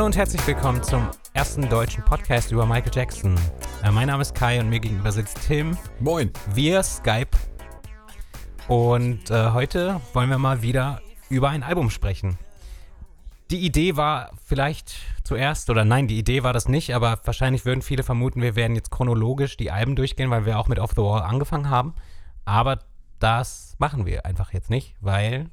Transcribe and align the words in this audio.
Hallo 0.00 0.06
und 0.06 0.16
herzlich 0.16 0.46
willkommen 0.46 0.82
zum 0.82 1.10
ersten 1.34 1.68
deutschen 1.68 2.02
Podcast 2.02 2.50
über 2.52 2.64
Michael 2.64 2.90
Jackson. 2.90 3.38
Äh, 3.84 3.90
mein 3.90 4.06
Name 4.06 4.22
ist 4.22 4.34
Kai 4.34 4.58
und 4.58 4.70
mir 4.70 4.80
gegenüber 4.80 5.12
sitzt 5.12 5.46
Tim. 5.46 5.76
Moin. 5.98 6.32
via 6.54 6.82
Skype. 6.82 7.36
Und 8.66 9.30
äh, 9.30 9.50
heute 9.50 10.00
wollen 10.14 10.30
wir 10.30 10.38
mal 10.38 10.62
wieder 10.62 11.02
über 11.28 11.50
ein 11.50 11.62
Album 11.62 11.90
sprechen. 11.90 12.38
Die 13.50 13.58
Idee 13.58 13.98
war 13.98 14.30
vielleicht 14.42 14.94
zuerst, 15.22 15.68
oder 15.68 15.84
nein, 15.84 16.08
die 16.08 16.18
Idee 16.18 16.44
war 16.44 16.54
das 16.54 16.66
nicht, 16.66 16.94
aber 16.94 17.20
wahrscheinlich 17.24 17.66
würden 17.66 17.82
viele 17.82 18.02
vermuten, 18.02 18.40
wir 18.40 18.56
werden 18.56 18.76
jetzt 18.76 18.90
chronologisch 18.90 19.58
die 19.58 19.70
Alben 19.70 19.96
durchgehen, 19.96 20.30
weil 20.30 20.46
wir 20.46 20.58
auch 20.58 20.68
mit 20.68 20.78
Off 20.78 20.92
the 20.92 21.02
Wall 21.02 21.20
angefangen 21.20 21.68
haben. 21.68 21.92
Aber 22.46 22.78
das 23.18 23.76
machen 23.76 24.06
wir 24.06 24.24
einfach 24.24 24.54
jetzt 24.54 24.70
nicht, 24.70 24.96
weil 25.02 25.50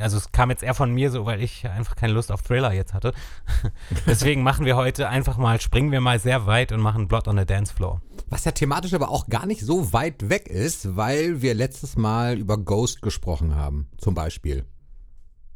also 0.00 0.16
es 0.16 0.32
kam 0.32 0.50
jetzt 0.50 0.62
eher 0.62 0.74
von 0.74 0.92
mir 0.92 1.10
so, 1.10 1.26
weil 1.26 1.42
ich 1.42 1.68
einfach 1.68 1.96
keine 1.96 2.12
Lust 2.12 2.32
auf 2.32 2.42
Thriller 2.42 2.72
jetzt 2.72 2.94
hatte. 2.94 3.12
Deswegen 4.06 4.42
machen 4.42 4.64
wir 4.64 4.76
heute 4.76 5.08
einfach 5.08 5.36
mal, 5.36 5.60
springen 5.60 5.92
wir 5.92 6.00
mal 6.00 6.18
sehr 6.18 6.46
weit 6.46 6.72
und 6.72 6.80
machen 6.80 7.08
Blood 7.08 7.28
on 7.28 7.38
the 7.38 7.44
Dance 7.44 7.72
Floor. 7.72 8.00
Was 8.28 8.44
ja 8.44 8.52
thematisch 8.52 8.94
aber 8.94 9.10
auch 9.10 9.28
gar 9.28 9.46
nicht 9.46 9.62
so 9.62 9.92
weit 9.92 10.28
weg 10.28 10.48
ist, 10.48 10.96
weil 10.96 11.42
wir 11.42 11.54
letztes 11.54 11.96
Mal 11.96 12.38
über 12.38 12.58
Ghost 12.58 13.02
gesprochen 13.02 13.54
haben, 13.54 13.88
zum 13.98 14.14
Beispiel. 14.14 14.64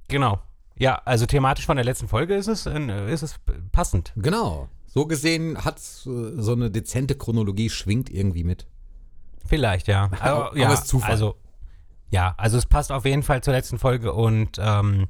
Genau. 0.09 0.41
Ja, 0.77 1.01
also 1.05 1.27
thematisch 1.27 1.67
von 1.67 1.77
der 1.77 1.85
letzten 1.85 2.09
Folge 2.09 2.35
ist 2.35 2.49
es, 2.49 2.67
äh, 2.67 3.13
ist 3.13 3.23
es 3.23 3.37
passend. 3.73 4.13
Genau. 4.17 4.69
So 4.87 5.07
gesehen 5.07 5.65
hat 5.65 5.81
so 5.81 6.53
eine 6.53 6.71
dezente 6.71 7.15
Chronologie 7.15 7.71
schwingt 7.71 8.11
irgendwie 8.11 8.45
mit. 8.45 8.67
Vielleicht, 9.47 9.89
ja. 9.89 10.11
Aber, 10.21 10.49
aber 10.49 10.59
ja, 10.59 10.73
ist 10.73 10.87
Zufall. 10.87 11.11
Also, 11.11 11.37
ja, 12.13 12.35
also 12.37 12.59
es 12.59 12.67
passt 12.67 12.93
auf 12.93 13.07
jeden 13.07 13.23
Fall 13.23 13.43
zur 13.43 13.55
letzten 13.55 13.79
Folge 13.79 14.13
und 14.13 14.59
ähm, 14.61 15.09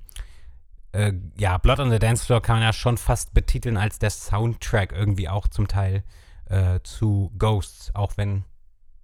äh, 0.92 1.12
ja, 1.36 1.58
Blood 1.58 1.80
on 1.80 1.90
the 1.90 1.98
Dance 1.98 2.24
Floor 2.24 2.40
kann 2.40 2.56
man 2.56 2.62
ja 2.62 2.72
schon 2.72 2.96
fast 2.96 3.34
betiteln 3.34 3.76
als 3.76 3.98
der 3.98 4.10
Soundtrack 4.10 4.92
irgendwie 4.92 5.28
auch 5.28 5.48
zum 5.48 5.66
Teil 5.66 6.04
äh, 6.44 6.78
zu 6.84 7.32
Ghosts, 7.38 7.92
auch 7.96 8.16
wenn 8.16 8.44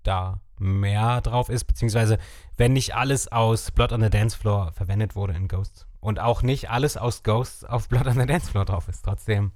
da 0.05 0.41
mehr 0.59 1.21
drauf 1.23 1.49
ist, 1.49 1.65
beziehungsweise 1.65 2.19
wenn 2.57 2.73
nicht 2.73 2.95
alles 2.95 3.33
aus 3.33 3.73
Blood 3.73 3.93
on 3.93 4.03
the 4.03 4.11
Dance 4.11 4.39
Floor 4.39 4.71
verwendet 4.71 5.17
wurde 5.17 5.33
in 5.35 5.49
Ghosts 5.49 5.89
und 5.99 6.21
auch 6.21 6.43
nicht 6.43 6.71
alles 6.71 6.97
aus 6.97 7.25
Ghosts 7.25 7.65
auf 7.65 7.89
Blood 7.89 8.07
on 8.07 8.21
the 8.21 8.27
Dance 8.27 8.49
Floor 8.49 8.65
drauf 8.65 8.87
ist. 8.87 9.05
Trotzdem, 9.05 9.51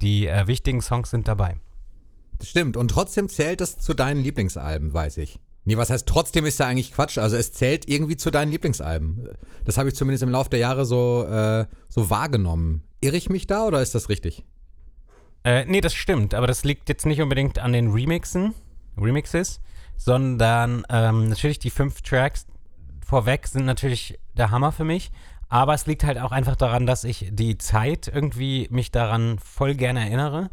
die 0.00 0.26
äh, 0.26 0.48
wichtigen 0.48 0.82
Songs 0.82 1.10
sind 1.10 1.28
dabei. 1.28 1.56
Stimmt, 2.42 2.76
und 2.76 2.88
trotzdem 2.88 3.28
zählt 3.28 3.60
es 3.60 3.78
zu 3.78 3.94
deinen 3.94 4.20
Lieblingsalben, 4.20 4.92
weiß 4.92 5.18
ich. 5.18 5.38
Nee, 5.68 5.76
was 5.76 5.90
heißt 5.90 6.08
trotzdem 6.08 6.46
ist 6.46 6.58
ja 6.60 6.66
eigentlich 6.66 6.94
Quatsch. 6.94 7.18
Also 7.18 7.36
es 7.36 7.52
zählt 7.52 7.86
irgendwie 7.90 8.16
zu 8.16 8.30
deinen 8.30 8.50
Lieblingsalben. 8.50 9.28
Das 9.66 9.76
habe 9.76 9.90
ich 9.90 9.94
zumindest 9.94 10.22
im 10.22 10.30
Laufe 10.30 10.48
der 10.48 10.60
Jahre 10.60 10.86
so, 10.86 11.26
äh, 11.26 11.66
so 11.90 12.08
wahrgenommen. 12.08 12.84
Irre 13.02 13.18
ich 13.18 13.28
mich 13.28 13.46
da 13.46 13.66
oder 13.66 13.82
ist 13.82 13.94
das 13.94 14.08
richtig? 14.08 14.46
Äh, 15.44 15.66
nee, 15.66 15.82
das 15.82 15.92
stimmt, 15.92 16.32
aber 16.32 16.46
das 16.46 16.64
liegt 16.64 16.88
jetzt 16.88 17.04
nicht 17.04 17.20
unbedingt 17.20 17.58
an 17.58 17.74
den 17.74 17.90
Remixen, 17.90 18.54
Remixes, 18.96 19.60
sondern 19.98 20.86
ähm, 20.88 21.28
natürlich 21.28 21.58
die 21.58 21.68
fünf 21.68 22.00
Tracks 22.00 22.46
vorweg 23.04 23.46
sind 23.46 23.66
natürlich 23.66 24.18
der 24.38 24.50
Hammer 24.50 24.72
für 24.72 24.84
mich. 24.84 25.10
Aber 25.50 25.74
es 25.74 25.84
liegt 25.84 26.02
halt 26.02 26.16
auch 26.16 26.32
einfach 26.32 26.56
daran, 26.56 26.86
dass 26.86 27.04
ich 27.04 27.28
die 27.30 27.58
Zeit 27.58 28.08
irgendwie 28.08 28.68
mich 28.70 28.90
daran 28.90 29.38
voll 29.38 29.74
gerne 29.74 30.00
erinnere. 30.00 30.48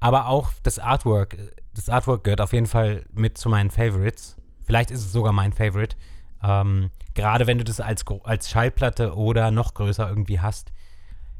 Aber 0.00 0.26
auch 0.26 0.50
das 0.64 0.80
Artwork. 0.80 1.36
Das 1.72 1.88
Artwork 1.88 2.24
gehört 2.24 2.40
auf 2.40 2.52
jeden 2.52 2.66
Fall 2.66 3.04
mit 3.12 3.38
zu 3.38 3.48
meinen 3.48 3.70
Favorites. 3.70 4.36
Vielleicht 4.66 4.90
ist 4.90 5.00
es 5.00 5.12
sogar 5.12 5.32
mein 5.32 5.52
Favorite. 5.52 5.96
Ähm, 6.42 6.90
Gerade 7.14 7.46
wenn 7.46 7.58
du 7.58 7.64
das 7.64 7.80
als, 7.80 8.04
als 8.24 8.50
Schallplatte 8.50 9.14
oder 9.14 9.50
noch 9.50 9.74
größer 9.74 10.08
irgendwie 10.08 10.40
hast, 10.40 10.72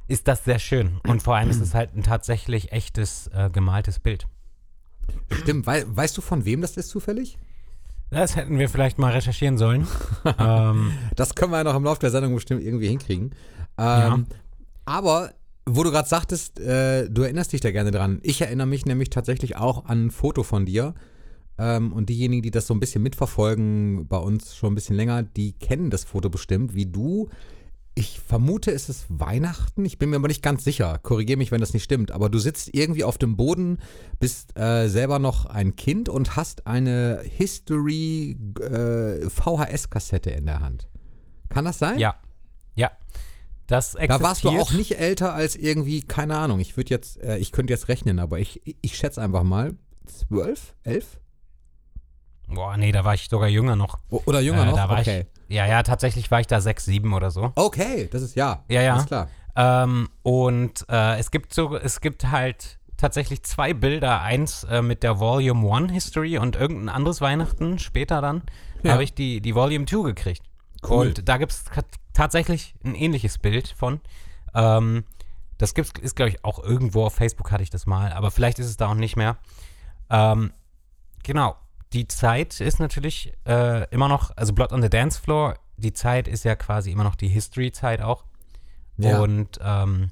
ist 0.09 0.29
das 0.29 0.45
sehr 0.45 0.59
schön. 0.59 1.01
Und 1.07 1.23
vor 1.23 1.37
allem 1.37 1.51
ist 1.51 1.61
es 1.61 1.75
halt 1.75 1.95
ein 1.95 2.03
tatsächlich 2.03 2.73
echtes 2.73 3.29
äh, 3.29 3.51
gemaltes 3.51 3.99
Bild. 3.99 4.27
Stimmt. 5.31 5.67
We 5.67 5.85
weißt 5.87 6.17
du, 6.17 6.23
von 6.23 6.45
wem 6.45 6.61
das 6.61 6.77
ist 6.77 6.89
zufällig? 6.89 7.39
Das 8.11 8.37
hätten 8.37 8.59
wir 8.59 8.69
vielleicht 8.69 8.99
mal 8.99 9.13
recherchieren 9.13 9.59
sollen. 9.59 9.87
ähm, 10.39 10.93
das 11.17 11.35
können 11.35 11.51
wir 11.51 11.59
ja 11.59 11.65
noch 11.65 11.75
im 11.75 11.85
Laufe 11.85 12.01
der 12.01 12.11
Sendung 12.11 12.35
bestimmt 12.35 12.63
irgendwie 12.63 12.89
hinkriegen. 12.89 13.33
Ähm, 13.77 13.77
ja. 13.79 14.19
Aber 14.85 15.33
wo 15.67 15.83
du 15.83 15.91
gerade 15.91 16.09
sagtest, 16.09 16.61
äh, 16.61 17.11
du 17.11 17.23
erinnerst 17.23 17.53
dich 17.53 17.61
da 17.61 17.73
gerne 17.73 17.91
dran. 17.91 18.21
Ich 18.23 18.41
erinnere 18.41 18.69
mich 18.69 18.87
nämlich 18.87 19.11
tatsächlich 19.11 19.57
auch 19.57 19.87
an 19.87 20.07
ein 20.07 20.11
Foto 20.13 20.45
von 20.45 20.65
dir. 20.65 20.95
Ähm, 21.59 21.93
und 21.93 22.09
diejenigen, 22.09 22.43
die 22.43 22.51
das 22.51 22.67
so 22.67 22.75
ein 22.75 22.81
bisschen 22.81 23.03
mitverfolgen, 23.03 24.07
bei 24.09 24.19
uns 24.19 24.57
schon 24.57 24.73
ein 24.73 24.75
bisschen 24.75 24.97
länger, 24.97 25.23
die 25.23 25.53
kennen 25.53 25.91
das 25.91 26.05
Foto 26.05 26.29
bestimmt, 26.29 26.75
wie 26.75 26.87
du 26.87 27.29
ich 27.99 28.21
vermute, 28.21 28.73
es 28.73 28.91
ist 28.91 29.07
Weihnachten. 29.09 29.87
Ich 29.87 29.99
bin 29.99 30.11
mir 30.11 30.17
aber 30.17 30.29
nicht 30.29 30.43
ganz 30.43 30.63
sicher. 30.65 30.99
Korrigiere 31.03 31.39
mich, 31.39 31.51
wenn 31.51 31.63
das 31.63 31.73
nicht 31.73 31.83
stimmt. 31.83 32.13
Aber 32.13 32.29
du 32.29 32.39
sitzt 32.39 32.75
irgendwie 32.75 33.05
auf 33.05 33.17
dem 33.17 33.37
Boden, 33.39 33.79
bist 34.21 34.57
äh, 34.57 34.89
selber 34.89 35.19
noch 35.19 35.47
ein 35.47 35.77
Kind 35.77 36.11
und 36.11 36.37
hast 36.37 36.67
eine 36.67 37.23
History 37.25 38.37
äh, 38.61 39.31
VHS-Kassette 39.31 40.29
in 40.29 40.45
der 40.45 40.61
Hand. 40.61 40.89
Kann 41.49 41.65
das 41.65 41.79
sein? 41.79 41.99
Ja. 41.99 42.17
Ja. 42.75 42.91
Das 43.67 43.95
existiert. 43.95 44.21
Da 44.21 44.23
warst 44.23 44.45
du 44.45 44.51
auch 44.51 44.73
nicht 44.73 44.99
älter 44.99 45.33
als 45.33 45.57
irgendwie, 45.57 46.03
keine 46.03 46.37
Ahnung. 46.37 46.61
Ich 46.61 46.77
würde 46.77 46.91
jetzt, 46.91 47.19
äh, 47.23 47.39
ich 47.39 47.51
könnte 47.51 47.73
jetzt 47.73 47.89
rechnen, 47.89 48.19
aber 48.19 48.41
ich, 48.41 48.61
ich 48.83 48.95
schätze 48.95 49.23
einfach 49.23 49.43
mal 49.43 49.75
zwölf, 50.05 50.75
elf? 50.83 51.19
Boah, 52.49 52.77
nee, 52.77 52.93
da 52.93 53.05
war 53.05 53.15
ich 53.15 53.29
sogar 53.29 53.49
jünger 53.49 53.77
noch. 53.77 53.99
Oder 54.09 54.41
jünger 54.41 54.63
äh, 54.63 54.71
noch? 54.71 54.91
okay. 54.91 55.27
Ich, 55.49 55.57
ja, 55.57 55.67
ja, 55.67 55.83
tatsächlich 55.83 56.31
war 56.31 56.41
ich 56.41 56.47
da 56.47 56.61
sechs, 56.61 56.85
sieben 56.85 57.13
oder 57.13 57.31
so. 57.31 57.53
Okay, 57.55 58.09
das 58.11 58.23
ist 58.23 58.37
ja. 58.37 58.65
Ja, 58.69 58.83
ja. 58.83 58.95
Alles 58.95 59.07
klar. 59.07 59.29
Ähm, 59.57 60.09
und 60.23 60.85
äh, 60.89 61.19
es 61.19 61.31
gibt 61.31 61.55
so, 61.55 61.77
es 61.77 62.01
gibt 62.01 62.31
halt 62.31 62.79
tatsächlich 62.97 63.43
zwei 63.43 63.75
Bilder. 63.75 64.21
Eins 64.21 64.65
äh, 64.65 64.83
mit 64.83 65.03
der 65.03 65.19
Volume 65.19 65.75
1 65.75 65.93
History 65.93 66.39
und 66.39 66.57
irgendein 66.57 66.89
anderes 66.89 67.21
Weihnachten 67.21 67.79
später 67.79 68.21
dann 68.21 68.43
ja. 68.83 68.93
habe 68.93 69.05
ich 69.05 69.15
die, 69.15 69.41
die 69.41 69.55
Volume 69.55 69.87
2 69.87 70.03
gekriegt. 70.03 70.43
Cool. 70.89 71.09
Und 71.09 71.29
da 71.29 71.39
gibt 71.39 71.53
es 71.53 71.65
tatsächlich 72.13 72.75
ein 72.85 72.95
ähnliches 72.95 73.39
Bild 73.39 73.69
von. 73.69 74.01
Ähm, 74.55 75.05
das 75.59 75.75
gibt's, 75.75 75.93
ist, 76.01 76.17
glaube 76.17 76.31
ich, 76.31 76.45
auch 76.45 76.63
irgendwo 76.63 77.07
auf 77.07 77.15
Facebook 77.15 77.51
hatte 77.51 77.63
ich 77.63 77.71
das 77.71 77.87
mal, 77.87 78.13
aber 78.13 78.31
vielleicht 78.31 78.59
ist 78.59 78.67
es 78.67 78.77
da 78.77 78.89
auch 78.89 78.95
nicht 78.95 79.17
mehr. 79.17 79.39
Ähm, 80.11 80.53
genau 81.23 81.57
die 81.93 82.09
Zeit 82.09 82.61
ist 82.61 82.81
natürlich 82.81 83.33
äh, 83.47 83.89
immer 83.91 84.09
noch, 84.09 84.37
also 84.37 84.53
Blood 84.53 84.73
on 84.73 84.83
the 84.83 84.91
Dance 84.91 85.21
Floor, 85.21 85.57
die 85.77 85.93
Zeit 85.93 86.29
ist 86.29 86.45
ja 86.45 86.57
quasi 86.57 86.91
immer 86.91 87.05
noch 87.05 87.15
die 87.15 87.29
History-Zeit 87.29 88.03
auch. 88.03 88.25
Ja. 88.97 89.21
Und 89.21 89.59
ähm, 89.63 90.11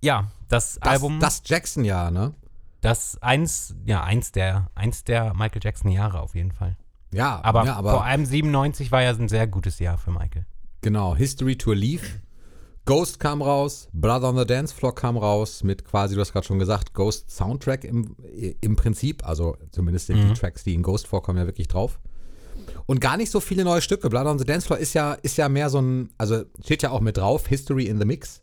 ja, 0.00 0.28
das, 0.48 0.78
das 0.80 0.92
Album. 0.92 1.20
Das 1.20 1.42
Jackson-Jahr, 1.44 2.10
ne? 2.10 2.34
Das 2.80 3.20
eins, 3.22 3.74
ja, 3.84 4.02
eins 4.04 4.32
der, 4.32 4.70
eins 4.74 5.04
der 5.04 5.34
Michael 5.34 5.60
Jackson-Jahre 5.62 6.20
auf 6.20 6.34
jeden 6.34 6.52
Fall. 6.52 6.76
Ja, 7.12 7.40
aber, 7.42 7.64
ja, 7.64 7.74
aber 7.74 7.92
vor 7.92 8.04
allem 8.04 8.24
97 8.24 8.92
war 8.92 9.02
ja 9.02 9.10
ein 9.10 9.28
sehr 9.28 9.46
gutes 9.46 9.78
Jahr 9.78 9.98
für 9.98 10.10
Michael. 10.10 10.46
Genau, 10.80 11.16
History 11.16 11.56
to 11.56 11.72
Leave 11.72 12.06
Ghost 12.88 13.20
kam 13.20 13.42
raus, 13.42 13.90
Brother 13.92 14.30
on 14.30 14.38
the 14.38 14.46
Dance 14.46 14.74
Floor 14.74 14.94
kam 14.94 15.18
raus 15.18 15.62
mit 15.62 15.84
quasi, 15.84 16.14
du 16.14 16.22
hast 16.22 16.32
gerade 16.32 16.46
schon 16.46 16.58
gesagt, 16.58 16.94
Ghost 16.94 17.30
Soundtrack 17.30 17.84
im, 17.84 18.16
im 18.62 18.76
Prinzip, 18.76 19.28
also 19.28 19.58
zumindest 19.72 20.06
sind 20.06 20.24
mhm. 20.24 20.28
die 20.28 20.40
Tracks, 20.40 20.64
die 20.64 20.72
in 20.72 20.82
Ghost 20.82 21.06
vorkommen, 21.06 21.38
ja 21.38 21.44
wirklich 21.44 21.68
drauf. 21.68 22.00
Und 22.86 23.02
gar 23.02 23.18
nicht 23.18 23.30
so 23.30 23.40
viele 23.40 23.64
neue 23.64 23.82
Stücke. 23.82 24.08
Blood 24.08 24.26
on 24.26 24.38
the 24.38 24.46
Dance 24.46 24.66
Floor 24.66 24.78
ist 24.78 24.94
ja, 24.94 25.12
ist 25.12 25.36
ja 25.36 25.50
mehr 25.50 25.68
so 25.68 25.82
ein, 25.82 26.08
also 26.16 26.44
steht 26.64 26.82
ja 26.82 26.90
auch 26.90 27.02
mit 27.02 27.18
drauf, 27.18 27.46
History 27.46 27.84
in 27.84 27.98
the 27.98 28.06
Mix, 28.06 28.40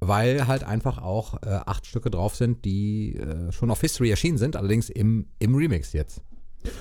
weil 0.00 0.48
halt 0.48 0.64
einfach 0.64 0.98
auch 0.98 1.40
äh, 1.44 1.60
acht 1.64 1.86
Stücke 1.86 2.10
drauf 2.10 2.34
sind, 2.34 2.64
die 2.64 3.14
äh, 3.14 3.52
schon 3.52 3.70
auf 3.70 3.80
History 3.82 4.10
erschienen 4.10 4.38
sind, 4.38 4.56
allerdings 4.56 4.90
im, 4.90 5.26
im 5.38 5.54
Remix 5.54 5.92
jetzt. 5.92 6.22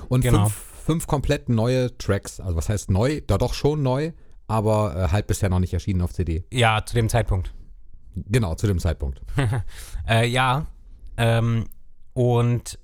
Und 0.09 0.21
genau. 0.21 0.45
fünf, 0.45 0.63
fünf 0.85 1.05
komplett 1.05 1.49
neue 1.49 1.95
Tracks, 1.99 2.39
also 2.39 2.55
was 2.55 2.67
heißt 2.67 2.89
neu, 2.89 3.21
da 3.27 3.37
doch 3.37 3.53
schon 3.53 3.83
neu, 3.83 4.11
aber 4.47 4.95
äh, 4.95 5.07
halt 5.11 5.27
bisher 5.27 5.49
noch 5.49 5.59
nicht 5.59 5.73
erschienen 5.73 6.01
auf 6.01 6.13
CD. 6.13 6.45
Ja, 6.51 6.85
zu 6.85 6.95
dem 6.95 7.09
Zeitpunkt. 7.09 7.53
Genau, 8.15 8.55
zu 8.55 8.67
dem 8.67 8.79
Zeitpunkt. 8.79 9.21
äh, 10.07 10.27
ja, 10.27 10.67
ähm, 11.17 11.65
und 12.13 12.79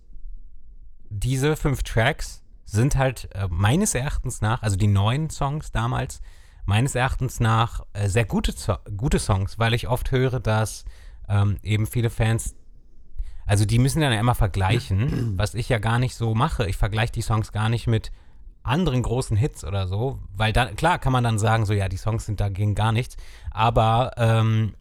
diese 1.09 1.55
fünf 1.55 1.83
Tracks 1.83 2.43
sind 2.65 2.95
halt 2.95 3.29
äh, 3.33 3.47
meines 3.49 3.95
Erachtens 3.95 4.41
nach, 4.41 4.61
also 4.61 4.77
die 4.77 4.87
neuen 4.87 5.29
Songs 5.29 5.71
damals, 5.71 6.21
meines 6.65 6.95
Erachtens 6.95 7.39
nach 7.39 7.81
äh, 7.93 8.07
sehr 8.07 8.25
gute, 8.25 8.53
gute 8.95 9.19
Songs, 9.19 9.59
weil 9.59 9.73
ich 9.73 9.87
oft 9.87 10.11
höre, 10.11 10.39
dass 10.39 10.85
ähm, 11.27 11.57
eben 11.63 11.85
viele 11.85 12.09
Fans, 12.09 12.55
also 13.45 13.65
die 13.65 13.79
müssen 13.79 14.01
dann 14.01 14.13
ja 14.13 14.19
immer 14.19 14.35
vergleichen, 14.35 15.33
was 15.37 15.53
ich 15.53 15.69
ja 15.69 15.79
gar 15.79 15.99
nicht 15.99 16.15
so 16.15 16.33
mache. 16.33 16.67
Ich 16.67 16.77
vergleiche 16.77 17.13
die 17.13 17.21
Songs 17.21 17.51
gar 17.51 17.69
nicht 17.69 17.87
mit 17.87 18.11
anderen 18.63 19.01
großen 19.01 19.37
Hits 19.37 19.63
oder 19.63 19.87
so, 19.87 20.19
weil 20.33 20.53
dann, 20.53 20.75
klar 20.75 20.99
kann 20.99 21.11
man 21.11 21.23
dann 21.23 21.39
sagen, 21.39 21.65
so 21.65 21.73
ja, 21.73 21.89
die 21.89 21.97
Songs 21.97 22.25
sind 22.25 22.39
dagegen 22.39 22.75
gar 22.75 22.91
nichts, 22.91 23.17
aber 23.49 24.11
ähm, 24.17 24.75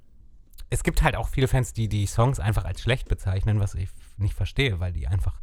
es 0.71 0.85
gibt 0.85 1.03
halt 1.03 1.17
auch 1.17 1.29
viele 1.29 1.49
Fans, 1.49 1.73
die 1.73 1.89
die 1.89 2.07
Songs 2.07 2.39
einfach 2.39 2.65
als 2.65 2.81
schlecht 2.81 3.09
bezeichnen, 3.09 3.59
was 3.59 3.75
ich 3.75 3.91
nicht 4.17 4.35
verstehe, 4.35 4.79
weil 4.79 4.93
die 4.93 5.09
einfach 5.09 5.41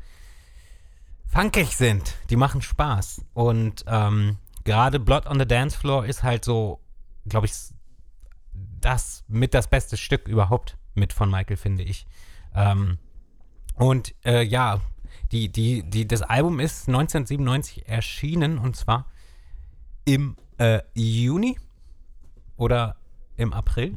funkig 1.28 1.76
sind. 1.76 2.16
Die 2.30 2.38
machen 2.38 2.62
Spaß. 2.62 3.26
Und 3.34 3.84
ähm, 3.88 4.38
gerade 4.64 5.00
Blood 5.00 5.28
on 5.28 5.40
the 5.40 5.46
Dance 5.46 5.78
Floor 5.78 6.06
ist 6.06 6.24
halt 6.24 6.46
so, 6.46 6.80
glaube 7.28 7.48
ich, 7.48 7.54
das 8.80 9.24
mit 9.28 9.54
das 9.54 9.68
beste 9.68 9.98
Stück 9.98 10.28
überhaupt 10.28 10.78
mit 10.96 11.12
von 11.12 11.30
Michael, 11.30 11.58
finde 11.58 11.84
ich. 11.84 12.08
Ähm, 12.56 12.98
und 13.76 14.16
äh, 14.26 14.42
ja, 14.44 14.80
die, 15.32 15.50
die, 15.52 15.84
die, 15.90 16.08
das 16.08 16.22
Album 16.22 16.60
ist 16.60 16.88
1997 16.88 17.88
erschienen 17.88 18.58
und 18.58 18.76
zwar 18.76 19.08
im 20.06 20.36
äh, 20.58 20.80
Juni 20.94 21.58
oder 22.56 22.96
im 23.36 23.54
April. 23.54 23.96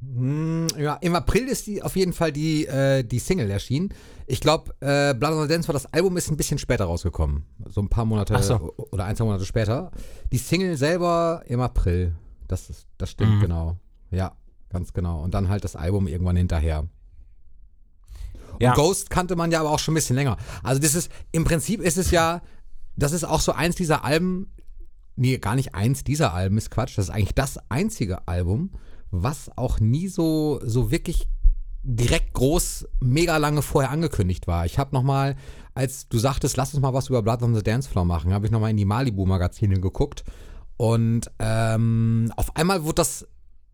Hm, 0.00 0.68
ja, 0.78 0.94
im 1.00 1.14
April 1.16 1.48
ist 1.48 1.66
die 1.66 1.82
auf 1.82 1.96
jeden 1.96 2.12
Fall 2.12 2.32
die, 2.32 2.66
äh, 2.66 3.02
die 3.02 3.18
Single 3.18 3.50
erschienen. 3.50 3.90
Ich 4.26 4.40
glaube, 4.40 4.72
äh, 4.80 5.14
Blood 5.14 5.32
on 5.32 5.42
the 5.42 5.48
Dance 5.48 5.66
war 5.68 5.72
das 5.72 5.86
Album 5.92 6.16
ist 6.16 6.30
ein 6.30 6.36
bisschen 6.36 6.58
später 6.58 6.84
rausgekommen. 6.84 7.44
So 7.68 7.80
ein 7.80 7.88
paar 7.88 8.04
Monate 8.04 8.40
so. 8.42 8.74
oder 8.90 9.04
ein, 9.06 9.16
zwei 9.16 9.24
Monate 9.24 9.44
später. 9.44 9.90
Die 10.32 10.38
Single 10.38 10.76
selber 10.76 11.42
im 11.46 11.60
April. 11.60 12.14
Das, 12.46 12.70
ist, 12.70 12.86
das 12.96 13.10
stimmt, 13.10 13.36
Mhm. 13.36 13.40
genau. 13.40 13.76
Ja, 14.10 14.32
ganz 14.70 14.92
genau. 14.92 15.22
Und 15.22 15.34
dann 15.34 15.48
halt 15.48 15.64
das 15.64 15.76
Album 15.76 16.06
irgendwann 16.06 16.36
hinterher. 16.36 16.86
Ja. 18.60 18.74
Ghost 18.74 19.10
kannte 19.10 19.36
man 19.36 19.50
ja 19.50 19.60
aber 19.60 19.70
auch 19.70 19.78
schon 19.78 19.92
ein 19.92 19.96
bisschen 19.96 20.16
länger. 20.16 20.36
Also 20.62 20.80
das 20.80 20.94
ist, 20.94 21.10
im 21.32 21.44
Prinzip 21.44 21.80
ist 21.80 21.98
es 21.98 22.10
ja, 22.10 22.42
das 22.96 23.12
ist 23.12 23.24
auch 23.24 23.40
so 23.40 23.52
eins 23.52 23.76
dieser 23.76 24.04
Alben, 24.04 24.52
nee, 25.16 25.38
gar 25.38 25.54
nicht 25.54 25.74
eins 25.74 26.04
dieser 26.04 26.34
Alben, 26.34 26.58
ist 26.58 26.70
Quatsch, 26.70 26.98
das 26.98 27.06
ist 27.06 27.10
eigentlich 27.10 27.34
das 27.34 27.58
einzige 27.68 28.26
Album, 28.26 28.70
was 29.10 29.50
auch 29.56 29.80
nie 29.80 30.08
so, 30.08 30.60
so 30.64 30.90
wirklich 30.90 31.28
direkt 31.82 32.34
groß, 32.34 32.88
mega 33.00 33.36
lange 33.36 33.62
vorher 33.62 33.90
angekündigt 33.90 34.46
war. 34.46 34.66
Ich 34.66 34.78
habe 34.78 34.94
nochmal, 34.94 35.36
als 35.74 36.08
du 36.08 36.18
sagtest, 36.18 36.56
lass 36.56 36.74
uns 36.74 36.82
mal 36.82 36.92
was 36.92 37.08
über 37.08 37.22
Blood 37.22 37.42
on 37.42 37.54
the 37.54 37.62
Dance 37.62 37.88
Floor 37.88 38.04
machen, 38.04 38.32
habe 38.32 38.46
ich 38.46 38.52
nochmal 38.52 38.70
in 38.70 38.76
die 38.76 38.84
Malibu-Magazine 38.84 39.80
geguckt 39.80 40.24
und 40.76 41.30
ähm, 41.38 42.32
auf 42.36 42.56
einmal 42.56 42.84
wurde 42.84 42.96
das 42.96 43.26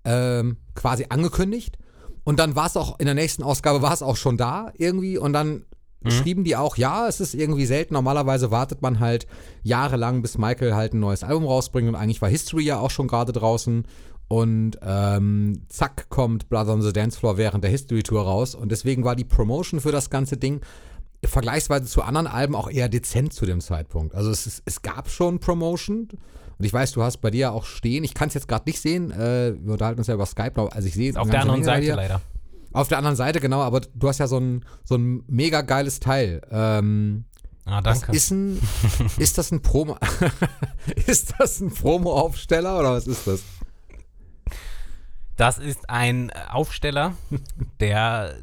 ähm, 0.04 0.58
quasi 0.74 1.06
angekündigt 1.08 1.78
und 2.24 2.38
dann 2.38 2.56
war 2.56 2.66
es 2.66 2.76
auch, 2.76 2.98
in 2.98 3.06
der 3.06 3.14
nächsten 3.14 3.42
Ausgabe 3.42 3.82
war 3.82 3.92
es 3.92 4.02
auch 4.02 4.16
schon 4.16 4.36
da 4.36 4.72
irgendwie. 4.76 5.18
Und 5.18 5.34
dann 5.34 5.66
schrieben 6.06 6.44
die 6.44 6.56
auch, 6.56 6.76
ja, 6.76 7.08
es 7.08 7.20
ist 7.20 7.34
irgendwie 7.34 7.66
selten. 7.66 7.94
Normalerweise 7.94 8.50
wartet 8.50 8.82
man 8.82 9.00
halt 9.00 9.26
jahrelang, 9.62 10.22
bis 10.22 10.38
Michael 10.38 10.74
halt 10.74 10.94
ein 10.94 11.00
neues 11.00 11.22
Album 11.22 11.46
rausbringt. 11.46 11.88
Und 11.88 11.94
eigentlich 11.94 12.22
war 12.22 12.28
History 12.28 12.64
ja 12.64 12.78
auch 12.78 12.90
schon 12.90 13.08
gerade 13.08 13.32
draußen. 13.32 13.86
Und 14.28 14.78
ähm, 14.82 15.62
zack 15.68 16.08
kommt 16.08 16.48
Blood 16.48 16.68
on 16.68 16.82
the 16.82 16.92
Dance 16.92 17.18
Floor 17.18 17.36
während 17.36 17.62
der 17.62 17.70
History 17.70 18.02
Tour 18.02 18.22
raus. 18.22 18.54
Und 18.54 18.72
deswegen 18.72 19.04
war 19.04 19.16
die 19.16 19.24
Promotion 19.24 19.80
für 19.80 19.92
das 19.92 20.10
ganze 20.10 20.36
Ding 20.36 20.60
vergleichsweise 21.24 21.86
zu 21.86 22.02
anderen 22.02 22.26
Alben 22.26 22.54
auch 22.54 22.70
eher 22.70 22.88
dezent 22.88 23.32
zu 23.32 23.46
dem 23.46 23.60
Zeitpunkt. 23.60 24.14
Also 24.14 24.30
es, 24.30 24.62
es 24.64 24.82
gab 24.82 25.08
schon 25.08 25.40
Promotion 25.40 26.08
und 26.58 26.64
ich 26.64 26.72
weiß, 26.72 26.92
du 26.92 27.02
hast 27.02 27.18
bei 27.18 27.30
dir 27.30 27.52
auch 27.52 27.64
stehen. 27.64 28.04
Ich 28.04 28.14
kann 28.14 28.28
es 28.28 28.34
jetzt 28.34 28.48
gerade 28.48 28.64
nicht 28.66 28.80
sehen. 28.80 29.10
Äh, 29.10 29.54
wir 29.60 29.72
unterhalten 29.72 29.98
uns 30.00 30.06
ja 30.06 30.14
über 30.14 30.26
Skype. 30.26 30.70
Also 30.72 30.86
ich 30.86 30.94
sehe 30.94 31.12
Auf 31.16 31.22
eine 31.22 31.30
der 31.32 31.40
anderen 31.42 31.64
Seite 31.64 31.94
leider. 31.94 32.20
Auf 32.72 32.88
der 32.88 32.98
anderen 32.98 33.16
Seite, 33.16 33.40
genau, 33.40 33.60
aber 33.60 33.80
du 33.80 34.08
hast 34.08 34.18
ja 34.18 34.26
so 34.26 34.38
ein, 34.38 34.64
so 34.82 34.96
ein 34.96 35.22
mega 35.28 35.62
geiles 35.62 36.00
Teil. 36.00 36.42
Ähm, 36.50 37.24
Ah, 37.66 37.80
danke. 37.80 38.12
ist 38.12 38.30
ein, 38.30 38.60
ist 39.16 39.38
das 39.38 39.50
ein 39.50 39.62
Promo, 39.62 39.96
ist 41.06 41.34
das 41.38 41.60
ein 41.60 41.72
Promo-Aufsteller 41.72 42.78
oder 42.78 42.92
was 42.92 43.06
ist 43.06 43.26
das? 43.26 43.42
Das 45.36 45.58
ist 45.58 45.88
ein 45.88 46.30
Aufsteller, 46.50 47.14
der 47.80 48.36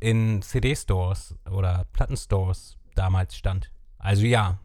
in 0.00 0.42
CD-Stores 0.42 1.34
oder 1.50 1.86
Plattenstores 1.92 2.76
damals 2.94 3.36
stand. 3.36 3.70
Also 3.98 4.24
ja. 4.24 4.58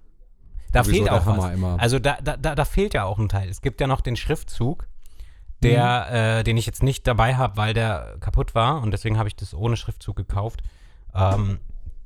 Da 0.72 0.84
fehlt 0.84 1.10
auch 1.10 1.26
was. 1.26 1.54
immer. 1.54 1.78
Also 1.80 2.00
da, 2.00 2.18
da, 2.22 2.38
da, 2.38 2.66
fehlt 2.66 2.94
ja 2.94 3.04
auch 3.06 3.20
ein 3.20 3.30
Teil. 3.30 3.50
Es 3.50 3.62
gibt 3.62 3.82
ja 3.82 3.88
noch 3.88 4.02
den 4.02 4.16
Schriftzug, 4.16 4.88
der, 5.64 6.08
Mhm. 6.10 6.16
äh, 6.16 6.44
den 6.44 6.58
ich 6.58 6.66
jetzt 6.66 6.82
nicht 6.84 7.06
dabei 7.08 7.36
habe, 7.36 7.58
weil 7.58 7.74
der 7.74 8.16
kaputt 8.20 8.56
war 8.56 8.82
und 8.82 8.92
deswegen 8.92 9.18
habe 9.18 9.28
ich 9.28 9.36
das 9.36 9.54
ohne 9.54 9.76
Schriftzug 9.78 10.16
gekauft. 10.16 10.62
Ähm, 11.14 11.60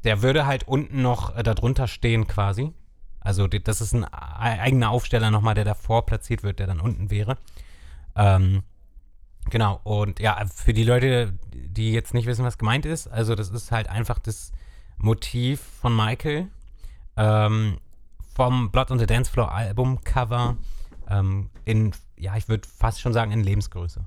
der 0.03 0.21
würde 0.21 0.45
halt 0.45 0.67
unten 0.67 1.01
noch 1.01 1.35
äh, 1.35 1.43
darunter 1.43 1.87
stehen 1.87 2.27
quasi. 2.27 2.73
Also 3.19 3.47
das 3.47 3.81
ist 3.81 3.93
ein 3.93 4.03
ei- 4.03 4.59
eigener 4.61 4.89
Aufsteller 4.91 5.31
nochmal, 5.31 5.55
der 5.55 5.65
davor 5.65 6.05
platziert 6.05 6.43
wird, 6.43 6.59
der 6.59 6.67
dann 6.67 6.79
unten 6.79 7.09
wäre. 7.09 7.37
Ähm, 8.15 8.63
genau, 9.49 9.79
und 9.83 10.19
ja, 10.19 10.43
für 10.53 10.73
die 10.73 10.83
Leute, 10.83 11.33
die 11.53 11.91
jetzt 11.91 12.13
nicht 12.13 12.25
wissen, 12.27 12.45
was 12.45 12.57
gemeint 12.57 12.85
ist, 12.85 13.07
also 13.07 13.35
das 13.35 13.49
ist 13.49 13.71
halt 13.71 13.89
einfach 13.89 14.19
das 14.19 14.51
Motiv 14.97 15.59
von 15.81 15.95
Michael 15.95 16.47
ähm, 17.17 17.77
vom 18.35 18.69
Blood 18.69 18.91
on 18.91 18.99
the 18.99 19.05
Dance 19.05 19.31
Floor 19.31 19.51
Albumcover 19.51 20.57
ähm, 21.09 21.49
in, 21.63 21.93
ja, 22.17 22.35
ich 22.35 22.49
würde 22.49 22.67
fast 22.67 22.99
schon 22.99 23.13
sagen, 23.13 23.31
in 23.31 23.43
Lebensgröße. 23.43 24.05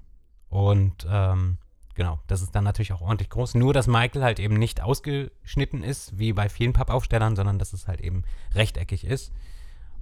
Und 0.51 1.07
ähm, 1.11 1.57
genau, 1.95 2.21
das 2.27 2.43
ist 2.43 2.55
dann 2.55 2.65
natürlich 2.65 2.93
auch 2.93 3.01
ordentlich 3.01 3.31
groß. 3.31 3.55
Nur, 3.55 3.73
dass 3.73 3.87
Michael 3.87 4.23
halt 4.23 4.39
eben 4.39 4.55
nicht 4.55 4.83
ausgeschnitten 4.83 5.83
ist, 5.83 6.19
wie 6.19 6.35
bei 6.35 6.49
vielen 6.49 6.75
Pappaufstellern, 6.75 7.37
sondern 7.37 7.59
dass 7.59 7.73
es 7.73 7.89
halt 7.89 8.01
eben 8.03 8.25
rechteckig 8.55 9.05
ist. 9.05 9.33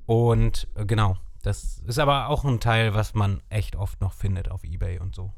Und 0.06 0.66
äh, 0.74 0.84
genau, 0.84 1.16
das 1.42 1.78
ist 1.86 1.98
aber 2.00 2.28
auch 2.28 2.44
ein 2.44 2.58
Teil, 2.58 2.94
was 2.94 3.14
man 3.14 3.40
echt 3.48 3.76
oft 3.76 4.00
noch 4.00 4.12
findet 4.12 4.50
auf 4.50 4.64
Ebay 4.64 4.98
und 4.98 5.14
so. 5.14 5.32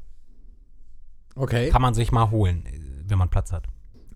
Okay. 1.35 1.69
Kann 1.69 1.81
man 1.81 1.93
sich 1.93 2.11
mal 2.11 2.31
holen, 2.31 2.65
äh, 2.65 2.79
wenn 3.05 3.19
man 3.19 3.29
Platz 3.29 3.51
hat. 3.51 3.67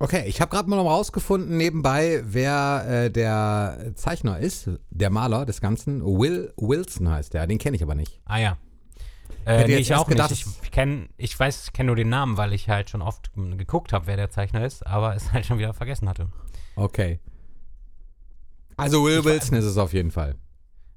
Okay, 0.03 0.25
ich 0.27 0.41
habe 0.41 0.51
gerade 0.51 0.69
mal 0.69 0.75
noch 0.75 0.89
rausgefunden 0.89 1.55
nebenbei, 1.55 2.21
wer 2.25 2.85
äh, 3.05 3.09
der 3.09 3.93
Zeichner 3.95 4.37
ist, 4.37 4.69
der 4.89 5.09
Maler 5.09 5.45
des 5.45 5.61
Ganzen. 5.61 6.03
Will 6.03 6.51
Wilson 6.57 7.07
heißt 7.07 7.33
der, 7.33 7.47
den 7.47 7.57
kenne 7.57 7.77
ich 7.77 7.83
aber 7.83 7.95
nicht. 7.95 8.19
Ah 8.25 8.37
ja. 8.37 8.57
Hätte 9.45 9.71
Äh, 9.71 9.75
nee, 9.75 9.77
ich 9.77 9.95
auch 9.95 10.05
gedacht, 10.05 10.31
nicht. 10.31 10.45
Ich, 10.61 10.71
kenn, 10.71 11.07
ich 11.15 11.39
weiß, 11.39 11.67
ich 11.67 11.71
kenne 11.71 11.87
nur 11.87 11.95
den 11.95 12.09
Namen, 12.09 12.35
weil 12.35 12.51
ich 12.51 12.67
halt 12.67 12.89
schon 12.89 13.01
oft 13.01 13.31
geguckt 13.33 13.93
habe, 13.93 14.07
wer 14.07 14.17
der 14.17 14.29
Zeichner 14.29 14.65
ist, 14.65 14.85
aber 14.85 15.15
es 15.15 15.31
halt 15.31 15.45
schon 15.45 15.57
wieder 15.57 15.73
vergessen 15.73 16.09
hatte. 16.09 16.27
Okay. 16.75 17.21
Also 18.75 19.05
Will 19.05 19.23
Wilson 19.23 19.57
ist 19.57 19.63
es 19.63 19.77
auf 19.77 19.93
jeden 19.93 20.11
Fall. 20.11 20.35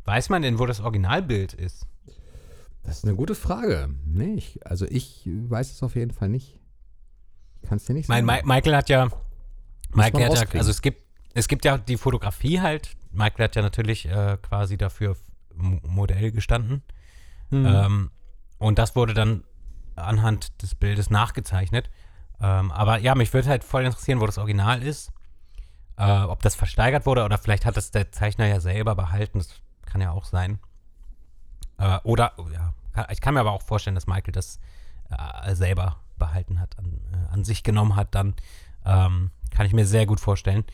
Weiß 0.05 0.31
man 0.31 0.43
denn, 0.43 0.59
wo 0.59 0.67
das 0.67 0.81
Originalbild 0.81 1.55
ist? 1.55 1.87
Das 2.83 2.99
ist 2.99 3.05
eine 3.05 3.15
gute 3.15 3.37
Frage. 3.37 3.89
Nee, 4.05 4.35
ich, 4.35 4.67
also 4.67 4.85
ich 4.85 5.23
weiß 5.29 5.71
es 5.71 5.85
auf 5.85 5.95
jeden 5.95 6.11
Fall 6.11 6.29
nicht. 6.29 6.56
Kannst 7.69 7.89
du 7.89 7.93
nicht 7.93 8.09
Mein, 8.09 8.27
sagen. 8.27 8.41
Mi- 8.41 8.55
Michael 8.55 8.77
hat 8.77 8.89
ja, 8.89 9.09
Michael 9.91 10.31
hat 10.31 10.53
ja, 10.53 10.59
also 10.59 10.71
es 10.71 10.83
gibt, 10.83 11.03
es 11.35 11.49
gibt 11.49 11.65
ja 11.65 11.79
die 11.79 11.97
Fotografie 11.97 12.61
halt. 12.61 12.97
Michael 13.11 13.45
hat 13.45 13.57
ja 13.57 13.63
natürlich 13.63 14.07
äh, 14.07 14.39
quasi 14.43 14.77
dafür 14.77 15.17
Modell 15.55 16.33
gestanden. 16.33 16.83
Hm. 17.51 17.67
Ähm, 17.67 18.11
und 18.59 18.79
das 18.79 18.95
wurde 18.95 19.15
dann 19.15 19.45
anhand 19.95 20.63
des 20.63 20.75
Bildes 20.75 21.11
nachgezeichnet. 21.11 21.91
Ähm, 22.41 22.71
aber 22.71 22.99
ja, 22.99 23.15
mich 23.15 23.33
würde 23.33 23.49
halt 23.49 23.65
voll 23.65 23.85
interessieren, 23.85 24.21
wo 24.21 24.27
das 24.27 24.39
Original 24.39 24.83
ist. 24.83 25.13
Äh, 25.97 26.23
ob 26.23 26.43
das 26.43 26.55
versteigert 26.55 27.07
wurde 27.07 27.25
oder 27.25 27.39
vielleicht 27.39 27.65
hat 27.65 27.79
das 27.79 27.91
der 27.91 28.13
Zeichner 28.13 28.47
ja 28.47 28.61
selber 28.61 28.95
behalten. 28.95 29.39
Das 29.39 29.63
kann 29.87 30.03
ja 30.03 30.11
auch 30.11 30.25
sein. 30.27 30.59
Äh, 31.79 31.99
oder, 32.05 32.35
ja, 32.53 32.75
kann, 32.93 33.07
ich 33.11 33.23
kann 33.23 33.33
mir 33.35 33.41
aber 33.41 33.53
auch 33.53 33.63
vorstellen, 33.63 33.95
dass 33.95 34.07
Michael 34.07 34.33
das 34.33 34.61
äh, 35.09 35.55
selber 35.55 35.97
behalten 36.17 36.61
hat, 36.61 36.79
an, 36.79 37.01
äh, 37.13 37.33
an 37.33 37.45
sich 37.45 37.63
genommen 37.63 37.97
hat 37.97 38.15
dann. 38.15 38.35
Ähm, 38.85 39.31
kann 39.51 39.67
ich 39.67 39.73
mir 39.73 39.87
sehr 39.87 40.07
gut 40.07 40.21
vorstellen. 40.21 40.65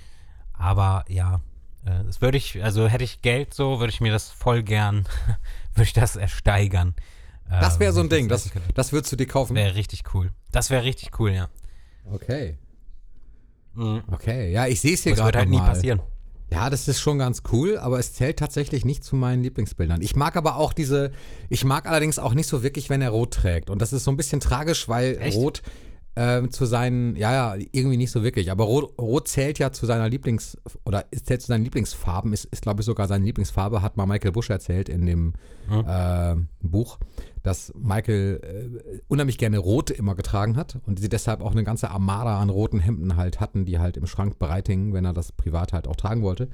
Aber 0.53 1.05
ja, 1.09 1.41
äh, 1.85 2.05
das 2.05 2.21
würde 2.21 2.39
ich, 2.39 2.63
also 2.63 2.87
hätte 2.89 3.05
ich 3.05 3.23
Geld 3.23 3.55
so, 3.55 3.81
würde 3.81 3.93
ich 3.93 4.01
mir 4.01 4.13
das 4.13 4.31
voll 4.31 4.63
gern, 4.63 5.07
würde 5.75 5.85
ich 5.85 5.93
das 5.93 6.17
ersteigern. 6.17 6.95
das 7.49 7.81
wäre 7.81 7.93
so 7.93 8.01
ein 8.01 8.09
Ding, 8.09 8.29
das, 8.29 8.51
das 8.75 8.93
würdest 8.93 9.13
du 9.13 9.17
dir 9.17 9.27
kaufen. 9.27 9.55
wäre 9.57 9.75
richtig 9.75 10.05
cool. 10.15 10.31
Das 10.51 10.71
wäre 10.71 10.85
richtig 10.85 11.19
cool, 11.19 11.33
ja. 11.33 11.49
Okay. 12.11 12.59
Mhm. 13.75 14.03
Okay, 14.11 14.53
ja, 14.53 14.67
ich 14.67 14.81
sehe 14.81 14.95
es 14.95 15.03
hier 15.03 15.13
Das 15.13 15.19
gerade 15.21 15.29
wird 15.29 15.37
halt 15.37 15.49
nie 15.51 15.59
mal. 15.59 15.67
passieren. 15.69 16.01
Ja, 16.53 16.69
das 16.71 16.87
ist 16.87 17.01
schon 17.01 17.19
ganz 17.19 17.43
cool, 17.51 17.79
aber 17.79 17.99
es 17.99 18.13
zählt 18.13 18.39
tatsächlich 18.39 18.85
nicht 18.85 19.03
zu 19.05 19.17
meinen 19.17 19.43
Lieblingsbildern. 19.43 20.03
Ich 20.03 20.15
mag 20.17 20.37
aber 20.37 20.57
auch 20.57 20.73
diese, 20.75 21.11
ich 21.49 21.65
mag 21.65 21.89
allerdings 21.89 22.19
auch 22.19 22.35
nicht 22.35 22.47
so 22.47 22.63
wirklich, 22.63 22.91
wenn 22.91 23.01
er 23.01 23.11
rot 23.11 23.33
trägt. 23.33 23.71
Und 23.71 23.81
das 23.81 23.93
ist 23.93 24.05
so 24.05 24.11
ein 24.11 24.17
bisschen 24.19 24.41
tragisch, 24.41 24.89
weil 24.89 25.17
Echt? 25.19 25.37
rot 25.37 25.63
ähm, 26.15 26.51
zu 26.51 26.67
seinen, 26.67 27.17
ja, 27.17 27.33
ja, 27.33 27.65
irgendwie 27.73 27.97
nicht 27.97 28.11
so 28.11 28.23
wirklich. 28.23 28.51
Aber 28.51 28.65
rot, 28.65 28.93
rot 29.01 29.29
zählt 29.29 29.59
ja 29.59 29.73
zu 29.73 29.87
seiner 29.87 30.09
Lieblings- 30.09 30.59
oder 30.85 31.07
es 31.11 31.25
zählt 31.25 31.41
zu 31.41 31.47
seinen 31.49 31.65
Lieblingsfarben, 31.65 32.35
ist, 32.35 32.45
ist 32.47 32.61
glaube 32.61 32.83
ich 32.83 32.87
sogar 32.87 33.09
seine 33.09 33.25
Lieblingsfarbe, 33.25 33.81
hat 33.81 33.97
mal 33.97 34.05
Michael 34.05 34.33
Bush 34.33 34.51
erzählt 34.51 34.91
in 34.91 35.07
dem 35.07 35.33
Mhm. 35.71 35.85
äh, 35.87 36.62
Buch, 36.73 36.99
dass 37.45 37.73
Michael 37.77 38.41
äh, 38.43 39.01
unheimlich 39.07 39.39
gerne 39.39 39.59
Rot 39.59 39.91
immer 39.91 40.17
getragen 40.17 40.57
hat 40.57 40.81
und 40.87 40.99
sie 40.99 41.09
deshalb 41.09 41.41
auch 41.41 41.53
eine 41.53 41.63
ganze 41.63 41.91
Armada 41.91 42.41
an 42.41 42.51
roten 42.51 42.81
Hemden 42.81 43.17
halt 43.17 43.39
hatten, 43.39 43.65
die 43.65 43.79
halt 43.79 43.97
im 43.97 44.07
Schrank 44.07 44.41
bereit 44.41 44.67
hingen, 44.67 44.93
wenn 44.93 45.05
er 45.05 45.13
das 45.13 45.31
privat 45.31 45.73
halt 45.73 45.87
auch 45.87 45.97
tragen 45.97 46.23
wollte. 46.23 46.49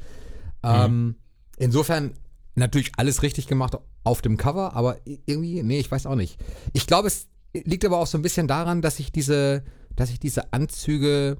Ähm, 0.63 1.15
insofern 1.57 2.13
natürlich 2.55 2.93
alles 2.97 3.23
richtig 3.23 3.47
gemacht 3.47 3.79
auf 4.05 4.21
dem 4.21 4.37
Cover, 4.37 4.75
aber 4.75 4.99
irgendwie, 5.05 5.63
nee, 5.63 5.79
ich 5.79 5.91
weiß 5.91 6.07
auch 6.07 6.17
nicht. 6.17 6.39
Ich 6.73 6.87
glaube, 6.87 7.09
es 7.09 7.29
liegt 7.55 7.85
aber 7.85 7.99
auch 7.99 8.07
so 8.07 8.19
ein 8.19 8.23
bisschen 8.23 8.49
daran, 8.49 8.83
dass 8.83 8.99
ich 8.99 9.13
diese, 9.13 9.65
dass 9.97 10.11
ich 10.11 10.21
diese 10.21 10.53
Anzüge 10.53 11.39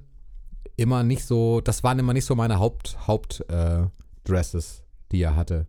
immer 0.77 1.03
nicht 1.03 1.25
so, 1.25 1.61
das 1.61 1.83
waren 1.83 1.99
immer 1.99 2.13
nicht 2.13 2.25
so 2.25 2.35
meine 2.35 2.59
Haupt, 2.59 2.97
Haupt 3.07 3.45
äh, 3.49 3.85
die 5.11 5.21
er 5.21 5.35
hatte. 5.35 5.67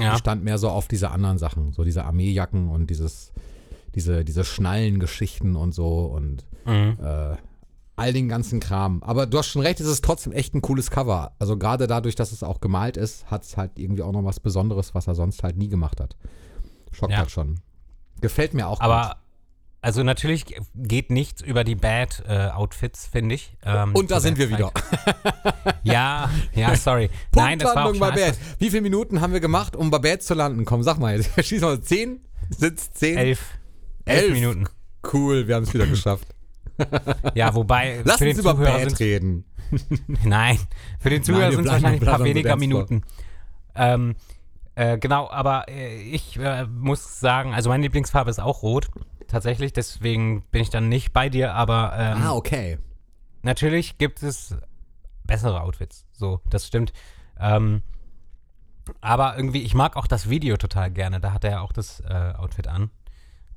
Ja. 0.00 0.12
Ich 0.12 0.18
stand 0.18 0.44
mehr 0.44 0.58
so 0.58 0.68
auf 0.68 0.88
diese 0.88 1.10
anderen 1.10 1.38
Sachen, 1.38 1.72
so 1.72 1.84
diese 1.84 2.04
Armeejacken 2.04 2.68
und 2.70 2.88
dieses, 2.90 3.32
diese, 3.94 4.24
diese 4.24 4.44
Schnallengeschichten 4.44 5.56
und 5.56 5.72
so 5.74 6.06
und 6.06 6.44
Mhm. 6.66 6.96
äh, 7.02 7.36
all 7.96 8.12
den 8.12 8.28
ganzen 8.28 8.60
Kram. 8.60 9.02
Aber 9.02 9.26
du 9.26 9.38
hast 9.38 9.48
schon 9.48 9.62
recht, 9.62 9.80
es 9.80 9.86
ist 9.86 10.04
trotzdem 10.04 10.32
echt 10.32 10.54
ein 10.54 10.62
cooles 10.62 10.90
Cover. 10.90 11.32
Also 11.40 11.56
gerade 11.56 11.86
dadurch, 11.88 12.14
dass 12.14 12.30
es 12.30 12.42
auch 12.44 12.60
gemalt 12.60 12.96
ist, 12.96 13.28
hat 13.30 13.42
es 13.42 13.56
halt 13.56 13.72
irgendwie 13.78 14.02
auch 14.02 14.12
noch 14.12 14.24
was 14.24 14.38
Besonderes, 14.38 14.94
was 14.94 15.06
er 15.08 15.14
sonst 15.16 15.42
halt 15.42 15.56
nie 15.56 15.68
gemacht 15.68 16.00
hat. 16.00 16.16
Schockt 16.92 17.12
Ja. 17.12 17.18
halt 17.18 17.30
schon. 17.30 17.60
Gefällt 18.20 18.54
mir 18.54 18.68
auch 18.68 18.78
gut. 19.08 19.16
Also 19.80 20.02
natürlich 20.02 20.44
geht 20.74 21.10
nichts 21.10 21.40
über 21.40 21.62
die 21.62 21.76
Bad-Outfits, 21.76 23.06
finde 23.06 23.36
ich. 23.36 23.56
Ähm, 23.64 23.94
Und 23.94 24.10
da 24.10 24.18
sind 24.18 24.36
wir 24.36 24.50
Bad 24.50 24.58
wieder. 24.58 24.72
Ja, 25.84 26.30
ja, 26.52 26.74
sorry. 26.74 27.10
Nein, 27.34 27.60
das 27.60 27.76
war 27.76 27.86
auch 27.86 27.96
bei 27.96 28.10
Bad. 28.10 28.36
Wie 28.58 28.70
viele 28.70 28.82
Minuten 28.82 29.20
haben 29.20 29.32
wir 29.32 29.40
gemacht, 29.40 29.76
um 29.76 29.90
bei 29.90 29.98
Bad 29.98 30.22
zu 30.22 30.34
landen? 30.34 30.64
Komm, 30.64 30.82
sag 30.82 30.98
mal 30.98 31.16
jetzt. 31.20 31.44
Schieß 31.44 31.62
mal. 31.62 31.80
Zehn? 31.80 32.20
Sitzt 32.50 32.98
zehn? 32.98 33.16
elf, 33.18 33.58
elf, 34.04 34.22
Elf. 34.24 34.32
Minuten. 34.32 34.64
Cool, 35.12 35.46
wir 35.46 35.54
haben 35.54 35.62
es 35.62 35.72
wieder 35.74 35.86
geschafft. 35.88 36.26
Ja, 37.34 37.54
wobei 37.54 38.00
Lass 38.04 38.20
uns 38.20 38.38
über 38.38 38.52
Zuhörer 38.54 38.72
Bad 38.78 38.90
sind 38.90 39.00
reden. 39.00 39.44
Nein, 40.24 40.58
für 40.98 41.10
den 41.10 41.22
Zuhörer 41.22 41.52
sind 41.52 41.66
es 41.66 41.70
wahrscheinlich 41.70 42.02
ein 42.02 42.06
paar 42.06 42.24
weniger. 42.24 42.56
Minuten. 42.56 43.02
Ähm, 43.74 44.16
äh, 44.74 44.98
genau, 44.98 45.28
aber 45.30 45.68
äh, 45.68 46.00
ich 46.02 46.38
äh, 46.38 46.64
muss 46.66 47.20
sagen, 47.20 47.52
also 47.52 47.68
meine 47.68 47.82
Lieblingsfarbe 47.82 48.30
ist 48.30 48.40
auch 48.40 48.62
rot. 48.62 48.88
Tatsächlich, 49.28 49.72
deswegen 49.72 50.42
bin 50.50 50.62
ich 50.62 50.70
dann 50.70 50.88
nicht 50.88 51.12
bei 51.12 51.28
dir, 51.28 51.54
aber 51.54 51.92
ähm, 51.96 52.22
Ah, 52.22 52.32
okay. 52.32 52.78
natürlich 53.42 53.98
gibt 53.98 54.22
es 54.22 54.56
bessere 55.24 55.60
Outfits. 55.60 56.04
So, 56.12 56.40
das 56.50 56.66
stimmt. 56.66 56.92
Ähm, 57.38 57.82
aber 59.02 59.36
irgendwie, 59.36 59.62
ich 59.62 59.74
mag 59.74 59.96
auch 59.96 60.06
das 60.06 60.28
Video 60.30 60.56
total 60.56 60.90
gerne. 60.90 61.20
Da 61.20 61.32
hat 61.32 61.44
er 61.44 61.50
ja 61.50 61.60
auch 61.60 61.72
das 61.72 62.00
äh, 62.00 62.32
Outfit 62.38 62.66
an. 62.68 62.90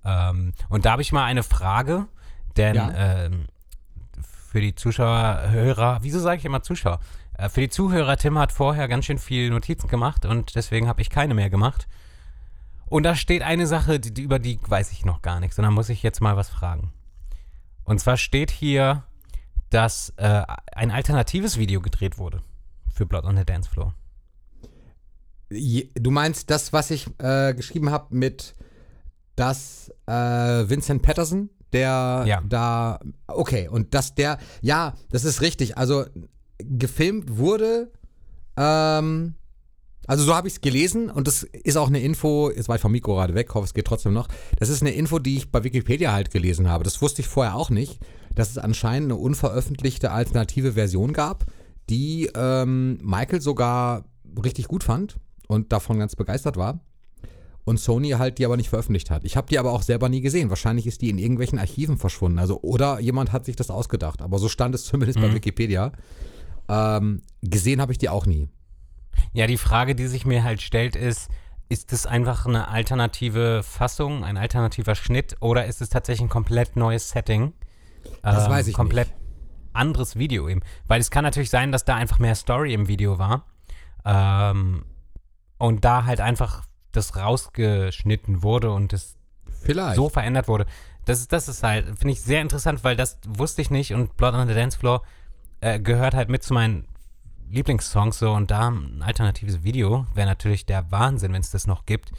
Ähm, 0.04 0.54
und 0.70 0.86
da 0.86 0.92
habe 0.92 1.02
ich 1.02 1.12
mal 1.14 1.24
eine 1.24 1.44
Frage, 1.44 2.08
denn 2.58 2.76
Ja. 2.76 2.92
ähm, 2.94 3.46
für 4.52 4.60
die 4.60 4.76
Zuschauer, 4.76 5.44
Hörer, 5.52 6.00
wieso 6.02 6.20
sage 6.20 6.38
ich 6.40 6.46
immer 6.46 6.62
Zuschauer? 6.64 7.00
Äh, 7.38 7.48
für 7.48 7.62
die 7.62 7.70
Zuhörer, 7.70 8.18
Tim 8.18 8.38
hat 8.38 8.52
vorher 8.52 8.90
ganz 8.90 9.06
schön 9.06 9.18
viel 9.20 9.50
Notizen 9.50 9.88
gemacht 9.88 10.26
und 10.26 10.54
deswegen 10.56 10.90
habe 10.90 11.02
ich 11.02 11.10
keine 11.10 11.34
mehr 11.34 11.50
gemacht. 11.50 11.88
Und 12.92 13.04
da 13.04 13.16
steht 13.16 13.42
eine 13.42 13.68
Sache, 13.68 14.02
die, 14.02 14.14
die, 14.14 14.22
über 14.24 14.38
die 14.38 14.60
weiß 14.68 14.92
ich 14.92 15.06
noch 15.06 15.22
gar 15.22 15.40
nichts, 15.40 15.58
und 15.58 15.64
da 15.64 15.72
muss 15.72 15.88
ich 15.88 16.04
jetzt 16.04 16.20
mal 16.20 16.36
was 16.36 16.50
fragen. 16.50 16.92
Und 17.86 18.02
zwar 18.02 18.18
steht 18.18 18.52
hier, 18.52 19.04
dass 19.70 20.10
äh, 20.18 20.44
ein 20.76 20.92
alternatives 20.92 21.58
Video 21.58 21.80
gedreht 21.80 22.18
wurde 22.18 22.42
für 22.94 23.06
Blood 23.06 23.24
on 23.24 23.38
the 23.38 23.46
Dance 23.46 23.70
Floor. 23.70 23.94
Du 25.50 26.12
meinst 26.12 26.50
das, 26.50 26.74
was 26.74 26.92
ich 26.92 27.08
äh, 27.20 27.54
geschrieben 27.54 27.92
habe 27.92 28.14
mit 28.14 28.56
das 29.38 29.90
äh, 30.08 30.12
Vincent 30.70 31.02
Patterson, 31.02 31.50
der 31.72 32.26
Ja. 32.28 32.42
da. 32.46 33.00
Okay, 33.28 33.70
und 33.70 33.94
dass 33.94 34.16
der. 34.16 34.38
Ja, 34.62 34.96
das 35.12 35.24
ist 35.24 35.40
richtig. 35.40 35.78
Also 35.78 36.06
gefilmt 36.58 37.38
wurde. 37.38 37.90
Ähm, 38.58 39.36
also 40.12 40.26
so 40.26 40.36
habe 40.36 40.50
ich 40.50 40.56
es 40.56 40.62
gelesen 40.62 41.10
und 41.10 41.26
das 41.26 41.44
ist 41.44 41.78
auch 41.78 41.88
eine 41.88 42.02
Info, 42.02 42.52
jetzt 42.52 42.68
war 42.68 42.76
ich 42.76 42.82
vom 42.82 42.92
Mikro 42.92 43.16
gerade 43.16 43.34
weg, 43.34 43.56
hoffe 43.56 43.64
es 43.64 43.74
geht 43.74 43.86
trotzdem 43.86 44.12
noch. 44.12 44.28
Das 44.60 44.68
ist 44.68 44.82
eine 44.82 44.92
Info, 44.92 45.20
die 45.20 45.38
ich 45.38 45.52
bei 45.52 45.64
Wikipedia 45.64 46.12
halt 46.12 46.32
gelesen 46.32 46.68
habe. 46.68 46.84
Das 46.84 47.02
wusste 47.02 47.22
ich 47.22 47.30
vorher 47.30 47.56
auch 47.56 47.70
nicht, 47.70 47.98
dass 48.36 48.50
es 48.50 48.58
anscheinend 48.58 49.10
eine 49.10 49.16
unveröffentlichte 49.16 50.12
alternative 50.12 50.74
Version 50.74 51.14
gab, 51.14 51.46
die 51.90 52.30
ähm, 52.36 52.98
Michael 53.02 53.40
sogar 53.40 54.04
richtig 54.44 54.68
gut 54.68 54.84
fand 54.84 55.16
und 55.48 55.72
davon 55.72 55.98
ganz 55.98 56.18
begeistert 56.18 56.58
war. 56.58 56.82
Und 57.64 57.80
Sony 57.80 58.10
halt 58.10 58.38
die 58.38 58.44
aber 58.44 58.58
nicht 58.58 58.68
veröffentlicht 58.68 59.12
hat. 59.12 59.24
Ich 59.24 59.38
habe 59.38 59.48
die 59.48 59.60
aber 59.60 59.72
auch 59.72 59.82
selber 59.82 60.10
nie 60.10 60.20
gesehen. 60.20 60.50
Wahrscheinlich 60.50 60.88
ist 60.88 61.02
die 61.02 61.10
in 61.10 61.20
irgendwelchen 61.20 61.58
Archiven 61.58 61.96
verschwunden. 61.98 62.38
Also, 62.38 62.60
oder 62.64 63.00
jemand 63.00 63.32
hat 63.32 63.46
sich 63.46 63.56
das 63.56 63.70
ausgedacht. 63.70 64.22
Aber 64.22 64.40
so 64.40 64.50
stand 64.50 64.76
es 64.76 64.84
zumindest 64.84 65.22
bei 65.22 65.30
Mhm. 65.30 65.36
Wikipedia. 65.36 65.94
Ähm, 66.68 67.22
gesehen 67.42 67.80
habe 67.80 67.94
ich 67.94 67.98
die 67.98 68.10
auch 68.10 68.26
nie. 68.26 68.50
Ja, 69.34 69.48
die 69.48 69.58
Frage, 69.58 69.96
die 69.96 70.08
sich 70.08 70.26
mir 70.26 70.44
halt 70.44 70.62
stellt, 70.62 70.96
ist, 70.96 71.30
ist 71.70 71.94
es 71.94 72.06
einfach 72.06 72.46
eine 72.46 72.68
alternative 72.68 73.64
Fassung, 73.64 74.24
ein 74.24 74.38
alternativer 74.38 74.96
Schnitt 74.96 75.36
oder 75.40 75.66
ist 75.66 75.82
es 75.82 75.90
tatsächlich 75.90 76.26
ein 76.26 76.30
komplett 76.30 76.76
neues 76.76 77.10
Setting? 77.10 77.54
Das 78.24 78.46
Ähm, 78.46 78.52
weiß 78.52 78.68
ich 78.68 78.74
komplett 78.76 79.08
nicht. 79.08 79.18
anderes 79.74 80.16
Video 80.18 80.50
eben. 80.50 80.62
Weil 80.88 81.00
es 81.00 81.12
kann 81.12 81.24
natürlich 81.24 81.50
sein, 81.50 81.72
dass 81.72 81.86
da 81.86 81.96
einfach 81.96 82.20
mehr 82.20 82.36
Story 82.36 82.74
im 82.74 82.88
Video 82.88 83.20
war. 83.20 83.46
Ähm, 84.04 84.86
und 85.58 85.86
da 85.86 86.06
halt 86.06 86.20
einfach 86.20 86.64
das 86.92 87.16
rausgeschnitten 87.16 88.44
wurde 88.44 88.72
und 88.72 88.92
es 88.94 89.16
Vielleicht. 89.62 89.96
so 89.96 90.10
verändert 90.10 90.48
wurde. 90.48 90.66
Das 91.06 91.20
ist, 91.20 91.32
das 91.32 91.48
ist 91.48 91.64
halt, 91.64 91.86
finde 91.86 92.12
ich 92.12 92.22
sehr 92.22 92.42
interessant, 92.42 92.84
weil 92.84 92.96
das 92.96 93.18
wusste 93.28 93.62
ich 93.62 93.70
nicht 93.72 93.94
und 93.94 94.18
Blood 94.18 94.34
on 94.34 94.48
the 94.48 94.54
Dance 94.54 94.78
Floor 94.78 95.04
äh, 95.62 95.80
gehört 95.80 96.16
halt 96.16 96.30
mit 96.30 96.44
zu 96.44 96.54
meinen 96.54 96.86
Lieblingssongs 97.52 98.20
so 98.20 98.32
und 98.32 98.52
da 98.52 98.70
ein 98.70 99.02
alternatives 99.02 99.64
Video 99.64 100.06
wäre 100.14 100.28
natürlich 100.28 100.66
der 100.66 100.92
Wahnsinn, 100.92 101.34
wenn 101.34 101.42
es 101.42 101.52
das 101.52 101.68
noch 101.68 101.86
gibt. 101.86 102.12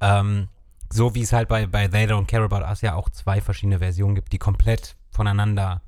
Ähm, 0.00 0.48
so 0.92 1.14
wie 1.14 1.22
es 1.22 1.32
halt 1.32 1.48
bei, 1.48 1.66
bei 1.66 1.88
They 1.88 2.04
Don't 2.06 2.26
Care 2.26 2.44
About 2.44 2.66
Us 2.66 2.82
ja 2.82 2.94
auch 2.94 3.08
zwei 3.08 3.40
verschiedene 3.40 3.78
Versionen 3.78 4.14
gibt, 4.14 4.32
die 4.32 4.38
komplett 4.38 4.96
voneinander 5.10 5.82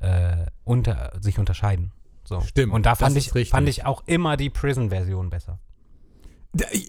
äh, 0.00 0.46
unter, 0.64 1.12
sich 1.20 1.38
unterscheiden. 1.38 1.92
So. 2.24 2.40
Stimmt, 2.42 2.72
Und 2.72 2.86
da 2.86 2.94
fand 2.94 3.16
ich, 3.16 3.34
richtig. 3.34 3.50
fand 3.50 3.68
ich 3.68 3.84
auch 3.84 4.02
immer 4.06 4.36
die 4.36 4.50
Prison-Version 4.50 5.30
besser. 5.30 5.58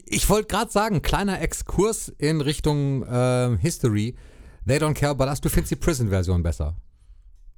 Ich, 0.06 0.30
wollte 0.30 0.48
gerade 0.48 0.72
sagen, 0.72 1.02
kleiner 1.02 1.42
Exkurs 1.42 2.10
in 2.10 2.42
Richtung 2.42 3.06
ähm, 3.10 3.58
History. 3.58 4.16
They 4.68 4.78
don't 4.78 4.94
care 4.94 5.12
about 5.12 5.26
us. 5.26 5.40
Du 5.40 5.50
findest 5.50 5.72
die 5.72 5.76
Prison-Version 5.78 6.44
besser. 6.44 6.76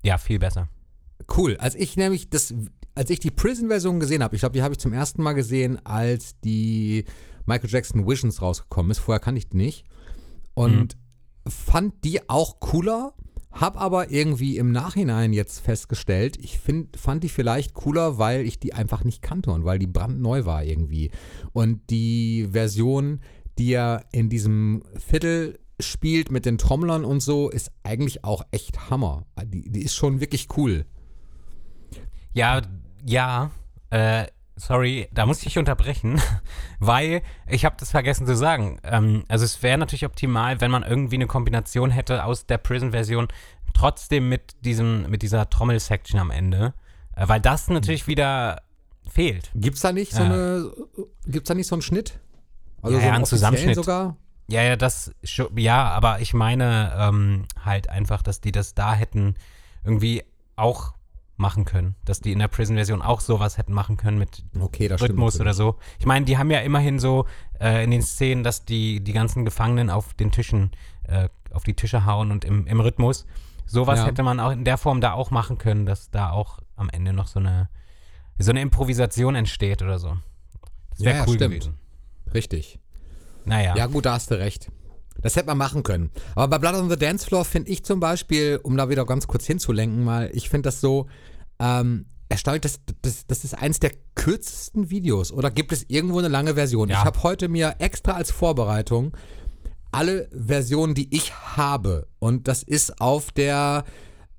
Ja, 0.03 0.17
viel 0.17 0.37
besser. 0.37 0.67
Cool. 1.35 1.57
Als 1.57 1.75
ich 1.75 1.97
nämlich 1.97 2.29
das, 2.29 2.53
als 2.93 3.09
ich 3.09 3.19
die 3.19 3.31
Prison-Version 3.31 3.99
gesehen 3.99 4.23
habe, 4.23 4.35
ich 4.35 4.41
glaube, 4.41 4.53
die 4.53 4.61
habe 4.61 4.73
ich 4.73 4.79
zum 4.79 4.93
ersten 4.93 5.21
Mal 5.23 5.33
gesehen, 5.33 5.83
als 5.85 6.39
die 6.41 7.05
Michael 7.45 7.69
Jackson 7.69 8.07
Visions 8.07 8.41
rausgekommen 8.41 8.91
ist. 8.91 8.99
Vorher 8.99 9.19
kannte 9.19 9.39
ich 9.39 9.49
die 9.49 9.57
nicht. 9.57 9.85
Und 10.53 10.97
fand 11.47 12.03
die 12.03 12.29
auch 12.29 12.59
cooler, 12.59 13.13
hab 13.51 13.79
aber 13.79 14.11
irgendwie 14.11 14.57
im 14.57 14.71
Nachhinein 14.71 15.31
jetzt 15.31 15.59
festgestellt, 15.59 16.37
ich 16.41 16.59
find, 16.59 16.97
fand 16.97 17.23
die 17.23 17.29
vielleicht 17.29 17.73
cooler, 17.73 18.17
weil 18.17 18.45
ich 18.45 18.59
die 18.59 18.73
einfach 18.73 19.03
nicht 19.03 19.21
kannte 19.21 19.51
und 19.51 19.63
weil 19.63 19.79
die 19.79 19.87
brandneu 19.87 20.45
war 20.45 20.63
irgendwie. 20.63 21.11
Und 21.53 21.89
die 21.89 22.49
Version, 22.51 23.21
die 23.57 23.73
er 23.73 24.05
in 24.11 24.29
diesem 24.29 24.83
Viertel 24.97 25.59
spielt 25.79 26.31
mit 26.31 26.45
den 26.45 26.57
Trommlern 26.57 27.05
und 27.05 27.21
so, 27.21 27.49
ist 27.49 27.71
eigentlich 27.83 28.23
auch 28.23 28.43
echt 28.51 28.89
Hammer. 28.89 29.25
Die, 29.45 29.69
die 29.69 29.83
ist 29.83 29.95
schon 29.95 30.19
wirklich 30.19 30.47
cool. 30.57 30.85
Ja, 32.35 32.61
ja, 33.05 33.49
äh, 33.91 34.25
sorry, 34.55 35.07
da 35.11 35.25
muss 35.25 35.43
ich 35.45 35.57
unterbrechen, 35.57 36.21
weil 36.79 37.21
ich 37.47 37.65
habe 37.65 37.75
das 37.79 37.91
vergessen 37.91 38.27
zu 38.27 38.35
sagen. 38.35 38.79
Ähm, 38.83 39.23
also 39.29 39.45
es 39.45 39.63
wäre 39.63 39.77
natürlich 39.77 40.05
optimal, 40.05 40.59
wenn 40.61 40.69
man 40.69 40.83
irgendwie 40.83 41.15
eine 41.15 41.27
Kombination 41.27 41.91
hätte 41.91 42.23
aus 42.25 42.45
der 42.45 42.57
Prison-Version, 42.57 43.27
trotzdem 43.73 44.29
mit 44.29 44.55
diesem, 44.65 45.09
mit 45.09 45.21
dieser 45.21 45.49
Trommel-Section 45.49 46.19
am 46.19 46.29
Ende, 46.31 46.73
äh, 47.15 47.27
weil 47.27 47.39
das 47.41 47.67
natürlich 47.69 48.07
wieder 48.07 48.61
fehlt. 49.09 49.51
Gibt's 49.55 49.81
da 49.81 49.91
nicht 49.91 50.11
so 50.13 50.23
Ja. 50.23 50.25
eine, 50.25 50.71
gibt's 51.25 51.47
da 51.47 51.53
nicht 51.53 51.67
so 51.67 51.75
einen 51.75 51.81
Schnitt? 51.81 52.19
Also 52.81 52.97
Ja, 52.97 53.01
so 53.01 53.07
ja, 53.07 53.13
einen 53.13 53.15
einen 53.15 53.23
offiziellen 53.23 53.25
Zusammenschnitt. 53.55 53.75
sogar? 53.75 54.17
Ja, 54.47 54.61
ja, 54.61 54.75
das, 54.75 55.11
ja, 55.55 55.89
aber 55.89 56.19
ich 56.19 56.33
meine 56.33 56.93
ähm, 56.97 57.45
halt 57.63 57.89
einfach, 57.89 58.21
dass 58.21 58.41
die 58.41 58.51
das 58.51 58.73
da 58.75 58.93
hätten 58.93 59.35
irgendwie 59.83 60.23
auch 60.55 60.94
machen 61.37 61.65
können, 61.65 61.95
dass 62.05 62.21
die 62.21 62.31
in 62.31 62.39
der 62.39 62.47
Prison-Version 62.47 63.01
auch 63.01 63.19
sowas 63.19 63.57
hätten 63.57 63.73
machen 63.73 63.97
können 63.97 64.17
mit 64.17 64.43
Okay. 64.59 64.87
Rhythmus 64.87 65.39
oder 65.39 65.53
so. 65.53 65.75
Ich 65.99 66.05
meine, 66.05 66.25
die 66.25 66.37
haben 66.37 66.49
ja 66.49 66.59
immerhin 66.59 66.97
so 66.99 67.25
äh, 67.59 67.83
in 67.83 67.91
den 67.91 68.01
Szenen, 68.01 68.43
dass 68.43 68.63
die, 68.65 69.01
die 69.01 69.11
ganzen 69.13 69.43
Gefangenen 69.43 69.89
auf 69.89 70.13
den 70.13 70.31
Tischen, 70.31 70.71
äh, 71.03 71.27
auf 71.51 71.63
die 71.63 71.73
Tische 71.73 72.05
hauen 72.05 72.31
und 72.31 72.45
im, 72.45 72.65
im 72.67 72.79
Rhythmus. 72.79 73.25
Sowas 73.65 73.99
Ja. 73.99 74.05
hätte 74.05 74.23
man 74.23 74.39
auch 74.39 74.51
in 74.51 74.63
der 74.63 74.77
Form 74.77 75.01
da 75.01 75.11
auch 75.13 75.31
machen 75.31 75.57
können, 75.57 75.85
dass 75.85 76.09
da 76.09 76.29
auch 76.29 76.59
am 76.77 76.89
Ende 76.89 77.11
noch 77.13 77.27
so 77.27 77.39
eine, 77.39 77.67
so 78.37 78.51
eine 78.51 78.61
Improvisation 78.61 79.35
entsteht 79.35 79.81
oder 79.81 79.99
so. 79.99 80.15
Das 80.91 80.99
wäre 81.01 81.17
ja, 81.17 81.23
cool 81.27 81.35
stimmt. 81.35 81.53
gewesen. 81.55 81.77
Richtig. 82.33 82.79
Naja. 83.43 83.75
Ja, 83.75 83.87
gut, 83.87 84.05
da 84.05 84.13
hast 84.13 84.31
du 84.31 84.35
recht. 84.39 84.71
Das 85.21 85.35
hätte 85.35 85.47
man 85.47 85.57
machen 85.57 85.83
können. 85.83 86.11
Aber 86.35 86.47
bei 86.47 86.57
Blood 86.57 86.81
on 86.81 86.89
the 86.89 86.97
Dance 86.97 87.25
Floor 87.25 87.45
finde 87.45 87.71
ich 87.71 87.83
zum 87.83 87.99
Beispiel, 87.99 88.59
um 88.61 88.77
da 88.77 88.89
wieder 88.89 89.05
ganz 89.05 89.27
kurz 89.27 89.45
hinzulenken, 89.45 90.03
mal, 90.03 90.29
ich 90.33 90.49
finde 90.49 90.67
das 90.67 90.81
so 90.81 91.07
ähm, 91.59 92.05
erstaunlich, 92.29 92.61
das, 92.61 92.79
das, 93.01 93.25
das 93.27 93.43
ist 93.43 93.53
eins 93.53 93.79
der 93.79 93.91
kürzesten 94.15 94.89
Videos. 94.89 95.31
Oder 95.31 95.51
gibt 95.51 95.71
es 95.71 95.85
irgendwo 95.87 96.19
eine 96.19 96.27
lange 96.27 96.55
Version? 96.55 96.89
Ja. 96.89 96.99
Ich 96.99 97.05
habe 97.05 97.23
heute 97.23 97.47
mir 97.47 97.75
extra 97.79 98.13
als 98.13 98.31
Vorbereitung 98.31 99.15
alle 99.95 100.27
Versionen, 100.31 100.93
die 100.93 101.15
ich 101.15 101.33
habe, 101.33 102.07
und 102.19 102.49
das 102.49 102.63
ist 102.63 102.99
auf 102.99 103.31
der 103.31 103.85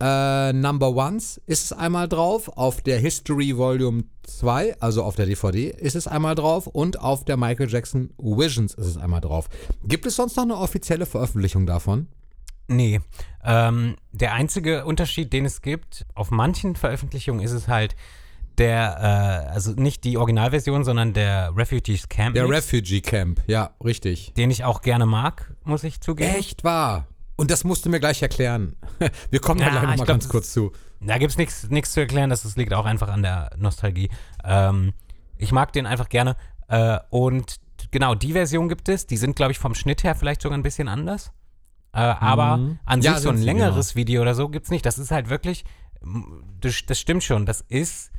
äh, 0.01 0.53
Number 0.53 0.91
Ones 0.95 1.41
ist 1.47 1.65
es 1.65 1.73
einmal 1.73 2.09
drauf, 2.09 2.49
auf 2.57 2.83
der 2.83 2.99
History 2.99 3.57
Volume 3.57 4.05
2, 4.25 4.81
also 4.81 5.03
auf 5.03 5.17
der 5.17 5.27
DVD 5.27 5.71
ist 5.71 5.97
es 5.97 6.07
einmal 6.07 6.35
drauf 6.35 6.67
und 6.67 7.01
auf 7.01 7.25
der 7.25 7.37
Michael 7.37 7.71
Jackson 7.71 8.11
Visions 8.19 8.75
ist 8.75 8.87
es 8.87 8.97
einmal 8.99 9.21
drauf. 9.21 9.49
Gibt 9.85 10.07
es 10.07 10.17
sonst 10.17 10.37
noch 10.37 10.45
eine 10.45 10.57
offizielle 10.57 11.07
Veröffentlichung 11.07 11.67
davon? 11.67 12.09
Nee. 12.69 13.01
Ähm, 13.45 13.97
der 14.13 14.35
einzige 14.35 14.85
Unterschied, 14.85 15.33
den 15.33 15.45
es 15.45 15.63
gibt, 15.63 16.05
auf 16.15 16.31
manchen 16.31 16.75
Veröffentlichungen 16.77 17.43
ist 17.43 17.53
es 17.53 17.69
halt 17.69 17.95
der, 18.59 19.47
äh, 19.49 19.53
also 19.53 19.73
nicht 19.73 20.05
die 20.05 20.17
Originalversion, 20.17 20.85
sondern 20.85 21.13
der 21.13 21.53
Refugees 21.57 22.09
Camp. 22.09 22.35
Der 22.35 22.49
Mix, 22.49 22.73
Refugee 22.73 23.01
Camp, 23.01 23.43
ja, 23.47 23.75
richtig. 23.85 24.33
den 24.35 24.51
ich 24.51 24.65
auch 24.65 24.83
gerne 24.83 25.07
mag, 25.07 25.55
muss 25.65 25.85
ich 25.85 26.01
zugeben. 26.01 26.35
Echt 26.35 26.65
wahr. 26.65 27.07
Und 27.37 27.51
das 27.51 27.65
musst 27.65 27.85
du 27.85 27.91
mir 27.91 28.01
gleich 28.01 28.23
erklären. 28.23 28.77
Wir 29.31 29.41
kommen 29.41 29.61
da 29.61 29.67
Ja, 29.67 29.71
gleich 29.73 29.83
noch 29.83 29.91
ich 29.93 29.99
mal 29.99 30.05
glaub, 30.05 30.07
ganz 30.09 30.25
das- 30.25 30.31
kurz 30.33 30.53
zu. 30.53 30.73
Da 31.01 31.19
gibt 31.19 31.37
es 31.39 31.69
nichts 31.71 31.93
zu 31.93 32.01
erklären, 32.01 32.31
das, 32.31 32.43
das 32.43 32.57
liegt 32.57 32.73
auch 32.73 32.87
einfach 32.87 33.09
an 33.09 33.23
der 33.23 33.51
Nostalgie. 33.59 34.09
Ähm, 34.45 34.95
ich 35.37 35.53
mag 35.53 35.73
den 35.75 35.85
einfach 35.87 36.09
gerne. 36.09 36.37
Äh, 36.69 36.99
und 37.11 37.57
genau, 37.91 38.15
die 38.15 38.33
Version 38.33 38.69
gibt 38.71 38.89
es. 38.89 39.07
Die 39.07 39.19
sind, 39.19 39.37
glaube 39.37 39.53
ich, 39.53 39.59
vom 39.59 39.75
Schnitt 39.75 40.03
her 40.05 40.15
vielleicht 40.15 40.41
sogar 40.41 40.57
ein 40.57 40.63
bisschen 40.63 40.89
anders. 40.89 41.33
Äh, 41.93 41.99
aber 42.01 42.57
Mhm. 42.57 42.79
an 42.87 43.03
Ja, 43.03 43.15
sich 43.15 43.23
so 43.23 43.29
ein 43.29 43.37
sie, 43.37 43.45
längeres 43.45 43.95
Video 43.95 44.23
oder 44.23 44.35
so 44.35 44.49
gibt 44.49 44.65
es 44.65 44.71
nicht. 44.71 44.87
Das 44.87 44.99
ist 44.99 45.11
halt 45.11 45.29
wirklich, 45.29 45.65
m, 46.03 46.43
das, 46.61 46.81
das 46.87 46.99
stimmt 46.99 47.23
schon, 47.25 47.45
das 47.45 47.61
ist 47.69 48.11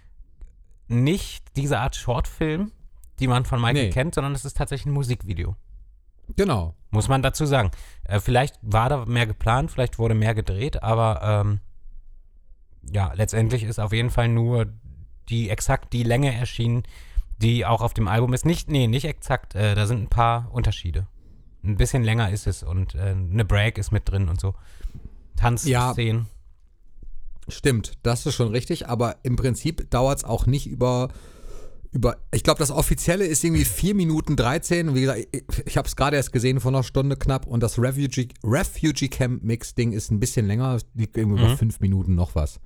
nicht 0.88 1.44
diese 1.56 1.80
Art 1.80 1.96
Shortfilm, 1.96 2.72
die 3.20 3.28
man 3.28 3.46
von 3.46 3.60
Michael 3.60 3.86
Nee. 3.88 3.90
kennt, 3.90 4.16
sondern 4.16 4.34
es 4.36 4.46
ist 4.46 4.58
tatsächlich 4.58 4.86
ein 4.86 4.94
Musikvideo. 4.94 5.56
Genau. 6.36 6.76
Muss 6.90 7.08
man 7.08 7.22
dazu 7.22 7.46
sagen. 7.46 7.72
Äh, 8.04 8.20
vielleicht 8.20 8.56
war 8.62 8.90
da 8.90 9.06
mehr 9.06 9.28
geplant, 9.28 9.72
vielleicht 9.72 10.00
wurde 10.00 10.16
mehr 10.16 10.34
gedreht, 10.36 10.84
aber 10.84 11.22
ähm, 11.24 11.60
ja, 12.92 13.12
letztendlich 13.14 13.64
ist 13.64 13.80
auf 13.80 13.94
jeden 13.94 14.10
Fall 14.10 14.30
nur 14.30 14.68
die 15.30 15.50
exakt 15.50 15.92
die 15.94 16.04
Länge 16.04 16.34
erschienen, 16.34 16.84
die 17.38 17.66
auch 17.66 17.82
auf 17.82 17.94
dem 17.94 18.08
Album 18.08 18.34
ist. 18.34 18.46
Nicht, 18.46 18.70
nee, 18.70 18.88
nicht 18.88 19.06
exakt, 19.06 19.56
äh, 19.56 19.76
da 19.76 19.86
sind 19.86 20.04
ein 20.04 20.10
paar 20.10 20.50
Unterschiede. 20.52 21.08
Ein 21.64 21.76
bisschen 21.76 22.04
länger 22.04 22.30
ist 22.30 22.48
es 22.48 22.64
und 22.64 22.96
äh, 22.96 23.16
eine 23.16 23.46
Break 23.46 23.78
ist 23.78 23.92
mit 23.92 24.10
drin 24.10 24.30
und 24.30 24.40
so. 24.40 24.56
Tanzszenen. 25.36 26.28
Stimmt, 27.50 27.94
das 28.04 28.26
ist 28.26 28.36
schon 28.36 28.50
richtig, 28.50 28.90
aber 28.90 29.18
im 29.24 29.36
Prinzip 29.36 29.90
dauert 29.90 30.20
es 30.20 30.24
auch 30.24 30.46
nicht 30.46 30.68
über, 30.68 31.10
über 31.92 32.18
ich 32.34 32.44
glaube, 32.44 32.60
das 32.60 32.72
Offizielle 32.72 33.26
ist 33.26 33.44
irgendwie 33.44 33.66
4 33.66 33.96
Minuten 33.96 34.36
13. 34.36 34.96
Wie 34.96 35.02
gesagt, 35.02 35.28
ich, 35.32 35.44
ich 35.66 35.78
habe 35.78 35.88
es 35.88 35.96
gerade 35.96 36.16
erst 36.16 36.34
gesehen 36.34 36.60
vor 36.60 36.72
einer 36.72 36.84
Stunde 36.84 37.16
knapp 37.16 37.48
und 37.48 37.62
das 37.62 37.80
Refugee, 37.80 38.30
Refugee 38.44 39.08
Camp 39.08 39.44
Mix 39.44 39.76
Ding 39.76 39.92
ist 39.92 40.12
ein 40.12 40.20
bisschen 40.20 40.48
länger, 40.48 40.78
liegt 40.94 41.18
irgendwie 41.18 41.42
über 41.42 41.58
5 41.58 41.80
Minuten 41.80 42.16
noch 42.16 42.36
was. 42.36 42.60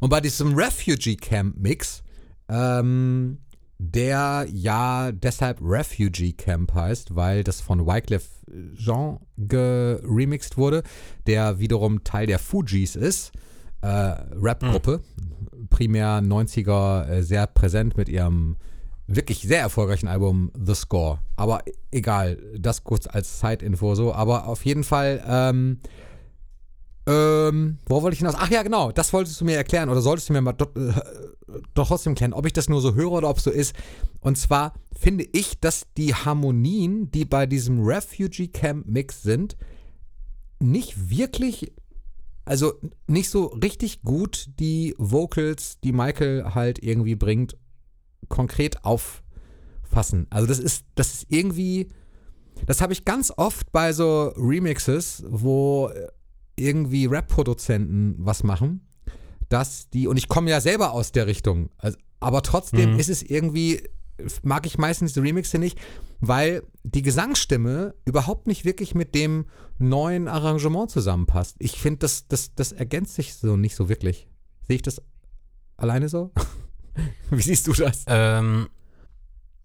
Und 0.00 0.10
bei 0.10 0.20
diesem 0.20 0.54
Refugee 0.54 1.16
Camp 1.16 1.56
Mix, 1.58 2.02
ähm, 2.48 3.38
der 3.78 4.46
ja 4.50 5.12
deshalb 5.12 5.60
Refugee 5.60 6.32
Camp 6.32 6.74
heißt, 6.74 7.14
weil 7.14 7.44
das 7.44 7.60
von 7.60 7.86
Wyclef 7.86 8.28
Jean 8.76 9.18
geremixed 9.36 10.56
wurde, 10.56 10.82
der 11.26 11.58
wiederum 11.58 12.04
Teil 12.04 12.26
der 12.26 12.38
Fugees 12.38 12.96
ist, 12.96 13.32
äh, 13.82 13.86
Rap-Gruppe, 13.86 15.00
primär 15.70 16.20
90er, 16.20 17.08
äh, 17.08 17.22
sehr 17.22 17.46
präsent 17.46 17.96
mit 17.96 18.08
ihrem 18.08 18.56
wirklich 19.06 19.42
sehr 19.42 19.60
erfolgreichen 19.60 20.08
Album 20.08 20.50
The 20.54 20.74
Score. 20.74 21.18
Aber 21.36 21.62
egal, 21.90 22.38
das 22.58 22.84
kurz 22.84 23.06
als 23.06 23.40
Side-Info 23.40 23.94
so. 23.94 24.12
Aber 24.12 24.46
auf 24.46 24.64
jeden 24.64 24.84
Fall, 24.84 25.22
ähm, 25.26 25.78
ähm, 27.06 27.78
wo 27.86 28.02
wollte 28.02 28.14
ich 28.14 28.18
hinaus? 28.18 28.34
Ach 28.36 28.50
ja, 28.50 28.62
genau, 28.62 28.90
das 28.90 29.12
wolltest 29.12 29.40
du 29.40 29.44
mir 29.44 29.56
erklären 29.56 29.88
oder 29.88 30.00
solltest 30.00 30.28
du 30.28 30.32
mir 30.32 30.40
mal 30.40 30.52
do, 30.52 30.64
äh, 30.74 30.92
doch 31.74 31.86
trotzdem 31.86 32.16
klären, 32.16 32.32
ob 32.32 32.46
ich 32.46 32.52
das 32.52 32.68
nur 32.68 32.80
so 32.80 32.94
höre 32.94 33.12
oder 33.12 33.30
ob 33.30 33.38
es 33.38 33.44
so 33.44 33.50
ist. 33.50 33.76
Und 34.20 34.36
zwar 34.36 34.74
finde 34.98 35.24
ich, 35.32 35.60
dass 35.60 35.86
die 35.96 36.14
Harmonien, 36.14 37.10
die 37.12 37.24
bei 37.24 37.46
diesem 37.46 37.84
Refugee 37.84 38.48
Camp 38.48 38.86
Mix 38.86 39.22
sind, 39.22 39.56
nicht 40.58 41.10
wirklich, 41.10 41.72
also 42.46 42.74
nicht 43.06 43.28
so 43.28 43.46
richtig 43.46 44.02
gut 44.02 44.46
die 44.58 44.94
Vocals, 44.98 45.78
die 45.84 45.92
Michael 45.92 46.54
halt 46.54 46.82
irgendwie 46.82 47.16
bringt, 47.16 47.56
konkret 48.28 48.84
auffassen. 48.84 50.26
Also 50.30 50.46
das 50.46 50.58
ist, 50.58 50.84
das 50.94 51.12
ist 51.12 51.26
irgendwie, 51.28 51.88
das 52.64 52.80
habe 52.80 52.92
ich 52.92 53.04
ganz 53.04 53.32
oft 53.36 53.70
bei 53.72 53.92
so 53.92 54.28
Remixes, 54.36 55.24
wo 55.28 55.90
irgendwie 56.56 57.06
Rap-Produzenten 57.06 58.14
was 58.18 58.42
machen, 58.42 58.86
dass 59.48 59.90
die, 59.90 60.06
und 60.08 60.16
ich 60.16 60.28
komme 60.28 60.50
ja 60.50 60.60
selber 60.60 60.92
aus 60.92 61.12
der 61.12 61.26
Richtung, 61.26 61.70
also, 61.78 61.98
aber 62.20 62.42
trotzdem 62.42 62.94
Mhm. 62.94 62.98
ist 62.98 63.10
es 63.10 63.22
irgendwie, 63.22 63.82
mag 64.42 64.66
ich 64.66 64.78
meistens 64.78 65.12
die 65.12 65.20
Remixe 65.20 65.58
nicht, 65.58 65.78
weil 66.20 66.62
die 66.84 67.02
Gesangsstimme 67.02 67.94
überhaupt 68.04 68.46
nicht 68.46 68.64
wirklich 68.64 68.94
mit 68.94 69.14
dem 69.14 69.46
neuen 69.78 70.28
Arrangement 70.28 70.90
zusammenpasst. 70.90 71.56
Ich 71.58 71.78
finde, 71.80 71.98
das, 72.00 72.26
das, 72.28 72.54
das 72.54 72.72
ergänzt 72.72 73.14
sich 73.14 73.34
so 73.34 73.56
nicht 73.56 73.76
so 73.76 73.88
wirklich. 73.88 74.26
Sehe 74.66 74.76
ich 74.76 74.82
das 74.82 75.02
alleine 75.76 76.08
so? 76.08 76.32
Wie 77.30 77.42
siehst 77.42 77.66
du 77.66 77.72
das? 77.72 78.04
Ähm, 78.06 78.68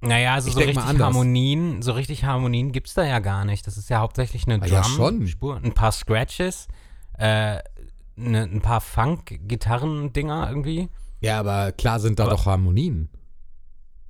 naja, 0.02 0.34
also 0.34 0.50
Ich 0.50 0.56
so 0.56 0.60
richtig. 0.60 0.78
Harmonien, 0.78 1.82
so 1.82 1.94
richtig 1.94 2.24
Harmonien 2.26 2.72
gibt 2.72 2.88
es 2.88 2.94
da 2.96 3.06
ja 3.06 3.20
gar 3.20 3.46
nicht. 3.46 3.66
Das 3.68 3.78
ist 3.78 3.90
ja 3.90 4.00
hauptsächlich 4.00 4.48
eine 4.48 4.62
Ah 4.62 4.66
ja. 4.66 4.82
Drum-Spur, 4.82 5.58
ein 5.64 5.74
paar 5.74 5.92
Scratches, 5.92 6.68
äh, 7.18 7.60
ne, 8.16 8.44
ein 8.44 8.62
paar 8.62 8.82
Funk-Gitarren-Dinger 8.82 10.50
irgendwie. 10.50 10.90
Ja, 11.22 11.40
aber 11.40 11.72
klar 11.72 12.00
sind 12.00 12.20
da 12.20 12.24
Aber- 12.24 12.32
doch 12.34 12.46
Harmonien. 12.48 13.10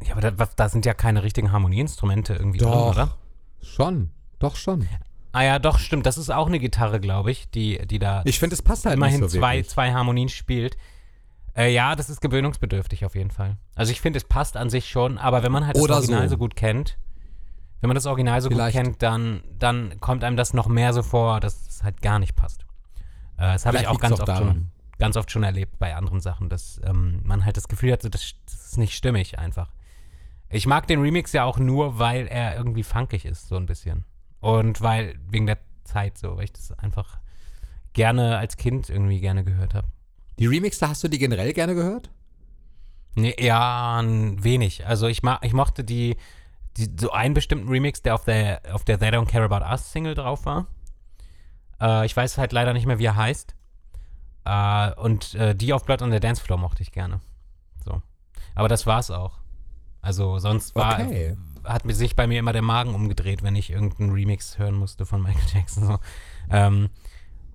Ja, 0.03 0.13
aber 0.13 0.31
da, 0.31 0.47
da 0.55 0.69
sind 0.69 0.85
ja 0.85 0.93
keine 0.93 1.23
richtigen 1.23 1.51
Harmonieinstrumente 1.51 2.33
irgendwie 2.33 2.59
drin, 2.59 2.71
Doch. 2.71 2.91
oder? 2.91 3.17
Schon. 3.61 4.11
Doch 4.39 4.55
schon. 4.55 4.87
Ah 5.31 5.43
ja, 5.43 5.59
doch, 5.59 5.79
stimmt. 5.79 6.05
Das 6.05 6.17
ist 6.17 6.29
auch 6.29 6.47
eine 6.47 6.59
Gitarre, 6.59 6.99
glaube 6.99 7.31
ich, 7.31 7.49
die, 7.49 7.85
die 7.87 7.99
da 7.99 8.21
Ich 8.25 8.39
finde, 8.39 8.55
es 8.55 8.61
passt 8.61 8.85
halt 8.85 8.95
immerhin 8.95 9.21
nicht 9.21 9.31
so 9.31 9.39
zwei, 9.39 9.57
wirklich. 9.57 9.69
zwei 9.69 9.93
Harmonien 9.93 10.29
spielt. 10.29 10.77
Äh, 11.55 11.73
ja, 11.73 11.95
das 11.95 12.09
ist 12.09 12.21
gewöhnungsbedürftig 12.21 13.05
auf 13.05 13.15
jeden 13.15 13.31
Fall. 13.31 13.57
Also 13.75 13.91
ich 13.91 14.01
finde, 14.01 14.17
es 14.17 14.23
passt 14.23 14.57
an 14.57 14.69
sich 14.69 14.89
schon, 14.89 15.17
aber 15.17 15.43
wenn 15.43 15.51
man 15.51 15.65
halt 15.65 15.77
Oder 15.77 15.95
das 15.95 15.97
Original 15.99 16.27
so. 16.27 16.35
so. 16.35 16.37
gut 16.37 16.55
kennt, 16.55 16.97
wenn 17.81 17.87
man 17.87 17.95
das 17.95 18.05
Original 18.05 18.41
so 18.41 18.49
Vielleicht. 18.49 18.75
gut 18.75 18.83
kennt, 18.83 19.03
dann, 19.03 19.43
dann 19.57 19.99
kommt 19.99 20.23
einem 20.23 20.37
das 20.37 20.53
noch 20.53 20.67
mehr 20.67 20.93
so 20.93 21.03
vor, 21.03 21.39
dass 21.39 21.67
es 21.67 21.83
halt 21.83 22.01
gar 22.01 22.19
nicht 22.19 22.35
passt. 22.35 22.65
Äh, 23.37 23.53
das 23.53 23.65
habe 23.65 23.77
ich 23.77 23.87
auch 23.87 23.99
ganz 23.99 24.19
oft, 24.19 24.27
daran. 24.27 24.47
schon, 24.47 24.71
ganz 24.97 25.17
oft 25.17 25.31
schon 25.31 25.43
erlebt 25.43 25.77
bei 25.79 25.95
anderen 25.95 26.21
Sachen, 26.21 26.49
dass 26.49 26.79
ähm, 26.83 27.21
man 27.23 27.45
halt 27.45 27.57
das 27.57 27.67
Gefühl 27.67 27.91
hat, 27.91 28.01
so, 28.01 28.09
das, 28.09 28.33
das 28.45 28.65
ist 28.67 28.77
nicht 28.77 28.95
stimmig 28.95 29.39
einfach. 29.39 29.71
Ich 30.51 30.67
mag 30.67 30.87
den 30.87 31.01
Remix 31.01 31.31
ja 31.33 31.45
auch 31.45 31.57
nur, 31.57 31.97
weil 31.97 32.27
er 32.27 32.55
irgendwie 32.55 32.83
funkig 32.83 33.25
ist, 33.25 33.47
so 33.47 33.55
ein 33.55 33.65
bisschen. 33.65 34.05
Und 34.39 34.81
weil, 34.81 35.15
wegen 35.29 35.45
der 35.45 35.59
Zeit 35.83 36.17
so, 36.17 36.37
weil 36.37 36.45
ich 36.45 36.53
das 36.53 36.71
einfach 36.73 37.19
gerne 37.93 38.37
als 38.37 38.57
Kind 38.57 38.89
irgendwie 38.89 39.19
gerne 39.19 39.43
gehört 39.43 39.73
habe. 39.73 39.87
Die 40.39 40.47
Remixe, 40.47 40.87
hast 40.87 41.03
du 41.03 41.07
die 41.07 41.19
generell 41.19 41.53
gerne 41.53 41.75
gehört? 41.75 42.09
Nee, 43.15 43.35
ja, 43.37 43.99
ein 43.99 44.43
wenig. 44.43 44.85
Also 44.87 45.07
ich, 45.07 45.21
ma 45.23 45.39
ich 45.41 45.53
mochte 45.53 45.83
die, 45.83 46.17
die, 46.77 46.89
so 46.99 47.11
einen 47.11 47.33
bestimmten 47.33 47.67
Remix, 47.67 48.01
der 48.01 48.15
auf 48.15 48.23
der, 48.23 48.61
auf 48.71 48.85
der 48.85 48.97
They 48.99 49.09
Don't 49.09 49.27
Care 49.27 49.43
About 49.43 49.65
Us 49.65 49.91
Single 49.91 50.15
drauf 50.15 50.45
war. 50.45 50.67
Äh, 51.79 52.05
ich 52.05 52.15
weiß 52.15 52.37
halt 52.37 52.53
leider 52.53 52.73
nicht 52.73 52.85
mehr, 52.85 52.99
wie 52.99 53.05
er 53.05 53.15
heißt. 53.15 53.55
Äh, 54.45 54.93
und 54.93 55.35
äh, 55.35 55.55
die 55.55 55.73
auf 55.73 55.85
Blood 55.85 56.01
on 56.01 56.11
the 56.11 56.19
Dance 56.19 56.41
Floor 56.41 56.57
mochte 56.57 56.81
ich 56.81 56.91
gerne. 56.91 57.19
So. 57.83 58.01
Aber 58.55 58.69
das 58.69 58.87
war's 58.87 59.11
auch. 59.11 59.40
Also 60.01 60.39
sonst 60.39 60.75
war, 60.75 60.99
Okay. 60.99 61.35
hat 61.63 61.83
sich 61.93 62.15
bei 62.15 62.25
mir 62.27 62.39
immer 62.39 62.53
der 62.53 62.61
Magen 62.63 62.95
umgedreht, 62.95 63.43
wenn 63.43 63.55
ich 63.55 63.69
irgendeinen 63.69 64.11
Remix 64.11 64.57
hören 64.57 64.75
musste 64.75 65.05
von 65.05 65.21
Michael 65.21 65.45
Jackson. 65.53 65.85
So. 65.85 65.99
Ähm, 66.49 66.89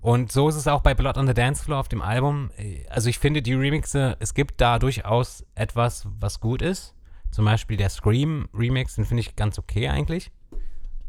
und 0.01 0.31
so 0.31 0.47
ist 0.47 0.55
es 0.55 0.67
auch 0.67 0.81
bei 0.81 0.93
Blood 0.93 1.17
on 1.17 1.27
the 1.27 1.33
Dance 1.33 1.63
Floor 1.63 1.79
auf 1.79 1.89
dem 1.89 2.01
Album. 2.01 2.51
Also 2.89 3.09
ich 3.09 3.19
finde 3.19 3.41
die 3.41 3.53
Remixe, 3.53 4.15
es 4.19 4.33
gibt 4.33 4.61
da 4.61 4.79
durchaus 4.79 5.45
etwas, 5.55 6.07
was 6.19 6.39
gut 6.39 6.61
ist. 6.61 6.93
Zum 7.31 7.43
Beispiel 7.45 7.75
der 7.75 7.89
Scream 7.89 8.47
Remix, 8.53 8.95
den 8.95 9.05
finde 9.05 9.21
ich 9.21 9.35
ganz 9.35 9.59
okay 9.59 9.89
eigentlich. 9.89 10.31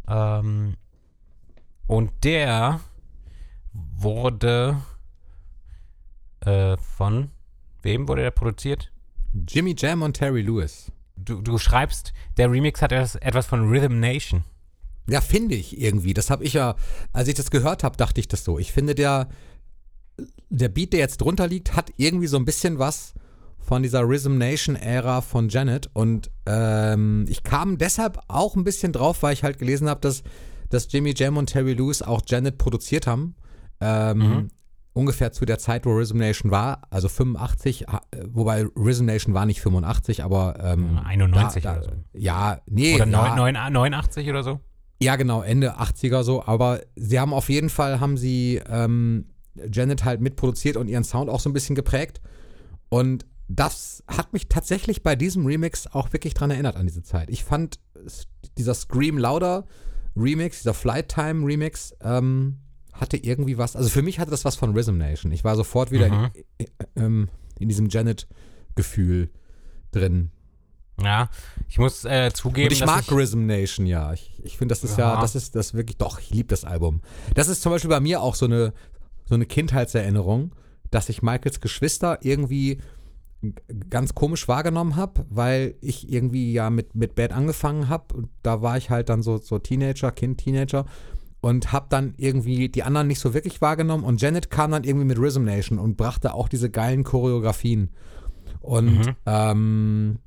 Ähm, 0.09 0.77
und 1.87 2.25
der 2.25 2.81
wurde 3.73 4.79
äh, 6.41 6.77
von 6.79 7.31
wem 7.83 8.09
wurde 8.09 8.23
der 8.23 8.31
produziert? 8.33 8.91
Jimmy 9.47 9.75
Jam 9.79 10.03
und 10.03 10.15
Terry 10.15 10.43
Lewis. 10.43 10.91
Du, 11.29 11.41
du 11.43 11.59
schreibst, 11.59 12.13
der 12.37 12.51
Remix 12.51 12.81
hat 12.83 12.93
etwas, 12.93 13.15
etwas 13.17 13.47
von 13.47 13.69
Rhythm 13.69 14.01
Nation. 14.01 14.45
Ja, 15.09 15.21
finde 15.21 15.55
ich 15.55 15.81
irgendwie. 15.81 16.15
Das 16.15 16.31
habe 16.31 16.45
ich 16.45 16.53
ja, 16.55 16.75
als 17.13 17.29
ich 17.29 17.35
das 17.35 17.51
gehört 17.51 17.83
habe, 17.85 17.97
dachte 17.97 18.21
ich 18.21 18.29
das 18.29 18.45
so. 18.45 18.59
Ich 18.59 18.73
finde, 18.73 18.95
der, 18.95 19.29
der 20.51 20.69
Beat, 20.69 20.93
der 20.93 21.01
jetzt 21.01 21.19
drunter 21.21 21.47
liegt, 21.47 21.75
hat 21.77 21.93
irgendwie 21.97 22.27
so 22.27 22.37
ein 22.37 22.45
bisschen 22.45 22.79
was 22.79 23.15
von 23.59 23.83
dieser 23.83 24.03
Rhythm 24.03 24.39
Nation-Ära 24.39 25.21
von 25.21 25.49
Janet. 25.49 25.91
Und 25.93 26.31
ähm, 26.47 27.27
ich 27.29 27.43
kam 27.43 27.79
deshalb 27.79 28.19
auch 28.29 28.57
ein 28.57 28.65
bisschen 28.65 28.93
drauf, 28.93 29.23
weil 29.23 29.35
ich 29.35 29.45
halt 29.45 29.59
gelesen 29.59 29.89
habe, 29.89 30.01
dass, 30.01 30.23
dass 30.71 30.91
Jimmy 30.91 31.15
Jam 31.17 31.37
und 31.37 31.47
Terry 31.47 31.75
Lewis 31.75 32.03
auch 32.03 32.23
Janet 32.27 32.59
produziert 32.59 33.07
haben. 33.07 33.35
Ähm, 33.81 34.19
Mhm. 34.19 34.49
Ungefähr 34.95 35.31
zu 35.33 35.45
der 35.45 35.59
Zeit, 35.59 35.87
wo 35.87 35.91
Rhythm 35.93 36.17
Nation 36.19 36.51
war, 36.51 36.83
also 36.91 37.09
85, 37.09 37.87
ha- 37.87 38.01
wobei 38.31 38.65
Rhythm 38.77 39.05
Nation 39.05 39.33
war 39.35 39.47
nicht 39.47 39.61
85, 39.61 40.25
aber 40.25 40.59
ähm, 40.61 40.99
91 41.05 41.63
da, 41.63 41.73
da, 41.75 41.79
oder 41.81 41.85
so. 41.89 41.93
Ja, 42.15 42.61
nee. 42.67 42.95
Oder 42.97 43.07
ja, 43.07 43.37
neun- 43.37 43.55
neun- 43.55 43.73
89 43.73 44.29
oder 44.29 44.43
so. 44.43 44.61
Ja, 45.01 45.15
genau, 45.15 45.43
Ende 45.43 45.79
80er 45.79 46.25
so, 46.25 46.45
aber 46.45 46.81
sie 46.97 47.21
haben 47.21 47.33
auf 47.33 47.49
jeden 47.49 47.69
Fall, 47.69 48.01
haben 48.01 48.17
sie 48.17 48.61
ähm, 48.69 49.27
Janet 49.73 50.05
halt 50.05 50.21
mitproduziert 50.21 50.77
und 50.77 50.89
ihren 50.89 51.05
Sound 51.05 51.31
auch 51.31 51.39
so 51.39 51.49
ein 51.49 51.53
bisschen 51.53 51.77
geprägt. 51.77 52.21
Und 52.89 53.25
das 53.47 54.03
hat 54.09 54.33
mich 54.33 54.49
tatsächlich 54.49 55.03
bei 55.05 55.15
diesem 55.15 55.47
Remix 55.47 55.87
auch 55.87 56.13
wirklich 56.13 56.35
dran 56.35 56.51
erinnert 56.51 56.77
an 56.77 56.87
diese 56.87 57.03
Zeit. 57.03 57.31
Ich 57.31 57.45
fand 57.45 57.79
dieser 58.59 58.75
Scream 58.75 59.17
Louder 59.19 59.65
Remix, 60.17 60.59
dieser 60.59 60.75
Flight 60.75 61.09
Time 61.11 61.47
Remix, 61.47 61.95
ähm, 62.03 62.59
hatte 63.01 63.17
irgendwie 63.17 63.59
was, 63.59 63.77
also 63.77 63.89
für 63.89 64.03
mich 64.03 64.19
hatte 64.19 64.31
das 64.31 64.45
was 64.45 64.57
von 64.57 64.73
Rhythm 64.77 64.97
Nation. 64.99 65.33
Ich 65.33 65.45
war 65.45 65.57
sofort 65.57 65.91
wieder 65.91 66.09
Mhm. 66.09 66.31
in, 66.59 66.67
in, 66.95 67.29
in 67.59 67.69
diesem 67.69 67.89
Janet-Gefühl 67.89 69.31
drin. 69.93 70.31
Ja, 71.01 71.31
ich 71.69 71.79
muss 71.79 72.05
äh, 72.05 72.33
zugeben, 72.33 72.69
Und 72.69 72.73
ich 72.73 72.85
mag 72.85 73.03
ich, 73.03 73.13
Rhythm 73.13 73.47
Nation, 73.47 73.87
ja. 73.87 74.13
Ich, 74.13 74.33
ich 74.43 74.59
finde, 74.59 74.73
das 74.73 74.83
ist 74.83 74.99
ja. 74.99 75.15
Ja. 75.15 75.21
das 75.21 75.37
ist 75.37 75.55
das 75.55 75.75
wirklich, 75.75 75.97
doch, 75.97 76.19
ich 76.19 76.31
liebe 76.31 76.49
das 76.49 76.65
Album. 76.65 77.01
Das 77.35 77.47
ist 77.49 77.63
zum 77.63 77.71
Beispiel 77.71 77.91
bei 77.91 78.01
mir 78.01 78.21
auch 78.21 78.35
so 78.35 78.47
eine, 78.47 78.73
so 79.25 79.35
eine 79.37 79.47
Kindheitserinnerung, 79.47 80.55
dass 80.91 81.09
ich 81.09 81.23
Michaels 81.23 81.61
Geschwister 81.61 82.19
irgendwie 82.23 82.79
ganz 83.89 84.17
komisch 84.17 84.49
wahrgenommen 84.49 84.97
habe, 84.97 85.25
weil 85.31 85.77
ich 85.81 86.11
irgendwie 86.11 86.53
ja 86.53 86.71
mit, 86.71 86.97
mit 86.97 87.15
Bad 87.15 87.33
angefangen 87.33 87.89
habe 87.89 88.15
und 88.17 88.31
da 88.43 88.63
war 88.63 88.77
ich 88.77 88.91
halt 88.91 89.09
dann 89.09 89.23
so, 89.23 89.39
so 89.39 89.61
Teenager, 89.61 90.11
Kind, 90.11 90.39
Teenager 90.39 90.87
und 91.41 91.73
habe 91.73 91.87
dann 91.89 92.15
irgendwie 92.17 92.69
die 92.69 92.83
anderen 92.83 93.07
nicht 93.07 93.21
so 93.21 93.35
wirklich 93.35 93.61
wahrgenommen 93.61 94.05
und 94.05 94.21
Janet 94.21 94.51
kam 94.51 94.71
dann 94.73 94.85
irgendwie 94.85 95.07
mit 95.07 95.19
Rhythm 95.19 95.45
Nation 95.45 95.79
und 95.79 95.97
brachte 95.97 96.35
auch 96.35 96.49
diese 96.49 96.71
geilen 96.71 97.05
Choreografien 97.05 97.91
und 98.61 98.99
Mhm. 99.07 99.17
ähm, 99.27 100.19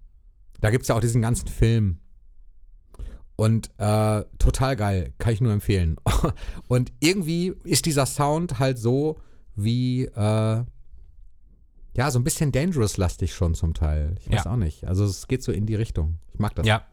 da 0.62 0.69
gibt 0.69 0.84
es 0.84 0.88
ja 0.89 0.95
auch 0.95 1.02
diesen 1.02 1.21
ganzen 1.21 1.47
Film 1.47 1.97
und 3.36 3.71
äh, 3.78 4.24
total 4.38 4.76
geil, 4.76 5.13
kann 5.17 5.34
ich 5.34 5.41
nur 5.41 5.52
empfehlen. 5.52 5.95
Und 6.67 6.91
irgendwie 7.00 7.54
ist 7.63 7.88
dieser 7.88 8.06
Sound 8.06 8.60
halt 8.60 8.78
so 8.78 9.17
wie, 9.56 10.04
äh, 10.06 10.63
ja, 11.95 12.12
so 12.12 12.19
ein 12.19 12.24
bisschen 12.24 12.52
Dangerous-lastig 12.52 13.34
schon 13.34 13.56
zum 13.56 13.74
Teil. 13.74 14.15
Ich 14.19 14.30
weiß 14.32 14.43
Ja. 14.45 14.52
auch 14.52 14.58
nicht. 14.58 14.86
Also 14.86 15.06
es 15.06 15.28
geht 15.28 15.41
so 15.41 15.52
in 15.52 15.65
die 15.65 15.74
Richtung. 15.74 16.19
Ich 16.34 16.39
mag 16.39 16.54
das. 16.54 16.67
Ja. 16.67 16.84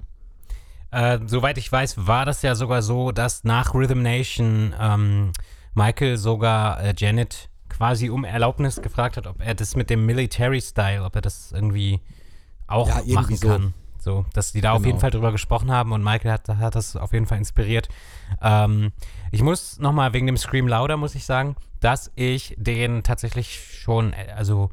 Äh, 0.90 1.18
soweit 1.26 1.58
ich 1.58 1.70
weiß, 1.70 2.06
war 2.06 2.24
das 2.24 2.42
ja 2.42 2.54
sogar 2.54 2.82
so, 2.82 3.12
dass 3.12 3.44
nach 3.44 3.74
Rhythm 3.74 4.02
Nation 4.02 4.74
ähm, 4.80 5.32
Michael 5.74 6.16
sogar 6.16 6.80
äh, 6.82 6.94
Janet 6.96 7.50
quasi 7.68 8.08
um 8.10 8.24
Erlaubnis 8.24 8.80
gefragt 8.80 9.16
hat, 9.16 9.26
ob 9.26 9.40
er 9.40 9.54
das 9.54 9.76
mit 9.76 9.90
dem 9.90 10.06
Military 10.06 10.60
Style, 10.60 11.04
ob 11.04 11.14
er 11.14 11.20
das 11.22 11.52
irgendwie 11.52 12.00
auch 12.66 12.88
Ja, 12.88 13.14
machen 13.14 13.36
so. 13.36 13.48
kann. 13.48 13.74
So, 14.00 14.24
dass 14.32 14.52
die 14.52 14.60
da 14.60 14.72
auf 14.72 14.78
Genau. 14.78 14.86
jeden 14.86 15.00
Fall 15.00 15.10
drüber 15.10 15.32
gesprochen 15.32 15.70
haben 15.72 15.92
und 15.92 16.02
Michael 16.04 16.30
hat, 16.30 16.48
hat 16.48 16.74
das 16.76 16.94
auf 16.96 17.12
jeden 17.12 17.26
Fall 17.26 17.38
inspiriert. 17.38 17.88
Ähm, 18.40 18.92
ich 19.32 19.42
muss 19.42 19.78
nochmal 19.80 20.12
wegen 20.12 20.26
dem 20.26 20.36
Scream 20.36 20.68
Louder, 20.68 20.96
muss 20.96 21.14
ich 21.16 21.24
sagen, 21.26 21.56
dass 21.80 22.10
ich 22.14 22.54
den 22.56 23.02
tatsächlich 23.02 23.60
schon, 23.82 24.12
äh, 24.12 24.32
also 24.36 24.70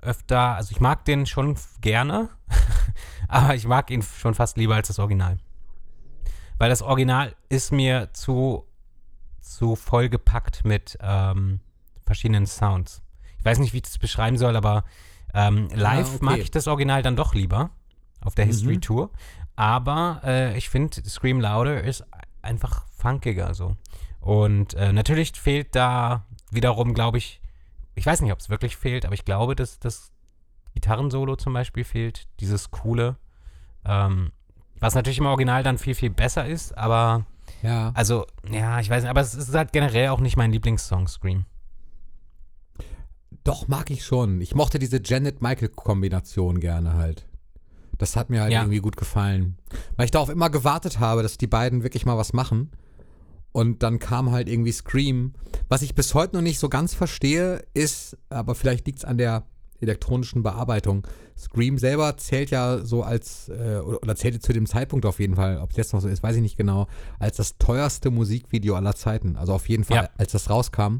öfter, 0.00 0.56
also 0.56 0.70
ich 0.70 0.80
mag 0.80 1.04
den 1.04 1.26
schon 1.26 1.56
gerne, 1.80 2.30
aber 3.28 3.54
ich 3.54 3.66
mag 3.66 3.90
ihn 3.90 4.02
schon 4.02 4.34
fast 4.34 4.56
lieber 4.56 4.74
als 4.74 4.88
das 4.88 4.98
Original. 4.98 5.38
Weil 6.58 6.70
das 6.70 6.82
Original 6.82 7.34
ist 7.48 7.72
mir 7.72 8.10
zu, 8.12 8.64
zu 9.40 9.76
vollgepackt 9.76 10.64
mit 10.64 10.98
ähm, 11.00 11.60
verschiedenen 12.04 12.46
Sounds. 12.46 13.02
Ich 13.38 13.44
weiß 13.44 13.58
nicht, 13.58 13.72
wie 13.72 13.78
ich 13.78 13.84
das 13.84 13.98
beschreiben 13.98 14.38
soll, 14.38 14.56
aber 14.56 14.84
ähm, 15.34 15.68
live 15.74 16.16
okay. 16.16 16.24
mag 16.24 16.38
ich 16.38 16.50
das 16.50 16.66
Original 16.66 17.02
dann 17.02 17.16
doch 17.16 17.34
lieber 17.34 17.70
auf 18.24 18.34
der 18.34 18.46
History 18.46 18.76
Mhm. 18.76 18.80
Tour. 18.80 19.10
Aber 19.54 20.20
äh, 20.24 20.56
ich 20.56 20.68
finde, 20.68 21.02
Scream 21.08 21.40
Louder 21.40 21.82
ist 21.82 22.04
einfach 22.42 22.86
funkiger 22.96 23.54
so. 23.54 23.76
Und 24.20 24.74
äh, 24.74 24.92
natürlich 24.92 25.32
fehlt 25.32 25.74
da 25.74 26.24
wiederum, 26.50 26.94
glaube 26.94 27.18
ich, 27.18 27.40
ich 27.98 28.06
weiß 28.06 28.20
nicht, 28.22 28.32
ob 28.32 28.38
es 28.38 28.48
wirklich 28.50 28.76
fehlt, 28.76 29.04
aber 29.04 29.14
ich 29.14 29.24
glaube, 29.24 29.54
dass 29.54 29.78
das 29.78 30.10
Gitarrensolo 30.74 31.36
zum 31.36 31.52
Beispiel 31.52 31.84
fehlt, 31.84 32.26
dieses 32.40 32.70
coole, 32.70 33.16
ähm, 33.84 34.32
was 34.80 34.94
natürlich 34.94 35.18
im 35.18 35.26
Original 35.26 35.62
dann 35.62 35.78
viel, 35.78 35.94
viel 35.94 36.10
besser 36.10 36.46
ist, 36.46 36.76
aber 36.78 37.26
Ja. 37.62 37.90
also, 37.94 38.26
ja, 38.50 38.78
ich 38.80 38.88
weiß 38.90 39.02
nicht, 39.02 39.10
aber 39.10 39.20
es 39.20 39.34
ist 39.34 39.54
halt 39.54 39.72
generell 39.72 40.08
auch 40.08 40.20
nicht 40.20 40.36
mein 40.36 40.52
Lieblingssong, 40.52 41.08
Scream. 41.08 41.44
Doch, 43.44 43.66
mag 43.68 43.90
ich 43.90 44.04
schon. 44.04 44.40
Ich 44.40 44.54
mochte 44.54 44.78
diese 44.78 45.00
Janet-Michael-Kombination 45.02 46.60
gerne 46.60 46.94
halt. 46.94 47.26
Das 47.96 48.14
hat 48.14 48.30
mir 48.30 48.42
halt 48.42 48.52
Ja. 48.52 48.60
irgendwie 48.60 48.80
gut 48.80 48.96
gefallen. 48.96 49.56
Weil 49.96 50.04
ich 50.04 50.10
darauf 50.10 50.28
immer 50.28 50.50
gewartet 50.50 51.00
habe, 51.00 51.22
dass 51.22 51.38
die 51.38 51.46
beiden 51.46 51.82
wirklich 51.82 52.04
mal 52.06 52.16
was 52.18 52.32
machen. 52.32 52.70
Und 53.58 53.82
dann 53.82 53.98
kam 53.98 54.30
halt 54.30 54.48
irgendwie 54.48 54.70
Scream. 54.70 55.32
Was 55.68 55.82
ich 55.82 55.96
bis 55.96 56.14
heute 56.14 56.36
noch 56.36 56.42
nicht 56.42 56.60
so 56.60 56.68
ganz 56.68 56.94
verstehe, 56.94 57.64
ist, 57.74 58.16
aber 58.28 58.54
vielleicht 58.54 58.86
liegt 58.86 59.00
es 59.00 59.04
an 59.04 59.18
der 59.18 59.46
elektronischen 59.80 60.44
Bearbeitung. 60.44 61.04
Scream 61.36 61.76
selber 61.76 62.16
zählt 62.18 62.50
ja 62.50 62.84
so 62.84 63.02
als, 63.02 63.48
äh, 63.48 63.78
oder, 63.84 64.00
oder 64.00 64.14
zählte 64.14 64.38
zu 64.38 64.52
dem 64.52 64.66
Zeitpunkt 64.66 65.04
auf 65.06 65.18
jeden 65.18 65.34
Fall, 65.34 65.58
ob 65.58 65.72
es 65.72 65.76
jetzt 65.76 65.92
noch 65.92 66.00
so 66.00 66.06
ist, 66.06 66.22
weiß 66.22 66.36
ich 66.36 66.42
nicht 66.42 66.56
genau, 66.56 66.86
als 67.18 67.36
das 67.38 67.58
teuerste 67.58 68.12
Musikvideo 68.12 68.76
aller 68.76 68.94
Zeiten. 68.94 69.34
Also 69.36 69.54
auf 69.54 69.68
jeden 69.68 69.82
Fall, 69.82 69.96
Ja. 70.04 70.08
als 70.16 70.30
das 70.30 70.50
rauskam. 70.50 70.98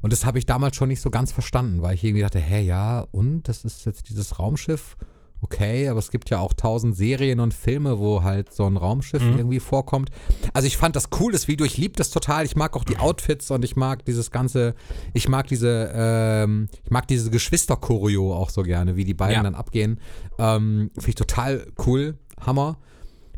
Und 0.00 0.12
das 0.12 0.24
habe 0.24 0.38
ich 0.38 0.46
damals 0.46 0.76
schon 0.76 0.86
nicht 0.88 1.00
so 1.00 1.10
ganz 1.10 1.32
verstanden, 1.32 1.82
weil 1.82 1.96
ich 1.96 2.04
irgendwie 2.04 2.22
dachte, 2.22 2.38
hä, 2.38 2.60
ja, 2.62 3.00
und 3.10 3.48
das 3.48 3.64
ist 3.64 3.84
jetzt 3.84 4.08
dieses 4.10 4.38
Raumschiff. 4.38 4.96
Okay, 5.42 5.88
aber 5.88 5.98
es 5.98 6.10
gibt 6.10 6.30
ja 6.30 6.40
auch 6.40 6.54
tausend 6.54 6.96
Serien 6.96 7.40
und 7.40 7.52
Filme, 7.54 7.98
wo 7.98 8.22
halt 8.22 8.52
so 8.52 8.64
ein 8.66 8.76
Raumschiff 8.76 9.22
Mhm. 9.22 9.38
irgendwie 9.38 9.60
vorkommt. 9.60 10.10
Also 10.54 10.66
ich 10.66 10.76
fand 10.76 10.96
das 10.96 11.08
cool, 11.20 11.30
das 11.30 11.46
Video. 11.46 11.64
Ich 11.66 11.76
liebe 11.76 11.94
das 11.94 12.10
total. 12.10 12.44
Ich 12.46 12.56
mag 12.56 12.74
auch 12.76 12.84
die 12.84 12.96
Outfits 12.98 13.50
und 13.50 13.64
ich 13.64 13.76
mag 13.76 14.04
dieses 14.06 14.30
ganze, 14.30 14.74
ich 15.12 15.28
mag 15.28 15.46
diese, 15.46 15.92
ähm, 15.94 16.68
ich 16.84 16.90
mag 16.90 17.06
diese 17.06 17.30
Geschwister-Choreo 17.30 18.34
auch 18.34 18.50
so 18.50 18.62
gerne, 18.62 18.96
wie 18.96 19.04
die 19.04 19.14
beiden 19.14 19.36
Ja. 19.36 19.42
dann 19.42 19.54
abgehen. 19.54 20.00
Ähm, 20.38 20.90
Finde 20.94 21.08
ich 21.10 21.14
total 21.16 21.66
cool. 21.86 22.18
Hammer. 22.40 22.78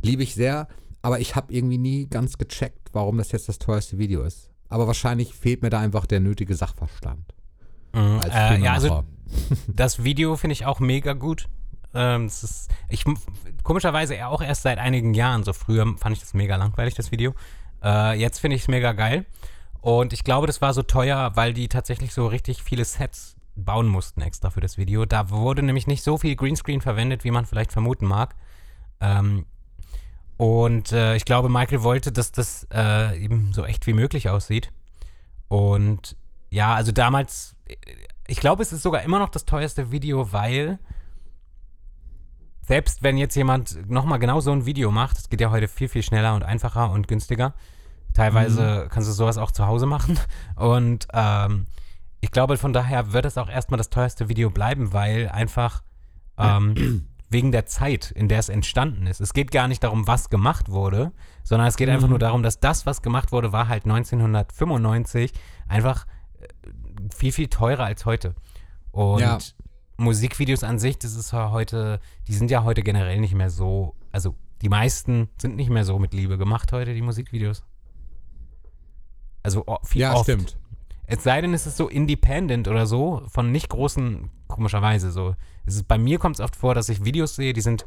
Liebe 0.00 0.22
ich 0.22 0.34
sehr. 0.34 0.68
Aber 1.02 1.20
ich 1.20 1.34
habe 1.37 1.52
irgendwie 1.52 1.78
nie 1.78 2.06
ganz 2.06 2.38
gecheckt, 2.38 2.88
warum 2.92 3.18
das 3.18 3.32
jetzt 3.32 3.48
das 3.48 3.58
teuerste 3.58 3.98
Video 3.98 4.22
ist. 4.22 4.50
Aber 4.68 4.87
wahrscheinlich 4.87 5.34
fehlt 5.34 5.62
mir 5.62 5.70
da 5.70 5.80
einfach 5.80 6.06
der 6.06 6.20
nötige 6.20 6.54
Sachverstand. 6.54 7.34
Mhm. 7.92 8.20
Als 8.22 8.34
Äh, 8.34 8.62
ja, 8.62 8.72
also 8.74 9.04
das 9.66 10.04
Video 10.04 10.37
finde 10.37 10.52
ich 10.52 10.64
auch 10.66 10.80
mega 10.80 11.12
gut. 11.12 11.48
Ähm, 11.94 12.27
es 12.27 12.42
ist, 12.42 12.70
ich 12.88 13.05
komischerweise 13.62 14.27
auch 14.27 14.42
erst 14.42 14.62
seit 14.62 14.79
einigen 14.79 15.14
Jahren. 15.14 15.44
So 15.44 15.53
früher 15.53 15.87
fand 15.98 16.16
ich 16.16 16.20
das 16.20 16.35
mega 16.35 16.57
langweilig, 16.57 16.94
das 16.94 17.11
Video. 17.11 17.35
Äh, 17.83 18.18
jetzt 18.18 18.38
finde 18.38 18.57
ich 18.57 18.62
es 18.62 18.68
mega 18.68 18.92
geil. 18.92 19.24
Und 19.81 20.12
ich 20.12 20.24
glaube, 20.24 20.46
das 20.46 20.61
war 20.61 20.74
so 20.74 20.83
teuer, 20.83 21.33
weil 21.35 21.55
die 21.55 21.68
tatsächlich 21.68 22.12
so 22.12 22.27
richtig 22.27 22.62
viele 22.62 22.85
Sets 22.85 23.37
bauen 23.57 23.88
mussten 23.88 24.20
extra 24.20 24.51
für 24.51 24.61
das 24.61 24.79
Video. 24.79 25.05
Da 25.05 25.31
wurde 25.31 25.62
nämlich 25.62 25.87
nicht 25.87 26.03
so 26.03 26.18
viel 26.18 26.37
Greenscreen 26.37 26.81
verwendet, 26.81 27.24
wie 27.24 27.31
man 27.31 27.46
vielleicht 27.46 27.72
vermuten 27.72 28.07
mag. 28.07 28.35
Ähm, 29.01 29.46
und 30.37 30.92
äh, 30.92 31.16
ich 31.16 31.24
glaube, 31.24 31.48
Michael 31.48 31.83
wollte, 31.83 32.12
dass 32.12 32.33
das 32.33 32.66
äh, 32.72 33.18
eben 33.22 33.53
so 33.53 33.64
echt 33.64 33.87
wie 33.87 33.92
möglich 33.92 34.29
aussieht. 34.29 34.70
Und 35.48 36.16
ja, 36.51 36.74
also 36.74 36.92
damals, 36.92 37.57
ich 38.27 38.38
glaube, 38.38 38.62
es 38.62 38.72
ist 38.72 38.83
sogar 38.83 39.03
immer 39.03 39.18
noch 39.18 39.31
das 39.31 39.44
teuerste 39.44 39.90
Video, 39.90 40.33
weil 40.33 40.79
selbst 42.68 43.02
wenn 43.02 43.16
jetzt 43.16 43.35
jemand 43.35 43.88
nochmal 43.88 44.18
genau 44.18 44.40
so 44.40 44.52
ein 44.52 44.66
Video 44.66 44.90
macht, 44.90 45.16
es 45.16 45.31
geht 45.31 45.40
ja 45.40 45.50
heute 45.50 45.68
viel, 45.68 45.88
viel 45.88 46.02
schneller 46.02 46.35
und 46.35 46.42
einfacher 46.42 46.90
und 46.90 47.09
günstiger. 47.09 47.54
Teilweise 48.12 48.88
kannst 48.90 49.09
du 49.09 49.12
sowas 49.14 49.38
auch 49.38 49.52
zu 49.52 49.66
Hause 49.66 49.87
machen. 49.87 50.18
Und 50.57 51.09
ähm, 51.14 51.66
ich 52.20 52.31
glaube, 52.31 52.59
von 52.59 52.72
daher 52.74 53.12
wird 53.12 53.24
es 53.24 53.38
auch 53.38 53.48
erstmal 53.48 53.78
das 53.78 53.88
teuerste 53.90 54.28
Video 54.28 54.50
bleiben, 54.50 54.92
weil 54.92 55.31
einfach 55.31 55.83
ähm, 56.37 57.07
wegen 57.31 57.52
der 57.52 57.64
Zeit, 57.64 58.11
in 58.11 58.28
der 58.28 58.38
es 58.40 58.50
entstanden 58.50 59.07
ist. 59.07 59.20
Es 59.20 59.33
geht 59.33 59.50
gar 59.50 59.66
nicht 59.68 59.83
darum, 59.83 60.07
was 60.07 60.28
gemacht 60.28 60.68
wurde, 60.68 61.12
sondern 61.44 61.68
es 61.68 61.76
geht 61.76 61.88
einfach 61.88 62.09
nur 62.09 62.18
darum, 62.18 62.42
dass 62.42 62.61
das, 62.61 62.85
was 62.85 63.00
gemacht 63.00 63.33
wurde, 63.33 63.52
war 63.52 63.68
halt 63.68 63.85
1995 63.85 65.33
einfach 65.68 66.07
äh, 66.40 66.48
viel, 67.16 67.33
viel 67.33 67.48
teurer 67.48 67.85
als 67.85 68.04
heute. 68.04 68.35
Und 68.90 69.20
Ja. 69.20 69.38
Musikvideos 69.98 70.64
an 70.64 70.78
sich, 70.78 70.98
das 70.98 71.14
ist 71.14 71.32
ja 71.32 71.50
heute, 71.50 72.00
die 72.28 72.34
sind 72.34 72.50
ja 72.50 72.64
heute 72.64 72.82
generell 72.82 73.20
nicht 73.20 73.34
mehr 73.34 73.50
so, 73.50 73.94
also 74.12 74.34
die 74.62 74.68
meisten 74.68 75.28
sind 75.40 75.56
nicht 75.56 75.70
mehr 75.70 75.84
so 75.84 75.98
mit 75.98 76.14
Liebe 76.14 76.38
gemacht 76.38 76.72
heute, 76.72 76.94
die 76.94 77.02
Musikvideos. 77.02 77.64
Also 79.42 79.64
viel 79.84 80.02
Ja, 80.02 80.14
oft. 80.14 80.24
stimmt. 80.24 80.56
Es 81.06 81.22
sei 81.22 81.40
denn, 81.40 81.54
es 81.54 81.66
ist 81.66 81.76
so 81.76 81.88
independent 81.88 82.68
oder 82.68 82.87
so, 82.87 83.22
von 83.28 83.50
nicht 83.50 83.68
großen, 83.70 84.30
komischerweise 84.46 85.11
so. 85.11 85.34
Es 85.64 85.74
ist, 85.74 85.88
bei 85.88 85.98
mir 85.98 86.18
kommt 86.18 86.37
es 86.37 86.40
oft 86.40 86.54
vor, 86.54 86.74
dass 86.74 86.88
ich 86.88 87.04
Videos 87.04 87.34
sehe, 87.34 87.52
die 87.52 87.61
sind, 87.61 87.87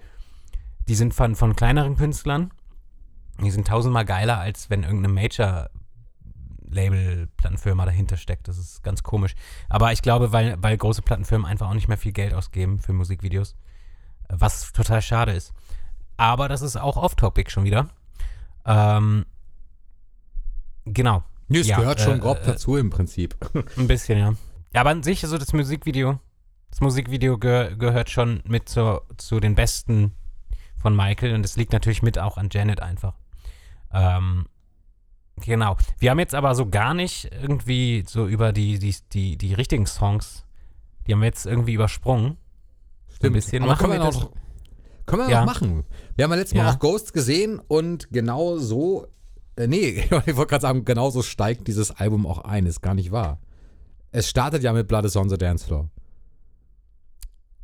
die 0.88 0.96
sind 0.96 1.14
von, 1.14 1.36
von 1.36 1.56
kleineren 1.56 1.96
Künstlern. 1.96 2.52
Die 3.42 3.52
sind 3.52 3.68
tausendmal 3.68 4.06
geiler, 4.06 4.40
als 4.40 4.70
wenn 4.70 4.84
irgendeine 4.84 5.14
Major-Label-Plattenfirma 6.72 7.86
dahinter 7.86 8.18
steckt. 8.18 8.48
Das 8.48 8.58
ist 8.58 8.84
ganz 8.84 9.04
komisch. 9.04 9.36
Aber 9.70 9.92
ich 9.92 10.02
glaube, 10.02 10.32
weil, 10.32 10.62
weil 10.62 10.78
große 10.78 11.02
Plattenfirmen 11.02 11.46
einfach 11.46 11.70
auch 11.70 11.74
nicht 11.74 11.88
mehr 11.88 11.98
viel 11.98 12.12
Geld 12.12 12.34
ausgeben 12.34 12.80
für 12.80 12.94
Musikvideos, 12.94 13.56
was 14.30 14.72
total 14.74 15.02
schade 15.02 15.34
ist. 15.34 15.54
Aber 16.18 16.48
das 16.48 16.62
ist 16.62 16.78
auch 16.78 16.98
off-topic 16.98 17.52
schon 17.52 17.64
wieder. 17.64 17.90
Ähm, 18.66 19.26
genau. 20.86 21.24
Nee, 21.48 21.60
es 21.60 21.68
Ja, 21.68 21.80
gehört 21.80 22.00
schon 22.00 22.18
äh, 22.18 22.20
grob 22.20 22.40
äh, 22.42 22.46
dazu 22.46 22.78
im 22.78 22.90
Prinzip. 22.90 23.36
Ein 23.78 23.88
bisschen, 23.88 24.18
ja. 24.18 24.34
Ja, 24.74 24.82
aber 24.82 24.92
an 24.92 25.04
sich, 25.04 25.22
so 25.22 25.38
das 25.38 25.52
Musikvideo, 25.52 26.20
das 26.70 26.80
Musikvideo 26.80 27.38
ge 27.38 27.76
gehört 27.78 28.10
schon 28.10 28.42
mit 28.46 28.70
zu, 28.70 29.02
zu 29.18 29.40
den 29.42 29.56
besten 29.56 30.14
von 30.78 30.96
Michael 30.96 31.36
und 31.36 31.44
es 31.44 31.58
liegt 31.58 31.74
natürlich 31.74 32.02
mit 32.02 32.18
auch 32.18 32.38
an 32.38 32.48
Janet 32.52 32.82
einfach. 32.82 33.16
Ähm, 33.92 34.46
genau. 35.42 35.78
Wir 36.00 36.12
haben 36.12 36.20
jetzt 36.20 36.36
aber 36.36 36.56
so 36.56 36.68
gar 36.70 36.94
nicht 36.94 37.30
irgendwie 37.42 38.04
so 38.08 38.28
über 38.28 38.52
die, 38.54 38.80
die, 38.80 38.96
die, 39.14 39.38
die 39.38 39.54
richtigen 39.54 39.86
Songs, 39.86 40.46
die 41.08 41.14
haben 41.14 41.20
wir 41.22 41.28
jetzt 41.28 41.46
irgendwie 41.46 41.74
übersprungen. 41.74 42.38
So 43.22 43.28
ein 43.28 43.34
bisschen. 43.34 43.64
Aber 43.64 43.76
können 43.76 43.94
wir, 43.94 44.00
das? 44.00 44.16
noch, 44.20 44.32
können 45.06 45.24
wir 45.24 45.30
Ja. 45.30 45.40
noch 45.42 45.54
machen. 45.54 45.84
Wir 46.16 46.24
haben 46.26 46.32
ja 46.32 46.38
letztes 46.38 46.58
Mal 46.58 46.66
Ja. 46.66 46.72
auch 46.74 46.80
Ghosts 46.80 47.14
gesehen 47.14 47.60
und 47.68 48.10
genau 48.12 48.58
so, 48.58 49.08
äh, 49.56 49.68
nee, 49.68 50.04
ich 50.26 50.36
wollte 50.36 50.48
gerade 50.50 50.62
sagen, 50.62 50.86
genau 50.86 51.10
so 51.10 51.22
steigt 51.22 51.68
dieses 51.68 51.92
Album 51.92 52.26
auch 52.26 52.40
ein. 52.40 52.66
Ist 52.66 52.82
gar 52.82 52.94
nicht 52.94 53.12
wahr. 53.12 53.40
Es 54.12 54.30
startet 54.30 54.64
ja 54.64 54.74
mit 54.74 54.88
Blood 54.88 55.06
is 55.06 55.16
on 55.16 55.30
the 55.30 55.38
Dance 55.38 55.66
Floor. 55.66 55.90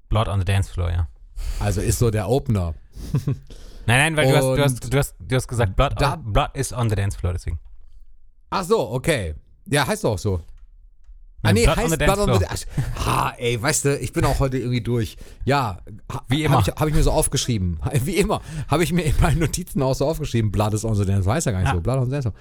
Blood 0.09 0.27
on 0.29 0.39
the 0.39 0.45
Dance 0.45 0.71
Floor, 0.71 0.89
ja. 0.91 1.07
Also 1.59 1.81
ist 1.81 1.99
so 1.99 2.09
der 2.09 2.29
Opener. 2.29 2.73
Nein, 3.85 4.15
nein, 4.15 4.17
weil 4.17 4.29
du 4.31 4.35
hast, 4.35 4.43
du, 4.43 4.63
hast, 4.63 4.93
du, 4.93 4.97
hast, 4.97 5.15
du 5.19 5.35
hast 5.35 5.47
gesagt, 5.47 5.75
Blood, 5.75 5.93
da- 6.01 6.13
on, 6.15 6.33
Blood 6.33 6.49
is 6.55 6.71
on 6.73 6.89
the 6.89 6.95
Dance 6.95 7.17
Floor, 7.17 7.33
deswegen. 7.33 7.59
Ach 8.49 8.63
so, 8.63 8.91
okay. 8.91 9.35
Ja, 9.69 9.85
heißt 9.85 10.03
doch 10.03 10.11
auch 10.13 10.19
so. 10.19 10.41
Ah, 11.43 11.53
nee, 11.53 11.63
Blood 11.65 11.77
heißt 11.77 11.97
Blood 11.99 12.17
on 12.17 12.33
the 12.33 12.45
Dance 12.45 12.65
Ha, 13.05 13.33
ey, 13.37 13.61
weißt 13.61 13.85
du, 13.85 13.97
ich 13.99 14.11
bin 14.11 14.25
auch 14.25 14.39
heute 14.39 14.57
irgendwie 14.57 14.81
durch. 14.81 15.17
Ja, 15.45 15.81
ha, 16.11 16.23
Wie 16.27 16.43
immer. 16.43 16.57
Habe 16.57 16.69
ich, 16.69 16.75
hab 16.81 16.87
ich 16.87 16.93
mir 16.95 17.03
so 17.03 17.11
aufgeschrieben. 17.11 17.79
Wie 18.03 18.15
immer. 18.17 18.41
Habe 18.67 18.83
ich 18.83 18.91
mir 18.91 19.03
in 19.03 19.13
meinen 19.21 19.39
Notizen 19.39 19.81
auch 19.83 19.93
so 19.93 20.05
aufgeschrieben. 20.07 20.51
Blood 20.51 20.73
is 20.73 20.83
on 20.83 20.95
the 20.95 21.05
Dance. 21.05 21.25
Weiß 21.27 21.45
ja 21.45 21.51
gar 21.51 21.59
nicht 21.59 21.67
Ja. 21.69 21.75
so. 21.75 21.81
Blood 21.81 21.97
on 21.99 22.05
the 22.05 22.11
Dance. 22.11 22.33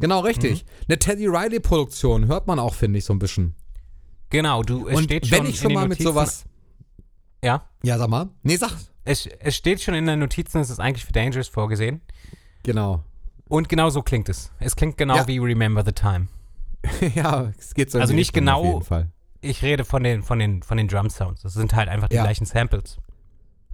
Genau, 0.00 0.20
richtig. 0.20 0.64
Eine 0.86 0.98
Teddy 0.98 1.26
Riley-Produktion 1.26 2.26
hört 2.26 2.46
man 2.46 2.58
auch, 2.58 2.74
finde 2.74 2.98
ich, 2.98 3.04
so 3.04 3.14
ein 3.14 3.18
bisschen. 3.18 3.54
Genau, 4.30 4.62
du, 4.62 4.86
es 4.88 4.96
Und 4.96 5.04
steht 5.04 5.30
wenn 5.30 5.38
schon 5.38 5.46
ich 5.46 5.56
in 5.56 5.62
schon 5.62 5.72
mal 5.72 5.88
mit 5.88 6.00
sowas. 6.02 6.44
Ja, 7.42 7.68
Ja, 7.82 7.98
sag 7.98 8.08
mal. 8.08 8.28
Nee, 8.42 8.56
sag. 8.56 8.72
es, 9.04 9.26
es 9.40 9.56
steht 9.56 9.80
schon 9.80 9.94
in 9.94 10.06
den 10.06 10.18
Notizen, 10.20 10.60
es 10.60 10.70
ist 10.70 10.78
eigentlich 10.78 11.04
für 11.04 11.12
Dangerous 11.12 11.48
vorgesehen. 11.48 12.00
Genau. 12.62 13.02
Und 13.52 13.68
genau 13.68 13.90
so 13.90 14.00
klingt 14.00 14.30
es. 14.30 14.50
Es 14.60 14.76
klingt 14.76 14.96
genau 14.96 15.14
Ja. 15.14 15.28
wie 15.28 15.38
Remember 15.38 15.84
the 15.84 15.92
Time. 15.92 16.28
ja, 17.14 17.52
es 17.58 17.74
geht 17.74 17.90
so 17.90 18.00
Also 18.00 18.14
nicht 18.14 18.28
Richtung 18.34 18.46
genau-. 18.46 18.82
Ich 19.42 19.62
rede 19.62 19.84
von 19.84 20.02
den, 20.02 20.22
von 20.22 20.38
den, 20.38 20.62
von 20.62 20.78
den 20.78 20.88
Drum 20.88 21.10
Sounds. 21.10 21.42
Das 21.42 21.52
sind 21.52 21.74
halt 21.74 21.90
einfach 21.90 22.08
die 22.08 22.16
Ja. 22.16 22.22
gleichen 22.22 22.46
Samples. 22.46 22.96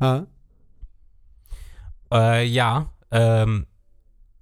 Ah, 0.01 0.23
Äh, 2.13 2.45
ja, 2.45 2.91
ähm, 3.13 3.67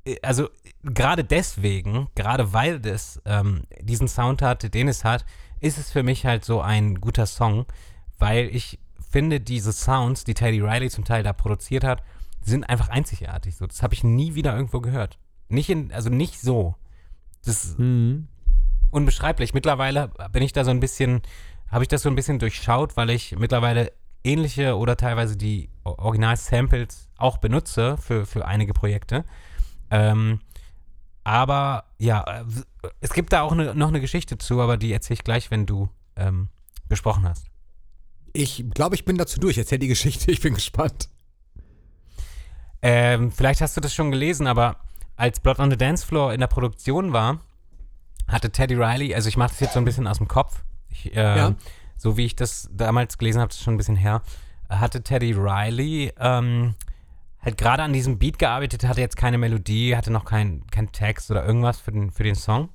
äh, 0.07 0.17
also 0.23 0.49
gerade 0.83 1.23
deswegen, 1.23 2.09
gerade 2.15 2.55
weil 2.55 2.81
das 2.81 3.21
ähm, 3.27 3.65
diesen 3.81 4.09
Sound 4.09 4.41
hat, 4.41 4.73
den 4.73 4.89
es 4.89 5.05
hat, 5.05 5.27
ist 5.61 5.77
es 5.77 5.91
für 5.91 6.03
mich 6.03 6.25
halt 6.25 6.47
so 6.47 6.63
ein 6.63 6.95
guter 7.01 7.27
Song, 7.27 7.67
weil 8.19 8.47
ich 8.55 8.79
finde, 9.11 9.41
diese 9.41 9.73
Sounds, 9.73 10.25
die 10.25 10.33
Teddy 10.35 10.61
Riley 10.63 10.89
zum 10.89 11.05
Teil 11.05 11.23
da 11.25 11.35
produziert 11.35 11.85
hat, 11.85 12.03
sind 12.41 12.65
einfach 12.65 12.89
einzigartig. 12.89 13.57
So, 13.57 13.67
das 13.67 13.83
habe 13.83 13.93
ich 13.93 14.03
nie 14.03 14.35
wieder 14.35 14.55
irgendwo 14.57 14.81
gehört. 14.81 15.19
Nicht 15.49 15.71
in, 15.71 15.93
also 15.93 16.11
nicht 16.11 16.41
so. 16.41 16.75
Das 17.45 17.65
ist 17.65 17.79
mhm. 17.79 18.29
unbeschreiblich. 18.91 19.55
Mittlerweile 19.55 20.11
bin 20.33 20.43
ich 20.43 20.53
da 20.53 20.65
so 20.65 20.71
ein 20.71 20.81
bisschen, 20.81 21.23
habe 21.69 21.85
ich 21.85 21.89
das 21.89 22.03
so 22.03 22.09
ein 22.09 22.17
bisschen 22.17 22.39
durchschaut, 22.39 22.97
weil 22.97 23.11
ich 23.11 23.37
mittlerweile 23.39 23.93
ähnliche 24.25 24.77
oder 24.77 24.97
teilweise 24.97 25.37
die 25.37 25.71
Original-Samples 25.85 27.09
auch 27.17 27.39
benutze 27.39 27.97
für, 27.97 28.27
für 28.27 28.45
einige 28.47 28.75
Projekte. 28.75 29.25
Ähm, 29.91 30.41
aber 31.23 31.85
ja, 31.99 32.45
es 33.01 33.13
gibt 33.13 33.33
da 33.33 33.43
auch 33.43 33.55
ne, 33.55 33.75
noch 33.75 33.89
eine 33.89 34.01
Geschichte 34.01 34.39
zu, 34.39 34.61
aber 34.61 34.77
die 34.77 34.93
erzähle 34.93 35.15
ich 35.15 35.25
gleich, 35.25 35.51
wenn 35.51 35.67
du 35.67 35.89
ähm, 36.17 36.49
gesprochen 36.89 37.29
hast. 37.29 37.47
Ich 38.33 38.65
glaube, 38.75 38.95
ich 38.95 39.05
bin 39.05 39.17
dazu 39.17 39.41
durch. 39.41 39.59
Erzähl 39.59 39.79
die 39.79 39.89
Geschichte. 39.89 40.31
Ich 40.31 40.41
bin 40.41 40.55
gespannt. 40.55 41.09
Ähm, 42.83 43.33
vielleicht 43.33 43.61
hast 43.61 43.77
du 43.77 43.81
das 43.81 43.95
schon 43.95 44.11
gelesen, 44.11 44.47
aber 44.47 44.77
als 45.17 45.41
Blood 45.41 45.59
on 45.59 45.71
the 45.71 45.77
Dance 45.77 46.05
Floor 46.07 46.33
in 46.33 46.41
der 46.41 46.47
Produktion 46.47 47.13
war, 47.13 47.41
hatte 48.29 48.51
Teddy 48.51 48.75
Riley, 48.75 49.15
also 49.15 49.29
ich 49.29 49.37
mache 49.37 49.51
das 49.51 49.61
jetzt 49.61 49.73
so 49.75 49.79
ein 49.79 49.85
bisschen 49.85 50.07
aus 50.07 50.19
dem 50.19 50.29
Kopf, 50.29 50.63
ich, 50.89 51.15
äh, 51.15 51.37
Ja. 51.39 51.55
so 51.97 52.17
wie 52.17 52.25
ich 52.27 52.37
das 52.37 52.69
damals 52.73 53.19
gelesen 53.19 53.41
habe, 53.41 53.49
das 53.49 53.59
ist 53.59 53.65
schon 53.65 53.75
ein 53.75 53.79
bisschen 53.79 53.97
her, 53.97 54.23
hatte 54.69 55.03
Teddy 55.03 55.33
Riley 55.33 56.13
ähm, 56.19 56.75
halt 57.41 57.57
gerade 57.57 57.83
an 57.85 57.93
diesem 57.93 58.19
Beat 58.19 58.39
gearbeitet, 58.39 58.85
hatte 58.85 59.01
jetzt 59.01 59.17
keine 59.17 59.39
Melodie, 59.39 59.97
hatte 59.97 60.11
noch 60.11 60.25
keinen 60.25 60.67
kein 60.69 60.91
Text 60.93 61.31
oder 61.31 61.45
irgendwas 61.47 61.79
für 61.79 61.93
den, 61.93 62.11
für 62.11 62.25
den 62.25 62.35
Song, 62.35 62.71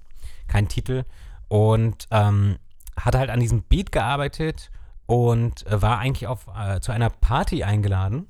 keinen 0.47 0.67
Titel 0.69 1.03
und 1.49 2.07
ähm, 2.11 2.57
hatte 2.97 3.19
halt 3.19 3.29
an 3.29 3.39
diesem 3.41 3.63
Beat 3.63 3.91
gearbeitet 3.91 4.71
und 5.05 5.67
äh, 5.67 5.81
war 5.81 5.99
eigentlich 5.99 6.27
auf, 6.27 6.47
äh, 6.57 6.79
zu 6.79 6.93
einer 6.93 7.09
Party 7.09 7.63
eingeladen, 7.63 8.27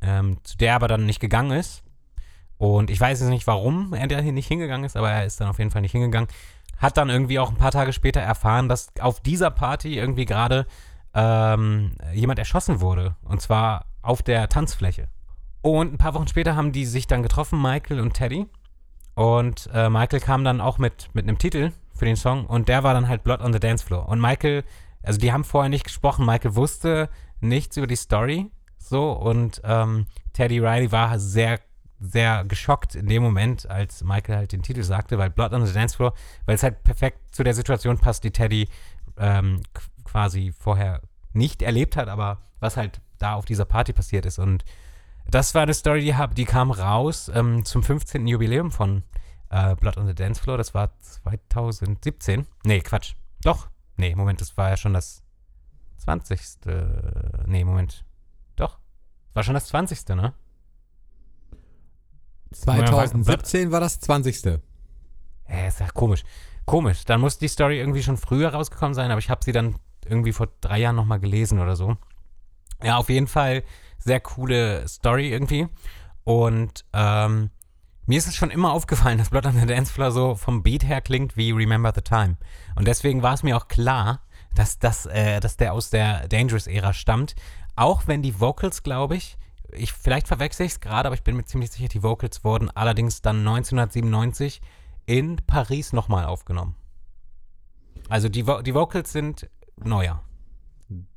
ähm, 0.00 0.38
zu 0.44 0.56
der 0.56 0.70
er 0.70 0.76
aber 0.76 0.88
dann 0.88 1.04
nicht 1.04 1.20
gegangen 1.20 1.50
ist. 1.58 1.82
Und 2.58 2.90
ich 2.90 3.00
weiß 3.00 3.20
jetzt 3.20 3.28
nicht, 3.28 3.46
warum 3.46 3.92
er 3.92 4.06
da 4.06 4.20
nicht 4.20 4.48
hingegangen 4.48 4.84
ist, 4.84 4.96
aber 4.96 5.10
er 5.10 5.26
ist 5.26 5.40
dann 5.40 5.48
auf 5.48 5.58
jeden 5.58 5.70
Fall 5.70 5.82
nicht 5.82 5.92
hingegangen. 5.92 6.28
Hat 6.78 6.96
dann 6.96 7.10
irgendwie 7.10 7.38
auch 7.38 7.50
ein 7.50 7.56
paar 7.56 7.70
Tage 7.70 7.92
später 7.92 8.20
erfahren, 8.20 8.68
dass 8.68 8.88
auf 9.00 9.20
dieser 9.20 9.50
Party 9.50 9.98
irgendwie 9.98 10.24
gerade 10.24 10.66
ähm, 11.14 11.92
jemand 12.12 12.38
erschossen 12.38 12.80
wurde. 12.80 13.16
Und 13.24 13.40
zwar 13.40 13.86
auf 14.02 14.22
der 14.22 14.48
Tanzfläche. 14.48 15.08
Und 15.62 15.94
ein 15.94 15.98
paar 15.98 16.14
Wochen 16.14 16.28
später 16.28 16.54
haben 16.54 16.72
die 16.72 16.86
sich 16.86 17.06
dann 17.06 17.22
getroffen, 17.22 17.60
Michael 17.60 18.00
und 18.00 18.14
Teddy. 18.14 18.46
Und 19.14 19.68
äh, 19.72 19.88
Michael 19.88 20.20
kam 20.20 20.44
dann 20.44 20.60
auch 20.60 20.78
mit, 20.78 21.08
mit 21.14 21.26
einem 21.26 21.38
Titel 21.38 21.72
für 21.94 22.04
den 22.04 22.16
Song 22.16 22.46
und 22.46 22.68
der 22.68 22.84
war 22.84 22.92
dann 22.92 23.08
halt 23.08 23.24
Blood 23.24 23.40
on 23.40 23.52
the 23.52 23.58
Dance 23.58 23.84
Floor. 23.84 24.08
Und 24.08 24.20
Michael, 24.20 24.62
also 25.02 25.18
die 25.18 25.32
haben 25.32 25.44
vorher 25.44 25.70
nicht 25.70 25.84
gesprochen, 25.84 26.26
Michael 26.26 26.54
wusste 26.54 27.08
nichts 27.40 27.76
über 27.78 27.86
die 27.86 27.96
Story. 27.96 28.50
So, 28.78 29.10
und 29.10 29.62
ähm, 29.64 30.06
Teddy 30.34 30.58
Riley 30.58 30.92
war 30.92 31.18
sehr, 31.18 31.58
sehr 31.98 32.44
geschockt 32.44 32.94
in 32.94 33.06
dem 33.06 33.22
Moment, 33.22 33.68
als 33.70 34.04
Michael 34.04 34.36
halt 34.36 34.52
den 34.52 34.62
Titel 34.62 34.82
sagte, 34.82 35.16
weil 35.18 35.30
Blood 35.30 35.52
on 35.52 35.64
the 35.66 35.72
Dance 35.72 35.96
Floor, 35.96 36.12
weil 36.44 36.54
es 36.56 36.62
halt 36.62 36.82
perfekt 36.84 37.34
zu 37.34 37.42
der 37.42 37.54
Situation 37.54 37.98
passt, 37.98 38.22
die 38.24 38.30
Teddy 38.30 38.68
ähm, 39.16 39.62
qu- 39.74 40.04
quasi 40.04 40.52
vorher 40.58 41.00
nicht 41.32 41.62
erlebt 41.62 41.96
hat, 41.96 42.08
aber 42.08 42.38
was 42.60 42.76
halt 42.76 43.00
da 43.18 43.34
auf 43.34 43.44
dieser 43.46 43.64
Party 43.64 43.92
passiert 43.92 44.26
ist. 44.26 44.38
Und 44.38 44.64
das 45.28 45.54
war 45.54 45.62
eine 45.62 45.74
Story, 45.74 46.02
die, 46.02 46.14
hab, 46.14 46.34
die 46.34 46.44
kam 46.44 46.70
raus 46.70 47.30
ähm, 47.34 47.64
zum 47.64 47.82
15. 47.82 48.26
Jubiläum 48.26 48.70
von 48.70 49.02
äh, 49.50 49.74
Blood 49.76 49.96
on 49.96 50.06
the 50.06 50.14
Dance 50.14 50.40
Floor. 50.40 50.58
Das 50.58 50.74
war 50.74 50.90
2017. 51.00 52.46
Nee, 52.64 52.80
Quatsch. 52.80 53.14
Doch. 53.42 53.68
Nee, 53.96 54.14
Moment, 54.14 54.40
das 54.42 54.56
war 54.56 54.68
ja 54.70 54.76
schon 54.76 54.92
das 54.92 55.22
20. 55.98 56.40
Nee, 57.46 57.64
Moment. 57.64 58.04
Doch. 58.56 58.78
War 59.34 59.42
schon 59.42 59.54
das 59.54 59.66
20. 59.66 60.06
ne? 60.10 60.34
2017 62.52 63.70
war 63.70 63.80
das 63.80 64.00
20. 64.00 64.44
Ja, 65.48 65.66
ist 65.66 65.80
ja 65.80 65.88
komisch. 65.88 66.24
Komisch. 66.64 67.04
Dann 67.04 67.20
muss 67.20 67.38
die 67.38 67.48
Story 67.48 67.78
irgendwie 67.78 68.02
schon 68.02 68.16
früher 68.16 68.50
rausgekommen 68.50 68.94
sein, 68.94 69.10
aber 69.10 69.18
ich 69.18 69.30
habe 69.30 69.44
sie 69.44 69.52
dann 69.52 69.76
irgendwie 70.04 70.32
vor 70.32 70.48
drei 70.60 70.78
Jahren 70.78 70.96
nochmal 70.96 71.20
gelesen 71.20 71.60
oder 71.60 71.76
so. 71.76 71.96
Ja, 72.82 72.96
auf 72.96 73.08
jeden 73.08 73.26
Fall 73.26 73.62
sehr 73.98 74.20
coole 74.20 74.86
Story 74.88 75.30
irgendwie. 75.30 75.68
Und 76.24 76.84
ähm, 76.92 77.50
mir 78.06 78.18
ist 78.18 78.28
es 78.28 78.36
schon 78.36 78.50
immer 78.50 78.72
aufgefallen, 78.72 79.18
dass 79.18 79.30
Blood 79.30 79.46
on 79.46 79.58
the 79.58 79.66
Dance 79.66 79.92
Floor 79.92 80.10
so 80.10 80.34
vom 80.34 80.62
Beat 80.62 80.84
her 80.84 81.00
klingt 81.00 81.36
wie 81.36 81.52
Remember 81.52 81.92
the 81.94 82.02
Time. 82.02 82.36
Und 82.74 82.86
deswegen 82.86 83.22
war 83.22 83.34
es 83.34 83.42
mir 83.42 83.56
auch 83.56 83.68
klar, 83.68 84.20
dass, 84.54 84.78
das, 84.78 85.06
äh, 85.06 85.40
dass 85.40 85.56
der 85.56 85.72
aus 85.72 85.90
der 85.90 86.28
Dangerous-Ära 86.28 86.92
stammt. 86.92 87.34
Auch 87.76 88.06
wenn 88.06 88.22
die 88.22 88.40
Vocals, 88.40 88.82
glaube 88.82 89.16
ich, 89.16 89.36
ich 89.72 89.92
vielleicht 89.92 90.28
verwechsel 90.28 90.66
ich 90.66 90.72
es 90.72 90.80
gerade, 90.80 91.06
aber 91.08 91.14
ich 91.14 91.22
bin 91.22 91.36
mir 91.36 91.44
ziemlich 91.44 91.70
sicher, 91.70 91.88
die 91.88 92.02
Vocals 92.02 92.44
wurden 92.44 92.70
allerdings 92.70 93.22
dann 93.22 93.38
1997 93.38 94.60
in 95.06 95.36
Paris 95.46 95.92
nochmal 95.92 96.24
aufgenommen. 96.24 96.74
Also 98.08 98.28
die, 98.28 98.46
Vo 98.46 98.62
die 98.62 98.74
Vocals 98.74 99.12
sind 99.12 99.48
neuer. 99.82 100.22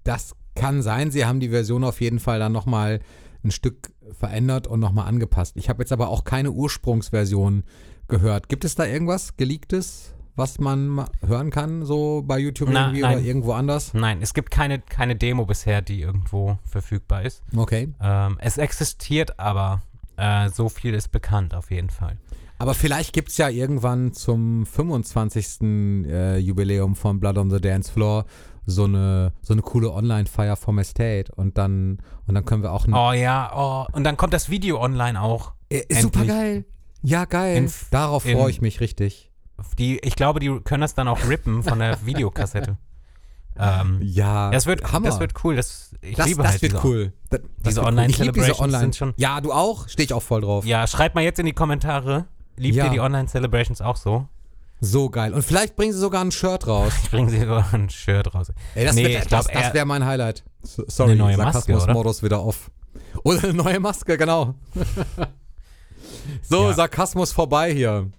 Das 0.03 0.35
kann 0.55 0.81
sein. 0.81 1.11
Sie 1.11 1.25
haben 1.25 1.39
die 1.39 1.49
Version 1.49 1.83
auf 1.83 2.01
jeden 2.01 2.19
Fall 2.19 2.39
dann 2.39 2.51
nochmal 2.51 2.99
ein 3.43 3.51
Stück 3.51 3.91
verändert 4.11 4.67
und 4.67 4.79
nochmal 4.79 5.07
angepasst. 5.07 5.55
Ich 5.55 5.69
habe 5.69 5.81
jetzt 5.81 5.91
aber 5.91 6.09
auch 6.09 6.23
keine 6.23 6.51
Ursprungsversion 6.51 7.63
gehört. 8.07 8.49
Gibt 8.49 8.65
es 8.65 8.75
da 8.75 8.85
irgendwas 8.85 9.37
geleaktes, 9.37 10.13
was 10.39 10.57
man 10.57 10.87
ma- 10.87 11.09
hören 11.25 11.51
kann, 11.51 11.85
so 11.85 12.23
bei 12.25 12.39
YouTube 12.39 12.69
Na, 12.71 12.85
irgendwie 12.87 13.01
nein. 13.01 13.17
oder 13.17 13.21
irgendwo 13.25 13.53
anders? 13.53 13.93
Nein, 13.93 14.19
es 14.21 14.33
gibt 14.33 14.49
keine, 14.49 14.79
keine 14.79 15.15
Demo 15.15 15.45
bisher, 15.45 15.81
die 15.83 16.01
irgendwo 16.01 16.57
verfügbar 16.65 17.21
ist. 17.23 17.43
Okay. 17.55 17.93
Ähm, 18.01 18.37
es 18.41 18.57
existiert 18.57 19.39
aber, 19.39 19.81
äh, 20.17 20.49
so 20.49 20.69
viel 20.69 20.93
ist 20.95 21.09
bekannt 21.11 21.53
auf 21.53 21.69
jeden 21.69 21.89
Fall. 21.91 22.17
Aber 22.57 22.73
vielleicht 22.73 23.13
gibt 23.13 23.29
es 23.29 23.37
ja 23.37 23.47
irgendwann 23.49 24.11
zum 24.13 24.65
25. 24.65 25.61
Äh, 26.07 26.37
Jubiläum 26.39 26.95
von 26.95 27.19
Blood 27.19 27.37
on 27.37 27.49
the 27.49 27.61
Dance 27.61 27.91
Floor 27.91 28.25
so 28.65 28.83
eine, 28.83 29.33
so 29.41 29.53
eine 29.53 29.61
coole 29.61 29.91
Online-Feier 29.91 30.55
vom 30.55 30.77
Estate 30.77 31.31
und 31.35 31.57
dann, 31.57 31.99
und 32.27 32.35
dann 32.35 32.45
können 32.45 32.61
wir 32.63 32.71
auch 32.73 32.85
Oh 32.91 33.13
ja, 33.13 33.51
oh, 33.55 33.85
und 33.93 34.03
dann 34.03 34.15
kommt 34.17 34.33
das 34.33 34.49
Video 34.49 34.79
online 34.81 35.19
auch. 35.19 35.53
Äh, 35.69 35.83
super 36.01 36.25
geil. 36.25 36.65
Ja, 37.01 37.25
geil. 37.25 37.57
In- 37.57 37.71
Darauf 37.91 38.23
freue 38.23 38.49
ich 38.49 38.61
mich 38.61 38.81
richtig. 38.81 39.28
Die, 39.77 39.99
ich 39.99 40.15
glaube, 40.15 40.39
die 40.39 40.59
können 40.63 40.81
das 40.81 40.93
dann 40.95 41.07
auch 41.07 41.27
rippen 41.27 41.63
von 41.63 41.79
der 41.79 41.97
Videokassette. 42.05 42.77
ähm, 43.57 43.99
Ja, 44.01 44.51
das 44.51 44.65
wird, 44.65 44.91
Hammer. 44.91 45.07
das 45.07 45.19
wird 45.19 45.33
cool. 45.43 45.55
Das, 45.55 45.95
ich 46.01 46.15
das, 46.15 46.27
liebe 46.27 46.43
das 46.43 46.51
halt 46.53 46.61
wird 46.61 46.73
diese, 46.73 46.85
cool. 46.85 47.13
Das, 47.29 47.41
diese 47.65 47.81
cool. 47.81 47.87
Online- 47.87 48.79
sind 48.79 48.95
schon- 48.95 49.13
Ja, 49.17 49.41
du 49.41 49.51
auch? 49.51 49.87
Stehe 49.87 50.05
ich 50.05 50.13
auch 50.13 50.23
voll 50.23 50.41
drauf. 50.41 50.65
Ja, 50.65 50.87
schreibt 50.87 51.15
mal 51.15 51.23
jetzt 51.23 51.39
in 51.39 51.45
die 51.45 51.53
Kommentare. 51.53 52.25
Liebt 52.57 52.75
Ja. 52.75 52.85
ihr 52.85 52.91
die 52.91 52.99
Online-Celebrations 52.99 53.81
auch 53.81 53.95
so? 53.95 54.27
So 54.81 55.09
geil. 55.09 55.33
Und 55.33 55.43
vielleicht 55.43 55.75
bringen 55.75 55.91
sie 55.93 55.99
sogar 55.99 56.23
ein 56.23 56.31
Shirt 56.31 56.67
raus. 56.67 56.93
Ich 57.03 57.09
bringe 57.11 57.29
sie 57.29 57.39
sogar 57.39 57.73
ein 57.73 57.89
Shirt 57.89 58.33
raus. 58.33 58.51
Ey, 58.75 58.85
das, 58.85 58.95
Nee, 58.95 59.19
das, 59.29 59.47
das 59.47 59.73
wäre 59.73 59.85
mein 59.85 60.05
Highlight. 60.05 60.43
So- 60.63 60.83
Sorry, 60.87 61.11
Eine 61.11 61.19
neue 61.19 61.37
Maske, 61.37 61.73
Sarkasmus-Modus 61.73 62.23
wieder 62.23 62.43
off. 62.43 62.71
Oder 63.23 63.43
eine 63.43 63.53
neue 63.53 63.79
Maske, 63.79 64.17
genau. 64.17 64.55
so, 66.43 66.67
Ja. 66.69 66.73
Sarkasmus 66.73 67.31
vorbei 67.31 67.73
hier. 67.73 68.09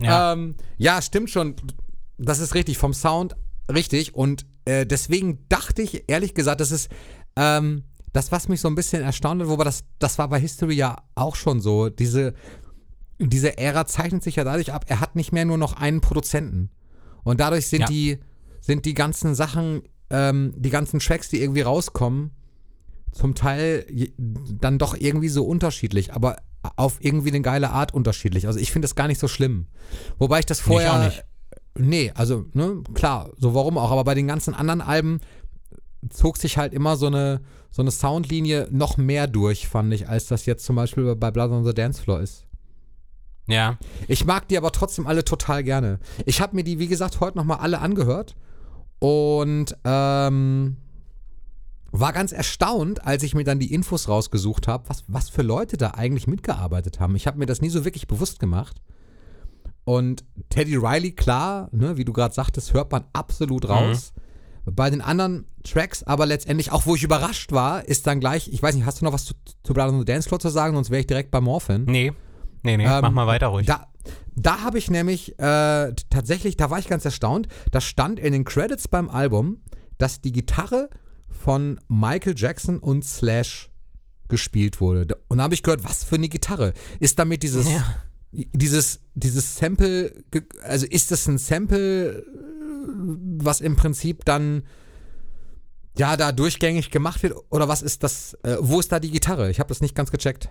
Ja. 0.00 0.32
Ähm, 0.32 0.54
ja, 0.78 1.00
stimmt 1.02 1.30
schon. 1.30 1.54
Das 2.18 2.38
ist 2.38 2.54
richtig, 2.54 2.78
vom 2.78 2.94
Sound 2.94 3.36
richtig. 3.72 4.14
Und 4.14 4.46
äh, 4.64 4.86
deswegen 4.86 5.46
dachte 5.48 5.82
ich, 5.82 6.04
ehrlich 6.08 6.34
gesagt, 6.34 6.60
das 6.60 6.70
ist 6.70 6.90
ähm, 7.36 7.84
das, 8.12 8.32
was 8.32 8.48
mich 8.48 8.60
so 8.60 8.68
ein 8.68 8.74
bisschen 8.74 9.02
erstaunt 9.02 9.42
hat, 9.42 9.48
wobei 9.48 9.64
das, 9.64 9.84
das 9.98 10.18
war 10.18 10.28
bei 10.28 10.40
History 10.40 10.74
ja 10.74 10.96
auch 11.14 11.36
schon 11.36 11.60
so. 11.60 11.88
Diese, 11.90 12.34
diese 13.18 13.58
Ära 13.58 13.86
zeichnet 13.86 14.22
sich 14.22 14.36
ja 14.36 14.44
dadurch 14.44 14.72
ab, 14.72 14.86
er 14.88 15.00
hat 15.00 15.16
nicht 15.16 15.32
mehr 15.32 15.44
nur 15.44 15.58
noch 15.58 15.74
einen 15.74 16.00
Produzenten. 16.00 16.70
Und 17.24 17.40
dadurch 17.40 17.66
sind 17.66 17.80
Ja. 17.80 17.86
die, 17.86 18.18
sind 18.60 18.84
die 18.84 18.94
ganzen 18.94 19.34
Sachen, 19.34 19.82
ähm, 20.10 20.54
die 20.56 20.70
ganzen 20.70 21.00
Tracks, 21.00 21.28
die 21.28 21.40
irgendwie 21.42 21.62
rauskommen, 21.62 22.30
zum 23.12 23.34
Teil 23.34 23.86
dann 24.16 24.78
doch 24.78 24.94
irgendwie 24.94 25.28
so 25.28 25.44
unterschiedlich, 25.44 26.12
aber 26.12 26.36
auf 26.76 26.98
irgendwie 27.00 27.30
eine 27.30 27.40
geile 27.42 27.70
Art 27.70 27.94
unterschiedlich. 27.94 28.46
Also 28.46 28.58
ich 28.58 28.72
finde 28.72 28.86
das 28.86 28.94
gar 28.94 29.06
nicht 29.06 29.20
so 29.20 29.28
schlimm. 29.28 29.66
Wobei 30.18 30.40
ich 30.40 30.46
das 30.46 30.60
vorher. 30.60 30.94
auch 30.94 31.04
nicht. 31.04 31.24
Nee, 31.78 32.12
also, 32.14 32.46
ne, 32.54 32.82
klar, 32.94 33.30
so 33.38 33.54
warum 33.54 33.78
auch. 33.78 33.90
Aber 33.90 34.04
bei 34.04 34.14
den 34.14 34.26
ganzen 34.26 34.54
anderen 34.54 34.80
Alben 34.80 35.20
zog 36.08 36.36
sich 36.38 36.56
halt 36.58 36.72
immer 36.72 36.96
so 36.96 37.06
eine, 37.06 37.42
so 37.70 37.82
eine 37.82 37.90
Soundlinie 37.90 38.68
noch 38.70 38.96
mehr 38.96 39.26
durch, 39.26 39.68
fand 39.68 39.92
ich, 39.92 40.08
als 40.08 40.26
das 40.26 40.46
jetzt 40.46 40.64
zum 40.64 40.76
Beispiel 40.76 41.14
bei 41.16 41.30
Blood 41.30 41.50
on 41.50 41.64
the 41.64 41.74
Dance 41.74 42.00
Floor 42.00 42.20
ist. 42.20 42.46
ja. 43.46 43.78
Ich 44.08 44.24
mag 44.24 44.48
die 44.48 44.56
aber 44.56 44.72
trotzdem 44.72 45.06
alle 45.06 45.24
total 45.24 45.62
gerne. 45.62 45.98
Ich 46.24 46.40
habe 46.40 46.56
mir 46.56 46.64
die, 46.64 46.78
wie 46.78 46.88
gesagt, 46.88 47.20
heute 47.20 47.36
nochmal 47.36 47.58
alle 47.58 47.80
angehört 47.80 48.36
und 48.98 49.76
ähm, 49.84 50.76
war 51.92 52.12
ganz 52.12 52.32
erstaunt, 52.32 53.04
als 53.06 53.22
ich 53.22 53.34
mir 53.34 53.44
dann 53.44 53.58
die 53.58 53.72
Infos 53.72 54.08
rausgesucht 54.08 54.68
habe, 54.68 54.88
was, 54.88 55.04
was 55.06 55.28
für 55.30 55.42
Leute 55.42 55.76
da 55.76 55.92
eigentlich 55.92 56.26
mitgearbeitet 56.26 57.00
haben. 57.00 57.16
Ich 57.16 57.26
habe 57.26 57.38
mir 57.38 57.46
das 57.46 57.60
nie 57.60 57.70
so 57.70 57.84
wirklich 57.84 58.06
bewusst 58.06 58.38
gemacht. 58.38 58.80
Und 59.84 60.24
Teddy 60.50 60.76
Riley, 60.76 61.12
klar, 61.12 61.68
ne, 61.72 61.96
wie 61.96 62.04
du 62.04 62.12
gerade 62.12 62.34
sagtest, 62.34 62.74
hört 62.74 62.90
man 62.90 63.04
absolut 63.12 63.68
raus. 63.68 64.12
Bei 64.64 64.90
den 64.90 65.00
anderen 65.00 65.46
Tracks, 65.62 66.02
aber 66.02 66.26
letztendlich, 66.26 66.72
auch 66.72 66.86
wo 66.86 66.96
ich 66.96 67.04
überrascht 67.04 67.52
war, 67.52 67.84
ist 67.86 68.04
dann 68.08 68.18
gleich, 68.18 68.48
ich 68.48 68.60
weiß 68.60 68.74
nicht, 68.74 68.84
hast 68.84 69.00
du 69.00 69.04
noch 69.04 69.12
was 69.12 69.24
zu, 69.24 69.34
zu 69.62 69.72
Blood 69.74 69.90
on 69.90 70.00
the 70.00 70.04
Dance 70.04 70.28
Floor 70.28 70.40
zu 70.40 70.48
sagen, 70.48 70.74
sonst 70.74 70.90
wäre 70.90 71.00
ich 71.00 71.06
direkt 71.06 71.30
bei 71.30 71.40
Morphin. 71.40 71.84
Nee. 71.84 72.12
Nee, 72.64 72.76
nee, 72.76 72.84
Ähm, 72.84 72.98
mach 73.00 73.12
mal 73.12 73.28
weiter 73.28 73.46
ruhig. 73.46 73.66
Da, 73.66 73.86
da 74.34 74.62
habe 74.62 74.78
ich 74.78 74.90
nämlich 74.90 75.38
äh, 75.38 75.92
tatsächlich, 76.10 76.56
da 76.56 76.68
war 76.68 76.80
ich 76.80 76.88
ganz 76.88 77.04
erstaunt, 77.04 77.46
da 77.70 77.80
stand 77.80 78.18
in 78.18 78.32
den 78.32 78.44
Credits 78.44 78.88
beim 78.88 79.08
Album, 79.08 79.58
dass 79.98 80.20
die 80.20 80.32
Gitarre 80.32 80.90
von 81.28 81.80
Michael 81.88 82.34
Jackson 82.36 82.78
und 82.78 83.04
Slash 83.04 83.70
gespielt 84.28 84.80
wurde. 84.80 85.16
Und 85.28 85.38
da 85.38 85.44
habe 85.44 85.54
ich 85.54 85.62
gehört, 85.62 85.84
was 85.84 86.02
für 86.04 86.16
eine 86.16 86.28
Gitarre? 86.28 86.72
Ist 86.98 87.18
damit 87.18 87.42
dieses, 87.42 87.68
Ja. 87.70 87.84
dieses, 88.32 89.00
dieses 89.14 89.56
Sample, 89.56 90.12
also 90.62 90.86
ist 90.86 91.10
das 91.12 91.26
ein 91.28 91.38
Sample, 91.38 92.24
was 93.38 93.60
im 93.60 93.76
Prinzip 93.76 94.24
dann 94.24 94.64
ja 95.96 96.16
da 96.16 96.32
durchgängig 96.32 96.90
gemacht 96.90 97.22
wird? 97.22 97.34
Oder 97.50 97.68
was 97.68 97.82
ist 97.82 98.02
das? 98.02 98.34
Äh, 98.42 98.56
wo 98.60 98.80
ist 98.80 98.90
da 98.92 99.00
die 99.00 99.10
Gitarre? 99.10 99.50
Ich 99.50 99.60
habe 99.60 99.68
das 99.68 99.80
nicht 99.80 99.94
ganz 99.94 100.10
gecheckt. 100.10 100.48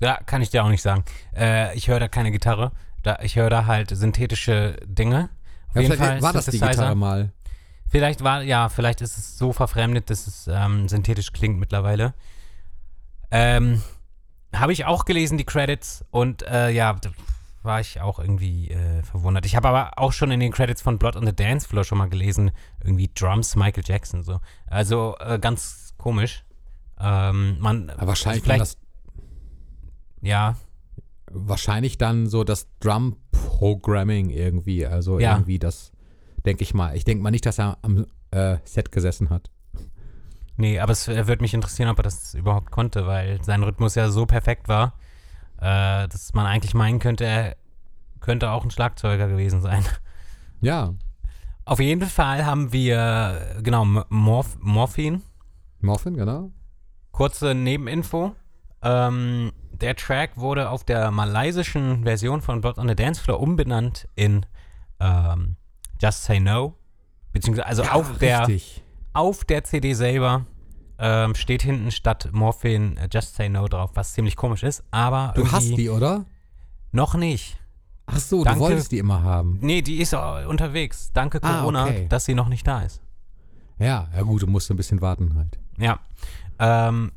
Ja, 0.00 0.16
kann 0.26 0.42
ich 0.42 0.50
dir 0.50 0.64
auch 0.64 0.68
nicht 0.68 0.82
sagen. 0.82 1.04
Äh, 1.36 1.76
ich 1.76 1.88
höre 1.88 2.00
da 2.00 2.08
keine 2.08 2.30
Gitarre. 2.30 2.72
Da, 3.02 3.18
ich 3.22 3.36
höre 3.36 3.50
da 3.50 3.66
halt 3.66 3.90
synthetische 3.90 4.76
Dinge. 4.84 5.30
Auf 5.70 5.76
Ja, 5.76 5.82
jeden 5.82 5.96
Fall 5.96 6.20
war 6.22 6.32
das 6.32 6.46
die. 6.46 6.58
Gitarre 6.58 6.94
mal. 6.96 7.32
Vielleicht 7.90 8.22
war, 8.22 8.42
ja, 8.42 8.68
vielleicht 8.68 9.00
ist 9.00 9.16
es 9.16 9.38
so 9.38 9.52
verfremdet, 9.52 10.10
dass 10.10 10.26
es 10.26 10.48
ähm, 10.50 10.88
synthetisch 10.88 11.32
klingt 11.32 11.58
mittlerweile. 11.58 12.14
Ähm, 13.30 13.82
habe 14.54 14.72
ich 14.72 14.84
auch 14.84 15.04
gelesen, 15.04 15.38
die 15.38 15.44
Credits, 15.44 16.04
und 16.10 16.42
äh, 16.42 16.70
ja, 16.70 16.94
da 16.94 17.10
war 17.62 17.80
ich 17.80 18.00
auch 18.00 18.18
irgendwie 18.18 18.70
äh, 18.70 19.02
verwundert. 19.02 19.44
Ich 19.46 19.56
habe 19.56 19.68
aber 19.68 19.98
auch 19.98 20.12
schon 20.12 20.30
in 20.30 20.40
den 20.40 20.52
Credits 20.52 20.80
von 20.80 20.98
Blood 20.98 21.16
on 21.16 21.26
the 21.26 21.34
Dance 21.34 21.68
Floor 21.68 21.84
schon 21.84 21.98
mal 21.98 22.08
gelesen, 22.08 22.50
irgendwie 22.82 23.10
Drums 23.14 23.56
Michael 23.56 23.84
Jackson 23.86 24.22
so. 24.22 24.40
Also 24.66 25.16
äh, 25.20 25.38
ganz 25.38 25.94
komisch. 25.98 26.44
Ähm, 27.00 27.58
man, 27.60 27.90
Aber 27.90 28.08
wahrscheinlich 28.08 28.42
dann 28.42 28.56
vielleicht, 28.56 28.60
das, 28.60 28.78
ja, 30.22 30.56
wahrscheinlich 31.30 31.98
dann 31.98 32.26
so 32.26 32.44
das 32.44 32.68
Drum-Programming 32.80 34.30
irgendwie. 34.30 34.86
Also 34.86 35.18
Ja. 35.18 35.34
irgendwie 35.34 35.58
das, 35.58 35.92
denke 36.48 36.64
ich 36.64 36.74
mal. 36.74 36.96
Ich 36.96 37.04
denke 37.04 37.22
mal 37.22 37.30
nicht, 37.30 37.46
dass 37.46 37.58
er 37.58 37.78
am 37.82 38.06
äh, 38.30 38.56
Set 38.64 38.90
gesessen 38.90 39.28
hat. 39.30 39.50
Nee, 40.56 40.80
aber 40.80 40.92
es 40.92 41.06
äh, 41.06 41.28
würde 41.28 41.42
mich 41.42 41.54
interessieren, 41.54 41.90
ob 41.90 41.98
er 41.98 42.04
das 42.04 42.34
überhaupt 42.34 42.70
konnte, 42.70 43.06
weil 43.06 43.42
sein 43.44 43.62
Rhythmus 43.62 43.94
ja 43.94 44.08
so 44.08 44.26
perfekt 44.26 44.66
war, 44.66 44.94
äh, 45.58 46.08
dass 46.08 46.32
man 46.34 46.46
eigentlich 46.46 46.74
meinen 46.74 46.98
könnte, 46.98 47.24
er 47.26 47.56
könnte 48.20 48.50
auch 48.50 48.64
ein 48.64 48.70
Schlagzeuger 48.70 49.28
gewesen 49.28 49.60
sein. 49.60 49.84
Ja, 50.60 50.94
Auf 51.64 51.78
jeden 51.80 52.08
Fall 52.08 52.46
haben 52.46 52.72
wir, 52.72 53.60
genau, 53.62 53.84
Morph 53.84 54.56
Morphin. 54.58 55.22
Morphin, 55.80 56.16
genau. 56.16 56.50
Kurze 57.12 57.54
Nebeninfo. 57.54 58.34
Ähm, 58.82 59.52
der 59.70 59.94
Track 59.94 60.36
wurde 60.36 60.70
auf 60.70 60.82
der 60.82 61.10
malaysischen 61.10 62.04
Version 62.04 62.40
von 62.40 62.62
Blood 62.62 62.78
on 62.78 62.88
the 62.88 62.96
Dance 62.96 63.20
Floor 63.20 63.38
umbenannt 63.38 64.08
in 64.16 64.46
ähm, 64.98 65.57
Just 66.00 66.24
Say 66.24 66.40
No. 66.40 66.74
Beziehungsweise, 67.32 67.66
also 67.66 67.82
auf 67.84 68.18
der 68.18 68.48
auf 69.12 69.44
der 69.44 69.64
CD 69.64 69.94
selber 69.94 70.46
ähm, 70.98 71.34
steht 71.34 71.62
hinten 71.62 71.90
statt 71.90 72.28
Morphin 72.32 72.96
äh, 72.96 73.08
Just 73.12 73.34
Say 73.36 73.48
No 73.48 73.68
drauf, 73.68 73.90
was 73.94 74.12
ziemlich 74.14 74.36
komisch 74.36 74.62
ist, 74.62 74.82
aber 74.90 75.32
Du 75.36 75.50
hast 75.50 75.64
die, 75.76 75.88
oder? 75.90 76.24
noch 76.92 77.14
nicht. 77.14 77.58
Ach 78.06 78.18
so, 78.18 78.42
Danke. 78.42 78.58
du 78.58 78.64
wolltest 78.66 78.90
die 78.92 78.98
immer 78.98 79.22
haben. 79.22 79.58
Nee, 79.60 79.82
die 79.82 79.98
ist 80.00 80.14
äh, 80.14 80.44
unterwegs. 80.46 81.10
Danke 81.12 81.40
Ah, 81.42 81.60
Corona, 81.60 81.84
okay. 81.84 82.06
dass 82.08 82.24
sie 82.24 82.34
noch 82.34 82.48
nicht 82.48 82.66
da 82.66 82.80
ist. 82.82 83.02
Ja, 83.78 84.08
ja 84.14 84.22
gut, 84.22 84.42
du 84.42 84.46
musst 84.46 84.70
ein 84.70 84.76
bisschen 84.76 85.00
warten 85.00 85.34
halt. 85.36 85.58
Ja. 85.78 86.00
Ähm, 86.58 87.12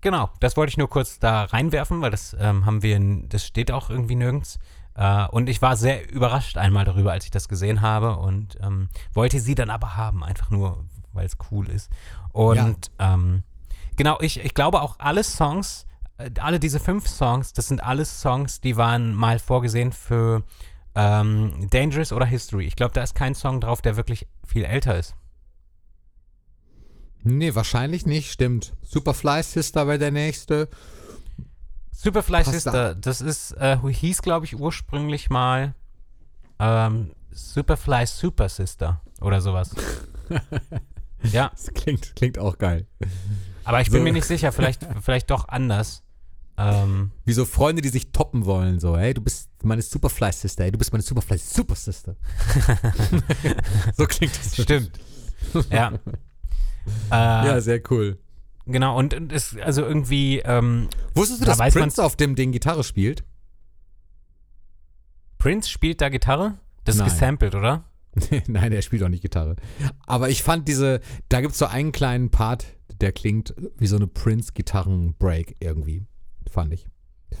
genau, 0.00 0.28
das 0.40 0.56
wollte 0.56 0.70
ich 0.70 0.76
nur 0.76 0.90
kurz 0.90 1.18
da 1.20 1.44
reinwerfen, 1.44 2.00
weil 2.02 2.10
das 2.10 2.36
ähm, 2.38 2.66
haben 2.66 2.82
wir, 2.82 3.00
das 3.28 3.46
steht 3.46 3.70
auch 3.70 3.88
irgendwie 3.90 4.16
nirgends. 4.16 4.58
Äh, 4.94 5.26
und 5.28 5.48
ich 5.48 5.60
war 5.62 5.76
sehr 5.76 6.10
überrascht 6.10 6.56
einmal 6.56 6.84
darüber, 6.84 7.12
als 7.12 7.24
ich 7.24 7.30
das 7.30 7.48
gesehen 7.48 7.82
habe 7.82 8.16
und 8.16 8.56
ähm, 8.62 8.88
wollte 9.12 9.40
sie 9.40 9.54
dann 9.54 9.70
aber 9.70 9.96
haben, 9.96 10.22
einfach 10.22 10.50
nur, 10.50 10.84
weil 11.12 11.26
es 11.26 11.36
cool 11.50 11.68
ist. 11.68 11.90
Und 12.32 12.90
ähm, 12.98 13.42
genau, 13.96 14.18
ich, 14.20 14.44
ich 14.44 14.54
glaube 14.54 14.82
auch 14.82 14.96
alle 14.98 15.24
Songs, 15.24 15.86
äh, 16.18 16.30
alle 16.40 16.60
diese 16.60 16.80
fünf 16.80 17.08
Songs, 17.08 17.52
das 17.52 17.68
sind 17.68 17.82
alles 17.82 18.20
Songs, 18.20 18.60
die 18.60 18.76
waren 18.76 19.14
mal 19.14 19.38
vorgesehen 19.38 19.92
für 19.92 20.44
ähm, 20.94 21.68
Dangerous 21.70 22.12
oder 22.12 22.26
History. 22.26 22.66
Ich 22.66 22.76
glaube, 22.76 22.92
da 22.94 23.02
ist 23.02 23.14
kein 23.14 23.34
Song 23.34 23.60
drauf, 23.60 23.82
der 23.82 23.96
wirklich 23.96 24.28
viel 24.46 24.64
älter 24.64 24.96
ist. 24.96 25.16
Nee, 27.26 27.54
wahrscheinlich 27.54 28.04
nicht, 28.04 28.30
stimmt. 28.30 28.74
Superfly 28.82 29.42
Sister 29.42 29.86
wäre 29.88 29.98
der 29.98 30.10
nächste. 30.10 30.68
Superfly 32.04 32.42
Passt 32.44 32.52
Sister, 32.52 32.94
das 32.94 33.20
ist, 33.20 33.52
äh, 33.52 33.76
hieß, 33.78 34.20
glaube 34.22 34.44
ich, 34.46 34.56
ursprünglich 34.58 35.30
mal 35.30 35.74
ähm, 36.58 37.10
Superfly 37.32 38.06
Super 38.06 38.48
Sister 38.48 39.00
oder 39.20 39.40
sowas. 39.40 39.74
ja, 41.32 41.48
Das 41.50 41.72
klingt, 41.74 42.14
klingt 42.14 42.38
auch 42.38 42.58
geil. 42.58 42.86
aber 43.64 43.80
ich 43.80 43.90
bin 43.90 44.00
So. 44.00 44.04
mir 44.04 44.12
nicht 44.12 44.26
sicher, 44.26 44.52
vielleicht, 44.52 44.86
vielleicht 45.02 45.30
doch 45.30 45.48
anders. 45.48 46.02
Ähm, 46.56 47.10
Wie 47.24 47.32
so 47.32 47.44
Freunde, 47.46 47.82
die 47.82 47.88
sich 47.88 48.12
toppen 48.12 48.44
wollen, 48.44 48.78
so, 48.78 48.96
hey, 48.96 49.12
du 49.14 49.20
bist 49.20 49.48
meine 49.64 49.82
Superfly 49.82 50.30
Sister, 50.32 50.64
ey, 50.64 50.70
du 50.72 50.78
bist 50.78 50.92
meine 50.92 51.02
Superfly 51.02 51.38
Super 51.38 51.74
Sister. 51.74 52.14
so 53.96 54.06
klingt 54.06 54.38
das. 54.38 54.54
stimmt. 54.54 54.92
ja. 55.70 55.92
Äh, 57.10 57.46
Ja, 57.46 57.60
sehr 57.60 57.80
cool. 57.90 58.18
Genau, 58.66 58.98
und, 58.98 59.12
und 59.12 59.32
es, 59.32 59.56
also 59.58 59.82
irgendwie, 59.82 60.38
ähm, 60.38 60.88
Wusstest 61.14 61.42
du, 61.42 61.44
Da 61.46 61.54
dass 61.54 61.74
Prince 61.74 62.02
auf 62.02 62.16
dem 62.16 62.34
Ding 62.34 62.52
Gitarre 62.52 62.82
spielt? 62.82 63.24
Prince 65.38 65.68
spielt 65.68 66.00
da 66.00 66.08
Gitarre? 66.08 66.58
Das 66.84 66.94
ist 66.94 67.00
Nein. 67.00 67.10
gesampelt, 67.10 67.54
oder? 67.54 67.84
Nein, 68.46 68.72
er 68.72 68.82
spielt 68.82 69.02
auch 69.02 69.08
nicht 69.08 69.22
Gitarre. 69.22 69.56
Aber 70.06 70.30
ich 70.30 70.42
fand 70.42 70.68
diese, 70.68 71.00
da 71.28 71.40
gibt 71.40 71.52
es 71.52 71.58
so 71.58 71.66
einen 71.66 71.92
kleinen 71.92 72.30
Part, 72.30 72.66
der 73.00 73.12
klingt 73.12 73.54
wie 73.76 73.86
so 73.86 73.96
eine 73.96 74.06
Prince-Gitarren-Break 74.06 75.56
irgendwie. 75.60 76.06
Fand 76.50 76.72
ich. 76.72 76.86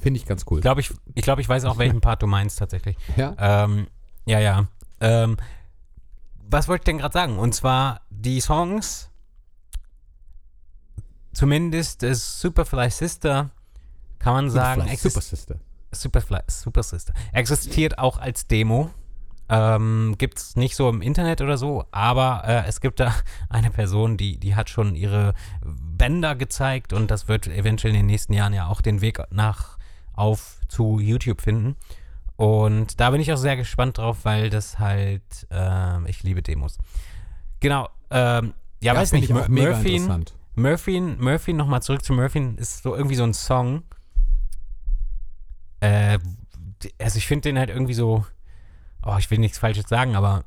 Finde 0.00 0.18
ich 0.18 0.26
ganz 0.26 0.44
cool. 0.50 0.58
Ich 0.58 0.62
glaube, 0.62 0.80
ich, 0.80 0.90
ich, 1.14 1.22
glaub, 1.22 1.38
ich 1.38 1.48
weiß 1.48 1.64
auch, 1.64 1.78
welchen 1.78 2.00
Part 2.00 2.22
du 2.22 2.26
meinst 2.26 2.58
tatsächlich. 2.58 2.96
Ja. 3.16 3.34
Ähm, 3.38 3.86
ja, 4.26 4.40
ja. 4.40 4.66
Ähm, 5.00 5.36
was 6.42 6.68
wollte 6.68 6.82
ich 6.82 6.84
denn 6.84 6.98
gerade 6.98 7.12
sagen? 7.12 7.38
Und 7.38 7.54
zwar 7.54 8.02
die 8.10 8.40
Songs, 8.40 9.10
zumindest 11.34 12.02
das 12.02 12.40
Superfly 12.40 12.90
Sister, 12.90 13.50
kann 14.18 14.34
man 14.34 14.50
sagen, 14.50 14.82
Superfly 14.82 15.10
Super 15.10 15.20
Sister. 15.20 15.54
Superfly, 15.92 16.40
Super 16.48 16.82
Sister, 16.82 17.14
existiert 17.32 17.98
auch 17.98 18.18
als 18.18 18.46
Demo. 18.46 18.90
Ähm, 19.46 20.14
gibt 20.16 20.38
es 20.38 20.56
nicht 20.56 20.74
so 20.74 20.88
im 20.88 21.02
Internet 21.02 21.42
oder 21.42 21.58
so, 21.58 21.84
aber 21.90 22.44
äh, 22.46 22.66
es 22.66 22.80
gibt 22.80 22.98
da 22.98 23.14
eine 23.50 23.70
Person, 23.70 24.16
die, 24.16 24.38
die 24.38 24.56
hat 24.56 24.70
schon 24.70 24.94
ihre 24.94 25.34
Bänder 25.62 26.34
gezeigt 26.34 26.94
und 26.94 27.10
das 27.10 27.28
wird 27.28 27.46
eventuell 27.48 27.92
in 27.92 28.00
den 28.00 28.06
nächsten 28.06 28.32
Jahren 28.32 28.54
ja 28.54 28.68
auch 28.68 28.80
den 28.80 29.02
Weg 29.02 29.20
nach 29.30 29.76
auf 30.14 30.60
zu 30.68 30.98
YouTube 30.98 31.42
finden. 31.42 31.76
Und 32.36 33.00
da 33.00 33.10
bin 33.10 33.20
ich 33.20 33.32
auch 33.32 33.36
sehr 33.36 33.56
gespannt 33.56 33.98
drauf, 33.98 34.18
weil 34.24 34.50
das 34.50 34.78
halt, 34.78 35.22
ähm, 35.50 36.06
ich 36.06 36.22
liebe 36.22 36.42
Demos. 36.42 36.78
Genau, 37.60 37.88
ähm, 38.10 38.54
ja, 38.80 38.94
weiß 38.94 39.10
finde 39.10 39.26
nicht, 39.26 39.30
ich 39.30 39.48
Murphy, 39.48 39.96
interessant. 39.96 40.34
Murphy, 40.54 41.00
Murphy, 41.00 41.52
nochmal 41.52 41.82
zurück 41.82 42.04
zu 42.04 42.12
Murphy, 42.12 42.54
ist 42.56 42.82
so 42.82 42.94
irgendwie 42.94 43.16
so 43.16 43.24
ein 43.24 43.34
Song. 43.34 43.82
Äh, 45.80 46.18
also 46.98 47.18
ich 47.18 47.26
finde 47.26 47.48
den 47.48 47.58
halt 47.58 47.70
irgendwie 47.70 47.94
so, 47.94 48.24
oh, 49.04 49.16
ich 49.18 49.30
will 49.30 49.38
nichts 49.38 49.58
Falsches 49.58 49.88
sagen, 49.88 50.16
aber 50.16 50.44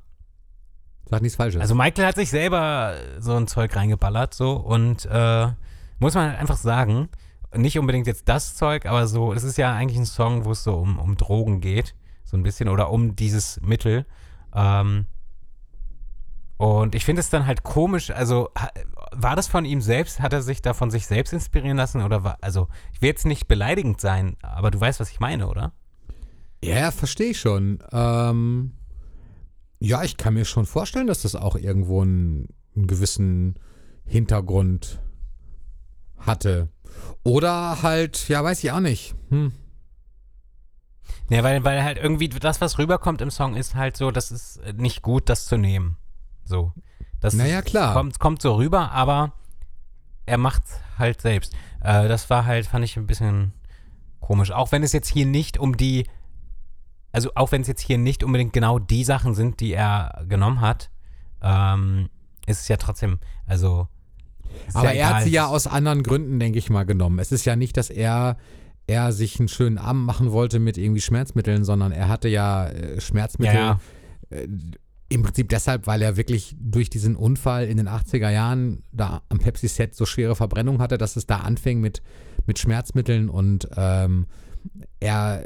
Sag 1.10 1.22
nichts 1.22 1.38
Falsches. 1.38 1.62
also 1.62 1.74
Michael 1.74 2.05
hat 2.05 2.16
sich 2.16 2.30
selber 2.30 2.95
so 3.20 3.36
ein 3.36 3.47
Zeug 3.47 3.76
reingeballert 3.76 4.34
so 4.34 4.53
und 4.58 5.05
äh, 5.05 5.47
muss 5.99 6.16
man 6.16 6.30
halt 6.30 6.39
einfach 6.39 6.58
sagen, 6.58 7.10
nicht 7.55 7.80
unbedingt 7.80 8.08
jetzt 8.08 8.28
das 8.28 8.55
Zeug, 8.55 8.86
aber 8.86 9.08
so, 9.08 9.34
es 9.34 9.43
ist 9.43 9.58
ja 9.58 9.74
eigentlich 9.74 9.97
ein 9.97 10.05
Song, 10.05 10.45
wo 10.45 10.51
es 10.51 10.64
so 10.64 10.76
um, 10.76 10.99
um 10.99 11.16
Drogen 11.16 11.62
geht, 11.62 11.95
so 12.24 12.36
ein 12.38 12.43
bisschen, 12.43 12.68
oder 12.68 12.91
um 12.91 13.16
dieses 13.16 13.62
Mittel. 13.62 14.05
Ähm, 14.53 15.05
und 16.58 16.95
ich 16.95 17.05
finde 17.05 17.22
es 17.22 17.30
dann 17.30 17.45
halt 17.45 17.64
komisch, 17.64 18.12
also 18.12 18.49
war 19.12 19.36
das 19.36 19.47
von 19.47 19.66
ihm 19.66 19.82
selbst, 19.82 20.20
hat 20.20 20.34
er 20.34 20.41
sich 20.41 20.62
da 20.62 20.74
von 20.74 20.91
sich 20.91 21.08
selbst 21.08 21.34
inspirieren 21.34 21.78
lassen 21.78 22.01
oder 22.01 22.24
war, 22.24 22.38
also 22.41 22.68
ich 22.93 23.01
will 23.01 23.10
jetzt 23.10 23.26
nicht 23.26 23.47
beleidigend 23.47 24.01
sein, 24.01 24.38
aber 24.41 24.72
du 24.72 24.80
weißt, 24.80 24.99
was 24.99 25.10
ich 25.10 25.20
meine, 25.20 25.47
oder? 25.47 25.74
Ja, 26.64 26.91
verstehe 26.91 27.32
ich 27.32 27.39
schon. 27.39 27.80
Ähm, 27.91 28.74
ja, 29.80 30.03
ich 30.03 30.18
kann 30.18 30.34
mir 30.34 30.45
schon 30.45 30.66
vorstellen, 30.66 31.08
dass 31.08 31.22
das 31.22 31.36
auch 31.36 31.55
irgendwo 31.55 32.01
einen, 32.01 32.47
einen 32.76 32.88
gewissen 32.88 33.55
Hintergrund 34.05 35.01
hatte. 36.18 36.70
Oder 37.24 37.84
halt, 37.84 38.28
ja, 38.30 38.43
weiß 38.43 38.64
ich 38.64 38.72
auch 38.72 38.80
nicht. 38.80 39.16
Hm. 39.30 39.51
Ja, 41.30 41.43
weil, 41.43 41.64
weil 41.64 41.84
halt 41.84 41.97
irgendwie 41.97 42.30
das, 42.30 42.62
was 42.62 42.80
rüberkommt 42.80 43.22
im 43.22 43.30
Song, 43.30 43.55
ist 43.55 43.76
halt 43.76 43.97
so, 43.97 44.12
das 44.12 44.32
ist 44.32 44.62
nicht 44.76 45.01
gut, 45.01 45.30
das 45.30 45.45
zu 45.45 45.58
nehmen. 45.58 45.97
So. 46.43 46.74
Das 47.20 47.34
Naja, 47.34 47.61
klar. 47.61 47.93
Kommt, 47.93 48.20
kommt 48.20 48.41
so 48.41 48.55
rüber, 48.55 48.91
aber 48.91 49.34
er 50.26 50.38
macht 50.38 50.63
halt 50.97 51.22
selbst. 51.22 51.53
Äh, 51.82 52.07
das 52.07 52.30
war 52.30 52.45
halt, 52.45 52.65
fand 52.68 52.86
ich 52.86 52.97
ein 52.97 53.07
bisschen 53.07 53.53
komisch. 54.20 54.51
Auch 54.51 54.72
wenn 54.72 54.84
es 54.84 54.91
jetzt 54.93 55.07
hier 55.09 55.26
nicht 55.26 55.57
um 55.57 55.78
die, 55.78 56.07
also 57.11 57.32
auch 57.36 57.51
wenn 57.51 57.61
es 57.61 57.68
jetzt 57.68 57.82
hier 57.82 57.97
nicht 57.97 58.24
unbedingt 58.24 58.53
genau 58.53 58.78
die 58.80 59.03
Sachen 59.03 59.34
sind, 59.34 59.59
die 59.59 59.74
er 59.74 60.24
genommen 60.28 60.61
hat, 60.61 60.89
ähm, 61.41 62.09
ist 62.45 62.61
es 62.61 62.68
ja 62.68 62.78
trotzdem, 62.78 63.20
also. 63.45 63.88
Aber 64.74 64.93
ja 64.93 65.01
er 65.01 65.15
hat 65.15 65.24
sie 65.24 65.32
ja 65.32 65.47
aus 65.47 65.68
anderen 65.68 66.03
Gründen, 66.03 66.39
denke 66.39 66.57
ich 66.57 66.70
mal, 66.70 66.86
genommen. 66.86 67.20
Es 67.20 67.32
ist 67.32 67.45
ja 67.45 67.55
nicht, 67.55 67.78
dass 67.78 67.89
er, 67.89 68.38
er 68.88 69.11
sich 69.11 69.39
einen 69.39 69.49
schönen 69.49 69.78
Abend 69.78 70.05
machen 70.05 70.32
wollte 70.32 70.59
mit 70.59 70.78
irgendwie 70.78 71.01
Schmerzmitteln, 71.01 71.63
sondern 71.63 71.91
er 71.91 72.07
hatte 72.07 72.28
ja 72.28 72.68
äh, 72.68 72.99
Schmerzmittel. 72.99 73.55
Ja, 73.55 73.80
Äh, 74.30 74.47
Im 75.10 75.24
Prinzip 75.24 75.47
deshalb, 75.49 75.88
weil 75.88 76.01
er 76.01 76.18
wirklich 76.18 76.55
durch 76.60 76.89
diesen 76.89 77.16
Unfall 77.16 77.66
in 77.68 77.78
den 77.78 77.88
80er 77.88 78.30
Jahren 78.30 78.84
da 78.91 79.22
am 79.30 79.39
Pepsi-Set 79.39 79.95
so 79.95 80.05
schwere 80.05 80.36
Verbrennung 80.36 80.80
hatte, 80.80 80.97
dass 80.97 81.16
es 81.16 81.26
da 81.26 81.38
anfing 81.38 81.80
mit, 81.80 82.01
mit 82.45 82.60
Schmerzmitteln 82.60 83.30
und 83.30 83.70
ähm, 83.78 84.26
er 84.99 85.45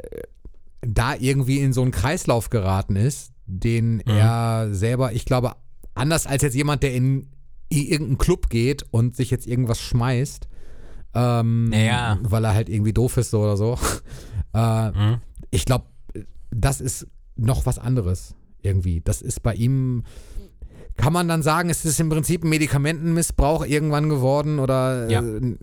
da 0.80 1.14
irgendwie 1.14 1.60
in 1.60 1.72
so 1.72 1.82
einen 1.82 1.92
Kreislauf 1.92 2.50
geraten 2.50 2.96
ist, 2.96 3.32
den 3.46 3.96
Mhm. 3.96 4.02
er 4.06 4.68
selber, 4.74 5.12
ich 5.12 5.24
glaube, 5.26 5.52
anders 5.94 6.26
als 6.26 6.42
jetzt 6.42 6.54
jemand, 6.56 6.82
der 6.82 6.94
in 6.94 7.28
irgendeinen 7.68 8.18
Club 8.18 8.48
geht 8.50 8.84
und 8.90 9.14
sich 9.14 9.30
jetzt 9.30 9.46
irgendwas 9.46 9.80
schmeißt, 9.80 10.48
ähm, 11.14 11.72
Ja. 11.72 12.18
weil 12.22 12.44
er 12.44 12.54
halt 12.54 12.68
irgendwie 12.68 12.92
doof 12.92 13.16
ist 13.16 13.30
so 13.30 13.42
oder 13.42 13.56
so. 13.56 13.78
äh, 14.54 14.90
Mhm. 14.90 15.20
ich 15.52 15.64
glaube, 15.66 15.84
das 16.50 16.80
ist 16.80 17.06
noch 17.36 17.64
was 17.64 17.78
anderes 17.78 18.34
irgendwie. 18.62 19.00
Das 19.00 19.22
ist 19.22 19.42
bei 19.42 19.54
ihm, 19.54 20.04
kann 20.96 21.12
man 21.12 21.28
dann 21.28 21.42
sagen, 21.42 21.70
es 21.70 21.84
ist 21.84 21.98
im 22.00 22.08
Prinzip 22.08 22.44
ein 22.44 22.50
Medikamentenmissbrauch 22.50 23.64
irgendwann 23.66 24.08
geworden 24.08 24.58
oder 24.58 25.08
Ja. 25.10 25.20
äh, 25.22 25.56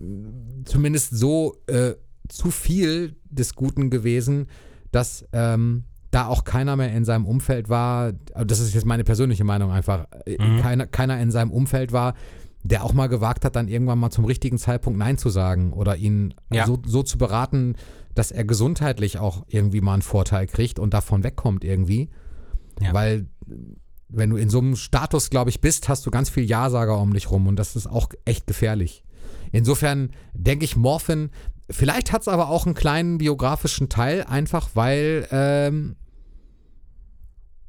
zumindest 0.64 1.16
so 1.16 1.56
äh, 1.66 1.94
zu 2.28 2.50
viel 2.50 3.16
des 3.28 3.54
Guten 3.54 3.90
gewesen, 3.90 4.46
dass 4.92 5.24
ähm, 5.32 5.84
da 6.10 6.26
auch 6.26 6.42
keiner 6.44 6.74
mehr 6.76 6.92
in 6.92 7.04
seinem 7.04 7.24
Umfeld 7.26 7.68
war, 7.68 8.12
das 8.12 8.58
ist 8.58 8.74
jetzt 8.74 8.84
meine 8.86 9.04
persönliche 9.04 9.44
Meinung 9.44 9.70
einfach, 9.70 10.06
äh, 10.26 10.36
Mhm. 10.42 10.60
keiner, 10.60 10.86
keiner 10.86 11.20
in 11.20 11.30
seinem 11.30 11.52
Umfeld 11.52 11.92
war, 11.92 12.14
der 12.62 12.84
auch 12.84 12.92
mal 12.92 13.06
gewagt 13.06 13.44
hat, 13.44 13.56
dann 13.56 13.68
irgendwann 13.68 13.98
mal 13.98 14.10
zum 14.10 14.24
richtigen 14.24 14.58
Zeitpunkt 14.58 14.98
Nein 14.98 15.16
zu 15.16 15.30
sagen 15.30 15.72
oder 15.72 15.96
ihn 15.96 16.34
Ja. 16.52 16.66
so, 16.66 16.78
so 16.84 17.02
zu 17.04 17.16
beraten, 17.16 17.74
dass 18.16 18.32
er 18.32 18.44
gesundheitlich 18.44 19.18
auch 19.18 19.44
irgendwie 19.48 19.80
mal 19.80 19.94
einen 19.94 20.02
Vorteil 20.02 20.46
kriegt 20.48 20.78
und 20.80 20.92
davon 20.92 21.22
wegkommt 21.22 21.64
irgendwie. 21.64 22.10
Ja. 22.80 22.92
Weil 22.94 23.26
wenn 24.08 24.30
du 24.30 24.36
in 24.36 24.50
so 24.50 24.58
einem 24.58 24.76
Status, 24.76 25.30
glaube 25.30 25.50
ich, 25.50 25.60
bist, 25.60 25.88
hast 25.88 26.04
du 26.06 26.10
ganz 26.10 26.30
viel 26.30 26.44
Ja-Sager 26.44 26.98
um 26.98 27.12
dich 27.12 27.30
rum 27.30 27.46
und 27.46 27.56
das 27.56 27.76
ist 27.76 27.86
auch 27.86 28.08
echt 28.24 28.46
gefährlich. 28.46 29.04
Insofern 29.52 30.10
denke 30.32 30.64
ich, 30.64 30.76
Morphin, 30.76 31.30
vielleicht 31.70 32.12
hat 32.12 32.22
es 32.22 32.28
aber 32.28 32.48
auch 32.48 32.66
einen 32.66 32.74
kleinen 32.74 33.18
biografischen 33.18 33.88
Teil, 33.88 34.24
einfach 34.24 34.70
weil 34.74 35.26
ähm, 35.30 35.96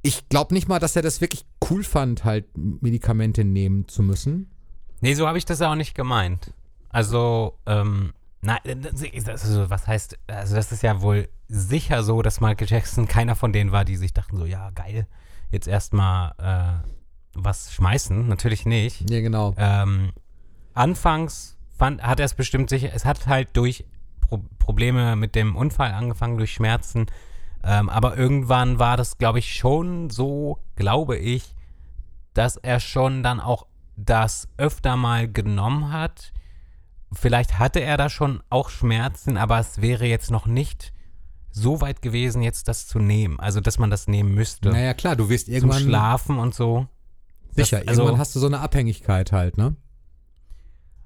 ich 0.02 0.30
glaube 0.30 0.54
nicht 0.54 0.68
mal, 0.68 0.80
dass 0.80 0.96
er 0.96 1.02
das 1.02 1.22
wirklich 1.22 1.46
cool 1.70 1.84
fand, 1.84 2.24
halt 2.24 2.46
Medikamente 2.56 3.44
nehmen 3.44 3.88
zu 3.88 4.02
müssen. 4.02 4.50
Nee, 5.02 5.14
so 5.14 5.28
habe 5.28 5.38
ich 5.38 5.46
das 5.46 5.60
ja 5.60 5.72
auch 5.72 5.76
nicht 5.76 5.96
gemeint. 5.96 6.54
Also, 6.90 7.58
ähm, 7.66 8.14
nein, 8.42 8.60
das, 8.66 9.44
also, 9.44 9.70
was 9.70 9.88
heißt, 9.88 10.18
also 10.28 10.56
das 10.56 10.72
ist 10.72 10.84
ja 10.84 11.02
wohl 11.02 11.30
sicher 11.48 12.04
so, 12.04 12.22
dass 12.22 12.42
Michael 12.42 12.68
Jackson 12.68 13.08
keiner 13.08 13.36
von 13.36 13.54
denen 13.54 13.72
war, 13.72 13.86
die 13.86 13.98
sich 13.98 14.14
dachten 14.14 14.38
so, 14.38 14.46
ja, 14.46 14.70
geil, 14.72 15.08
jetzt 15.52 15.68
erstmal 15.68 16.34
äh, 16.38 16.88
was 17.34 17.74
schmeißen. 17.74 18.28
Natürlich 18.28 18.66
nicht. 18.66 19.10
Ja, 19.10 19.22
genau. 19.22 19.54
Ähm, 19.58 20.12
anfangs 20.74 21.58
fand, 21.78 22.04
hat 22.04 22.20
er 22.20 22.26
es 22.26 22.34
bestimmt 22.34 22.70
sicher, 22.70 22.90
es 22.94 23.06
hat 23.06 23.28
halt 23.28 23.50
durch 23.54 23.86
Pro 24.22 24.44
Probleme 24.60 25.16
mit 25.16 25.36
dem 25.36 25.56
Unfall 25.56 25.92
angefangen, 25.92 26.38
durch 26.38 26.54
Schmerzen. 26.54 27.08
Ähm, 27.64 27.90
aber 27.90 28.18
irgendwann 28.18 28.80
war 28.80 28.96
das, 28.96 29.18
glaube 29.18 29.40
ich, 29.40 29.56
schon 29.56 30.10
so, 30.10 30.60
glaube 30.76 31.18
ich, 31.18 31.56
dass 32.34 32.58
er 32.58 32.80
schon 32.80 33.24
dann 33.24 33.40
auch 33.40 33.66
das 33.98 34.48
öfter 34.58 34.96
mal 34.96 35.28
genommen 35.32 35.92
hat. 35.92 36.31
Vielleicht 37.14 37.60
hatte 37.60 37.80
er 37.82 37.98
da 37.98 38.10
schon 38.10 38.42
auch 38.50 38.70
Schmerzen, 38.70 39.38
aber 39.38 39.60
es 39.60 39.82
wäre 39.82 40.06
jetzt 40.06 40.32
noch 40.32 40.46
nicht 40.46 40.94
so 41.52 41.82
weit 41.82 42.02
gewesen, 42.02 42.42
jetzt 42.42 42.68
das 42.70 42.88
zu 42.88 43.00
nehmen. 43.00 43.40
Also, 43.40 43.60
dass 43.60 43.78
man 43.78 43.90
das 43.90 44.08
nehmen 44.08 44.34
müsste. 44.34 44.70
Naja, 44.70 44.94
klar, 44.94 45.16
du 45.18 45.28
wirst 45.30 45.48
zum 45.48 45.54
irgendwann. 45.56 45.82
Schlafen 45.84 46.38
und 46.40 46.56
so. 46.56 46.88
Sicher, 47.54 47.80
Das- 47.80 47.88
also- 47.90 48.02
irgendwann 48.04 48.20
hast 48.20 48.36
du 48.36 48.40
so 48.40 48.48
eine 48.48 48.60
Abhängigkeit 48.62 49.32
halt, 49.34 49.58
ne? 49.58 49.76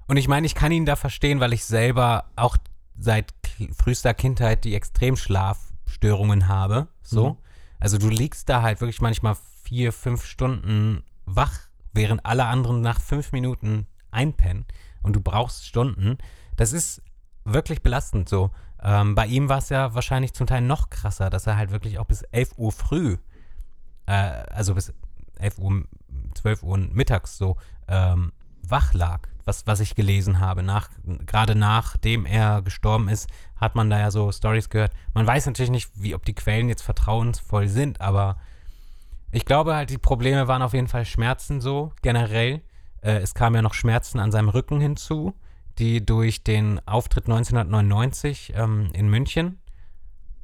Und 0.06 0.16
ich 0.18 0.28
meine, 0.28 0.46
ich 0.46 0.54
kann 0.54 0.70
ihn 0.70 0.86
da 0.86 0.94
verstehen, 0.94 1.40
weil 1.40 1.52
ich 1.52 1.64
selber 1.64 2.26
auch 2.36 2.56
seit 2.96 3.34
frühester 3.76 4.14
Kindheit 4.14 4.62
die 4.64 4.76
Extremschlafstörungen 4.76 6.48
habe. 6.48 6.88
So. 7.02 7.30
Mhm. 7.30 7.36
Also 7.80 7.98
du 7.98 8.08
liegst 8.08 8.48
da 8.48 8.62
halt 8.62 8.80
wirklich 8.80 9.00
manchmal 9.00 9.36
vier, 9.64 9.92
fünf 9.92 10.24
Stunden 10.24 11.02
wach, 11.24 11.58
während 11.92 12.24
alle 12.24 12.44
anderen 12.46 12.80
nach 12.80 13.00
fünf 13.00 13.32
Minuten 13.32 13.86
einpennen. 14.12 14.64
Und 15.06 15.14
du 15.14 15.20
brauchst 15.20 15.64
Stunden. 15.64 16.18
Das 16.56 16.72
ist 16.72 17.00
wirklich 17.44 17.80
belastend 17.80 18.28
so. 18.28 18.50
Ähm, 18.82 19.14
bei 19.14 19.26
ihm 19.26 19.48
war 19.48 19.58
es 19.58 19.68
ja 19.68 19.94
wahrscheinlich 19.94 20.34
zum 20.34 20.48
Teil 20.48 20.62
noch 20.62 20.90
krasser, 20.90 21.30
dass 21.30 21.46
er 21.46 21.56
halt 21.56 21.70
wirklich 21.70 22.00
auch 22.00 22.06
bis 22.06 22.22
11 22.22 22.54
Uhr 22.56 22.72
früh, 22.72 23.18
äh, 24.06 24.12
also 24.12 24.74
bis 24.74 24.92
11 25.38 25.58
Uhr, 25.58 25.84
12 26.34 26.64
Uhr 26.64 26.76
mittags 26.76 27.38
so, 27.38 27.56
ähm, 27.86 28.32
wach 28.66 28.94
lag, 28.94 29.20
was, 29.44 29.64
was 29.68 29.78
ich 29.78 29.94
gelesen 29.94 30.40
habe. 30.40 30.64
Nach, 30.64 30.90
gerade 31.24 31.54
nachdem 31.54 32.26
er 32.26 32.62
gestorben 32.62 33.08
ist, 33.08 33.28
hat 33.54 33.76
man 33.76 33.88
da 33.88 34.00
ja 34.00 34.10
so 34.10 34.32
Stories 34.32 34.70
gehört. 34.70 34.92
Man 35.14 35.24
weiß 35.24 35.46
natürlich 35.46 35.70
nicht, 35.70 35.90
wie, 35.94 36.16
ob 36.16 36.24
die 36.24 36.34
Quellen 36.34 36.68
jetzt 36.68 36.82
vertrauensvoll 36.82 37.68
sind, 37.68 38.00
aber 38.00 38.38
ich 39.30 39.44
glaube 39.44 39.76
halt, 39.76 39.90
die 39.90 39.98
Probleme 39.98 40.48
waren 40.48 40.62
auf 40.62 40.74
jeden 40.74 40.88
Fall 40.88 41.04
Schmerzen 41.04 41.60
so, 41.60 41.92
generell. 42.02 42.62
Äh, 43.06 43.18
es 43.18 43.34
kamen 43.34 43.54
ja 43.54 43.62
noch 43.62 43.74
Schmerzen 43.74 44.18
an 44.18 44.32
seinem 44.32 44.48
Rücken 44.48 44.80
hinzu, 44.80 45.34
die 45.78 46.04
durch 46.04 46.42
den 46.42 46.80
Auftritt 46.86 47.26
1999 47.26 48.54
ähm, 48.56 48.90
in 48.92 49.08
München 49.08 49.60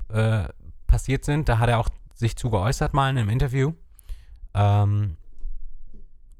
äh, 0.08 0.44
passiert 0.86 1.24
sind. 1.24 1.48
Da 1.48 1.58
hat 1.58 1.68
er 1.68 1.78
auch 1.78 1.88
sich 2.14 2.36
zu 2.36 2.50
geäußert 2.50 2.94
mal 2.94 3.10
in 3.10 3.18
einem 3.18 3.30
Interview. 3.30 3.72
Ähm, 4.54 5.16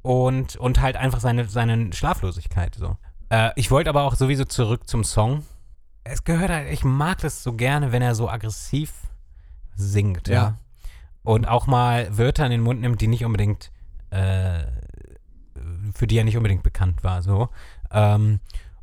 und, 0.03 0.57
und 0.57 0.81
halt 0.81 0.97
einfach 0.97 1.21
seine, 1.21 1.49
seine 1.49 1.93
Schlaflosigkeit 1.93 2.75
so. 2.75 2.97
Äh, 3.31 3.51
ich 3.57 3.71
wollte 3.71 3.91
aber 3.91 4.03
auch 4.03 4.15
sowieso 4.15 4.45
zurück 4.45 4.89
zum 4.89 5.05
Song. 5.05 5.45
Es 6.05 6.25
gehört 6.25 6.51
halt, 6.51 6.71
ich 6.71 6.85
mag 6.85 7.19
das 7.19 7.43
so 7.43 7.55
gerne, 7.55 7.93
wenn 7.93 8.03
er 8.03 8.15
so 8.15 8.29
aggressiv 8.29 8.93
singt, 9.75 10.29
ja. 10.29 10.35
Ja. 10.35 10.59
Und 11.23 11.47
auch 11.47 11.67
mal 11.67 12.17
Wörter 12.19 12.45
in 12.45 12.51
den 12.51 12.61
Mund 12.61 12.81
nimmt, 12.81 13.01
die 13.01 13.07
nicht 13.07 13.25
unbedingt, 13.25 13.71
äh, 14.11 14.65
für 15.95 16.07
die 16.07 16.19
er 16.19 16.25
nicht 16.25 16.37
unbedingt 16.37 16.63
bekannt 16.63 17.03
war, 17.05 17.23
so. 17.23 17.49
Ähm, 17.91 18.41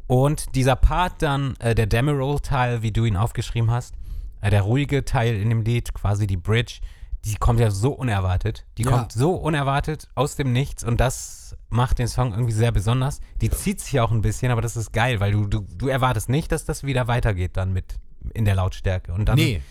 und 0.07 0.55
dieser 0.55 0.75
Part 0.75 1.21
dann, 1.21 1.55
äh, 1.59 1.75
der 1.75 1.85
Demerol-Teil, 1.85 2.81
wie 2.81 2.91
du 2.91 3.05
ihn 3.05 3.15
aufgeschrieben 3.15 3.69
hast, 3.71 3.93
äh, 4.41 4.49
der 4.49 4.61
ruhige 4.63 5.05
Teil 5.05 5.35
in 5.35 5.49
dem 5.49 5.61
Lied, 5.61 5.93
quasi 5.93 6.25
die 6.27 6.37
Bridge, 6.37 6.79
die 7.25 7.35
kommt 7.35 7.59
ja 7.59 7.69
so 7.69 7.91
unerwartet. 7.91 8.65
Die 8.77 8.83
Ja. 8.83 8.91
kommt 8.91 9.11
so 9.11 9.33
unerwartet 9.35 10.07
aus 10.15 10.35
dem 10.37 10.53
Nichts 10.53 10.83
und 10.83 10.99
das 11.01 11.55
macht 11.69 11.99
den 11.99 12.07
Song 12.07 12.31
irgendwie 12.31 12.53
sehr 12.53 12.71
besonders. 12.71 13.19
Die 13.41 13.49
zieht 13.49 13.81
sich 13.81 13.99
auch 13.99 14.11
ein 14.11 14.21
bisschen, 14.21 14.51
aber 14.51 14.61
das 14.61 14.77
ist 14.77 14.93
geil, 14.93 15.19
weil 15.19 15.33
du, 15.33 15.45
du, 15.45 15.65
du 15.75 15.87
erwartest 15.89 16.29
nicht, 16.29 16.51
dass 16.51 16.63
das 16.65 16.83
wieder 16.83 17.07
weitergeht 17.07 17.57
dann 17.57 17.73
mit 17.73 17.99
in 18.33 18.45
der 18.45 18.55
Lautstärke. 18.55 19.11
Und 19.13 19.25
dann 19.27 19.35
Nee, 19.35 19.61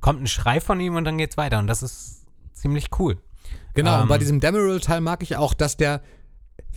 kommt 0.00 0.22
ein 0.22 0.26
Schrei 0.28 0.60
von 0.60 0.78
ihm 0.80 0.94
und 0.96 1.04
dann 1.04 1.18
geht's 1.18 1.36
weiter. 1.36 1.58
Und 1.58 1.66
das 1.66 1.82
ist 1.82 2.24
ziemlich 2.52 2.90
cool. 2.98 3.18
genau. 3.74 3.96
und 3.96 4.02
Ähm, 4.02 4.08
bei 4.08 4.18
diesem 4.18 4.38
Demerol-Teil 4.40 5.00
mag 5.00 5.22
ich 5.22 5.36
auch, 5.36 5.54
dass 5.54 5.76
der, 5.76 6.00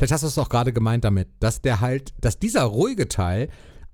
vielleicht 0.01 0.13
hast 0.13 0.23
du 0.23 0.27
es 0.27 0.37
auch 0.39 0.49
gerade 0.49 0.73
gemeint 0.73 1.03
damit, 1.03 1.29
dass 1.41 1.61
der 1.61 1.79
halt, 1.79 2.11
dass 2.19 2.39
dieser 2.39 2.63
ruhige 2.63 3.07
Teil 3.07 3.49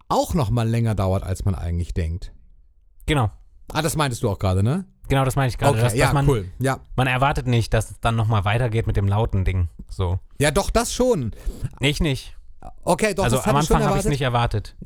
auch 0.08 0.34
noch 0.34 0.50
mal 0.50 0.68
länger 0.68 0.96
dauert, 0.96 1.24
als 1.24 1.44
man 1.44 1.54
eigentlich 1.54 1.94
denkt. 1.94 2.32
Genau. 3.08 3.30
Ah, 3.74 3.82
das 3.82 3.98
meintest 3.98 4.24
du 4.24 4.30
auch 4.30 4.40
gerade, 4.40 4.64
ne? 4.64 4.86
Genau, 5.10 5.26
das 5.26 5.36
meine 5.36 5.50
ich 5.50 5.58
gerade. 5.58 5.74
Okay, 5.74 5.82
dass, 5.82 5.94
ja, 5.94 6.06
dass 6.06 6.14
man, 6.14 6.30
cool. 6.30 6.50
Ja. 6.60 6.80
man 6.96 7.08
erwartet 7.08 7.46
nicht, 7.46 7.74
dass 7.74 7.92
es 7.92 8.00
dann 8.00 8.16
nochmal 8.16 8.46
weitergeht 8.46 8.88
mit 8.88 8.96
dem 8.96 9.06
lauten 9.06 9.44
Ding. 9.44 9.68
So. 9.90 10.20
Ja, 10.40 10.52
doch, 10.52 10.70
das 10.70 10.94
schon. 10.94 11.32
Ich 11.82 12.00
nicht. 12.00 12.38
Okay, 12.84 13.14
doch, 13.14 13.26
also 13.26 13.36
das 13.36 13.46
am 13.46 13.58
Anfang 13.58 13.84
habe 13.84 13.98
ich 13.98 14.06
es 14.06 14.10
nicht 14.10 14.22
erwartet. 14.22 14.78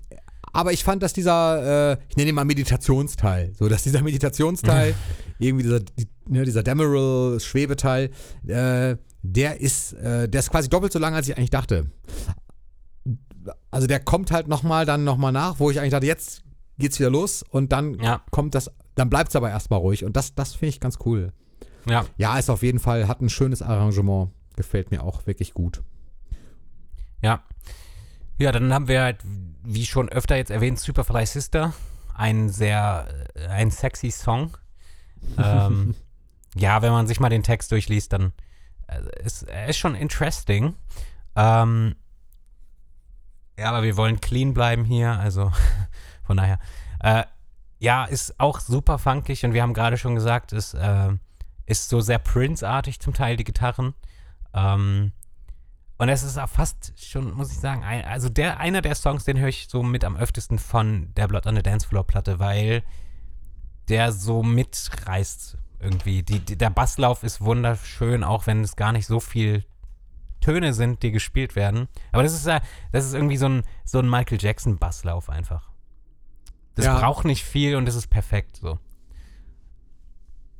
Aber 0.53 0.73
ich 0.73 0.83
fand, 0.83 1.03
dass 1.03 1.13
dieser, 1.13 1.91
äh, 1.91 1.97
ich 2.09 2.17
nenne 2.17 2.29
ihn 2.29 2.35
mal 2.35 2.45
Meditationsteil, 2.45 3.53
so 3.55 3.69
dass 3.69 3.83
dieser 3.83 4.01
Meditationsteil, 4.01 4.95
irgendwie 5.39 5.63
dieser, 5.63 5.81
die, 5.81 6.07
ne, 6.27 6.45
dieser 6.45 6.63
Demerol-Schwebeteil, 6.63 8.09
äh, 8.47 8.95
der 9.23 9.59
ist, 9.61 9.93
äh, 9.93 10.27
der 10.27 10.39
ist 10.39 10.49
quasi 10.51 10.69
doppelt 10.69 10.91
so 10.93 10.99
lang, 10.99 11.13
als 11.13 11.27
ich 11.27 11.37
eigentlich 11.37 11.49
dachte. 11.49 11.89
Also 13.71 13.87
der 13.87 13.99
kommt 13.99 14.31
halt 14.31 14.47
nochmal 14.47 14.85
dann 14.85 15.03
nochmal 15.03 15.31
nach, 15.31 15.59
wo 15.59 15.71
ich 15.71 15.79
eigentlich 15.79 15.91
dachte, 15.91 16.05
jetzt 16.05 16.43
geht's 16.77 16.99
wieder 16.99 17.09
los 17.09 17.43
und 17.43 17.71
dann 17.71 17.95
Ja. 17.95 18.21
kommt 18.31 18.55
das, 18.55 18.71
dann 18.95 19.09
bleibt's 19.09 19.35
aber 19.35 19.49
erstmal 19.49 19.79
ruhig 19.79 20.03
und 20.05 20.15
das, 20.15 20.35
das 20.35 20.53
finde 20.53 20.69
ich 20.69 20.79
ganz 20.79 20.97
cool. 21.05 21.31
Ja. 21.87 22.05
Ja, 22.17 22.37
ist 22.37 22.49
auf 22.49 22.61
jeden 22.63 22.79
Fall, 22.79 23.07
hat 23.07 23.21
ein 23.21 23.29
schönes 23.29 23.61
Arrangement, 23.61 24.31
gefällt 24.55 24.91
mir 24.91 25.03
auch 25.03 25.25
wirklich 25.25 25.53
gut. 25.53 25.81
Ja. 27.21 27.43
Ja, 28.39 28.51
dann 28.51 28.73
haben 28.73 28.87
wir 28.87 29.01
halt, 29.03 29.17
wie 29.63 29.85
schon 29.85 30.09
öfter 30.09 30.35
jetzt 30.35 30.51
erwähnt, 30.51 30.79
Superfly 30.79 31.25
Sister. 31.25 31.73
Ein 32.15 32.49
sehr, 32.49 33.07
äh, 33.35 33.47
ein 33.47 33.71
sexy 33.71 34.11
Song. 34.11 34.57
ähm, 35.37 35.95
ja, 36.55 36.81
wenn 36.81 36.91
man 36.91 37.07
sich 37.07 37.19
mal 37.19 37.29
den 37.29 37.43
Text 37.43 37.71
durchliest, 37.71 38.13
dann 38.13 38.33
ist 39.23 39.43
er 39.43 39.67
ist 39.67 39.77
schon 39.77 39.95
interesting. 39.95 40.75
Ähm, 41.35 41.95
ja, 43.57 43.69
aber 43.69 43.83
wir 43.83 43.97
wollen 43.97 44.21
clean 44.21 44.53
bleiben 44.53 44.83
hier, 44.83 45.11
also 45.11 45.51
von 46.23 46.37
daher. 46.37 46.59
Äh, 46.99 47.23
ja, 47.79 48.05
ist 48.05 48.39
auch 48.39 48.59
super 48.59 48.99
funkig 48.99 49.43
und 49.43 49.53
wir 49.53 49.63
haben 49.63 49.73
gerade 49.73 49.97
schon 49.97 50.15
gesagt, 50.15 50.53
ist, 50.53 50.73
äh, 50.73 51.09
ist 51.65 51.89
so 51.89 51.99
sehr 52.01 52.19
Prince-artig 52.19 52.99
zum 52.99 53.13
Teil, 53.13 53.37
die 53.37 53.43
Gitarren. 53.43 53.95
Ähm, 54.53 55.11
und 55.97 56.09
es 56.09 56.23
ist 56.23 56.37
auch 56.37 56.49
fast 56.49 56.93
schon, 56.99 57.31
muss 57.33 57.51
ich 57.51 57.59
sagen, 57.59 57.83
ein, 57.83 58.03
also 58.05 58.29
der, 58.29 58.59
einer 58.59 58.81
der 58.81 58.95
Songs, 58.95 59.23
den 59.23 59.37
höre 59.37 59.49
ich 59.49 59.67
so 59.69 59.83
mit 59.83 60.03
am 60.03 60.17
öftesten 60.17 60.57
von 60.57 61.13
der 61.15 61.27
Blood 61.27 61.45
on 61.45 61.55
the 61.55 61.61
Dance 61.61 61.87
Floor 61.87 62.05
Platte, 62.05 62.39
weil 62.39 62.83
der 63.87 64.11
so 64.11 64.41
mitreißt 64.41 65.57
irgendwie. 65.81 66.23
Die, 66.23 66.39
die, 66.39 66.57
der 66.57 66.69
Basslauf 66.69 67.23
ist 67.23 67.41
wunderschön, 67.41 68.23
auch 68.23 68.47
wenn 68.47 68.61
es 68.63 68.75
gar 68.75 68.91
nicht 68.91 69.07
so 69.07 69.19
viel 69.19 69.65
Töne 70.39 70.73
sind, 70.73 71.03
die 71.03 71.11
gespielt 71.11 71.55
werden. 71.55 71.87
Aber 72.11 72.23
das 72.23 72.33
ist 72.33 72.47
ja, 72.47 72.61
das 72.91 73.05
ist 73.05 73.13
irgendwie 73.13 73.37
so 73.37 73.47
ein, 73.47 73.63
so 73.85 73.99
ein 73.99 74.09
Michael 74.09 74.39
Jackson 74.41 74.77
Basslauf 74.77 75.29
einfach. 75.29 75.69
Das 76.75 76.85
Ja. 76.85 76.99
braucht 76.99 77.25
nicht 77.25 77.43
viel 77.43 77.75
und 77.75 77.87
es 77.87 77.95
ist 77.95 78.07
perfekt 78.07 78.57
so. 78.57 78.79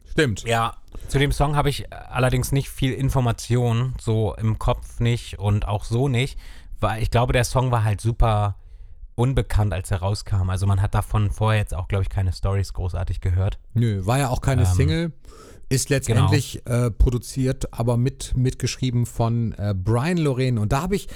Stimmt. 0.10 0.44
Ja, 0.44 0.76
zu 1.08 1.20
dem 1.20 1.32
Song 1.32 1.56
habe 1.56 1.70
ich 1.70 1.92
allerdings 1.94 2.52
nicht 2.52 2.70
viel 2.70 2.92
Information, 2.94 3.96
so 4.00 4.36
im 4.36 4.60
Kopf 4.60 5.00
nicht 5.00 5.40
und 5.40 5.66
auch 5.68 5.86
so 5.86 6.10
nicht, 6.10 6.38
weil 6.82 7.02
ich 7.02 7.12
glaube, 7.12 7.32
der 7.32 7.46
Song 7.46 7.72
war 7.72 7.84
halt 7.86 8.02
super 8.02 8.56
unbekannt, 9.22 9.72
als 9.74 9.92
er 9.92 10.00
rauskam. 10.00 10.50
Also 10.50 10.66
man 10.66 10.82
hat 10.82 10.96
davon 10.96 11.30
vorher 11.30 11.60
jetzt 11.60 11.76
auch, 11.76 11.88
glaube 11.88 12.04
ich, 12.04 12.10
keine 12.10 12.34
Stories 12.34 12.74
großartig 12.74 13.22
gehört. 13.22 13.60
Nö, 13.74 14.06
war 14.06 14.18
ja 14.18 14.30
auch 14.30 14.42
keine 14.42 14.64
Ähm, 14.64 14.68
Single. 14.68 15.12
Ist 15.70 15.90
letztendlich 15.90 16.66
äh, 16.66 16.92
produziert, 16.92 17.72
aber 17.72 17.96
mit 17.96 18.36
mitgeschrieben 18.36 19.06
von 19.06 19.54
äh, 19.54 19.74
Brian 19.74 20.18
Lorraine. 20.18 20.60
Und 20.60 20.74
da 20.74 20.82
habe 20.82 20.96
ich, 20.96 21.08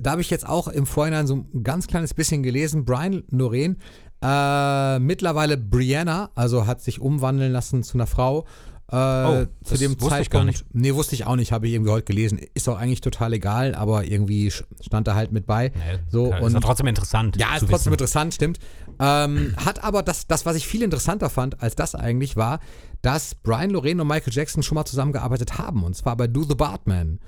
da 0.00 0.12
habe 0.12 0.22
ich 0.22 0.30
jetzt 0.30 0.48
auch 0.48 0.68
im 0.68 0.86
Vorhinein 0.86 1.26
so 1.26 1.36
ein 1.36 1.62
ganz 1.64 1.86
kleines 1.86 2.14
bisschen 2.14 2.42
gelesen. 2.42 2.86
Brian 2.86 3.24
Lorraine, 3.30 3.76
äh, 4.22 4.98
mittlerweile 5.00 5.58
Brianna, 5.58 6.30
also 6.34 6.66
hat 6.66 6.80
sich 6.80 7.00
umwandeln 7.00 7.52
lassen 7.52 7.82
zu 7.82 7.98
einer 7.98 8.06
Frau. 8.06 8.46
Äh, 8.92 8.96
Oh, 8.96 9.46
zu 9.64 9.76
dem 9.76 9.98
Zeitpunkt. 9.98 10.20
ich 10.22 10.30
gar 10.30 10.44
nicht. 10.44 10.64
Nee, 10.72 10.94
wusste 10.94 11.14
ich 11.14 11.24
auch 11.26 11.36
nicht, 11.36 11.52
habe 11.52 11.66
ich 11.68 11.74
irgendwie 11.74 11.92
heute 11.92 12.06
gelesen. 12.06 12.40
Ist 12.54 12.68
auch 12.68 12.76
eigentlich 12.76 13.00
total 13.00 13.32
egal, 13.32 13.74
aber 13.74 14.04
irgendwie 14.04 14.50
stand 14.50 15.06
da 15.06 15.14
halt 15.14 15.30
mit 15.32 15.46
bei. 15.46 15.72
So, 16.10 16.32
ist 16.34 16.40
und 16.42 16.60
trotzdem 16.60 16.88
interessant. 16.88 17.36
ja, 17.36 17.54
ist 17.54 17.60
trotzdem 17.60 17.72
wissen. 17.72 17.92
interessant, 17.92 18.34
stimmt. 18.34 18.58
Ähm, 18.98 19.54
hat 19.64 19.82
aber 19.84 20.02
das, 20.02 20.26
das, 20.26 20.44
was 20.44 20.56
ich 20.56 20.66
viel 20.66 20.82
interessanter 20.82 21.30
fand 21.30 21.62
als 21.62 21.76
das 21.76 21.94
eigentlich 21.94 22.36
war, 22.36 22.58
dass 23.02 23.34
Brian 23.36 23.70
Lorraine 23.70 24.02
und 24.02 24.08
Michael 24.08 24.32
Jackson 24.32 24.62
schon 24.62 24.74
mal 24.74 24.84
zusammengearbeitet 24.84 25.56
haben. 25.58 25.84
Und 25.84 25.94
zwar 25.96 26.16
bei 26.16 26.26
Do 26.26 26.42
the 26.42 26.54
Bartman. 26.56 27.20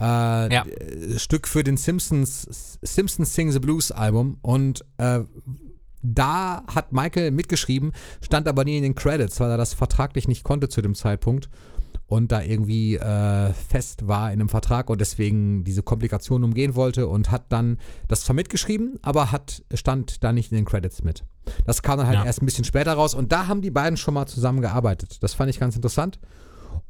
Äh, 0.00 0.04
Ja. 0.54 0.64
Stück 1.16 1.46
für 1.48 1.62
den 1.64 1.76
Simpsons, 1.76 2.78
Simpsons 2.82 3.34
Sing 3.34 3.50
the 3.52 3.58
Blues 3.58 3.90
Album. 3.92 4.38
Und 4.42 4.84
äh, 4.98 5.20
da 6.02 6.62
hat 6.66 6.92
Michael 6.92 7.30
mitgeschrieben, 7.30 7.92
stand 8.22 8.48
aber 8.48 8.64
nie 8.64 8.76
in 8.76 8.82
den 8.82 8.94
Credits, 8.94 9.38
weil 9.40 9.50
er 9.50 9.56
das 9.56 9.74
vertraglich 9.74 10.28
nicht 10.28 10.44
konnte 10.44 10.68
zu 10.68 10.80
dem 10.82 10.94
Zeitpunkt 10.94 11.48
und 12.06 12.32
da 12.32 12.42
irgendwie 12.42 12.96
äh, 12.96 13.52
fest 13.52 14.08
war 14.08 14.32
in 14.32 14.40
einem 14.40 14.48
Vertrag 14.48 14.90
und 14.90 15.00
deswegen 15.00 15.62
diese 15.62 15.82
Komplikationen 15.82 16.44
umgehen 16.44 16.74
wollte 16.74 17.06
und 17.06 17.30
hat 17.30 17.44
dann 17.52 17.78
das 18.08 18.24
zwar 18.24 18.34
mitgeschrieben, 18.34 18.98
aber 19.02 19.30
hat, 19.30 19.62
stand 19.74 20.24
da 20.24 20.32
nicht 20.32 20.50
in 20.50 20.56
den 20.56 20.64
Credits 20.64 21.04
mit. 21.04 21.24
Das 21.66 21.82
kam 21.82 21.98
dann 21.98 22.06
halt 22.08 22.18
Ja. 22.18 22.24
erst 22.24 22.42
ein 22.42 22.46
bisschen 22.46 22.64
später 22.64 22.92
raus 22.94 23.14
und 23.14 23.30
da 23.32 23.46
haben 23.46 23.62
die 23.62 23.70
beiden 23.70 23.96
schon 23.96 24.14
mal 24.14 24.26
zusammengearbeitet. 24.26 25.22
Das 25.22 25.34
fand 25.34 25.50
ich 25.50 25.60
ganz 25.60 25.76
interessant. 25.76 26.18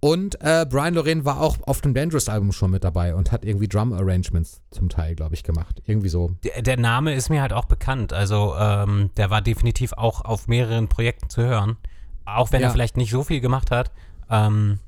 Und 0.03 0.41
äh, 0.41 0.65
Brian 0.69 0.95
Lorraine 0.95 1.27
war 1.27 1.41
auch 1.41 1.59
auf 1.67 1.83
dem 1.83 1.93
Dangerous-Album 1.93 2.53
schon 2.53 2.71
mit 2.71 2.85
dabei 2.85 3.15
und 3.15 3.33
hat 3.33 3.45
irgendwie 3.45 3.69
Drum-Arrangements 3.69 4.63
zum 4.71 4.89
Teil, 4.89 5.15
glaube 5.15 5.35
ich, 5.35 5.43
gemacht. 5.45 5.83
Irgendwie 5.85 6.09
so. 6.09 6.31
Der, 6.43 6.63
der 6.63 6.79
Name 6.79 7.15
ist 7.15 7.29
mir 7.29 7.43
halt 7.43 7.53
auch 7.53 7.67
bekannt. 7.67 8.15
Also 8.15 8.55
ähm, 8.59 9.11
der 9.19 9.29
war 9.29 9.43
definitiv 9.43 9.93
auch 9.93 10.25
auf 10.25 10.49
mehreren 10.49 10.89
Projekten 10.89 11.29
zu 11.29 11.43
hören. 11.43 11.77
Auch 12.25 12.51
wenn 12.51 12.63
Ja. 12.63 12.69
er 12.69 12.73
vielleicht 12.73 12.97
nicht 12.97 13.11
so 13.11 13.25
viel 13.25 13.41
gemacht 13.43 13.71
hat. 13.71 13.91
Ähm, 14.31 14.79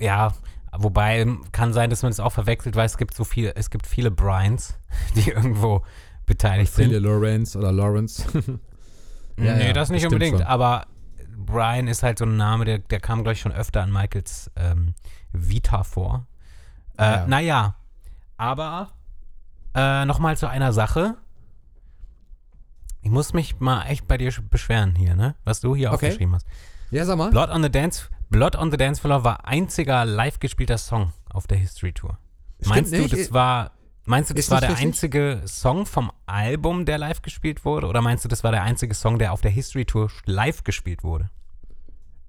ja, 0.00 0.32
wobei 0.76 1.24
kann 1.52 1.72
sein, 1.72 1.88
dass 1.90 2.02
man 2.02 2.10
es 2.10 2.18
auch 2.18 2.32
verwechselt, 2.32 2.74
weil 2.74 2.86
es 2.86 2.96
gibt 2.96 3.14
so 3.14 3.22
viel, 3.22 3.52
es 3.54 3.70
gibt 3.70 3.86
viele 3.86 4.10
Bryans, 4.10 4.74
die 5.14 5.30
irgendwo 5.30 5.82
beteiligt 6.26 6.72
Viele 6.74 6.94
sind. 6.94 7.04
Lawrence 7.04 7.56
oder 7.56 7.70
Lawrence. 7.70 8.24
Ja, 9.38 9.54
nee, 9.56 9.68
ja, 9.68 9.72
das 9.72 9.88
nicht 9.88 10.04
das 10.04 10.12
unbedingt. 10.12 10.44
Aber 10.46 10.84
Brian 11.36 11.88
ist 11.88 12.02
halt 12.02 12.18
so 12.18 12.24
ein 12.24 12.36
Name, 12.36 12.64
der, 12.64 12.78
der 12.78 13.00
kam, 13.00 13.22
glaube 13.22 13.32
ich, 13.34 13.40
schon 13.40 13.52
öfter 13.52 13.82
an 13.82 13.92
Michaels 13.92 14.50
ähm, 14.56 14.94
Vita 15.32 15.82
vor. 15.84 16.26
Äh, 16.98 17.02
Ja. 17.04 17.26
Naja, 17.26 17.74
aber 18.36 18.90
äh, 19.74 20.04
nochmal 20.04 20.36
zu 20.36 20.48
einer 20.48 20.72
Sache. 20.72 21.16
Ich 23.02 23.10
muss 23.10 23.32
mich 23.32 23.58
mal 23.60 23.84
echt 23.86 24.06
bei 24.06 24.16
dir 24.18 24.30
sch- 24.32 24.42
beschweren 24.48 24.94
hier, 24.94 25.16
ne? 25.16 25.34
Was 25.44 25.60
du 25.60 25.74
hier 25.74 25.92
Okay. 25.92 26.06
aufgeschrieben 26.06 26.34
hast. 26.34 26.46
ja, 26.90 27.04
sag 27.04 27.18
mal. 27.18 27.30
Blood 27.30 27.50
on 27.50 27.62
the 27.62 27.70
Dance, 27.70 28.08
Blood 28.30 28.54
on 28.56 28.70
the 28.70 28.76
Dance 28.76 29.00
Floor 29.00 29.24
war 29.24 29.46
einziger 29.46 30.04
live 30.04 30.38
gespielter 30.38 30.78
Song 30.78 31.12
auf 31.30 31.46
der 31.46 31.58
History 31.58 31.92
Tour. 31.92 32.18
Stimmt 32.60 32.68
meinst 32.76 32.92
du, 32.92 32.98
nicht. 32.98 33.12
das 33.12 33.32
war, 33.32 33.72
meinst 34.04 34.30
du, 34.30 34.34
das 34.34 34.50
war 34.50 34.60
der 34.60 34.70
richtig? 34.70 34.86
einzige 34.86 35.42
Song 35.46 35.86
vom 35.86 36.10
Album, 36.26 36.84
der 36.84 36.98
live 36.98 37.22
gespielt 37.22 37.64
wurde? 37.64 37.86
Oder 37.86 38.02
meinst 38.02 38.24
du, 38.24 38.28
das 38.28 38.44
war 38.44 38.52
der 38.52 38.62
einzige 38.62 38.94
Song, 38.94 39.18
der 39.18 39.32
auf 39.32 39.40
der 39.40 39.50
History 39.50 39.84
Tour 39.84 40.10
live 40.26 40.64
gespielt 40.64 41.02
wurde? 41.04 41.30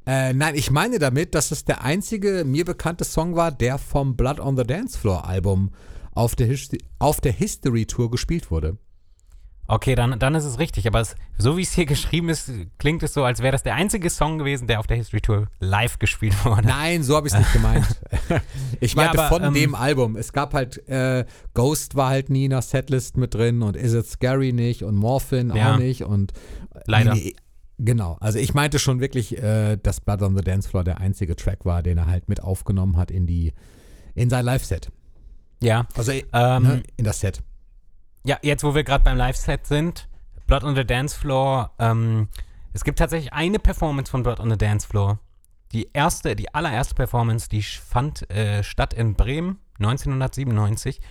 Äh, 0.05 0.33
nein, 0.33 0.55
ich 0.55 0.69
meine 0.69 0.99
damit, 0.99 1.33
dass 1.33 1.51
es 1.51 1.63
der 1.63 1.83
einzige 1.83 2.43
mir 2.45 2.65
bekannte 2.65 3.05
Song 3.05 3.35
war, 3.35 3.51
der 3.51 3.77
vom 3.77 4.17
Blood 4.17 4.39
on 4.39 4.57
the 4.57 4.63
Dance 4.63 4.97
Floor 4.97 5.25
Album 5.25 5.71
auf 6.13 6.35
der, 6.35 6.47
His 6.47 6.69
auf 6.99 7.21
der 7.21 7.31
History 7.31 7.85
Tour 7.85 8.11
gespielt 8.11 8.51
wurde. 8.51 8.77
Okay, 9.65 9.95
dann, 9.95 10.19
dann 10.19 10.35
ist 10.35 10.43
es 10.43 10.59
richtig. 10.59 10.87
Aber 10.87 10.99
es, 10.99 11.15
so 11.37 11.57
wie 11.57 11.61
es 11.61 11.73
hier 11.73 11.85
geschrieben 11.87 12.29
ist, 12.29 12.51
klingt 12.77 13.01
es 13.03 13.13
so, 13.13 13.23
als 13.23 13.41
wäre 13.41 13.53
das 13.53 13.63
der 13.63 13.75
einzige 13.75 14.09
Song 14.09 14.37
gewesen, 14.37 14.67
der 14.67 14.79
auf 14.79 14.87
der 14.87 14.97
History 14.97 15.21
Tour 15.21 15.47
live 15.59 15.99
gespielt 15.99 16.33
wurde. 16.45 16.67
Nein, 16.67 17.03
so 17.03 17.15
habe 17.15 17.27
ich 17.27 17.33
es 17.33 17.39
nicht 17.39 17.53
gemeint. 17.53 17.85
ich 18.81 18.95
meinte 18.95 19.17
Ja, 19.17 19.27
aber, 19.27 19.35
von 19.35 19.47
ähm, 19.47 19.53
dem 19.53 19.75
Album. 19.75 20.15
Es 20.17 20.33
gab 20.33 20.53
halt, 20.53 20.87
äh, 20.89 21.25
Ghost 21.53 21.95
war 21.95 22.09
halt 22.09 22.29
nie 22.29 22.45
in 22.45 22.49
der 22.51 22.61
Setlist 22.61 23.17
mit 23.17 23.33
drin 23.33 23.61
und 23.61 23.75
Is 23.77 23.93
It 23.93 24.05
Scary 24.05 24.51
nicht 24.51 24.83
und 24.83 24.95
Morphin 24.95 25.53
Ja. 25.55 25.73
auch 25.73 25.77
nicht 25.79 26.03
und 26.03 26.33
Leider. 26.85 27.13
Nee, 27.13 27.35
genau. 27.77 28.17
Also 28.19 28.39
ich 28.39 28.53
meinte 28.53 28.79
schon 28.79 28.99
wirklich, 28.99 29.41
äh, 29.41 29.77
dass 29.77 30.01
Blood 30.01 30.21
on 30.23 30.35
the 30.35 30.43
Dance 30.43 30.67
Floor 30.67 30.83
der 30.83 30.99
einzige 30.99 31.35
Track 31.35 31.65
war, 31.65 31.83
den 31.83 31.97
er 31.97 32.07
halt 32.07 32.27
mit 32.27 32.41
aufgenommen 32.43 32.97
hat 32.97 33.11
in 33.11 33.27
die, 33.27 33.53
in 34.15 34.29
sein 34.29 34.43
Live-Set. 34.43 34.89
Ja. 35.61 35.87
Also 35.95 36.11
Ähm, 36.11 36.63
ne, 36.63 36.83
in 36.97 37.05
das 37.05 37.21
Set. 37.21 37.41
Ja, 38.23 38.37
jetzt 38.41 38.63
wo 38.63 38.73
wir 38.75 38.83
gerade 38.83 39.03
beim 39.03 39.17
Live-Set 39.17 39.65
sind, 39.67 40.07
Blood 40.47 40.63
on 40.63 40.75
the 40.75 40.85
Dance 40.85 41.17
Floor, 41.17 41.71
ähm, 41.79 42.29
es 42.73 42.83
gibt 42.83 42.99
tatsächlich 42.99 43.33
eine 43.33 43.59
Performance 43.59 44.09
von 44.09 44.23
Blood 44.23 44.39
on 44.39 44.49
the 44.49 44.57
Dance 44.57 44.87
Floor. 44.87 45.19
Die 45.73 45.89
erste, 45.93 46.35
die 46.35 46.53
allererste 46.53 46.95
Performance, 46.95 47.49
die 47.49 47.61
fand 47.63 48.29
äh, 48.31 48.63
statt 48.63 48.93
in 48.93 49.15
Bremen 49.15 49.59
1997. 49.79 51.01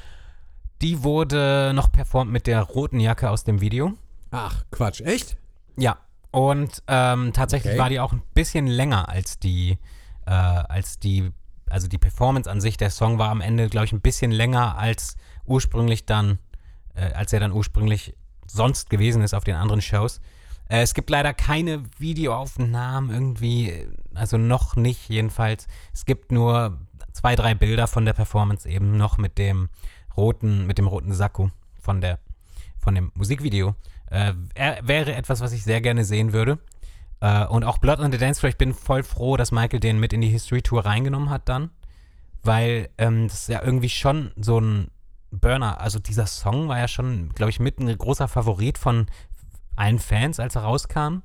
Die 0.80 1.02
wurde 1.02 1.72
noch 1.74 1.92
performt 1.92 2.30
mit 2.32 2.46
der 2.46 2.62
roten 2.62 2.98
Jacke 3.00 3.30
aus 3.30 3.44
dem 3.44 3.60
Video. 3.60 3.92
Ach, 4.30 4.64
Quatsch, 4.70 5.00
echt? 5.00 5.36
Ja. 5.76 5.98
Und 6.30 6.82
ähm, 6.88 7.32
tatsächlich 7.32 7.72
Okay. 7.72 7.80
war 7.80 7.88
die 7.90 8.00
auch 8.00 8.12
ein 8.12 8.22
bisschen 8.34 8.66
länger 8.66 9.08
als 9.08 9.38
die, 9.38 9.78
äh, 10.26 10.30
als 10.30 10.98
die, 10.98 11.30
also 11.68 11.88
die 11.88 11.98
Performance 11.98 12.50
an 12.50 12.60
sich. 12.60 12.76
Der 12.78 12.90
Song 12.90 13.18
war 13.18 13.30
am 13.30 13.40
Ende, 13.40 13.68
glaube 13.68 13.84
ich, 13.84 13.92
ein 13.92 14.00
bisschen 14.00 14.30
länger 14.30 14.78
als 14.78 15.16
ursprünglich 15.44 16.06
dann, 16.06 16.38
äh, 16.94 17.12
als 17.12 17.32
er 17.32 17.40
dann 17.40 17.52
ursprünglich 17.52 18.14
sonst 18.46 18.90
gewesen 18.90 19.22
ist 19.22 19.34
auf 19.34 19.44
den 19.44 19.56
anderen 19.56 19.82
Shows. 19.82 20.20
Äh, 20.68 20.82
es 20.82 20.94
gibt 20.94 21.10
leider 21.10 21.34
keine 21.34 21.82
Videoaufnahmen 21.98 23.10
irgendwie, 23.10 23.70
äh, 23.70 23.88
also 24.14 24.38
noch 24.38 24.76
nicht 24.76 25.08
jedenfalls. 25.08 25.66
Es 25.92 26.04
gibt 26.04 26.32
nur 26.32 26.78
zwei, 27.12 27.36
drei 27.36 27.54
Bilder 27.54 27.86
von 27.86 28.04
der 28.04 28.12
Performance 28.12 28.68
eben 28.68 28.96
noch 28.96 29.18
mit 29.18 29.38
dem 29.38 29.68
roten, 30.16 30.66
mit 30.66 30.78
dem 30.78 30.86
roten 30.86 31.12
Sakko 31.12 31.50
von 31.80 32.00
der, 32.00 32.18
von 32.78 32.94
dem 32.94 33.12
Musikvideo. 33.14 33.74
Äh, 34.10 34.34
wäre 34.82 35.14
etwas, 35.14 35.40
was 35.40 35.52
ich 35.52 35.64
sehr 35.64 35.80
gerne 35.80 36.04
sehen 36.04 36.32
würde. 36.32 36.58
Äh, 37.20 37.46
und 37.46 37.64
auch 37.64 37.78
Blood 37.78 38.00
on 38.00 38.12
the 38.12 38.18
Dance 38.18 38.40
Floor, 38.40 38.50
ich 38.50 38.58
bin 38.58 38.74
voll 38.74 39.02
froh, 39.02 39.36
dass 39.36 39.52
Michael 39.52 39.80
den 39.80 39.98
mit 39.98 40.12
in 40.12 40.20
die 40.20 40.28
History 40.28 40.62
Tour 40.62 40.84
reingenommen 40.84 41.30
hat 41.30 41.48
dann. 41.48 41.70
Weil 42.42 42.90
ähm, 42.98 43.28
das 43.28 43.46
ja 43.46 43.62
irgendwie 43.62 43.88
schon 43.88 44.32
so 44.36 44.58
ein 44.58 44.90
Burner. 45.32 45.80
Also 45.80 45.98
dieser 45.98 46.26
Song 46.26 46.68
war 46.68 46.78
ja 46.78 46.88
schon, 46.88 47.30
glaube 47.30 47.50
ich, 47.50 47.58
mit 47.58 47.80
ein 47.80 47.96
großer 47.96 48.28
Favorit 48.28 48.78
von 48.78 49.06
allen 49.74 49.98
Fans, 49.98 50.38
als 50.38 50.54
er 50.54 50.62
rauskam. 50.62 51.22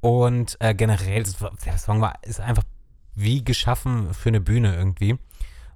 Und 0.00 0.56
äh, 0.60 0.74
generell, 0.74 1.24
der 1.64 1.78
Song 1.78 2.00
war, 2.00 2.18
ist 2.22 2.40
einfach 2.40 2.64
wie 3.14 3.44
geschaffen 3.44 4.14
für 4.14 4.28
eine 4.28 4.40
Bühne 4.40 4.74
irgendwie. 4.74 5.18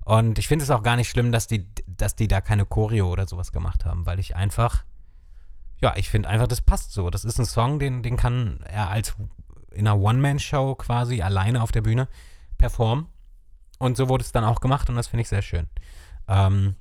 Und 0.04 0.38
ich 0.38 0.48
finde 0.48 0.64
es 0.64 0.70
auch 0.70 0.82
gar 0.82 0.96
nicht 0.96 1.08
schlimm, 1.08 1.32
dass 1.32 1.46
die, 1.46 1.66
dass 1.86 2.16
die 2.16 2.28
da 2.28 2.40
keine 2.40 2.66
Choreo 2.66 3.10
oder 3.10 3.26
sowas 3.26 3.52
gemacht 3.52 3.84
haben, 3.84 4.04
weil 4.06 4.18
ich 4.18 4.36
einfach, 4.36 4.84
ja, 5.80 5.94
ich 5.96 6.08
finde 6.10 6.28
einfach, 6.28 6.48
das 6.48 6.60
passt 6.60 6.92
so. 6.92 7.10
Das 7.10 7.24
ist 7.24 7.38
ein 7.38 7.46
Song, 7.46 7.78
den, 7.78 8.02
den 8.02 8.16
kann 8.16 8.60
er 8.68 8.90
als 8.90 9.14
in 9.70 9.86
einer 9.86 9.98
One-Man-Show 9.98 10.74
quasi 10.76 11.22
alleine 11.22 11.62
auf 11.62 11.72
der 11.72 11.82
Bühne 11.82 12.08
performen. 12.58 13.06
Und 13.78 13.96
so 13.96 14.08
wurde 14.08 14.22
es 14.22 14.32
dann 14.32 14.44
auch 14.44 14.60
gemacht 14.60 14.88
und 14.88 14.96
das 14.96 15.08
finde 15.08 15.22
ich 15.22 15.28
sehr 15.28 15.42
schön. 15.42 15.68
Ähm, 16.28 16.76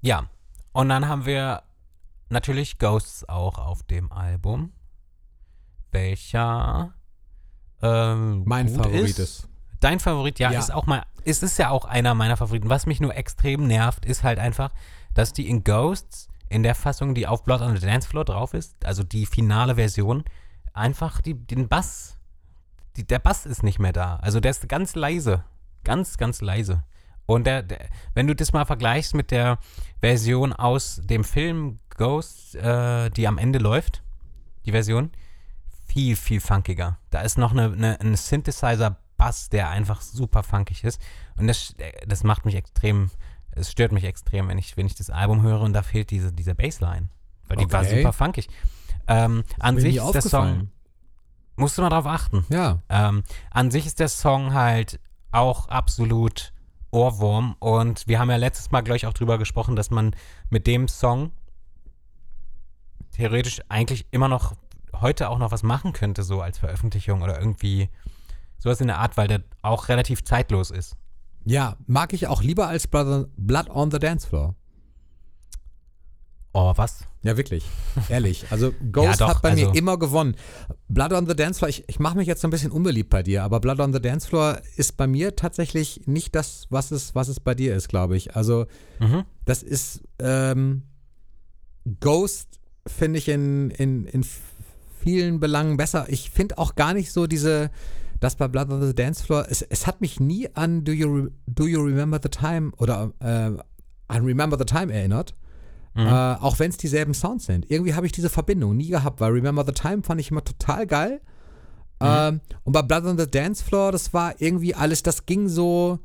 ja, 0.00 0.26
und 0.72 0.88
dann 0.88 1.08
haben 1.08 1.26
wir 1.26 1.62
natürlich 2.28 2.78
Ghosts 2.78 3.28
auch 3.28 3.58
auf 3.58 3.82
dem 3.82 4.12
Album, 4.12 4.72
welcher 5.90 6.94
ähm, 7.82 8.42
Mein 8.46 8.68
Favorit 8.68 9.18
ist. 9.18 9.48
Dein 9.80 9.98
Favorit, 9.98 10.38
ja, 10.38 10.52
Ja. 10.52 10.58
ist 10.58 10.72
auch 10.72 10.86
mal, 10.86 11.04
es 11.24 11.42
ist 11.42 11.58
ja 11.58 11.70
auch 11.70 11.84
einer 11.86 12.14
meiner 12.14 12.36
Favoriten. 12.36 12.68
Was 12.68 12.86
mich 12.86 13.00
nur 13.00 13.14
extrem 13.16 13.66
nervt, 13.66 14.04
ist 14.04 14.22
halt 14.22 14.38
einfach, 14.38 14.72
dass 15.14 15.32
die 15.32 15.48
in 15.48 15.64
Ghosts, 15.64 16.28
in 16.48 16.62
der 16.62 16.74
Fassung, 16.74 17.14
die 17.14 17.26
auf 17.26 17.44
Blood 17.44 17.62
on 17.62 17.76
the 17.76 17.84
Dance 17.86 18.06
Floor 18.08 18.24
drauf 18.24 18.54
ist, 18.54 18.84
also 18.84 19.02
die 19.02 19.24
finale 19.26 19.76
Version, 19.76 20.24
einfach 20.74 21.20
die, 21.20 21.34
den 21.34 21.68
Bass, 21.68 22.18
die, 22.96 23.06
der 23.06 23.18
Bass 23.18 23.46
ist 23.46 23.62
nicht 23.62 23.78
mehr 23.78 23.92
da. 23.92 24.16
Also 24.16 24.40
der 24.40 24.50
ist 24.50 24.68
ganz 24.68 24.94
leise. 24.94 25.44
Ganz, 25.84 26.18
ganz 26.18 26.42
leise. 26.42 26.84
Und 27.34 27.46
der, 27.46 27.62
der, 27.62 27.88
wenn 28.14 28.26
du 28.26 28.34
das 28.34 28.52
mal 28.52 28.64
vergleichst 28.64 29.14
mit 29.14 29.30
der 29.30 29.58
Version 30.00 30.52
aus 30.52 31.00
dem 31.04 31.22
Film 31.22 31.78
Ghost, 31.96 32.56
äh, 32.56 33.08
die 33.10 33.28
am 33.28 33.38
Ende 33.38 33.58
läuft, 33.58 34.02
die 34.66 34.72
Version, 34.72 35.12
viel, 35.86 36.16
viel 36.16 36.40
funkiger. 36.40 36.98
Da 37.10 37.20
ist 37.20 37.38
noch 37.38 37.52
eine, 37.52 37.72
eine, 37.72 38.00
ein 38.00 38.16
Synthesizer-Bass, 38.16 39.48
der 39.48 39.68
einfach 39.70 40.00
super 40.00 40.42
funkig 40.42 40.82
ist. 40.82 41.00
Und 41.36 41.46
das, 41.46 41.74
das 42.06 42.24
macht 42.24 42.46
mich 42.46 42.56
extrem, 42.56 43.10
es 43.52 43.70
stört 43.70 43.92
mich 43.92 44.04
extrem, 44.04 44.48
wenn 44.48 44.58
ich, 44.58 44.76
wenn 44.76 44.86
ich 44.86 44.94
das 44.96 45.10
Album 45.10 45.42
höre 45.42 45.60
und 45.60 45.72
da 45.72 45.82
fehlt 45.82 46.10
diese, 46.10 46.32
diese 46.32 46.54
Bassline. 46.54 47.10
Weil 47.46 47.58
die 47.58 47.72
war 47.72 47.82
Okay. 47.82 47.98
super 47.98 48.12
funkig. 48.12 48.48
Ähm, 49.06 49.44
an 49.58 49.78
sich 49.78 49.96
ist 49.96 50.12
der 50.14 50.22
Song, 50.22 50.70
musst 51.56 51.78
du 51.78 51.82
mal 51.82 51.90
drauf 51.90 52.06
achten. 52.06 52.44
Ja. 52.48 52.80
Ähm, 52.88 53.22
an 53.50 53.70
sich 53.70 53.86
ist 53.86 54.00
der 54.00 54.08
Song 54.08 54.52
halt 54.54 54.98
auch 55.32 55.68
absolut 55.68 56.52
Ohrwurm 56.90 57.56
und 57.58 58.06
wir 58.08 58.18
haben 58.18 58.30
ja 58.30 58.36
letztes 58.36 58.70
Mal, 58.70 58.80
glaube 58.80 58.96
ich, 58.96 59.06
auch 59.06 59.12
drüber 59.12 59.38
gesprochen, 59.38 59.76
dass 59.76 59.90
man 59.90 60.14
mit 60.48 60.66
dem 60.66 60.88
Song 60.88 61.32
theoretisch 63.12 63.60
eigentlich 63.68 64.06
immer 64.10 64.28
noch 64.28 64.54
heute 65.00 65.28
auch 65.28 65.38
noch 65.38 65.52
was 65.52 65.62
machen 65.62 65.92
könnte, 65.92 66.22
so 66.22 66.40
als 66.40 66.58
Veröffentlichung 66.58 67.22
oder 67.22 67.38
irgendwie 67.38 67.88
sowas 68.58 68.80
in 68.80 68.88
der 68.88 68.98
Art, 68.98 69.16
weil 69.16 69.28
der 69.28 69.42
auch 69.62 69.88
relativ 69.88 70.24
zeitlos 70.24 70.70
ist. 70.70 70.96
Ja, 71.44 71.76
mag 71.86 72.12
ich 72.12 72.26
auch 72.26 72.42
lieber 72.42 72.68
als 72.68 72.86
Blood, 72.86 73.28
Blood 73.36 73.70
on 73.70 73.90
the 73.90 73.98
Dance 73.98 74.28
Floor. 74.28 74.54
Oh, 76.52 76.72
was? 76.76 77.04
Ja, 77.22 77.36
wirklich. 77.36 77.64
Ehrlich. 78.08 78.44
Also 78.50 78.72
Ghost 78.92 79.20
Ja, 79.20 79.26
doch, 79.26 79.34
hat 79.36 79.42
bei 79.42 79.50
also- 79.50 79.70
mir 79.70 79.76
immer 79.78 79.98
gewonnen. 79.98 80.34
Blood 80.88 81.12
on 81.12 81.26
the 81.28 81.36
Dance 81.36 81.58
Floor, 81.58 81.68
ich, 81.68 81.84
ich 81.88 82.00
mache 82.00 82.16
mich 82.16 82.26
jetzt 82.26 82.40
so 82.42 82.48
ein 82.48 82.50
bisschen 82.50 82.72
unbeliebt 82.72 83.08
bei 83.10 83.22
dir, 83.22 83.44
aber 83.44 83.60
Blood 83.60 83.78
on 83.78 83.92
the 83.92 84.00
Dance 84.00 84.26
Floor 84.26 84.58
ist 84.76 84.96
bei 84.96 85.06
mir 85.06 85.36
tatsächlich 85.36 86.02
nicht 86.06 86.34
das, 86.34 86.66
was 86.70 86.90
es, 86.90 87.14
was 87.14 87.28
es 87.28 87.38
bei 87.38 87.54
dir 87.54 87.76
ist, 87.76 87.88
glaube 87.88 88.16
ich. 88.16 88.34
Also 88.34 88.66
Mhm. 88.98 89.24
das 89.44 89.62
ist 89.62 90.02
ähm, 90.18 90.82
Ghost 92.00 92.60
finde 92.86 93.18
ich 93.18 93.28
in, 93.28 93.70
in, 93.70 94.06
in 94.06 94.24
vielen 95.00 95.40
Belangen 95.40 95.76
besser. 95.76 96.06
Ich 96.08 96.30
finde 96.30 96.58
auch 96.58 96.74
gar 96.74 96.94
nicht 96.94 97.12
so 97.12 97.26
diese, 97.26 97.70
das 98.20 98.36
bei 98.36 98.48
Blood 98.48 98.70
on 98.70 98.84
the 98.86 98.94
Dance 98.94 99.22
Floor, 99.24 99.46
es, 99.48 99.62
es 99.62 99.86
hat 99.86 100.00
mich 100.00 100.20
nie 100.20 100.48
an 100.54 100.84
Do 100.84 100.92
You, 100.92 101.14
Re- 101.14 101.30
Do 101.46 101.66
you 101.66 101.80
Remember 101.80 102.18
the 102.22 102.28
Time 102.28 102.72
oder 102.78 103.12
äh, 103.20 103.52
an 104.08 104.24
Remember 104.24 104.58
the 104.58 104.64
Time 104.64 104.92
erinnert. 104.92 105.34
Mhm. 105.94 106.06
Äh, 106.06 106.34
auch 106.34 106.58
wenn 106.58 106.70
es 106.70 106.76
dieselben 106.76 107.14
Sounds 107.14 107.46
sind. 107.46 107.70
Irgendwie 107.70 107.94
habe 107.94 108.06
ich 108.06 108.12
diese 108.12 108.30
Verbindung 108.30 108.76
nie 108.76 108.88
gehabt, 108.88 109.20
weil 109.20 109.32
Remember 109.32 109.64
the 109.64 109.72
Time 109.72 110.02
fand 110.02 110.20
ich 110.20 110.30
immer 110.30 110.44
total 110.44 110.86
geil. 110.86 111.20
Mhm. 112.00 112.06
Ähm, 112.06 112.40
und 112.64 112.72
bei 112.72 112.82
Blood 112.82 113.04
on 113.04 113.18
the 113.18 113.30
Dance 113.30 113.62
Floor, 113.62 113.92
das 113.92 114.12
war 114.14 114.40
irgendwie 114.40 114.74
alles, 114.74 115.02
das 115.02 115.26
ging 115.26 115.48
so, 115.48 115.98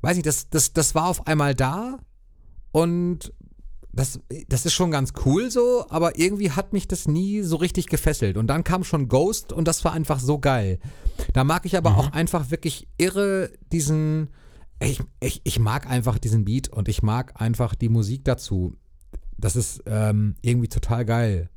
weiß 0.00 0.16
nicht, 0.16 0.26
das, 0.26 0.48
das, 0.48 0.72
das 0.72 0.94
war 0.94 1.06
auf 1.06 1.26
einmal 1.26 1.54
da 1.54 1.98
und 2.72 3.32
das, 3.92 4.20
das 4.48 4.66
ist 4.66 4.74
schon 4.74 4.90
ganz 4.90 5.12
cool 5.24 5.50
so, 5.50 5.84
aber 5.88 6.18
irgendwie 6.18 6.52
hat 6.52 6.72
mich 6.72 6.86
das 6.86 7.08
nie 7.08 7.42
so 7.42 7.56
richtig 7.56 7.88
gefesselt. 7.88 8.36
Und 8.36 8.46
dann 8.46 8.62
kam 8.62 8.84
schon 8.84 9.08
Ghost 9.08 9.52
und 9.52 9.66
das 9.66 9.84
war 9.84 9.92
einfach 9.92 10.20
so 10.20 10.38
geil. 10.38 10.78
Da 11.32 11.44
mag 11.44 11.66
ich 11.66 11.76
aber 11.76 11.96
auch 11.96 12.12
einfach 12.12 12.50
wirklich 12.50 12.86
irre 12.98 13.50
diesen, 13.72 14.30
ich, 14.80 15.02
ich, 15.20 15.40
ich 15.44 15.58
mag 15.58 15.88
einfach 15.90 16.18
diesen 16.18 16.44
Beat 16.44 16.68
und 16.68 16.88
ich 16.88 17.02
mag 17.02 17.40
einfach 17.40 17.74
die 17.74 17.88
Musik 17.88 18.24
dazu. 18.24 18.76
Das 19.40 19.56
ist 19.56 19.82
ähm, 19.86 20.36
irgendwie 20.42 20.68
total 20.68 21.04
geil. 21.04 21.48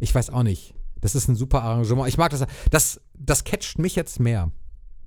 Ich 0.00 0.14
weiß 0.14 0.30
auch 0.30 0.42
nicht. 0.42 0.74
Das 1.00 1.14
ist 1.14 1.28
ein 1.28 1.36
super 1.36 1.62
Arrangement. 1.62 2.08
Ich 2.08 2.18
mag 2.18 2.30
das. 2.30 2.44
Das, 2.70 3.00
das 3.14 3.44
catcht 3.44 3.78
mich 3.78 3.94
jetzt 3.96 4.18
mehr. 4.20 4.50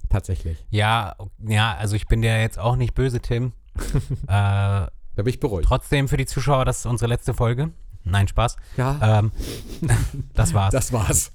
Tatsächlich. 0.09 0.65
Ja, 0.69 1.15
ja, 1.45 1.75
also 1.75 1.95
ich 1.95 2.07
bin 2.07 2.21
dir 2.21 2.39
jetzt 2.41 2.57
auch 2.57 2.75
nicht 2.75 2.93
böse, 2.95 3.19
Tim. 3.19 3.53
äh, 4.23 4.27
Da 4.27 4.89
bin 5.15 5.27
ich 5.27 5.39
beruhigt. 5.39 5.67
trotzdem 5.67 6.07
für 6.07 6.17
die 6.17 6.25
Zuschauer, 6.25 6.65
das 6.65 6.79
ist 6.79 6.85
unsere 6.85 7.09
letzte 7.09 7.33
Folge. 7.33 7.71
Nein, 8.03 8.27
Spaß. 8.27 8.55
Ja, 8.77 9.19
Ähm, 9.19 9.31
das 10.33 10.53
war's. 10.53 10.71
das 10.71 10.91
war's. 10.93 11.31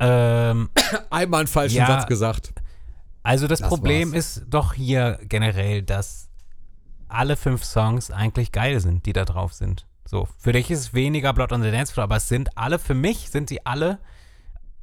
ähm, 0.00 0.68
Einmal 1.10 1.40
einen 1.40 1.46
falschen 1.46 1.76
Ja. 1.76 1.86
Satz 1.86 2.06
gesagt. 2.06 2.52
Also 3.22 3.46
das, 3.46 3.60
Das 3.60 3.68
Problem 3.68 4.12
war's. 4.12 4.36
ist 4.38 4.46
doch 4.48 4.74
hier 4.74 5.18
generell, 5.28 5.82
dass 5.82 6.28
alle 7.08 7.36
fünf 7.36 7.64
Songs 7.64 8.10
eigentlich 8.10 8.52
geil 8.52 8.80
sind, 8.80 9.06
die 9.06 9.12
da 9.12 9.24
drauf 9.24 9.52
sind. 9.54 9.86
So, 10.04 10.28
für 10.38 10.52
dich 10.52 10.70
ist 10.70 10.78
es 10.80 10.94
weniger 10.94 11.32
Blood 11.32 11.52
on 11.52 11.62
the 11.62 11.70
Dance 11.70 11.92
Floor, 11.92 12.04
aber 12.04 12.16
es 12.16 12.28
sind 12.28 12.56
alle, 12.58 12.78
für 12.78 12.94
mich 12.94 13.30
sind 13.30 13.48
sie 13.48 13.64
alle 13.64 13.98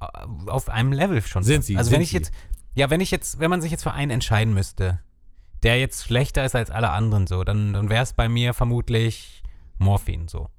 äh, 0.02 0.06
auf 0.48 0.70
einem 0.70 0.92
Level 0.92 1.22
schon. 1.22 1.44
Sind 1.44 1.64
sie, 1.64 1.78
Also 1.78 1.90
sind 1.90 1.98
wenn 1.98 2.02
ich 2.02 2.10
sie. 2.12 2.18
jetzt, 2.18 2.32
ja, 2.76 2.90
wenn 2.90 3.02
ich 3.02 3.12
jetzt, 3.12 3.40
wenn 3.40 3.50
man 3.50 3.62
sich 3.62 3.72
jetzt 3.72 3.84
für 3.84 3.92
einen 3.92 4.12
entscheiden 4.12 4.54
müsste, 4.54 5.00
der 5.64 5.80
jetzt 5.80 6.06
schlechter 6.06 6.46
ist 6.46 6.56
als 6.56 6.72
alle 6.72 6.90
anderen 6.92 7.28
so, 7.28 7.44
dann, 7.44 7.74
dann 7.74 7.90
wäre 7.90 8.04
es 8.04 8.14
bei 8.14 8.30
mir 8.30 8.54
vermutlich 8.54 9.44
Morphin 9.78 10.28
so. 10.28 10.50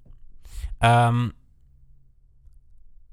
Ähm, 0.81 1.33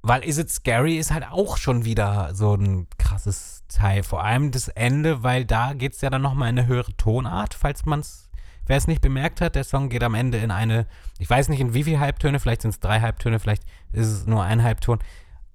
weil 0.02 0.24
Is 0.24 0.38
It 0.38 0.50
Scary 0.50 0.98
ist 0.98 1.12
halt 1.12 1.26
auch 1.30 1.58
schon 1.58 1.84
wieder 1.86 2.34
so 2.34 2.56
ein 2.56 2.88
krasses 2.98 3.64
Teil. 3.68 4.04
Vor 4.04 4.24
allem 4.24 4.52
das 4.52 4.68
Ende, 4.70 5.24
weil 5.24 5.44
da 5.46 5.74
geht 5.74 5.94
es 5.94 6.02
ja 6.02 6.10
dann 6.10 6.22
nochmal 6.22 6.50
in 6.50 6.60
eine 6.60 6.68
höhere 6.68 6.94
Tonart, 6.96 7.54
falls 7.54 7.86
man 7.86 8.00
es, 8.02 8.27
wer 8.68 8.78
es 8.78 8.88
nicht 8.88 9.02
bemerkt 9.02 9.42
hat, 9.42 9.56
der 9.56 9.64
Song 9.64 9.90
geht 9.90 10.04
am 10.04 10.16
Ende 10.16 10.38
in 10.38 10.52
eine, 10.52 10.86
ich 11.20 11.30
weiß 11.30 11.50
nicht 11.50 11.60
in 11.60 11.74
wie 11.74 11.84
viele 11.84 12.00
Halbtöne, 12.00 12.40
vielleicht 12.40 12.62
sind 12.62 12.72
es 12.72 12.80
drei 12.80 13.02
Halbtöne, 13.02 13.40
vielleicht 13.40 13.64
ist 13.92 14.08
es 14.08 14.26
nur 14.26 14.44
ein 14.44 14.64
Halbton. 14.64 15.00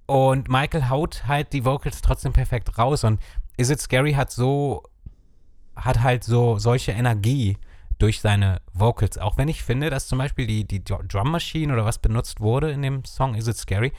Und 0.05 0.49
Michael 0.49 0.89
haut 0.89 1.27
halt 1.27 1.53
die 1.53 1.65
Vocals 1.65 2.01
trotzdem 2.01 2.33
perfekt 2.33 2.77
raus 2.77 3.03
und 3.03 3.21
Is 3.57 3.69
It 3.69 3.79
Scary 3.79 4.13
hat 4.13 4.31
so, 4.31 4.83
hat 5.75 6.01
halt 6.01 6.23
so 6.23 6.57
solche 6.57 6.91
Energie 6.91 7.57
durch 7.99 8.19
seine 8.19 8.61
Vocals. 8.73 9.17
Auch 9.17 9.37
wenn 9.37 9.47
ich 9.47 9.63
finde, 9.63 9.89
dass 9.89 10.07
zum 10.07 10.17
Beispiel 10.17 10.47
die, 10.47 10.65
die 10.65 10.83
Drum 10.83 11.31
Machine 11.31 11.71
oder 11.71 11.85
was 11.85 11.99
benutzt 11.99 12.41
wurde 12.41 12.71
in 12.71 12.81
dem 12.81 13.05
Song 13.05 13.35
Is 13.35 13.47
It 13.47 13.57
Scary, 13.57 13.93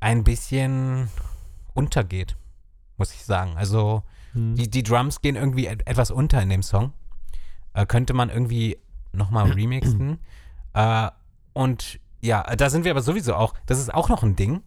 ein 0.00 0.24
bisschen 0.24 1.08
untergeht, 1.74 2.36
muss 2.96 3.12
ich 3.12 3.24
sagen. 3.24 3.56
Also 3.56 4.02
Hm. 4.32 4.54
die, 4.56 4.68
die 4.68 4.82
Drums 4.82 5.20
gehen 5.20 5.36
irgendwie 5.36 5.66
et 5.66 5.86
etwas 5.86 6.10
unter 6.10 6.42
in 6.42 6.48
dem 6.48 6.62
Song. 6.62 6.92
Äh, 7.74 7.86
könnte 7.86 8.14
man 8.14 8.30
irgendwie 8.30 8.78
nochmal 9.12 9.50
remixen. 9.52 10.18
äh, 10.74 11.08
und 11.52 12.00
ja, 12.20 12.42
da 12.56 12.70
sind 12.70 12.84
wir 12.84 12.92
aber 12.92 13.02
sowieso 13.02 13.34
auch, 13.34 13.54
das 13.66 13.78
ist 13.78 13.92
auch 13.92 14.08
noch 14.08 14.22
ein 14.22 14.36
Ding. 14.36 14.62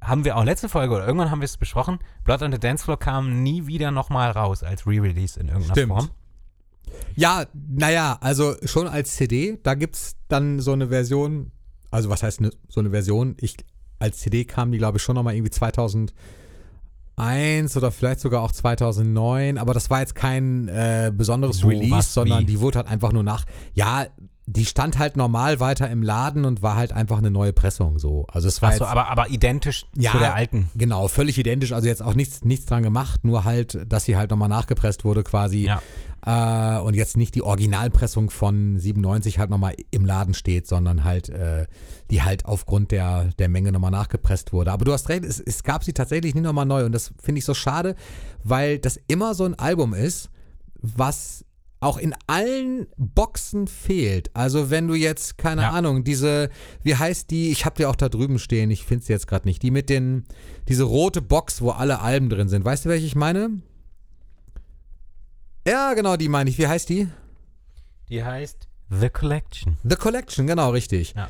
Haben 0.00 0.24
wir 0.24 0.36
auch 0.36 0.44
letzte 0.44 0.68
Folge 0.68 0.94
oder 0.94 1.06
irgendwann 1.06 1.30
haben 1.30 1.40
wir 1.40 1.46
es 1.46 1.56
besprochen. 1.56 1.98
Blood 2.24 2.42
on 2.42 2.52
the 2.52 2.58
Dance 2.58 2.84
Floor 2.84 2.98
kam 2.98 3.42
nie 3.42 3.66
wieder 3.66 3.90
nochmal 3.90 4.30
raus 4.30 4.62
als 4.62 4.86
Re-Release 4.86 5.38
in 5.38 5.48
irgendeiner 5.48 5.74
Stimmt. 5.74 5.92
Form. 5.92 6.10
Ja, 7.16 7.46
naja, 7.52 8.16
also 8.20 8.54
schon 8.64 8.86
als 8.86 9.16
CD, 9.16 9.58
da 9.62 9.74
gibt 9.74 9.96
es 9.96 10.16
dann 10.28 10.60
so 10.60 10.72
eine 10.72 10.88
Version, 10.88 11.52
also 11.90 12.10
was 12.10 12.22
heißt 12.22 12.40
ne, 12.40 12.50
so 12.68 12.80
eine 12.80 12.90
Version? 12.90 13.36
Ich, 13.40 13.56
als 13.98 14.18
CD 14.18 14.44
kam 14.44 14.70
die, 14.72 14.78
glaube 14.78 14.98
ich, 14.98 15.02
schon 15.02 15.16
nochmal 15.16 15.34
irgendwie 15.34 15.50
2001 17.18 17.76
oder 17.76 17.90
vielleicht 17.90 18.20
sogar 18.20 18.42
auch 18.42 18.52
2009, 18.52 19.58
aber 19.58 19.74
das 19.74 19.90
war 19.90 20.00
jetzt 20.00 20.14
kein 20.14 20.68
äh, 20.68 21.12
besonderes 21.14 21.64
Release, 21.64 21.90
was, 21.90 22.14
sondern 22.14 22.42
wie? 22.42 22.46
die 22.46 22.60
wurde 22.60 22.78
halt 22.78 22.88
einfach 22.88 23.12
nur 23.12 23.22
nach, 23.22 23.44
ja, 23.74 24.06
die 24.50 24.64
stand 24.64 24.98
halt 24.98 25.16
normal 25.16 25.60
weiter 25.60 25.90
im 25.90 26.02
Laden 26.02 26.46
und 26.46 26.62
war 26.62 26.76
halt 26.76 26.92
einfach 26.92 27.18
eine 27.18 27.30
neue 27.30 27.52
Pressung 27.52 27.98
so. 27.98 28.24
Also 28.32 28.48
es 28.48 28.62
war 28.62 28.70
Achso, 28.70 28.84
jetzt, 28.84 28.90
aber, 28.90 29.08
aber 29.08 29.28
identisch 29.28 29.84
Ja, 29.94 30.12
zu 30.12 30.18
der 30.18 30.34
alten. 30.34 30.70
Genau, 30.74 31.06
völlig 31.08 31.36
identisch. 31.36 31.72
Also 31.72 31.86
jetzt 31.86 32.02
auch 32.02 32.14
nichts, 32.14 32.44
nichts 32.44 32.64
dran 32.64 32.82
gemacht, 32.82 33.24
nur 33.24 33.44
halt, 33.44 33.78
dass 33.86 34.04
sie 34.04 34.16
halt 34.16 34.30
nochmal 34.30 34.48
nachgepresst 34.48 35.04
wurde 35.04 35.22
quasi. 35.22 35.66
Ja. 35.66 35.82
Äh, 36.26 36.78
und 36.78 36.94
jetzt 36.94 37.16
nicht 37.16 37.34
die 37.34 37.42
Originalpressung 37.42 38.30
von 38.30 38.78
97 38.78 39.38
halt 39.38 39.50
nochmal 39.50 39.74
im 39.90 40.04
Laden 40.04 40.34
steht, 40.34 40.66
sondern 40.66 41.04
halt, 41.04 41.28
äh, 41.28 41.66
die 42.10 42.22
halt 42.22 42.44
aufgrund 42.44 42.90
der, 42.90 43.30
der 43.38 43.48
Menge 43.48 43.72
nochmal 43.72 43.90
nachgepresst 43.90 44.52
wurde. 44.52 44.72
Aber 44.72 44.84
du 44.84 44.92
hast 44.92 45.08
recht, 45.08 45.24
es, 45.24 45.40
es 45.40 45.62
gab 45.62 45.84
sie 45.84 45.92
tatsächlich 45.92 46.34
nie 46.34 46.40
nochmal 46.40 46.66
neu. 46.66 46.84
Und 46.84 46.92
das 46.92 47.12
finde 47.22 47.38
ich 47.38 47.44
so 47.44 47.54
schade, 47.54 47.94
weil 48.42 48.78
das 48.78 48.98
immer 49.08 49.34
so 49.34 49.44
ein 49.44 49.54
Album 49.54 49.94
ist, 49.94 50.30
was 50.80 51.44
auch 51.80 51.96
in 51.98 52.14
allen 52.26 52.88
Boxen 52.96 53.68
fehlt. 53.68 54.34
Also 54.34 54.70
wenn 54.70 54.88
du 54.88 54.94
jetzt, 54.94 55.38
keine 55.38 55.62
Ja. 55.62 55.70
Ahnung, 55.70 56.02
diese, 56.02 56.50
wie 56.82 56.96
heißt 56.96 57.30
die, 57.30 57.50
ich 57.50 57.64
habe 57.64 57.76
die 57.76 57.86
auch 57.86 57.94
da 57.94 58.08
drüben 58.08 58.40
stehen, 58.40 58.72
ich 58.72 58.84
finde 58.84 59.04
sie 59.04 59.12
jetzt 59.12 59.28
gerade 59.28 59.46
nicht, 59.46 59.62
die 59.62 59.70
mit 59.70 59.88
den, 59.88 60.24
diese 60.66 60.82
rote 60.82 61.22
Box, 61.22 61.62
wo 61.62 61.70
alle 61.70 62.00
Alben 62.00 62.30
drin 62.30 62.48
sind. 62.48 62.64
Weißt 62.64 62.84
du, 62.84 62.88
welche 62.88 63.06
ich 63.06 63.14
meine? 63.14 63.60
Ja, 65.68 65.94
genau, 65.94 66.16
die 66.16 66.28
meine 66.28 66.48
ich. 66.50 66.58
Wie 66.58 66.66
heißt 66.66 66.88
die? 66.88 67.08
Die 68.08 68.24
heißt 68.24 68.68
The 68.90 69.10
Collection. 69.10 69.76
The 69.84 69.96
Collection, 69.96 70.46
genau, 70.46 70.70
richtig. 70.70 71.14
Ja. 71.14 71.28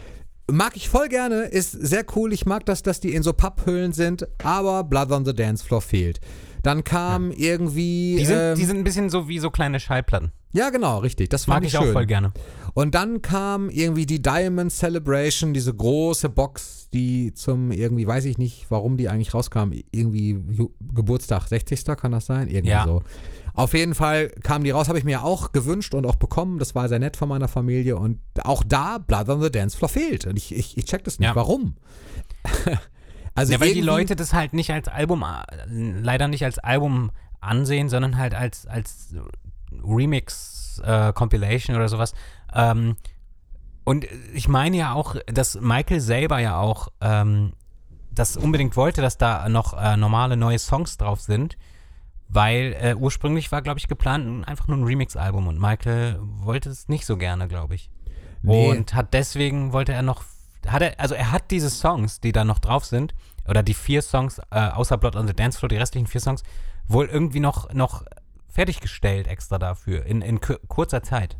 Mag 0.50 0.76
ich 0.76 0.88
voll 0.88 1.08
gerne, 1.08 1.42
ist 1.42 1.72
sehr 1.72 2.04
cool. 2.16 2.32
Ich 2.32 2.46
mag 2.46 2.64
das, 2.64 2.82
dass 2.82 3.00
die 3.00 3.14
in 3.14 3.22
so 3.22 3.32
Papphüllen 3.32 3.92
sind, 3.92 4.26
aber 4.42 4.84
Blood 4.84 5.10
on 5.12 5.24
the 5.26 5.34
Dance 5.34 5.64
Floor 5.64 5.82
fehlt. 5.82 6.20
Dann 6.62 6.84
kam 6.84 7.30
irgendwie. 7.32 8.16
Die 8.18 8.24
sind, 8.24 8.38
ähm, 8.38 8.54
die 8.56 8.64
sind 8.64 8.78
ein 8.78 8.84
bisschen 8.84 9.10
so 9.10 9.28
wie 9.28 9.38
so 9.40 9.50
kleine 9.50 9.78
Schallplatten. 9.78 10.32
ja, 10.52 10.70
genau, 10.70 10.98
richtig. 10.98 11.28
Das 11.28 11.46
Mag 11.46 11.62
ich, 11.64 11.74
ich 11.74 11.78
auch 11.78 11.92
voll 11.92 12.06
gerne. 12.06 12.32
Und 12.74 12.94
dann 12.94 13.20
kam 13.22 13.68
irgendwie 13.70 14.06
die 14.06 14.22
Diamond 14.22 14.72
Celebration, 14.72 15.52
diese 15.52 15.74
große 15.74 16.28
Box, 16.28 16.88
die 16.92 17.34
zum 17.34 17.70
irgendwie, 17.70 18.06
weiß 18.06 18.24
ich 18.24 18.38
nicht, 18.38 18.66
warum 18.70 18.96
die 18.96 19.08
eigentlich 19.08 19.34
rauskam, 19.34 19.72
irgendwie 19.90 20.38
Geburtstag, 20.94 21.48
60. 21.48 21.84
kann 21.96 22.12
das 22.12 22.26
sein? 22.26 22.48
Irgendwie 22.48 22.70
Ja. 22.70 22.84
so. 22.86 23.02
Auf 23.58 23.74
jeden 23.74 23.96
Fall 23.96 24.28
kam 24.44 24.62
die 24.62 24.70
raus, 24.70 24.86
habe 24.86 25.00
ich 25.00 25.04
mir 25.04 25.24
auch 25.24 25.50
gewünscht 25.50 25.92
und 25.92 26.06
auch 26.06 26.14
bekommen. 26.14 26.60
Das 26.60 26.76
war 26.76 26.88
sehr 26.88 27.00
nett 27.00 27.16
von 27.16 27.28
meiner 27.28 27.48
Familie. 27.48 27.96
Und 27.96 28.20
auch 28.44 28.62
da 28.64 28.98
Blood 28.98 29.28
on 29.28 29.42
the 29.42 29.50
Dance 29.50 29.76
Floor 29.76 29.88
fehlt. 29.88 30.26
Und 30.26 30.36
ich, 30.36 30.54
ich, 30.54 30.78
ich 30.78 30.84
check 30.84 31.02
das 31.02 31.18
nicht. 31.18 31.26
Ja. 31.26 31.34
Warum? 31.34 31.74
also 33.34 33.52
Ja, 33.52 33.58
weil 33.58 33.74
die 33.74 33.80
Leute 33.80 34.14
das 34.14 34.32
halt 34.32 34.52
nicht 34.52 34.70
als 34.70 34.86
Album, 34.86 35.24
äh, 35.24 35.64
leider 35.66 36.28
nicht 36.28 36.44
als 36.44 36.60
Album 36.60 37.10
ansehen, 37.40 37.88
sondern 37.88 38.16
halt 38.16 38.32
als, 38.32 38.64
als 38.68 39.16
Remix, 39.72 40.80
äh, 40.84 41.12
Compilation 41.12 41.74
oder 41.74 41.88
sowas. 41.88 42.14
Ähm, 42.54 42.94
und 43.82 44.06
ich 44.34 44.46
meine 44.46 44.76
ja 44.76 44.92
auch, 44.92 45.16
dass 45.26 45.60
Michael 45.60 45.98
selber 46.00 46.38
ja 46.38 46.60
auch 46.60 46.92
ähm, 47.00 47.54
das 48.12 48.36
unbedingt 48.36 48.76
wollte, 48.76 49.02
dass 49.02 49.18
da 49.18 49.48
noch 49.48 49.76
äh, 49.76 49.96
normale 49.96 50.36
neue 50.36 50.60
Songs 50.60 50.96
drauf 50.96 51.20
sind, 51.20 51.56
weil 52.28 52.76
äh, 52.80 52.94
ursprünglich 52.94 53.50
war, 53.50 53.62
glaube 53.62 53.78
ich, 53.78 53.88
geplant 53.88 54.46
einfach 54.46 54.68
nur 54.68 54.76
ein 54.76 54.84
Remix-Album 54.84 55.46
und 55.46 55.60
Michael 55.60 56.18
wollte 56.20 56.68
es 56.68 56.88
nicht 56.88 57.06
so 57.06 57.16
gerne, 57.16 57.48
glaube 57.48 57.74
ich. 57.74 57.90
Nee. 58.42 58.68
Und 58.70 58.94
hat 58.94 59.14
deswegen 59.14 59.72
wollte 59.72 59.92
er 59.92 60.02
noch, 60.02 60.24
hat 60.66 60.82
er, 60.82 61.00
also 61.00 61.14
er 61.14 61.32
hat 61.32 61.50
diese 61.50 61.70
Songs, 61.70 62.20
die 62.20 62.32
da 62.32 62.44
noch 62.44 62.58
drauf 62.58 62.84
sind, 62.84 63.14
oder 63.48 63.62
die 63.62 63.74
vier 63.74 64.02
Songs, 64.02 64.40
äh, 64.50 64.68
außer 64.68 64.98
Blood 64.98 65.16
on 65.16 65.26
the 65.26 65.34
Dance 65.34 65.58
Floor, 65.58 65.70
die 65.70 65.76
restlichen 65.76 66.06
vier 66.06 66.20
Songs, 66.20 66.42
wohl 66.86 67.06
irgendwie 67.06 67.40
noch, 67.40 67.72
noch 67.72 68.04
fertiggestellt 68.48 69.26
extra 69.26 69.58
dafür, 69.58 70.04
in, 70.04 70.20
in 70.20 70.40
kurzer 70.40 71.02
Zeit. 71.02 71.36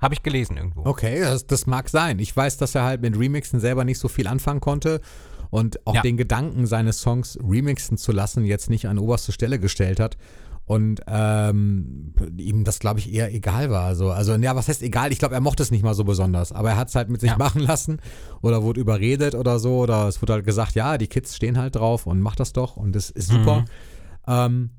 Habe 0.00 0.14
ich 0.14 0.24
gelesen 0.24 0.56
irgendwo. 0.56 0.84
Okay, 0.84 1.20
das, 1.20 1.46
das 1.46 1.66
mag 1.66 1.88
sein. 1.88 2.18
Ich 2.18 2.36
weiß, 2.36 2.56
dass 2.56 2.74
er 2.74 2.82
halt 2.82 3.02
mit 3.02 3.16
Remixen 3.16 3.60
selber 3.60 3.84
nicht 3.84 4.00
so 4.00 4.08
viel 4.08 4.26
anfangen 4.26 4.60
konnte 4.60 5.00
und 5.52 5.86
auch 5.86 5.94
Ja. 5.94 6.00
den 6.00 6.16
Gedanken, 6.16 6.66
seine 6.66 6.94
Songs 6.94 7.38
remixen 7.46 7.98
zu 7.98 8.10
lassen, 8.10 8.44
jetzt 8.46 8.70
nicht 8.70 8.88
an 8.88 8.98
oberste 8.98 9.32
Stelle 9.32 9.58
gestellt 9.60 10.00
hat. 10.00 10.16
Und 10.64 11.02
ähm, 11.08 12.14
ihm 12.38 12.64
das, 12.64 12.78
glaube 12.78 13.00
ich, 13.00 13.12
eher 13.12 13.34
egal 13.34 13.68
war. 13.70 13.84
Also, 13.84 14.10
also, 14.12 14.34
ja, 14.36 14.56
was 14.56 14.68
heißt 14.68 14.80
egal? 14.82 15.12
Ich 15.12 15.18
glaube, 15.18 15.34
er 15.34 15.40
mochte 15.42 15.62
es 15.62 15.70
nicht 15.70 15.82
mal 15.82 15.92
so 15.92 16.04
besonders. 16.04 16.52
Aber 16.52 16.70
er 16.70 16.76
hat 16.76 16.88
es 16.88 16.94
halt 16.94 17.10
mit 17.10 17.20
sich 17.20 17.30
Ja. 17.32 17.36
machen 17.36 17.60
lassen 17.60 17.98
oder 18.40 18.62
wurde 18.62 18.80
überredet 18.80 19.34
oder 19.34 19.58
so. 19.58 19.78
Oder 19.80 20.08
es 20.08 20.22
wurde 20.22 20.32
halt 20.34 20.46
gesagt, 20.46 20.74
ja, 20.74 20.96
die 20.98 21.08
Kids 21.08 21.36
stehen 21.36 21.58
halt 21.58 21.74
drauf 21.76 22.06
und 22.06 22.20
mach 22.22 22.36
das 22.36 22.52
doch. 22.54 22.76
Und 22.78 22.94
das 22.96 23.10
ist 23.10 23.28
super. 23.28 23.60
Mhm. 23.60 23.64
Ähm, 24.28 24.70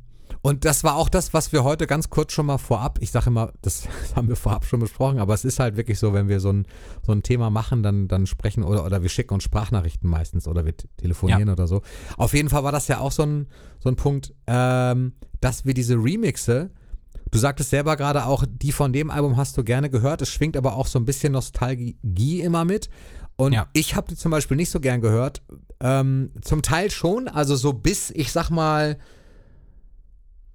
und 0.46 0.66
das 0.66 0.84
war 0.84 0.98
auch 0.98 1.08
das, 1.08 1.34
was 1.34 1.54
wir 1.54 1.64
heute 1.64 1.88
ganz 1.88 2.10
kurz 2.10 2.34
schon 2.34 2.46
mal 2.46 2.58
vorab, 2.58 3.00
ich 3.02 3.12
sage 3.12 3.28
immer, 3.28 3.54
das 3.62 3.88
haben 4.16 4.28
wir 4.28 4.36
vorab 4.36 4.66
schon 4.66 4.82
besprochen, 4.82 5.20
aber 5.20 5.34
es 5.34 5.46
ist 5.46 5.60
halt 5.60 5.78
wirklich 5.78 5.98
so, 5.98 6.14
wenn 6.14 6.28
wir 6.28 6.42
so 6.42 6.52
ein, 6.52 6.68
so 7.02 7.14
ein 7.14 7.24
Thema 7.24 7.50
machen, 7.50 7.82
dann, 7.82 8.10
dann 8.10 8.28
sprechen 8.28 8.64
oder, 8.64 8.86
oder 8.86 9.02
wir 9.02 9.10
schicken 9.10 9.34
uns 9.34 9.46
Sprachnachrichten 9.46 10.10
meistens 10.10 10.46
oder 10.46 10.66
wir 10.66 10.74
telefonieren 10.98 11.48
oder 11.50 11.66
so. 11.66 11.82
Auf 12.18 12.34
jeden 12.34 12.50
Fall 12.50 12.66
war 12.66 12.74
das 12.74 12.90
ja 12.90 13.00
auch 13.00 13.14
so 13.14 13.24
ein, 13.24 13.48
so 13.80 13.88
ein 13.88 13.96
Punkt, 13.96 14.34
ähm, 14.46 15.14
dass 15.40 15.64
wir 15.64 15.74
diese 15.74 15.96
Remixe, 15.96 16.72
du 17.32 17.40
sagtest 17.40 17.70
selber 17.70 17.96
gerade 17.96 18.26
auch, 18.26 18.44
die 18.46 18.74
von 18.74 18.92
dem 18.92 19.12
Album 19.12 19.38
hast 19.38 19.58
du 19.58 19.64
gerne 19.64 19.90
gehört, 19.90 20.22
es 20.22 20.30
schwingt 20.30 20.58
aber 20.58 20.76
auch 20.76 20.88
so 20.88 21.00
ein 21.00 21.06
bisschen 21.06 21.32
Nostalgie 21.32 22.42
immer 22.42 22.66
mit. 22.66 22.90
Und 23.38 23.54
Ja. 23.54 23.68
ich 23.72 23.96
habe 23.96 24.10
die 24.10 24.18
zum 24.18 24.32
Beispiel 24.32 24.58
nicht 24.58 24.72
so 24.72 24.82
gern 24.82 25.00
gehört. 25.00 25.42
Ähm, 25.80 26.32
zum 26.42 26.62
Teil 26.62 26.92
schon, 26.92 27.30
also 27.30 27.56
so 27.56 27.72
bis, 27.72 28.12
ich 28.12 28.32
sag 28.34 28.50
mal, 28.50 28.98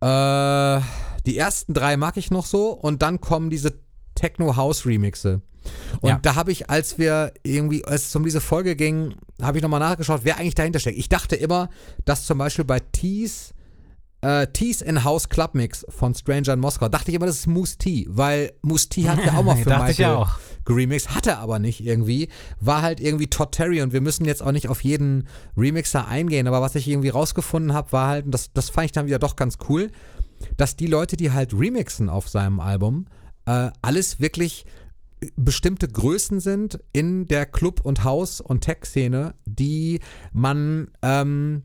äh, 0.00 0.80
die 1.26 1.36
ersten 1.36 1.74
drei 1.74 1.96
mag 1.96 2.16
ich 2.16 2.30
noch 2.30 2.46
so 2.46 2.70
und 2.70 3.02
dann 3.02 3.20
kommen 3.20 3.50
diese 3.50 3.74
Techno-House-Remixe. 4.14 5.40
Und 6.00 6.08
Ja. 6.08 6.18
da 6.22 6.34
habe 6.34 6.52
ich, 6.52 6.70
als 6.70 6.98
wir 6.98 7.32
irgendwie, 7.42 7.84
als 7.84 8.08
es 8.08 8.16
um 8.16 8.24
diese 8.24 8.40
Folge 8.40 8.76
ging, 8.76 9.14
habe 9.42 9.58
ich 9.58 9.62
nochmal 9.62 9.80
nachgeschaut, 9.80 10.20
wer 10.24 10.38
eigentlich 10.38 10.54
dahinter 10.54 10.78
steckt. 10.78 10.98
Ich 10.98 11.08
dachte 11.08 11.36
immer, 11.36 11.68
dass 12.04 12.24
zum 12.26 12.38
Beispiel 12.38 12.64
bei 12.64 12.80
Tees, 12.80 13.52
äh, 14.22 14.46
Tees 14.46 14.80
in 14.82 15.04
House 15.04 15.28
Club 15.28 15.54
Mix 15.54 15.84
von 15.90 16.14
Stranger 16.14 16.54
in 16.54 16.60
Moskau, 16.60 16.88
dachte 16.88 17.10
ich 17.10 17.14
immer, 17.16 17.26
das 17.26 17.36
ist 17.40 17.46
Moose 17.46 17.76
T, 17.76 18.06
weil 18.08 18.52
Moose 18.62 18.88
T 18.88 19.08
hat 19.08 19.22
ja 19.24 19.36
auch 19.36 19.42
mal 19.44 19.56
für 19.62 19.76
Michael 19.78 20.16
auch. 20.16 20.38
Geremixed, 20.68 21.14
hatte 21.14 21.38
aber 21.38 21.58
nicht 21.58 21.84
irgendwie, 21.84 22.28
war 22.60 22.82
halt 22.82 23.00
irgendwie 23.00 23.26
Todd 23.26 23.52
Terry 23.52 23.80
und 23.82 23.92
wir 23.92 24.02
müssen 24.02 24.26
jetzt 24.26 24.42
auch 24.42 24.52
nicht 24.52 24.68
auf 24.68 24.84
jeden 24.84 25.26
Remixer 25.56 26.06
eingehen, 26.06 26.46
aber 26.46 26.60
was 26.60 26.74
ich 26.74 26.86
irgendwie 26.86 27.08
rausgefunden 27.08 27.72
habe, 27.72 27.90
war 27.92 28.08
halt, 28.08 28.26
und 28.26 28.32
das, 28.32 28.52
das 28.52 28.70
fand 28.70 28.84
ich 28.84 28.92
dann 28.92 29.06
wieder 29.06 29.18
doch 29.18 29.34
ganz 29.34 29.56
cool, 29.68 29.90
dass 30.56 30.76
die 30.76 30.86
Leute, 30.86 31.16
die 31.16 31.32
halt 31.32 31.54
remixen 31.54 32.10
auf 32.10 32.28
seinem 32.28 32.60
Album, 32.60 33.06
äh, 33.46 33.70
alles 33.80 34.20
wirklich 34.20 34.66
bestimmte 35.36 35.88
Größen 35.88 36.38
sind 36.38 36.78
in 36.92 37.26
der 37.26 37.46
Club- 37.46 37.80
und 37.80 38.04
Haus- 38.04 38.40
und 38.40 38.60
Tech-Szene, 38.60 39.34
die 39.46 40.00
man, 40.32 40.90
ähm, 41.02 41.64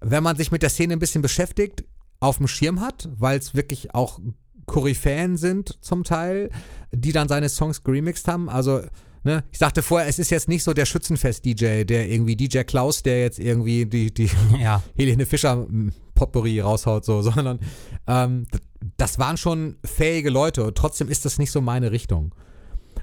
wenn 0.00 0.22
man 0.22 0.36
sich 0.36 0.52
mit 0.52 0.62
der 0.62 0.70
Szene 0.70 0.92
ein 0.92 1.00
bisschen 1.00 1.22
beschäftigt, 1.22 1.84
auf 2.20 2.36
dem 2.36 2.46
Schirm 2.46 2.80
hat, 2.80 3.08
weil 3.16 3.38
es 3.38 3.54
wirklich 3.54 3.94
auch 3.94 4.20
Koryphäen 4.66 5.36
sind 5.36 5.78
zum 5.82 6.04
Teil, 6.04 6.50
die 6.92 7.12
dann 7.12 7.28
seine 7.28 7.48
Songs 7.48 7.82
geremixed 7.82 8.28
haben. 8.28 8.48
Also, 8.48 8.82
ne, 9.24 9.44
ich 9.52 9.58
sagte 9.58 9.82
vorher, 9.82 10.08
es 10.08 10.18
ist 10.18 10.30
jetzt 10.30 10.48
nicht 10.48 10.62
so 10.64 10.72
der 10.74 10.86
Schützenfest-DJ, 10.86 11.84
der 11.84 12.08
irgendwie 12.08 12.36
DJ 12.36 12.60
Klaus, 12.60 13.02
der 13.02 13.20
jetzt 13.20 13.38
irgendwie 13.38 13.86
die, 13.86 14.12
die 14.12 14.30
Ja. 14.60 14.82
Helene 14.96 15.26
Fischer 15.26 15.52
m, 15.52 15.92
Potpourri 16.14 16.60
raushaut, 16.60 17.04
so, 17.04 17.22
sondern 17.30 17.58
ähm, 18.06 18.46
das 18.96 19.18
waren 19.18 19.36
schon 19.36 19.76
fähige 19.84 20.30
Leute 20.30 20.64
und 20.64 20.76
trotzdem 20.76 21.08
ist 21.08 21.24
das 21.24 21.38
nicht 21.38 21.50
so 21.50 21.60
meine 21.60 21.90
Richtung. 21.90 22.34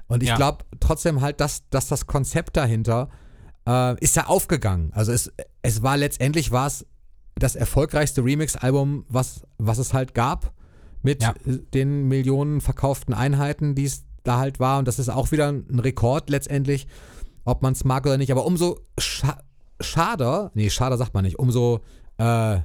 Und 0.06 0.22
ich 0.22 0.28
Ja. 0.30 0.36
glaube 0.36 0.64
trotzdem 0.80 1.20
halt, 1.20 1.40
dass, 1.40 1.68
dass 1.70 1.88
das 1.88 2.06
Konzept 2.06 2.56
dahinter 2.56 3.08
äh, 3.66 3.98
ist 4.02 4.16
ja 4.16 4.26
aufgegangen. 4.26 4.90
Also 4.94 5.12
es, 5.12 5.32
es 5.62 5.82
war 5.82 5.96
letztendlich 5.96 6.50
war 6.50 6.66
es 6.66 6.86
das 7.36 7.56
erfolgreichste 7.56 8.22
Remix-Album, 8.24 9.06
was, 9.08 9.42
was 9.58 9.78
es 9.78 9.92
halt 9.94 10.14
gab, 10.14 10.52
mit 11.02 11.22
Ja. 11.22 11.34
äh, 11.46 11.58
den 11.74 12.08
Millionen 12.08 12.60
verkauften 12.60 13.14
Einheiten, 13.14 13.74
die 13.74 13.84
es 13.84 14.04
da 14.24 14.38
halt 14.38 14.60
war. 14.60 14.78
Und 14.78 14.88
das 14.88 14.98
ist 14.98 15.08
auch 15.08 15.32
wieder 15.32 15.48
ein 15.48 15.80
Rekord 15.80 16.30
letztendlich, 16.30 16.86
ob 17.44 17.62
man 17.62 17.72
es 17.72 17.84
mag 17.84 18.06
oder 18.06 18.18
nicht. 18.18 18.30
Aber 18.32 18.46
umso 18.46 18.80
scha 18.98 19.38
schader, 19.80 20.52
nee, 20.54 20.70
schader 20.70 20.96
sagt 20.96 21.12
man 21.12 21.24
nicht, 21.24 21.40
umso, 21.40 21.80
äh, 22.18 22.60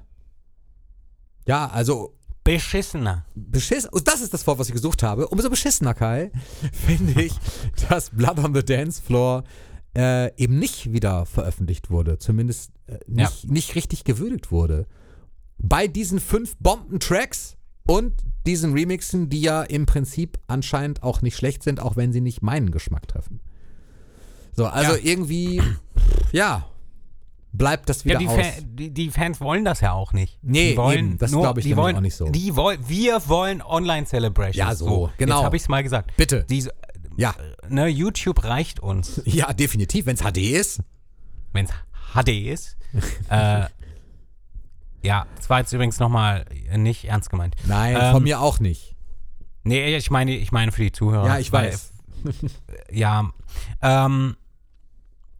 ja, 1.47 1.67
also 1.71 2.13
Beschissener. 2.43 3.25
beschissen, 3.33 3.89
und 3.91 4.07
das 4.07 4.21
ist 4.21 4.33
das 4.33 4.45
Wort, 4.47 4.59
was 4.59 4.67
ich 4.67 4.73
gesucht 4.73 5.01
habe, 5.03 5.27
umso 5.29 5.49
beschissener, 5.49 5.93
Kai, 5.93 6.31
finde 6.71 7.21
ich, 7.23 7.33
dass 7.89 8.11
Blood 8.11 8.37
on 8.39 8.53
the 8.53 8.63
Dance 8.63 9.01
Floor 9.01 9.43
äh, 9.97 10.31
eben 10.41 10.59
nicht 10.59 10.93
wieder 10.93 11.25
veröffentlicht 11.25 11.89
wurde. 11.89 12.19
Zumindest 12.19 12.71
äh, 12.85 12.99
nicht, 13.07 13.49
nicht 13.49 13.73
richtig 13.75 14.03
gewürdigt 14.03 14.51
wurde. 14.51 14.85
Bei 15.57 15.87
diesen 15.87 16.19
fünf 16.19 16.55
Bomben-Tracks 16.57 17.56
und 17.87 18.13
diesen 18.45 18.73
Remixen, 18.73 19.29
die 19.29 19.41
ja 19.41 19.63
im 19.63 19.85
Prinzip 19.85 20.37
anscheinend 20.47 21.03
auch 21.03 21.21
nicht 21.21 21.35
schlecht 21.35 21.63
sind, 21.63 21.79
auch 21.81 21.95
wenn 21.97 22.13
sie 22.13 22.21
nicht 22.21 22.41
meinen 22.41 22.71
Geschmack 22.71 23.07
treffen. 23.07 23.39
So, 24.53 24.65
also 24.65 24.93
Ja. 24.93 24.99
irgendwie, 25.03 25.61
ja, 26.31 26.65
bleibt 27.51 27.89
das 27.89 28.05
wieder 28.05 28.15
Ja, 28.15 28.19
die, 28.19 28.27
aus. 28.27 28.35
Fa 28.35 28.61
die, 28.63 28.89
die 28.91 29.09
Fans 29.09 29.41
wollen 29.41 29.65
das 29.65 29.81
ja 29.81 29.93
auch 29.93 30.13
nicht. 30.13 30.39
Nee, 30.41 30.71
die 30.71 30.77
wollen 30.77 30.97
eben, 30.99 31.17
das 31.17 31.31
nur- 31.31 31.41
glaub 31.41 31.57
ich 31.57 31.65
die 31.65 31.75
wollen, 31.75 31.95
auch 31.95 32.01
nicht 32.01 32.15
so. 32.15 32.29
Die 32.29 32.55
wollen, 32.55 32.79
wir 32.87 33.27
wollen 33.27 33.61
Online-Celebrations. 33.61 34.55
Ja, 34.55 34.73
so, 34.75 35.09
genau. 35.17 35.37
Jetzt 35.37 35.45
habe 35.45 35.55
ich 35.55 35.61
es 35.63 35.69
mal 35.69 35.83
gesagt. 35.83 36.15
Bitte. 36.17 36.45
Diese, 36.49 36.71
Ja, 37.17 37.33
ne, 37.67 37.87
YouTube 37.87 38.43
reicht 38.43 38.79
uns, 38.79 39.21
ja, 39.25 39.51
definitiv, 39.53 40.05
wenn 40.05 40.15
es 40.15 40.21
HD 40.21 40.37
ist. 40.51 40.81
wenn 41.53 41.65
es 41.65 41.71
HD 42.13 42.29
ist. 42.51 42.77
äh, 43.29 43.65
ja, 45.03 45.25
das 45.35 45.49
war 45.49 45.59
jetzt 45.59 45.71
übrigens 45.73 45.99
nochmal 45.99 46.45
nicht 46.75 47.05
ernst 47.05 47.29
gemeint. 47.29 47.55
Nein, 47.65 47.97
Ähm, 47.99 48.11
von 48.11 48.23
mir 48.23 48.41
auch 48.41 48.59
nicht. 48.59 48.95
Nee, 49.63 49.95
ich 49.97 50.09
meine, 50.11 50.31
ich 50.35 50.51
meine 50.51 50.71
für 50.71 50.81
die 50.83 50.91
Zuhörer. 50.91 51.25
Ja, 51.25 51.37
ich 51.39 51.51
weil- 51.51 51.69
weiß. 51.71 51.93
Ja, 52.91 53.29
ähm, 53.81 54.35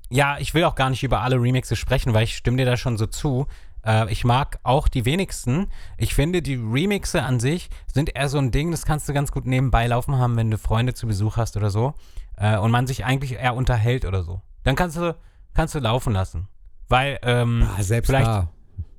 ja, 0.10 0.38
ich 0.39 0.53
will 0.53 0.64
auch 0.64 0.76
gar 0.76 0.89
nicht 0.89 1.03
über 1.03 1.22
alle 1.22 1.41
Remixe 1.41 1.76
sprechen, 1.76 2.14
weil 2.14 2.24
ich 2.24 2.36
stimme 2.38 2.58
dir 2.58 2.66
da 2.66 2.78
schon 2.78 2.97
so 2.97 3.08
zu. 3.08 3.47
Äh, 3.86 4.12
ich 4.12 4.24
mag 4.24 4.60
auch 4.64 4.88
die 4.88 5.05
wenigsten. 5.05 5.68
Ich 5.97 6.14
finde, 6.14 6.41
die 6.41 6.55
Remixe 6.55 7.24
an 7.24 7.39
sich 7.39 7.70
sind 7.91 8.16
eher 8.16 8.30
so 8.30 8.38
ein 8.38 8.51
Ding, 8.51 8.72
das 8.72 8.86
kannst 8.86 9.10
du 9.10 9.14
ganz 9.14 9.32
gut 9.32 9.45
nebenbei 9.45 9.88
laufen 9.88 10.16
haben, 10.18 10.36
wenn 10.38 10.51
du 10.51 10.58
Freunde 10.58 10.93
zu 10.93 11.08
Besuch 11.08 11.38
hast 11.38 11.58
oder 11.58 11.70
so. 11.70 11.93
Äh, 12.38 12.58
und 12.58 12.72
man 12.72 12.86
sich 12.88 13.03
eigentlich 13.05 13.34
eher 13.34 13.55
unterhält 13.55 14.05
oder 14.05 14.24
so. 14.24 14.41
Dann 14.64 14.76
kannst 14.76 14.97
du, 14.97 15.16
kannst 15.53 15.74
du 15.76 15.80
laufen 15.80 16.14
lassen. 16.14 16.47
Weil, 16.89 17.20
ähm, 17.24 17.68
Ah, 17.78 17.82
selbst 17.84 18.08
vielleicht- 18.08 18.28
da. 18.28 18.49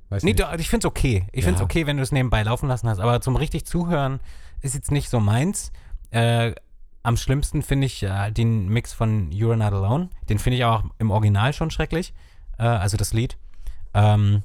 Weiß 0.09 0.23
Nee, 0.23 0.31
nicht. 0.31 0.39
doch, 0.39 0.51
ich 0.53 0.69
finde 0.69 0.87
es 0.87 0.91
okay. 0.91 1.25
Ich 1.31 1.43
finde 1.43 1.55
es 1.55 1.59
Ja. 1.59 1.65
okay, 1.65 1.85
wenn 1.87 1.97
du 1.97 2.03
es 2.03 2.11
nebenbei 2.11 2.43
laufen 2.43 2.67
lassen 2.67 2.89
hast. 2.89 2.99
Aber 2.99 3.21
zum 3.21 3.35
richtig 3.35 3.65
Zuhören 3.65 4.19
ist 4.61 4.73
jetzt 4.75 4.91
nicht 4.91 5.09
so 5.09 5.19
meins. 5.19 5.71
Äh, 6.11 6.53
am 7.03 7.15
schlimmsten 7.15 7.61
finde 7.61 7.85
ich 7.87 8.03
äh, 8.03 8.31
den 8.31 8.67
Mix 8.69 8.91
von 8.93 9.29
You're 9.31 9.55
Not 9.55 9.73
Alone. 9.73 10.09
Den 10.27 10.39
finde 10.39 10.57
ich 10.57 10.65
auch 10.65 10.83
im 10.97 11.11
Original 11.11 11.53
schon 11.53 11.71
schrecklich. 11.71 12.13
Äh, 12.57 12.63
also 12.63 12.97
das 12.97 13.13
Lied. 13.13 13.37
Ähm, 13.93 14.43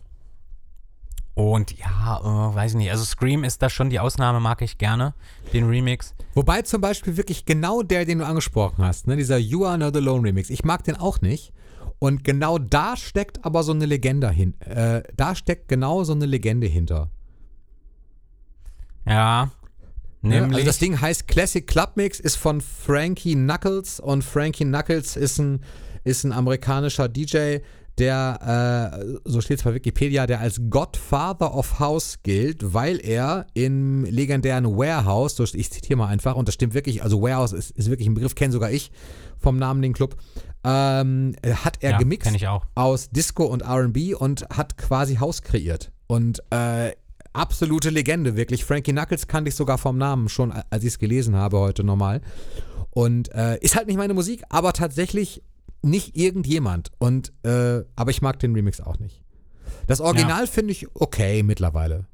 und 1.35 1.77
ja, 1.77 2.21
äh, 2.21 2.55
weiß 2.55 2.73
ich 2.73 2.77
nicht. 2.77 2.91
Also 2.93 3.05
Scream 3.05 3.43
ist 3.43 3.61
da 3.61 3.69
schon 3.69 3.91
die 3.91 3.99
Ausnahme, 3.99 4.39
mag 4.39 4.63
ich 4.63 4.79
gerne. 4.79 5.15
Den 5.53 5.69
Remix. 5.69 6.15
Wobei 6.35 6.63
zum 6.63 6.81
Beispiel 6.81 7.17
wirklich 7.17 7.45
genau 7.45 7.83
der, 7.83 8.05
den 8.05 8.19
du 8.21 8.27
angesprochen 8.27 8.85
hast, 8.85 9.09
ne, 9.09 9.17
dieser 9.17 9.37
You 9.39 9.65
Are 9.67 9.77
Not 9.79 9.97
Alone 9.97 10.29
Remix, 10.29 10.49
ich 10.51 10.63
mag 10.65 10.85
den 10.85 10.97
auch 10.97 11.21
nicht. 11.23 11.53
Und 11.99 12.25
genau 12.25 12.59
da 12.59 12.97
steckt 12.97 13.45
aber 13.45 13.63
so 13.63 13.73
eine 13.73 13.87
Legende 13.87 14.31
hin. 14.31 14.59
Äh, 14.61 15.03
da 15.17 15.35
steckt 15.35 15.69
genau 15.69 16.05
so 16.05 16.13
eine 16.13 16.27
Legende 16.27 16.67
hinter. 16.67 17.11
Ja. 19.07 19.51
Ne? 20.23 20.41
Nämlich. 20.41 20.57
Also 20.57 20.67
das 20.67 20.79
Ding 20.79 21.01
heißt 21.01 21.29
Classic 21.29 21.67
Club 21.67 21.93
Mix, 21.97 22.21
ist 22.21 22.37
von 22.37 22.61
Frankie 22.61 23.35
Knuckles 23.35 24.01
und 24.01 24.25
Frankie 24.25 24.65
Knuckles 24.65 25.17
ist 25.17 25.39
ein, 25.39 25.61
ist 26.03 26.25
ein 26.25 26.33
amerikanischer 26.33 27.09
DJ, 27.09 27.59
der, 27.99 28.93
äh, 29.05 29.19
so 29.25 29.41
steht 29.41 29.59
es 29.59 29.65
bei 29.65 29.75
Wikipedia, 29.75 30.27
der 30.27 30.41
als 30.41 30.61
Godfather 30.69 31.55
of 31.55 31.79
House 31.79 32.19
gilt, 32.23 32.75
weil 32.75 32.99
er 33.05 33.47
im 33.55 34.05
legendären 34.05 34.67
Warehouse, 34.67 35.39
ich 35.55 35.71
zitiere 35.71 35.99
mal 35.99 36.09
einfach, 36.09 36.35
und 36.35 36.49
das 36.49 36.55
stimmt 36.55 36.75
wirklich, 36.75 37.03
also 37.03 37.23
Warehouse 37.23 37.53
ist, 37.53 37.71
ist 37.73 37.91
wirklich 37.91 38.09
ein 38.09 38.15
Begriff, 38.15 38.35
kenne 38.35 38.53
sogar 38.53 38.71
ich 38.71 38.91
vom 39.39 39.59
Namen 39.59 39.83
den 39.83 39.93
Club, 39.93 40.17
ähm, 40.65 41.35
hat 41.45 41.79
er 41.81 41.93
ja, 41.93 41.99
gemixt 41.99 42.31
aus 42.75 43.11
Disco 43.11 43.45
und 43.45 43.63
RB 43.63 44.15
und 44.19 44.47
hat 44.51 44.77
quasi 44.77 45.17
Haus 45.17 45.43
kreiert. 45.43 45.93
Und 46.07 46.43
äh, 46.51 46.93
absolute 47.33 47.91
Legende, 47.91 48.37
wirklich. 48.37 48.65
Frankie 48.65 48.93
Knuckles 48.93 49.27
kannte 49.27 49.51
ich 49.51 49.55
sogar 49.55 49.79
vom 49.79 49.99
Namen 49.99 50.29
schon, 50.29 50.53
als 50.53 50.83
ich 50.85 50.91
es 50.91 50.99
gelesen 50.99 51.37
habe 51.37 51.59
heute 51.59 51.85
nochmal. 51.85 52.23
Und 52.91 53.35
äh, 53.35 53.59
ist 53.59 53.77
halt 53.77 53.87
nicht 53.89 53.97
meine 53.97 54.15
Musik, 54.15 54.43
aber 54.49 54.73
tatsächlich 54.73 55.43
nicht 55.83 56.17
irgendjemand. 56.17 56.91
Und 56.99 57.33
äh, 57.45 57.85
aber 57.97 58.11
ich 58.11 58.23
mag 58.23 58.39
den 58.39 58.55
Remix 58.55 58.81
auch 58.81 58.99
nicht. 58.99 59.21
Das 59.87 60.01
Original 60.01 60.47
finde 60.47 60.73
ich 60.73 60.87
okay 60.95 61.43
mittlerweile. 61.43 62.07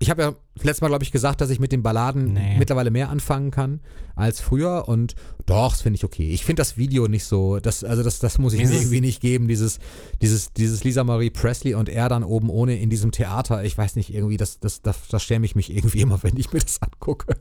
Ich 0.00 0.10
habe 0.10 0.22
ja 0.22 0.34
letztes 0.62 0.80
Mal, 0.80 0.88
glaube 0.88 1.02
ich, 1.02 1.10
gesagt, 1.10 1.40
dass 1.40 1.50
ich 1.50 1.58
mit 1.58 1.72
den 1.72 1.82
Balladen 1.82 2.32
Nee. 2.32 2.56
mittlerweile 2.56 2.90
mehr 2.90 3.08
anfangen 3.08 3.50
kann 3.50 3.80
als 4.14 4.40
früher. 4.40 4.86
Und 4.86 5.16
doch, 5.46 5.72
das 5.72 5.82
finde 5.82 5.96
ich 5.96 6.04
okay. 6.04 6.30
Ich 6.30 6.44
finde 6.44 6.60
das 6.60 6.76
Video 6.76 7.08
nicht 7.08 7.24
so, 7.24 7.58
das, 7.58 7.82
also 7.82 8.02
das, 8.04 8.20
das 8.20 8.38
muss 8.38 8.52
ich 8.52 8.64
mir 8.64 8.72
irgendwie 8.72 9.00
nicht 9.00 9.20
geben. 9.20 9.48
Dieses, 9.48 9.80
dieses, 10.22 10.52
dieses 10.52 10.84
Lisa 10.84 11.02
Marie 11.02 11.30
Presley 11.30 11.74
und 11.74 11.88
er 11.88 12.08
dann 12.08 12.22
oben 12.22 12.48
ohne 12.48 12.78
in 12.78 12.90
diesem 12.90 13.10
Theater. 13.10 13.64
Ich 13.64 13.76
weiß 13.76 13.96
nicht, 13.96 14.14
irgendwie, 14.14 14.36
das, 14.36 14.60
das, 14.60 14.82
das, 14.82 15.08
das 15.08 15.24
schäme 15.24 15.44
ich 15.46 15.56
mich 15.56 15.74
irgendwie 15.74 16.00
immer, 16.00 16.22
wenn 16.22 16.36
ich 16.36 16.52
mir 16.52 16.60
das 16.60 16.80
angucke. 16.80 17.36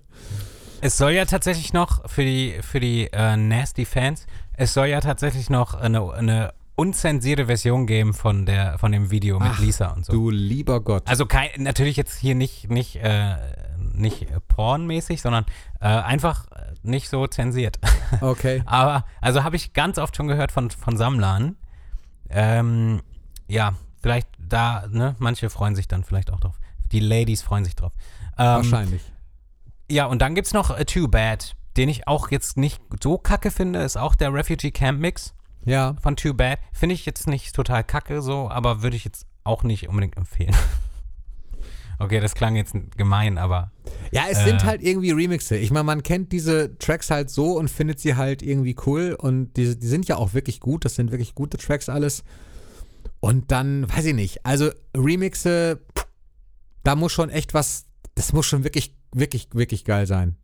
Es 0.82 0.98
soll 0.98 1.12
ja 1.12 1.26
tatsächlich 1.26 1.74
noch 1.74 2.10
für 2.10 2.24
die, 2.24 2.56
für 2.62 2.80
die 2.80 3.08
äh, 3.12 3.36
Nasty-Fans, 3.38 4.26
es 4.54 4.74
soll 4.74 4.88
ja 4.88 5.00
tatsächlich 5.02 5.50
noch 5.50 5.74
eine, 5.76 6.12
eine 6.14 6.54
unzensierte 6.78 7.48
Version 7.48 7.88
geben 7.88 8.14
von, 8.14 8.46
der, 8.46 8.78
von 8.78 8.92
dem 8.92 9.10
Video 9.10 9.40
mit 9.40 9.50
Ach, 9.52 9.60
Lisa 9.60 9.88
und 9.88 10.06
so. 10.06 10.14
Du 10.14 10.30
lieber 10.30 10.80
Gott. 10.80 11.04
Also 11.08 11.26
kein, 11.26 11.50
natürlich 11.58 11.98
jetzt 11.98 12.16
hier 12.18 12.36
nicht, 12.36 12.70
nicht, 12.70 12.98
äh, 12.98 13.36
nicht 13.94 14.28
pornmäßig, 14.48 15.22
sondern 15.22 15.46
äh, 15.82 15.88
einfach 15.88 16.46
nicht 16.84 17.10
so 17.10 17.28
zensiert. 17.28 17.80
Okay. 18.22 18.64
Aber, 18.66 19.04
also 19.20 19.44
habe 19.44 19.58
ich 19.58 19.74
ganz 19.74 19.98
oft 19.98 20.16
schon 20.16 20.30
gehört 20.30 20.54
von, 20.54 20.72
von 20.72 20.96
Sammlern. 20.96 21.58
Ähm, 22.30 23.02
ja, 23.50 23.74
vielleicht 24.02 24.30
da, 24.40 24.88
ne, 24.90 25.14
manche 25.20 25.50
freuen 25.50 25.76
sich 25.76 25.90
dann 25.90 26.06
vielleicht 26.06 26.32
auch 26.32 26.40
drauf. 26.40 26.58
Die 26.94 27.02
Ladies 27.02 27.42
freuen 27.42 27.66
sich 27.66 27.76
drauf. 27.76 27.92
Ähm, 28.38 28.46
Wahrscheinlich. 28.46 29.02
ja, 29.92 30.06
und 30.06 30.22
dann 30.22 30.36
gibt's 30.36 30.54
noch 30.54 30.70
äh, 30.70 30.86
Too 30.86 31.10
Bad, 31.10 31.58
den 31.76 31.90
ich 31.90 32.08
auch 32.08 32.32
jetzt 32.32 32.56
nicht 32.56 32.82
so 33.04 33.18
kacke 33.18 33.52
finde, 33.52 33.80
ist 33.82 33.98
auch 33.98 34.16
der 34.16 34.34
Refugee 34.34 34.72
Camp 34.72 35.02
Mix 35.02 35.34
Ja. 35.68 35.96
von 36.02 36.16
Too 36.16 36.34
Bad. 36.34 36.60
Finde 36.74 36.96
ich 36.96 37.06
jetzt 37.06 37.28
nicht 37.28 37.56
total 37.56 37.84
kacke 37.84 38.22
so, 38.22 38.50
aber 38.50 38.82
würde 38.82 38.96
ich 38.96 39.06
jetzt 39.06 39.26
auch 39.44 39.64
nicht 39.64 39.88
unbedingt 39.90 40.18
empfehlen. 40.18 40.56
okay, 42.00 42.20
das 42.20 42.36
klang 42.36 42.56
jetzt 42.56 42.74
gemein, 42.98 43.38
aber 43.38 43.72
Ja, 44.12 44.24
es 44.30 44.40
Äh. 44.40 44.46
sind 44.46 44.64
halt 44.64 44.82
irgendwie 44.82 45.12
Remixe. 45.12 45.58
Ich 45.58 45.72
meine, 45.72 45.84
man 45.84 46.04
kennt 46.04 46.32
diese 46.32 46.78
Tracks 46.78 47.10
halt 47.12 47.30
so 47.30 47.54
und 47.58 47.70
findet 47.70 48.00
sie 48.00 48.16
halt 48.16 48.42
irgendwie 48.42 48.76
cool 48.86 49.16
und 49.20 49.54
die, 49.58 49.78
die 49.78 49.88
sind 49.88 50.08
ja 50.08 50.16
auch 50.18 50.34
wirklich 50.34 50.60
gut. 50.60 50.86
Das 50.86 50.96
sind 50.96 51.12
wirklich 51.12 51.36
gute 51.36 51.58
Tracks 51.58 51.90
alles. 51.90 52.24
Und 53.20 53.52
dann, 53.52 53.90
weiß 53.92 54.06
ich 54.06 54.14
nicht, 54.16 54.46
also 54.46 54.70
Remixe, 54.96 55.80
da 56.84 56.96
muss 56.96 57.12
schon 57.12 57.30
echt 57.30 57.54
was, 57.54 57.86
das 58.16 58.32
muss 58.32 58.46
schon 58.46 58.64
wirklich, 58.64 58.96
wirklich, 59.12 59.50
wirklich 59.54 59.84
geil 59.86 60.06
sein. 60.06 60.38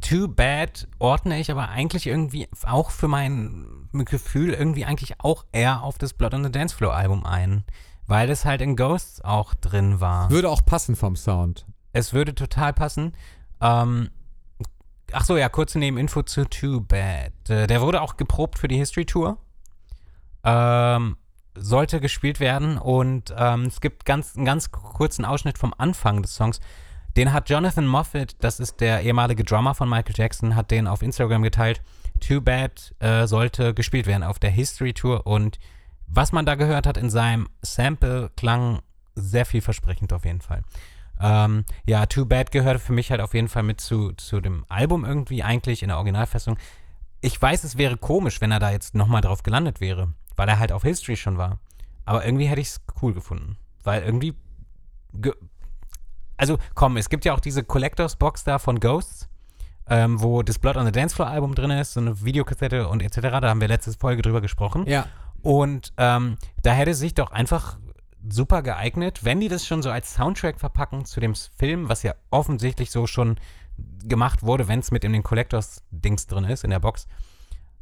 Too 0.00 0.28
Bad 0.28 0.88
ordne 0.98 1.38
ich 1.38 1.50
aber 1.50 1.68
eigentlich 1.68 2.06
irgendwie 2.06 2.48
auch 2.64 2.90
für 2.90 3.08
mein 3.08 3.88
Gefühl 3.92 4.52
irgendwie 4.52 4.84
eigentlich 4.84 5.20
auch 5.20 5.44
eher 5.52 5.82
auf 5.82 5.98
das 5.98 6.12
Blood 6.12 6.34
on 6.34 6.44
the 6.44 6.50
Dance 6.50 6.74
Floor 6.74 6.94
Album 6.94 7.24
ein, 7.24 7.64
weil 8.06 8.26
das 8.26 8.44
halt 8.44 8.60
in 8.60 8.76
Ghosts 8.76 9.20
auch 9.22 9.54
drin 9.54 10.00
war. 10.00 10.30
Würde 10.30 10.50
auch 10.50 10.64
passen 10.64 10.96
vom 10.96 11.16
Sound. 11.16 11.66
Es 11.92 12.12
würde 12.12 12.34
total 12.34 12.72
passen. 12.72 13.12
Ähm, 13.60 14.10
ach 15.12 15.24
so, 15.24 15.36
ja, 15.36 15.48
kurze 15.48 15.78
Nebeninfo 15.78 16.22
zu 16.22 16.44
Too 16.48 16.80
Bad. 16.80 17.32
Äh, 17.48 17.66
der 17.66 17.80
wurde 17.80 18.02
auch 18.02 18.16
geprobt 18.16 18.58
für 18.58 18.68
die 18.68 18.76
History 18.76 19.06
Tour. 19.06 19.38
Ähm, 20.44 21.16
sollte 21.54 22.00
gespielt 22.00 22.38
werden 22.38 22.78
und 22.78 23.34
ähm, 23.36 23.62
es 23.62 23.80
gibt 23.80 24.04
ganz, 24.04 24.36
einen 24.36 24.44
ganz 24.44 24.70
kurzen 24.70 25.24
Ausschnitt 25.24 25.58
vom 25.58 25.74
Anfang 25.76 26.22
des 26.22 26.34
Songs. 26.34 26.60
Den 27.16 27.32
hat 27.32 27.48
Jonathan 27.48 27.86
Moffat, 27.86 28.36
das 28.40 28.60
ist 28.60 28.80
der 28.80 29.00
ehemalige 29.00 29.42
Drummer 29.42 29.74
von 29.74 29.88
Michael 29.88 30.14
Jackson, 30.14 30.54
hat 30.54 30.70
den 30.70 30.86
auf 30.86 31.00
Instagram 31.00 31.42
geteilt. 31.42 31.80
Too 32.20 32.42
Bad 32.42 32.94
äh, 32.98 33.26
sollte 33.26 33.72
gespielt 33.72 34.06
werden 34.06 34.22
auf 34.22 34.38
der 34.38 34.50
History 34.50 34.92
Tour 34.92 35.26
und 35.26 35.58
was 36.06 36.32
man 36.32 36.44
da 36.44 36.54
gehört 36.54 36.86
hat 36.86 36.98
in 36.98 37.10
seinem 37.10 37.48
Sample 37.62 38.30
klang 38.36 38.80
sehr 39.14 39.46
vielversprechend 39.46 40.12
auf 40.12 40.26
jeden 40.26 40.42
Fall. 40.42 40.62
Ähm, 41.18 41.64
ja, 41.86 42.04
Too 42.04 42.26
Bad 42.26 42.52
gehört 42.52 42.80
für 42.82 42.92
mich 42.92 43.10
halt 43.10 43.22
auf 43.22 43.32
jeden 43.32 43.48
Fall 43.48 43.62
mit 43.62 43.80
zu, 43.80 44.12
zu 44.12 44.42
dem 44.42 44.66
Album 44.68 45.06
irgendwie, 45.06 45.42
eigentlich 45.42 45.82
in 45.82 45.88
der 45.88 45.96
Originalfassung. 45.96 46.58
Ich 47.22 47.40
weiß, 47.40 47.64
es 47.64 47.78
wäre 47.78 47.96
komisch, 47.96 48.42
wenn 48.42 48.52
er 48.52 48.60
da 48.60 48.70
jetzt 48.70 48.94
nochmal 48.94 49.22
drauf 49.22 49.42
gelandet 49.42 49.80
wäre, 49.80 50.12
weil 50.36 50.48
er 50.48 50.58
halt 50.58 50.70
auf 50.70 50.82
History 50.82 51.16
schon 51.16 51.38
war. 51.38 51.60
Aber 52.04 52.26
irgendwie 52.26 52.46
hätte 52.46 52.60
ich 52.60 52.68
es 52.68 52.80
cool 53.00 53.14
gefunden. 53.14 53.56
Weil 53.82 54.02
irgendwie. 54.02 54.34
Also, 56.36 56.58
komm, 56.74 56.96
es 56.96 57.08
gibt 57.08 57.24
ja 57.24 57.34
auch 57.34 57.40
diese 57.40 57.64
Collectors 57.64 58.16
Box 58.16 58.44
da 58.44 58.58
von 58.58 58.80
Ghosts, 58.80 59.28
ähm, 59.88 60.20
wo 60.20 60.42
das 60.42 60.58
Blood 60.58 60.76
on 60.76 60.86
the 60.86 60.92
Dance 60.92 61.14
Floor 61.14 61.28
Album 61.28 61.54
drin 61.54 61.70
ist, 61.70 61.94
so 61.94 62.00
eine 62.00 62.24
Videokassette 62.24 62.88
und 62.88 63.02
etc. 63.02 63.20
Da 63.20 63.42
haben 63.42 63.60
wir 63.60 63.68
letzte 63.68 63.92
Folge 63.92 64.22
drüber 64.22 64.40
gesprochen. 64.40 64.86
Ja. 64.86 65.06
Und 65.42 65.92
ähm, 65.96 66.36
da 66.62 66.72
hätte 66.72 66.94
sich 66.94 67.14
doch 67.14 67.30
einfach 67.30 67.78
super 68.28 68.62
geeignet, 68.62 69.24
wenn 69.24 69.40
die 69.40 69.48
das 69.48 69.66
schon 69.66 69.82
so 69.82 69.90
als 69.90 70.14
Soundtrack 70.14 70.58
verpacken 70.58 71.04
zu 71.04 71.20
dem 71.20 71.34
Film, 71.34 71.88
was 71.88 72.02
ja 72.02 72.14
offensichtlich 72.30 72.90
so 72.90 73.06
schon 73.06 73.38
gemacht 74.04 74.42
wurde, 74.42 74.68
wenn 74.68 74.80
es 74.80 74.90
mit 74.90 75.04
in 75.04 75.12
den 75.12 75.22
Collectors-Dings 75.22 76.26
drin 76.26 76.44
ist, 76.44 76.64
in 76.64 76.70
der 76.70 76.80
Box, 76.80 77.06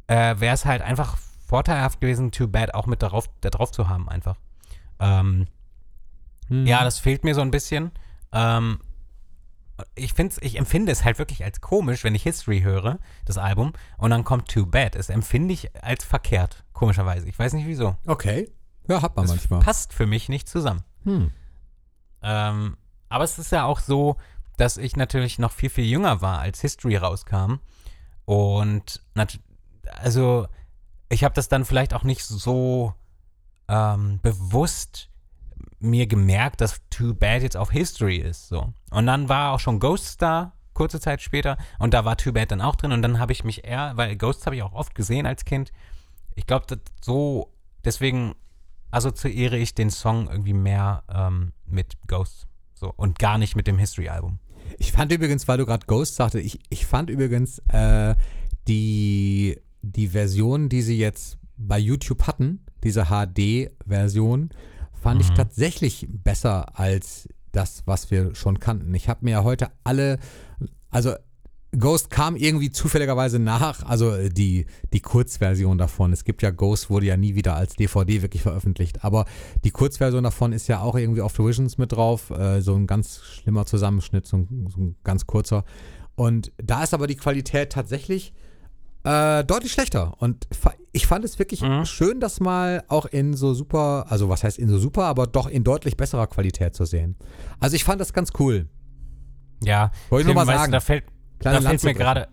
äh, 0.07 0.35
wäre 0.39 0.53
es 0.53 0.65
halt 0.65 0.81
einfach 0.81 1.17
vorteilhaft 1.47 2.01
gewesen, 2.01 2.31
Too 2.31 2.47
Bad 2.47 2.73
auch 2.73 2.85
mit 2.85 3.01
darauf, 3.01 3.29
da 3.41 3.49
drauf 3.49 3.71
zu 3.71 3.89
haben, 3.89 4.09
einfach. 4.09 4.37
Ähm, 4.99 5.47
hm. 6.47 6.65
Ja, 6.65 6.83
das 6.83 6.99
fehlt 6.99 7.23
mir 7.23 7.33
so 7.33 7.41
ein 7.41 7.51
bisschen. 7.51 7.91
Ähm, 8.35 8.79
ich, 9.95 10.13
find's, 10.13 10.37
ich 10.41 10.57
empfinde 10.57 10.91
es 10.91 11.03
halt 11.03 11.17
wirklich 11.17 11.43
als 11.43 11.61
komisch, 11.61 12.03
wenn 12.03 12.13
ich 12.13 12.23
History 12.23 12.61
höre, 12.61 12.99
das 13.25 13.37
Album, 13.37 13.73
und 13.97 14.11
dann 14.11 14.23
kommt 14.23 14.49
Too 14.49 14.65
Bad. 14.65 14.95
Das 14.95 15.09
empfinde 15.09 15.53
ich 15.53 15.75
als 15.83 16.03
verkehrt, 16.03 16.63
komischerweise. 16.73 17.27
Ich 17.27 17.39
weiß 17.39 17.53
nicht 17.53 17.65
wieso. 17.65 17.95
Okay. 18.05 18.51
Ja, 18.87 19.01
hat 19.01 19.15
man 19.15 19.25
das 19.25 19.35
manchmal. 19.35 19.61
Passt 19.61 19.93
für 19.93 20.05
mich 20.05 20.29
nicht 20.29 20.47
zusammen. 20.47 20.83
Hm. 21.03 21.31
Ähm, 22.21 22.77
aber 23.09 23.23
es 23.23 23.39
ist 23.39 23.51
ja 23.51 23.65
auch 23.65 23.79
so, 23.79 24.17
dass 24.57 24.77
ich 24.77 24.95
natürlich 24.95 25.39
noch 25.39 25.51
viel, 25.51 25.69
viel 25.69 25.85
jünger 25.85 26.21
war, 26.21 26.39
als 26.39 26.61
History 26.61 26.97
rauskam. 26.97 27.55
Und 28.25 29.01
also 29.91 30.47
ich 31.09 31.23
habe 31.23 31.35
das 31.35 31.47
dann 31.47 31.65
vielleicht 31.65 31.93
auch 31.93 32.03
nicht 32.03 32.23
so 32.23 32.93
ähm, 33.67 34.19
bewusst 34.21 35.09
mir 35.79 36.07
gemerkt, 36.07 36.61
dass 36.61 36.81
Too 36.89 37.13
Bad 37.13 37.41
jetzt 37.41 37.57
auf 37.57 37.71
History 37.71 38.17
ist. 38.17 38.47
So. 38.47 38.73
Und 38.91 39.05
dann 39.05 39.29
war 39.29 39.53
auch 39.53 39.59
schon 39.59 39.79
Ghost 39.79 40.21
da, 40.21 40.53
kurze 40.73 40.99
Zeit 40.99 41.21
später, 41.21 41.57
und 41.79 41.93
da 41.93 42.05
war 42.05 42.17
Too 42.17 42.33
Bad 42.33 42.51
dann 42.51 42.61
auch 42.61 42.75
drin. 42.75 42.91
Und 42.91 43.01
dann 43.01 43.19
habe 43.19 43.31
ich 43.31 43.43
mich 43.43 43.65
eher, 43.65 43.93
weil 43.95 44.15
Ghosts 44.15 44.45
habe 44.45 44.55
ich 44.55 44.63
auch 44.63 44.73
oft 44.73 44.95
gesehen 44.95 45.25
als 45.25 45.45
Kind. 45.45 45.71
Ich 46.35 46.47
glaube, 46.47 46.79
so, 47.01 47.53
deswegen 47.83 48.35
assoziiere 48.91 49.57
ich 49.57 49.75
den 49.75 49.89
Song 49.89 50.29
irgendwie 50.29 50.53
mehr 50.53 51.03
ähm, 51.13 51.53
mit 51.65 51.95
Ghosts. 52.07 52.47
So, 52.73 52.93
und 52.95 53.19
gar 53.19 53.37
nicht 53.37 53.55
mit 53.55 53.67
dem 53.67 53.77
History-Album. 53.77 54.39
Ich 54.77 54.91
fand 54.91 55.11
übrigens, 55.11 55.47
weil 55.47 55.57
du 55.57 55.65
gerade 55.65 55.85
Ghost 55.85 56.15
sagte, 56.15 56.39
ich, 56.39 56.59
ich 56.69 56.85
fand 56.85 57.09
übrigens 57.09 57.59
äh, 57.69 58.15
die, 58.67 59.59
die 59.81 60.07
Version, 60.09 60.69
die 60.69 60.81
sie 60.81 60.97
jetzt 60.97 61.37
bei 61.57 61.77
YouTube 61.77 62.27
hatten, 62.27 62.65
diese 62.83 63.05
HD-Version, 63.05 64.49
fand 65.05 65.21
mhm. 65.21 65.27
ich 65.27 65.37
tatsächlich 65.37 66.07
besser 66.09 66.79
als 66.79 67.29
das, 67.51 67.83
was 67.85 68.09
wir 68.09 68.33
schon 68.33 68.59
kannten. 68.59 68.91
Ich 68.95 69.07
habe 69.07 69.19
mir 69.23 69.43
heute 69.43 69.69
alle, 69.83 70.17
also 70.89 71.13
Ghost 71.77 72.09
kam 72.09 72.35
irgendwie 72.35 72.71
zufälligerweise 72.71 73.37
nach, 73.37 73.83
also 73.83 74.15
äh, 74.15 74.29
die, 74.29 74.65
die 74.93 75.01
Kurzversion 75.01 75.77
davon. 75.77 76.11
Es 76.11 76.23
gibt 76.23 76.41
ja 76.41 76.49
Ghost, 76.49 76.89
wurde 76.89 77.05
ja 77.05 77.17
nie 77.17 77.35
wieder 77.35 77.55
als 77.55 77.75
DVD 77.75 78.23
wirklich 78.23 78.41
veröffentlicht, 78.41 79.03
aber 79.03 79.25
die 79.63 79.69
Kurzversion 79.69 80.23
davon 80.23 80.53
ist 80.53 80.67
ja 80.67 80.81
auch 80.81 80.95
irgendwie 80.95 81.21
auf 81.21 81.35
The 81.35 81.45
Visions 81.45 81.77
mit 81.77 81.91
drauf, 81.91 82.31
äh, 82.31 82.61
so 82.61 82.73
ein 82.73 82.87
ganz 82.87 83.21
schlimmer 83.21 83.67
Zusammenschnitt, 83.67 84.25
so 84.25 84.37
ein, 84.37 84.67
so 84.73 84.81
ein, 84.81 84.95
ganz 85.03 85.27
kurzer. 85.27 85.65
Und 86.15 86.51
da 86.57 86.81
ist 86.81 86.95
aber 86.95 87.05
die 87.05 87.15
Qualität 87.15 87.71
tatsächlich 87.73 88.33
äh, 89.03 89.43
deutlich 89.43 89.71
schlechter. 89.71 90.15
Und 90.17 90.47
ich 90.95 91.07
fand 91.07 91.25
es 91.25 91.37
wirklich 91.39 91.61
mhm. 91.61 91.83
schön, 91.83 92.21
das 92.21 92.39
mal 92.39 92.83
auch 92.87 93.05
in 93.05 93.33
so 93.33 93.53
super, 93.53 94.05
also 94.07 94.29
was 94.29 94.45
heißt 94.45 94.57
in 94.57 94.69
so 94.69 94.77
super, 94.77 95.03
aber 95.03 95.27
doch 95.27 95.47
in 95.47 95.65
deutlich 95.65 95.97
besserer 95.97 96.25
Qualität 96.25 96.73
zu 96.73 96.85
sehen. 96.85 97.17
Also 97.59 97.75
ich 97.75 97.83
fand 97.83 97.99
das 97.99 98.13
ganz 98.13 98.31
cool. 98.39 98.69
Ja, 99.61 99.91
wollte 100.09 100.21
ich 100.29 100.33
nur 100.33 100.45
mal 100.45 100.45
sagen. 100.45 100.71
Du, 100.71 100.77
da 100.77 100.79
fällt, 100.79 101.03
Kleine 101.39 101.59
da 101.59 101.69
fällt 101.69 101.83
mir 101.83 101.93
gerade 101.93 102.29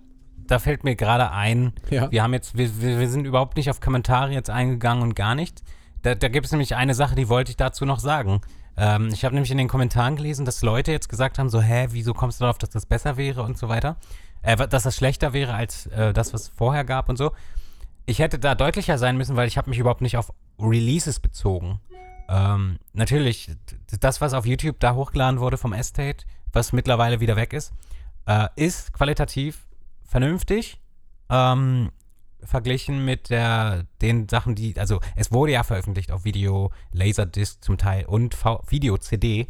da 0.47 0.59
fällt 0.59 0.85
mir 0.85 0.97
gerade 0.97 1.31
ein, 1.31 1.73
ja. 1.91 2.11
wir 2.11 2.23
haben 2.23 2.35
jetzt, 2.35 2.57
wir, 2.57 2.69
wir 2.81 3.09
sind 3.09 3.27
überhaupt 3.27 3.57
nicht 3.57 3.71
auf 3.71 3.81
Kommentare 3.81 4.33
jetzt 4.33 4.51
eingegangen 4.51 5.03
und 5.03 5.17
gar 5.17 5.35
nicht. 5.35 5.63
Da, 6.03 6.15
da 6.15 6.29
gibt 6.29 6.47
es 6.47 6.53
nämlich 6.53 6.75
eine 6.77 6.95
Sache, 6.95 7.15
die 7.15 7.29
wollte 7.29 7.51
ich 7.51 7.57
dazu 7.57 7.85
noch 7.85 8.01
sagen. 8.01 8.43
Ähm, 8.77 9.09
ich 9.13 9.25
habe 9.25 9.35
nämlich 9.35 9.51
in 9.51 9.59
den 9.59 9.69
Kommentaren 9.69 10.17
gelesen, 10.17 10.45
dass 10.45 10.63
Leute 10.63 10.93
jetzt 10.93 11.09
gesagt 11.09 11.39
haben, 11.39 11.49
so, 11.49 11.61
hä, 11.61 11.89
wieso 11.91 12.13
kommst 12.13 12.41
du 12.41 12.45
darauf, 12.45 12.59
dass 12.59 12.71
das 12.71 12.87
besser 12.87 13.17
wäre 13.17 13.43
und 13.43 13.57
so 13.57 13.69
weiter. 13.69 13.97
Äh, 14.43 14.69
dass 14.69 14.83
das 14.83 14.97
schlechter 14.97 15.33
wäre 15.33 15.55
als 15.55 15.87
äh, 15.87 16.13
das, 16.13 16.33
was 16.33 16.43
es 16.43 16.49
vorher 16.49 16.85
gab 16.85 17.09
und 17.09 17.17
so. 17.17 17.33
Ich 18.07 18.19
hätte 18.19 18.39
da 18.39 18.55
deutlicher 18.55 18.99
sein 18.99 19.17
müssen, 19.17 19.37
weil 19.37 19.49
ich 19.49 19.57
habe 19.57 19.71
mich 19.71 19.79
überhaupt 19.79 20.01
nicht 20.01 20.17
auf 20.17 20.33
Releases 20.59 21.21
bezogen. 21.21 21.81
Ähm, 22.29 22.79
natürlich, 22.93 23.51
das, 24.01 24.21
was 24.21 24.33
auf 24.33 24.47
YouTube 24.47 24.81
da 24.81 24.95
hochgeladen 24.95 25.41
wurde 25.41 25.57
vom 25.57 25.73
Estate, 25.73 26.25
was 26.53 26.73
mittlerweile 26.73 27.21
wieder 27.21 27.37
weg 27.37 27.53
ist, 27.53 27.73
äh, 28.27 28.49
ist 28.57 28.93
qualitativ 28.93 29.67
vernünftig. 30.05 30.81
Ähm, 31.31 31.91
verglichen 32.45 33.05
mit 33.05 33.31
der, 33.31 33.85
den 34.01 34.29
Sachen, 34.29 34.55
die, 34.55 34.79
also 34.79 35.01
es 35.15 35.31
wurde 35.31 35.53
ja 35.53 35.63
veröffentlicht 35.63 36.11
auf 36.11 36.25
Video, 36.25 36.73
Laserdisc 36.93 37.63
zum 37.63 37.79
Teil 37.79 38.07
und 38.07 38.37
Video-CD. 38.69 39.49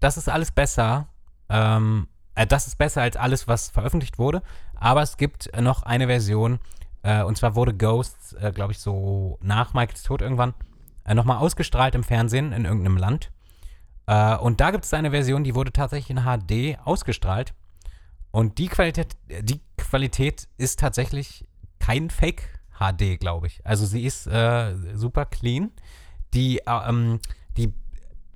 Das 0.00 0.16
ist 0.16 0.28
alles 0.28 0.50
besser. 0.50 1.08
Ähm, 1.48 2.08
äh, 2.34 2.46
das 2.46 2.66
ist 2.66 2.76
besser 2.76 3.02
als 3.02 3.16
alles, 3.16 3.48
was 3.48 3.68
veröffentlicht 3.68 4.18
wurde. 4.18 4.42
Aber 4.74 5.02
es 5.02 5.16
gibt 5.16 5.50
noch 5.60 5.82
eine 5.82 6.06
Version, 6.06 6.58
äh, 7.06 7.22
und 7.22 7.36
zwar 7.36 7.54
wurde 7.54 7.72
Ghosts, 7.72 8.32
äh, 8.32 8.50
glaube 8.52 8.72
ich, 8.72 8.80
so 8.80 9.38
nach 9.40 9.74
Michaels 9.74 10.02
Tod 10.02 10.22
irgendwann 10.22 10.54
äh, 11.04 11.14
nochmal 11.14 11.38
ausgestrahlt 11.38 11.94
im 11.94 12.02
Fernsehen 12.02 12.52
in 12.52 12.64
irgendeinem 12.64 12.96
Land. 12.96 13.30
Äh, 14.06 14.36
und 14.36 14.60
da 14.60 14.72
gibt 14.72 14.84
es 14.84 14.92
eine 14.92 15.12
Version, 15.12 15.44
die 15.44 15.54
wurde 15.54 15.72
tatsächlich 15.72 16.10
in 16.10 16.24
HD 16.24 16.78
ausgestrahlt. 16.84 17.54
Und 18.32 18.58
die 18.58 18.66
Qualität, 18.66 19.16
die 19.28 19.60
Qualität 19.76 20.48
ist 20.58 20.80
tatsächlich 20.80 21.46
kein 21.78 22.10
Fake 22.10 22.58
HD, 22.76 23.20
glaube 23.20 23.46
ich. 23.46 23.64
Also 23.64 23.86
sie 23.86 24.04
ist 24.04 24.26
äh, 24.26 24.74
super 24.94 25.26
clean. 25.26 25.70
Die, 26.34 26.58
äh, 26.58 26.88
ähm, 26.88 27.20
die, 27.56 27.72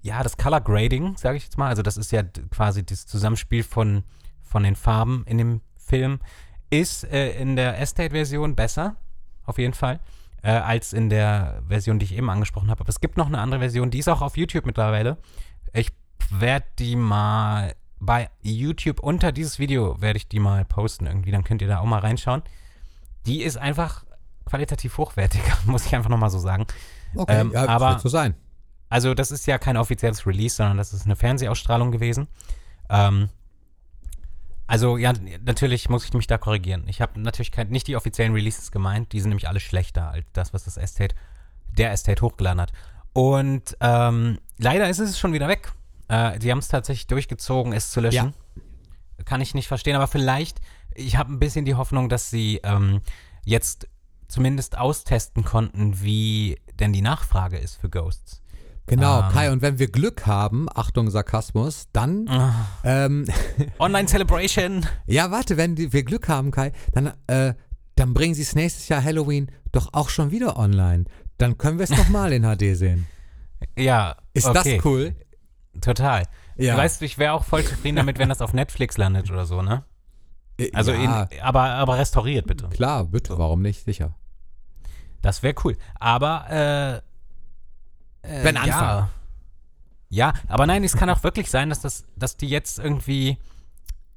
ja, 0.03 0.23
das 0.23 0.37
Color 0.37 0.61
Grading, 0.61 1.16
sage 1.16 1.39
ich 1.39 1.43
jetzt 1.43 1.59
mal, 1.59 1.68
also 1.68 1.83
das 1.83 1.97
ist 1.97 2.12
ja 2.12 2.23
quasi 2.51 2.87
das 2.87 3.07
Zusammenspiel 3.07 3.64
von, 3.64 4.05
von 4.43 4.62
den 4.62 4.77
Farben 4.77 5.25
in 5.27 5.39
dem 5.39 5.61
Film, 5.77 6.21
ist 6.71 7.05
äh, 7.05 7.33
in 7.33 7.57
der 7.57 7.81
Estate-Version 7.81 8.55
besser, 8.55 8.97
auf 9.45 9.59
jeden 9.59 9.75
Fall, 9.75 10.01
äh, 10.43 10.53
als 10.53 10.93
in 10.93 11.11
der 11.11 11.62
Version, 11.68 11.99
die 11.99 12.05
ich 12.05 12.16
eben 12.16 12.31
angesprochen 12.31 12.71
habe. 12.71 12.81
Aber 12.81 12.89
es 12.89 13.01
gibt 13.01 13.16
noch 13.16 13.27
eine 13.27 13.39
andere 13.39 13.61
Version, 13.61 13.91
die 13.91 13.99
ist 13.99 14.09
auch 14.09 14.23
auf 14.23 14.37
YouTube 14.37 14.66
mittlerweile. 14.66 15.18
Ich 15.73 15.93
werde 16.31 16.66
die 16.79 16.97
mal 16.97 17.75
bei 18.01 18.31
YouTube 18.41 19.01
unter 19.01 19.31
dieses 19.31 19.59
Video 19.59 20.01
werde 20.01 20.16
ich 20.16 20.27
die 20.27 20.41
mal 20.41 20.64
posten 20.64 21.07
irgendwie, 21.07 21.31
dann 21.31 21.45
könnt 21.45 21.61
ihr 21.61 21.68
da 21.68 21.81
auch 21.81 21.85
mal 21.85 21.99
reinschauen. 21.99 22.43
Die 23.27 23.43
ist 23.43 23.59
einfach 23.59 24.05
qualitativ 24.47 24.97
hochwertiger, 24.97 25.53
muss 25.66 25.87
ich 25.87 25.95
einfach 25.95 26.09
nochmal 26.09 26.31
so 26.31 26.39
sagen. 26.39 26.66
Okay, 27.14 27.41
ähm, 27.41 27.53
ja, 27.53 27.68
aber 27.68 27.99
so 27.99 28.09
sein. 28.09 28.35
Also 28.89 29.14
das 29.14 29.31
ist 29.31 29.47
ja 29.47 29.59
kein 29.59 29.77
offizielles 29.77 30.27
Release, 30.27 30.57
sondern 30.57 30.79
das 30.79 30.93
ist 30.93 31.05
eine 31.05 31.14
Fernsehausstrahlung 31.14 31.93
gewesen. 31.93 32.27
Ähm, 32.89 33.29
also 34.71 34.99
ja, 34.99 35.12
natürlich 35.45 35.89
muss 35.89 36.05
ich 36.05 36.12
mich 36.12 36.29
da 36.29 36.39
korrigieren. 36.39 36.85
Ich 36.87 37.01
habe 37.01 37.18
natürlich 37.21 37.51
kein, 37.51 37.71
nicht 37.71 37.89
die 37.89 37.97
offiziellen 37.97 38.33
Releases 38.33 38.71
gemeint, 38.71 39.12
die 39.12 39.18
sind 39.21 39.31
nämlich 39.31 39.49
alle 39.49 39.59
schlechter 39.59 40.12
als 40.12 40.25
das, 40.33 40.55
was 40.55 40.62
das 40.62 40.77
Estate, 40.77 41.16
der 41.77 41.91
Estate 41.91 42.23
hochgeladen 42.23 42.61
hat. 42.61 42.73
Und 43.12 43.77
ähm, 43.81 44.39
leider 44.59 44.89
ist 44.89 45.01
es 45.01 45.18
schon 45.18 45.33
wieder 45.33 45.49
weg. 45.49 45.73
Äh, 46.07 46.39
die 46.39 46.53
haben 46.53 46.61
es 46.61 46.68
tatsächlich 46.68 47.09
durchgezogen, 47.09 47.73
es 47.73 47.91
zu 47.91 48.01
löschen. 48.01 48.33
Ja. 49.18 49.25
Kann 49.25 49.41
ich 49.41 49.55
nicht 49.55 49.66
verstehen, 49.66 49.97
aber 49.97 50.07
vielleicht, 50.07 50.61
ich 50.95 51.16
habe 51.16 51.33
ein 51.33 51.41
bisschen 51.41 51.64
die 51.64 51.75
Hoffnung, 51.75 52.09
dass 52.09 52.31
sie 52.31 52.61
ähm, 52.62 53.01
jetzt 53.45 53.89
zumindest 54.29 54.79
austesten 54.79 55.45
konnten, 55.45 56.01
wie 56.01 56.61
denn 56.79 56.93
die 56.93 57.03
Nachfrage 57.03 57.59
ist 57.59 57.75
für 57.75 57.91
Ghosts. 57.91 58.39
Genau, 58.91 59.20
ähm, 59.20 59.28
Kai, 59.32 59.53
und 59.53 59.62
wenn 59.62 59.78
wir 59.78 59.88
Glück 59.88 60.26
haben, 60.26 60.66
Achtung, 60.74 61.11
Sarkasmus, 61.11 61.86
dann. 61.93 62.28
Uh, 62.28 62.51
ähm, 62.82 63.24
Online 63.78 64.09
Celebration. 64.09 64.84
ja, 65.07 65.30
warte, 65.30 65.57
wenn 65.57 65.76
wir 65.76 66.03
Glück 66.03 66.28
haben, 66.28 66.51
Kai, 66.51 66.72
dann, 66.93 67.12
äh, 67.28 67.55
dann 67.95 68.14
bringen 68.14 68.34
sie 68.34 68.43
es 68.43 68.57
nächstes 68.57 68.88
Jahr 68.88 69.03
Halloween 69.03 69.53
doch 69.70 69.91
auch 69.93 70.09
schon 70.09 70.32
wieder 70.32 70.57
online. 70.57 71.05
Dann 71.38 71.57
können 71.57 71.78
wir 71.78 71.84
es 71.84 71.91
nochmal 71.91 72.32
in 72.32 72.43
HD 72.43 72.76
sehen. 72.76 73.07
Ja. 73.76 74.16
Ist 74.32 74.47
okay. 74.47 74.76
das 74.76 74.84
cool? 74.86 75.14
Total. 75.82 76.22
Ja. 76.57 76.78
Weißt 76.78 77.03
du, 77.03 77.05
ich 77.05 77.18
wäre 77.18 77.34
auch 77.34 77.45
voll 77.45 77.62
zufrieden 77.62 77.97
damit, 77.97 78.18
wenn 78.18 78.30
das 78.30 78.41
auf 78.41 78.55
Netflix 78.55 78.97
landet 78.97 79.30
oder 79.30 79.45
so, 79.45 79.61
ne? 79.61 79.84
Äh, 80.59 80.70
Also 80.72 80.93
ja, 80.93 81.24
in, 81.24 81.41
aber, 81.43 81.64
aber 81.64 81.99
restauriert 81.99 82.47
bitte. 82.47 82.70
klar, 82.70 83.05
bitte, 83.05 83.36
warum 83.36 83.61
nicht? 83.61 83.84
Sicher. 83.84 84.14
Das 85.20 85.43
wäre 85.43 85.55
cool. 85.62 85.76
Aber 85.99 87.03
äh, 87.03 87.10
äh, 88.23 88.45
Wenn 88.45 88.57
Anfang. 88.57 88.71
Ja. 88.71 89.11
ja, 90.09 90.33
aber 90.49 90.66
nein, 90.66 90.85
es 90.85 90.97
kann 90.97 91.11
auch 91.11 91.23
wirklich 91.23 91.51
sein, 91.51 91.68
dass 91.68 91.81
das, 91.81 92.05
dass 92.16 92.37
die 92.37 92.49
jetzt 92.49 92.79
irgendwie 92.79 93.39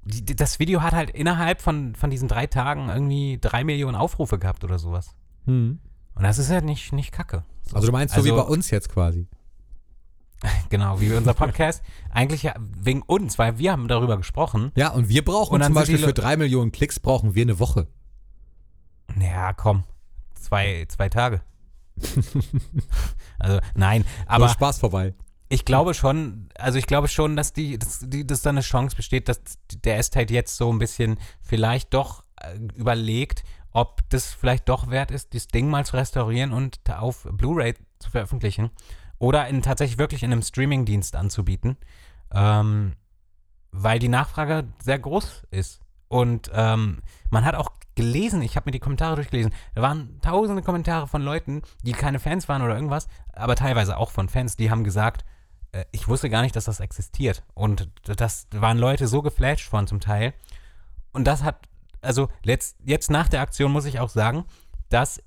die, 0.06 0.36
das 0.36 0.60
Video 0.60 0.82
hat 0.82 0.93
halt 0.93 1.10
innerhalb 1.12 1.62
von, 1.62 1.95
von 1.95 2.10
diesen 2.10 2.28
drei 2.28 2.47
Tagen 2.47 2.89
irgendwie 2.89 3.38
drei 3.39 3.64
Millionen 3.64 3.95
Aufrufe 3.95 4.38
gehabt 4.39 4.64
oder 4.64 4.78
sowas. 4.80 5.16
Und 5.45 5.80
das 6.16 6.38
ist 6.38 6.49
ja 6.49 6.62
nicht, 6.62 6.93
nicht 6.93 7.12
kacke. 7.12 7.43
So. 7.64 7.76
Also 7.76 7.88
du 7.88 7.91
meinst 7.93 8.16
so 8.16 8.24
wie 8.26 8.32
Also- 8.32 8.43
bei 8.43 8.49
uns 8.49 8.70
jetzt 8.70 8.89
quasi. 8.89 9.28
Genau, 10.70 10.99
wie 10.99 11.14
unser 11.14 11.34
Podcast. 11.34 11.82
Eigentlich 12.10 12.43
ja 12.43 12.54
wegen 12.60 13.01
uns, 13.04 13.39
weil 13.39 13.58
wir 13.60 13.72
haben 13.72 13.88
darüber 13.88 14.18
gesprochen. 14.18 14.74
Ja, 14.76 14.89
und 14.89 15.08
wir 15.08 15.24
brauchen 15.24 15.54
Und 15.56 15.64
zum 15.64 15.74
Beispiel 15.74 15.97
für 15.97 16.14
drei 16.14 16.36
Millionen 16.36 16.74
Klicks 16.74 16.99
brauchen 16.99 17.34
wir 17.34 17.43
eine 17.43 17.60
Woche. 17.60 17.88
Ja, 19.18 19.54
komm. 19.54 19.86
Zwei, 20.34 20.86
zwei 20.89 21.08
Tage. 21.08 21.41
also, 23.40 23.60
nein, 23.76 24.06
Aber 24.26 24.46
aber 24.46 24.50
Spaß 24.54 24.80
vorbei. 24.80 25.14
ich 25.50 25.66
glaube 25.66 25.94
schon, 25.94 26.50
also 26.58 26.78
ich 26.78 26.88
glaube 26.88 27.08
schon, 27.08 27.36
dass 27.36 27.54
die, 27.54 27.78
dass, 27.78 28.00
die, 28.02 28.26
dass 28.26 28.42
da 28.42 28.50
eine 28.50 28.62
Chance 28.62 28.96
besteht, 28.96 29.28
dass 29.30 29.42
der 29.84 29.98
Estate 29.98 30.34
jetzt 30.34 30.58
so 30.58 30.72
ein 30.72 30.80
bisschen 30.80 31.18
vielleicht 31.42 31.94
doch 31.94 32.24
äh, 32.38 32.58
überlegt, 32.76 33.44
ob 33.72 34.08
das 34.10 34.32
vielleicht 34.34 34.70
doch 34.70 34.90
wert 34.90 35.12
ist, 35.12 35.34
das 35.34 35.48
Ding 35.48 35.70
mal 35.70 35.86
zu 35.86 35.98
restaurieren 35.98 36.54
und 36.54 36.80
auf 36.90 37.28
Blu-ray 37.32 37.74
zu 38.00 38.10
veröffentlichen 38.12 38.70
oder 39.20 39.48
in 39.48 39.62
tatsächlich 39.62 39.98
wirklich 39.98 40.24
in 40.24 40.32
einem 40.32 40.42
Streaming-Dienst 40.42 41.16
anzubieten, 41.16 41.78
ähm, 42.34 42.94
weil 43.72 43.98
die 44.00 44.10
Nachfrage 44.10 44.68
sehr 44.84 45.00
groß 45.00 45.44
ist. 45.50 45.80
Und 46.08 46.52
ähm, 46.54 47.02
man 47.32 47.46
hat 47.46 47.56
auch 47.56 47.72
gelesen, 47.96 48.41
ich 48.41 48.56
habe 48.56 48.66
mir 48.68 48.72
die 48.72 48.80
Kommentare 48.80 49.16
durchgelesen, 49.16 49.54
da 49.76 49.82
waren 49.82 50.20
tausende 50.22 50.62
Kommentare 50.62 51.08
von 51.08 51.22
Leuten, 51.22 51.62
die 51.84 51.91
keine 51.91 52.20
Fans 52.20 52.50
waren 52.50 52.62
oder 52.62 52.76
irgendwas, 52.76 53.08
aber 53.34 53.56
teilweise 53.56 53.98
auch 53.98 54.12
von 54.12 54.30
Fans, 54.30 54.56
die 54.56 54.72
haben 54.72 54.84
gesagt, 54.84 55.26
äh, 55.74 55.86
ich 55.91 56.08
wusste 56.08 56.30
gar 56.30 56.41
nicht, 56.41 56.56
dass 56.56 56.66
das 56.66 56.80
existiert. 56.80 57.44
Und 57.54 57.89
das 58.04 58.48
waren 58.52 58.78
Leute 58.78 59.08
so 59.08 59.22
geflasht 59.22 59.68
von 59.68 59.88
zum 59.88 60.00
Teil. 60.00 60.34
Und 61.12 61.26
das 61.26 61.44
hat, 61.44 61.68
also 62.02 62.30
letzt, 62.44 62.78
jetzt 62.84 63.12
nach 63.12 63.28
der 63.28 63.41
Aktion 63.41 63.72
muss 63.72 63.86
ich 63.86 64.00
auch 64.00 64.10
sagen, 64.10 64.46
dass 64.89 65.22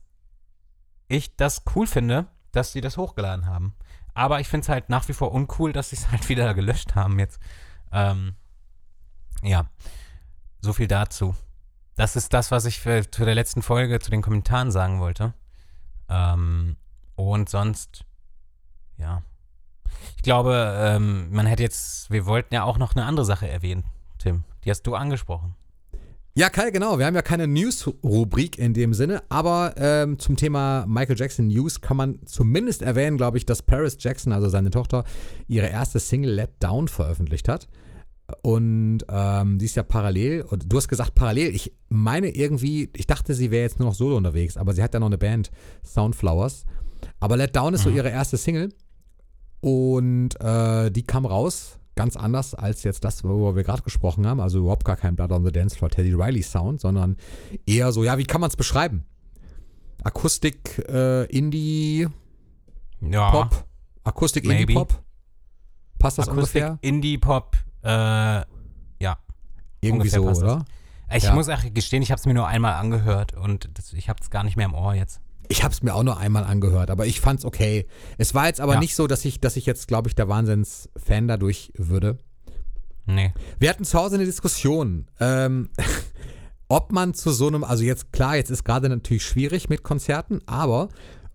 ich 1.08 1.36
das 1.36 1.62
cool 1.74 1.86
finde, 1.86 2.26
dass 2.52 2.72
sie 2.72 2.80
das 2.80 2.96
hochgeladen 2.96 3.46
haben. 3.46 3.74
Aber 4.14 4.40
ich 4.40 4.48
finde 4.48 4.62
es 4.62 4.68
halt 4.68 4.88
nach 4.88 5.06
wie 5.08 5.12
vor 5.12 5.32
uncool, 5.32 5.72
dass 5.72 5.90
sie 5.90 5.96
es 5.96 6.10
halt 6.10 6.28
wieder 6.28 6.54
gelöscht 6.54 6.94
haben 6.94 7.18
jetzt. 7.18 7.38
Ähm, 7.92 8.34
ja, 9.42 9.68
so 10.60 10.72
viel 10.72 10.88
dazu. 10.88 11.36
Das 11.96 12.14
ist 12.14 12.32
das, 12.34 12.50
was 12.50 12.66
ich 12.66 12.78
für, 12.78 13.10
zu 13.10 13.24
der 13.24 13.34
letzten 13.34 13.62
Folge 13.62 13.98
zu 13.98 14.10
den 14.10 14.22
Kommentaren 14.22 14.70
sagen 14.70 15.00
wollte. 15.00 15.32
Ähm, 16.08 16.76
und 17.16 17.48
sonst, 17.48 18.04
ja. 18.98 19.22
Ich 20.16 20.22
glaube, 20.22 20.74
ähm, 20.78 21.30
man 21.30 21.46
hätte 21.46 21.62
jetzt, 21.62 22.10
wir 22.10 22.26
wollten 22.26 22.54
ja 22.54 22.64
auch 22.64 22.76
noch 22.76 22.94
eine 22.94 23.06
andere 23.06 23.24
Sache 23.24 23.48
erwähnen, 23.48 23.84
Tim. 24.18 24.44
Die 24.64 24.70
hast 24.70 24.82
du 24.82 24.94
angesprochen. 24.94 25.54
Ja, 26.34 26.50
Kai, 26.50 26.70
genau. 26.70 26.98
Wir 26.98 27.06
haben 27.06 27.14
ja 27.14 27.22
keine 27.22 27.46
News-Rubrik 27.46 28.58
in 28.58 28.74
dem 28.74 28.92
Sinne, 28.92 29.22
aber 29.30 29.72
ähm, 29.78 30.18
zum 30.18 30.36
Thema 30.36 30.84
Michael 30.86 31.18
Jackson 31.18 31.46
News 31.46 31.80
kann 31.80 31.96
man 31.96 32.18
zumindest 32.26 32.82
erwähnen, 32.82 33.16
glaube 33.16 33.38
ich, 33.38 33.46
dass 33.46 33.62
Paris 33.62 33.96
Jackson, 33.98 34.34
also 34.34 34.50
seine 34.50 34.68
Tochter, 34.68 35.04
ihre 35.48 35.68
erste 35.68 35.98
Single 35.98 36.32
Let 36.32 36.62
Down 36.62 36.88
veröffentlicht 36.88 37.48
hat. 37.48 37.68
Und 38.42 39.04
ähm, 39.08 39.58
die 39.58 39.66
ist 39.66 39.76
ja 39.76 39.84
parallel, 39.84 40.42
und 40.42 40.72
du 40.72 40.76
hast 40.76 40.88
gesagt 40.88 41.14
parallel, 41.14 41.54
ich 41.54 41.72
meine 41.88 42.28
irgendwie, 42.28 42.90
ich 42.96 43.06
dachte, 43.06 43.34
sie 43.34 43.50
wäre 43.52 43.62
jetzt 43.62 43.78
nur 43.78 43.88
noch 43.88 43.94
solo 43.94 44.16
unterwegs, 44.16 44.56
aber 44.56 44.72
sie 44.72 44.82
hat 44.82 44.94
ja 44.94 45.00
noch 45.00 45.06
eine 45.06 45.18
Band, 45.18 45.50
Soundflowers. 45.84 46.64
Aber 47.20 47.36
Let 47.36 47.54
Down 47.54 47.74
ist 47.74 47.84
so 47.84 47.90
ihre 47.90 48.10
erste 48.10 48.36
Single 48.36 48.72
und 49.60 50.30
äh, 50.40 50.90
die 50.90 51.04
kam 51.04 51.24
raus, 51.24 51.78
ganz 51.94 52.16
anders 52.16 52.54
als 52.54 52.82
jetzt 52.82 53.04
das, 53.04 53.22
worüber 53.22 53.54
wir 53.54 53.62
gerade 53.62 53.82
gesprochen 53.82 54.26
haben. 54.26 54.40
Also 54.40 54.58
überhaupt 54.58 54.84
gar 54.84 54.96
kein 54.96 55.14
Blood 55.14 55.30
on 55.30 55.44
the 55.44 55.52
Dance 55.52 55.76
Floor 55.76 55.90
Teddy 55.90 56.12
Riley 56.12 56.42
Sound, 56.42 56.80
sondern 56.80 57.16
eher 57.64 57.92
so, 57.92 58.02
ja, 58.04 58.18
wie 58.18 58.24
kann 58.24 58.40
man 58.40 58.50
es 58.50 58.56
beschreiben? 58.56 59.04
Akustik, 60.02 60.84
äh, 60.88 61.24
Indie, 61.26 62.06
Ja. 63.00 63.30
Pop, 63.30 63.64
Akustik, 64.04 64.44
Indie, 64.44 64.56
Maybe. 64.56 64.74
Pop. 64.74 65.02
Passt 65.98 66.18
das 66.18 66.28
Akustik, 66.28 66.62
ungefähr? 66.62 66.78
Indie-Pop, 66.82 67.56
äh, 67.86 68.44
ja. 69.00 69.18
Irgendwie 69.80 70.08
so, 70.08 70.22
oder? 70.28 70.64
Ich 71.14 71.22
Ja. 71.24 71.34
muss 71.34 71.48
auch 71.48 71.62
gestehen, 71.72 72.02
ich 72.02 72.10
habe 72.10 72.18
es 72.18 72.26
mir 72.26 72.34
nur 72.34 72.48
einmal 72.48 72.74
angehört 72.74 73.34
und 73.34 73.70
das, 73.74 73.92
ich 73.92 74.08
habe 74.08 74.18
es 74.20 74.30
gar 74.30 74.42
nicht 74.42 74.56
mehr 74.56 74.66
im 74.66 74.74
Ohr 74.74 74.94
jetzt. 74.94 75.20
Ich 75.48 75.62
habe 75.62 75.72
es 75.72 75.80
mir 75.82 75.94
auch 75.94 76.02
nur 76.02 76.18
einmal 76.18 76.42
angehört, 76.42 76.90
aber 76.90 77.06
ich 77.06 77.20
fand's 77.20 77.44
okay. 77.44 77.86
Es 78.18 78.34
war 78.34 78.46
jetzt 78.48 78.60
aber 78.60 78.74
Ja. 78.74 78.80
nicht 78.80 78.96
so, 78.96 79.06
dass 79.06 79.24
ich, 79.24 79.40
dass 79.40 79.56
ich 79.56 79.64
jetzt, 79.66 79.86
glaube 79.86 80.08
ich, 80.08 80.16
der 80.16 80.28
Wahnsinns-Fan 80.28 81.28
dadurch 81.28 81.72
würde. 81.76 82.18
Nee. 83.04 83.32
Wir 83.60 83.70
hatten 83.70 83.84
zu 83.84 83.96
Hause 83.96 84.16
eine 84.16 84.24
Diskussion, 84.24 85.06
ähm, 85.20 85.70
ob 86.68 86.90
man 86.90 87.14
zu 87.14 87.30
so 87.30 87.46
einem, 87.46 87.62
also 87.62 87.84
jetzt 87.84 88.12
klar, 88.12 88.34
jetzt 88.34 88.50
ist 88.50 88.64
gerade 88.64 88.88
natürlich 88.88 89.24
schwierig 89.24 89.68
mit 89.68 89.84
Konzerten, 89.84 90.40
aber 90.46 90.88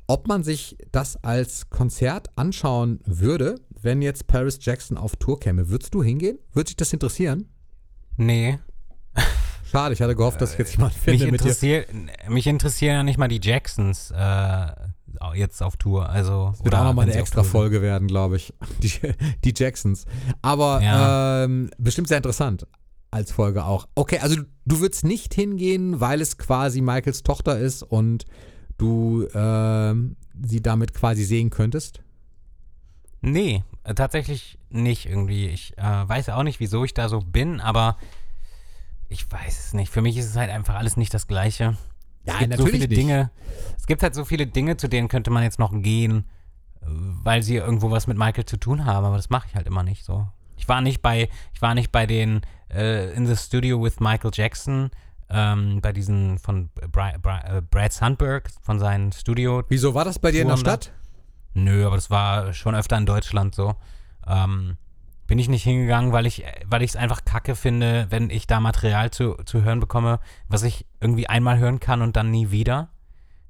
ob 0.08 0.28
man 0.28 0.44
sich 0.44 0.76
das 0.92 1.24
als 1.24 1.70
Konzert 1.70 2.30
anschauen 2.36 3.00
würde, 3.06 3.56
wenn 3.82 4.02
jetzt 4.02 4.28
Paris 4.28 4.60
Jackson 4.62 4.98
auf 4.98 5.16
Tour 5.16 5.40
käme. 5.40 5.70
Würdest 5.70 5.94
du 5.94 6.04
hingehen? 6.04 6.38
Würde 6.54 6.68
dich 6.68 6.76
das 6.78 6.94
interessieren? 6.94 7.48
Nee. 8.18 8.60
Schade, 9.72 9.94
ich 9.94 10.02
hatte 10.02 10.16
gehofft, 10.16 10.42
dass 10.42 10.54
ich 10.54 10.60
jetzt 10.60 10.74
jemand 10.76 10.94
Äh, 10.94 11.12
Mich, 11.12 11.20
finde 11.22 11.32
mit 11.32 11.42
dir. 11.42 11.46
interessiert, 11.46 11.88
mich 12.30 12.48
interessieren 12.48 12.94
ja 12.96 13.04
nicht 13.04 13.18
mal 13.18 13.30
die 13.30 13.40
Jacksons 13.42 14.12
äh, 14.12 14.68
jetzt 15.36 15.64
auf 15.64 15.78
Tour. 15.78 16.10
Also, 16.10 16.54
Wird 16.62 16.76
auch 16.76 16.84
nochmal 16.84 17.06
eine 17.06 17.16
extra. 17.16 17.44
Folge 17.44 17.82
werden, 17.82 18.08
glaube 18.10 18.36
ich. 18.36 18.54
Die, 18.82 18.92
die 19.46 19.54
Jacksons. 19.56 20.06
Aber 20.42 20.82
Ja. 20.82 21.44
ähm, 21.46 21.70
bestimmt 21.78 22.10
sehr 22.10 22.18
interessant 22.18 22.68
als 23.12 23.32
Folge 23.32 23.64
auch. 23.64 23.88
Okay, 23.96 24.20
also 24.20 24.36
du, 24.38 24.44
du 24.66 24.80
würdest 24.82 25.04
nicht 25.06 25.34
hingehen, 25.34 26.00
weil 26.02 26.22
es 26.22 26.38
quasi 26.38 26.82
Michaels 26.82 27.24
Tochter 27.24 27.58
ist 27.58 27.82
und 27.84 28.26
du 28.78 29.26
ähm, 29.34 30.16
sie 30.46 30.62
damit 30.62 30.94
quasi 30.94 31.24
sehen 31.24 31.50
könntest? 31.50 32.02
Nee, 33.22 33.64
tatsächlich 33.84 34.58
nicht 34.70 35.06
irgendwie. 35.06 35.48
Ich 35.48 35.78
äh, 35.78 35.82
weiß 35.82 36.30
auch 36.30 36.44
nicht, 36.44 36.60
wieso 36.60 36.84
ich 36.84 36.94
da 36.94 37.10
so 37.10 37.22
bin, 37.22 37.60
aber 37.60 37.98
ich 39.10 39.30
weiß 39.30 39.60
es 39.60 39.74
nicht. 39.74 39.92
Für 39.92 40.02
mich 40.02 40.18
ist 40.18 40.28
es 40.28 40.36
halt 40.36 40.50
einfach 40.50 40.76
alles 40.76 40.98
nicht 40.98 41.14
das 41.14 41.28
Gleiche. 41.28 41.78
Ja, 42.26 42.34
es 42.36 42.40
gibt 42.40 42.58
so 42.58 42.66
viele 42.68 42.88
Dinge. 42.88 43.32
Es 43.78 43.88
gibt 43.88 44.04
halt 44.04 44.16
so 44.16 44.26
viele 44.26 44.48
Dinge, 44.48 44.78
zu 44.78 44.88
denen 44.88 45.08
könnte 45.08 45.32
man 45.32 45.44
jetzt 45.44 45.60
noch 45.60 45.72
gehen, 45.74 46.26
äh, 46.82 46.86
weil 46.88 47.44
sie 47.44 47.56
irgendwo 47.56 47.92
was 47.92 48.08
mit 48.08 48.18
Michael 48.18 48.46
zu 48.46 48.58
tun 48.58 48.86
haben, 48.86 49.06
aber 49.06 49.18
das 49.18 49.30
mache 49.30 49.48
ich 49.50 49.56
halt 49.56 49.68
immer 49.68 49.84
nicht 49.84 50.06
so. 50.06 50.28
Ich 50.58 50.68
war 50.70 50.82
nicht 50.82 51.02
bei, 51.02 51.30
ich 51.54 51.62
war 51.62 51.74
nicht 51.74 51.92
bei 51.92 52.06
den 52.06 52.42
äh, 52.70 53.12
In 53.14 53.26
the 53.26 53.36
Studio 53.36 53.82
with 53.84 54.00
Michael 54.00 54.32
Jackson, 54.32 54.92
ähm, 55.30 55.80
bei 55.82 55.92
diesen 55.92 56.38
von 56.38 56.70
Bri 56.92 57.14
Bri 57.20 57.40
äh, 57.46 57.62
Brad 57.62 57.94
Sandberg 57.94 58.52
von 58.62 58.80
seinem 58.80 59.12
Studio. 59.12 59.64
Wieso 59.70 59.96
war 59.96 60.06
das 60.06 60.20
bei 60.20 60.32
dir 60.32 60.44
in 60.44 60.50
der? 60.50 60.58
Stadt? 60.58 60.92
Nö, 61.54 61.86
aber 61.86 61.96
das 61.96 62.10
war 62.10 62.54
schon 62.54 62.76
öfter 62.76 62.98
in 62.98 63.06
Deutschland 63.06 63.56
so. 63.56 63.76
Ähm, 64.28 64.78
bin 65.28 65.40
ich 65.40 65.50
nicht 65.50 65.64
hingegangen, 65.64 66.12
weil 66.12 66.26
ich 66.26 66.44
weil 66.66 66.84
es 66.84 66.96
einfach 66.96 67.24
kacke 67.24 67.56
finde, 67.56 68.08
wenn 68.10 68.30
ich 68.30 68.48
da 68.48 68.60
Material 68.60 69.12
zu, 69.12 69.36
zu 69.46 69.64
hören 69.64 69.80
bekomme, 69.80 70.20
was 70.48 70.64
ich 70.64 70.86
irgendwie 71.00 71.28
einmal 71.28 71.58
hören 71.58 71.80
kann 71.80 72.02
und 72.02 72.16
dann 72.16 72.32
nie 72.32 72.52
wieder. 72.52 72.90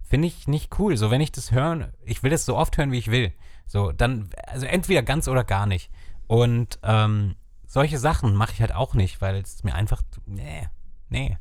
Finde 0.04 0.28
ich 0.28 0.48
nicht 0.48 0.78
cool. 0.80 0.98
So, 0.98 1.10
wenn 1.10 1.22
ich 1.22 1.32
das 1.32 1.52
hören, 1.52 1.92
ich 2.04 2.22
will 2.22 2.32
das 2.32 2.46
so 2.46 2.58
oft 2.58 2.78
hören, 2.78 2.92
wie 2.92 2.98
ich 2.98 3.10
will. 3.10 3.34
So, 3.66 3.92
dann, 3.92 4.30
also 4.48 4.66
entweder 4.66 5.02
ganz 5.04 5.28
oder 5.28 5.44
gar 5.44 5.66
nicht. 5.66 5.90
Und 6.28 6.80
ähm, 6.84 7.36
solche 7.66 7.98
Sachen 7.98 8.36
mache 8.36 8.52
ich 8.54 8.62
halt 8.62 8.76
auch 8.76 8.94
nicht, 8.94 9.22
weil 9.22 9.36
es 9.38 9.64
mir 9.64 9.74
einfach, 9.74 10.02
nee, 10.26 10.68
nee. 11.10 11.38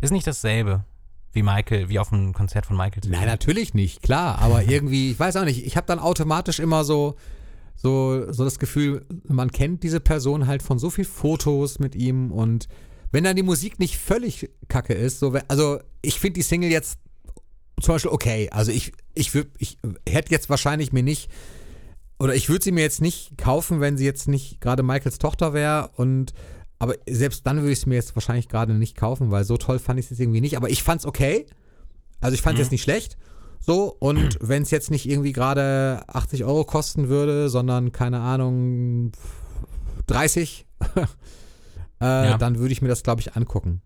Ist 0.00 0.12
nicht 0.12 0.26
dasselbe 0.26 0.84
wie 1.36 1.42
Michael, 1.42 1.88
wie 1.88 2.00
auf 2.00 2.12
einem 2.12 2.32
Konzert 2.32 2.66
von 2.66 2.76
Michael 2.76 3.02
zu 3.02 3.10
Nein, 3.10 3.26
natürlich 3.26 3.74
nicht, 3.74 4.02
klar. 4.02 4.38
Aber 4.40 4.64
irgendwie, 4.64 5.12
ich 5.12 5.18
weiß 5.20 5.36
auch 5.36 5.44
nicht, 5.44 5.64
ich 5.64 5.76
habe 5.76 5.86
dann 5.86 6.00
automatisch 6.00 6.58
immer 6.58 6.82
so, 6.82 7.14
so, 7.76 8.32
so 8.32 8.42
das 8.42 8.58
Gefühl, 8.58 9.06
man 9.28 9.52
kennt 9.52 9.84
diese 9.84 10.00
Person 10.00 10.48
halt 10.48 10.62
von 10.62 10.78
so 10.78 10.90
viel 10.90 11.04
Fotos 11.04 11.78
mit 11.78 11.94
ihm 11.94 12.32
und 12.32 12.68
wenn 13.12 13.22
dann 13.22 13.36
die 13.36 13.42
Musik 13.42 13.78
nicht 13.78 13.98
völlig 13.98 14.50
kacke 14.68 14.94
ist, 14.94 15.20
so, 15.20 15.38
also 15.46 15.78
ich 16.02 16.18
finde 16.18 16.34
die 16.34 16.42
Single 16.42 16.70
jetzt 16.70 16.98
zum 17.80 17.94
Beispiel 17.94 18.10
okay. 18.10 18.48
Also 18.50 18.72
ich, 18.72 18.92
ich, 19.14 19.34
würd, 19.34 19.48
ich 19.58 19.78
hätte 20.08 20.32
jetzt 20.32 20.50
wahrscheinlich 20.50 20.92
mir 20.92 21.02
nicht, 21.02 21.30
oder 22.18 22.34
ich 22.34 22.48
würde 22.48 22.64
sie 22.64 22.72
mir 22.72 22.80
jetzt 22.80 23.02
nicht 23.02 23.36
kaufen, 23.36 23.80
wenn 23.80 23.96
sie 23.96 24.04
jetzt 24.04 24.28
nicht 24.28 24.60
gerade 24.60 24.82
Michaels 24.82 25.18
Tochter 25.18 25.52
wäre 25.52 25.90
und 25.96 26.32
aber 26.78 26.94
selbst 27.08 27.46
dann 27.46 27.58
würde 27.58 27.72
ich 27.72 27.78
es 27.80 27.86
mir 27.86 27.94
jetzt 27.94 28.14
wahrscheinlich 28.16 28.48
gerade 28.48 28.74
nicht 28.74 28.96
kaufen, 28.96 29.30
weil 29.30 29.44
so 29.44 29.56
toll 29.56 29.78
fand 29.78 29.98
ich 29.98 30.06
es 30.06 30.10
jetzt 30.10 30.20
irgendwie 30.20 30.40
nicht. 30.40 30.56
Aber 30.56 30.68
ich 30.70 30.82
fand 30.82 31.00
es 31.00 31.06
okay. 31.06 31.46
Also 32.20 32.34
ich 32.34 32.42
fand 32.42 32.54
es 32.54 32.58
Mhm. 32.58 32.62
jetzt 32.64 32.70
nicht 32.72 32.82
schlecht. 32.82 33.16
So, 33.60 33.96
und 33.98 34.36
wenn 34.40 34.62
es 34.62 34.70
jetzt 34.70 34.90
nicht 34.90 35.08
irgendwie 35.08 35.32
gerade 35.32 36.02
80 36.08 36.44
Euro 36.44 36.64
kosten 36.64 37.08
würde, 37.08 37.48
sondern, 37.48 37.92
keine 37.92 38.20
Ahnung, 38.20 39.12
30, 40.06 40.66
äh, 40.96 42.04
Ja. 42.04 42.38
dann 42.38 42.58
würde 42.58 42.72
ich 42.72 42.82
mir 42.82 42.88
das, 42.88 43.02
glaube 43.02 43.20
ich, 43.20 43.36
angucken. 43.36 43.80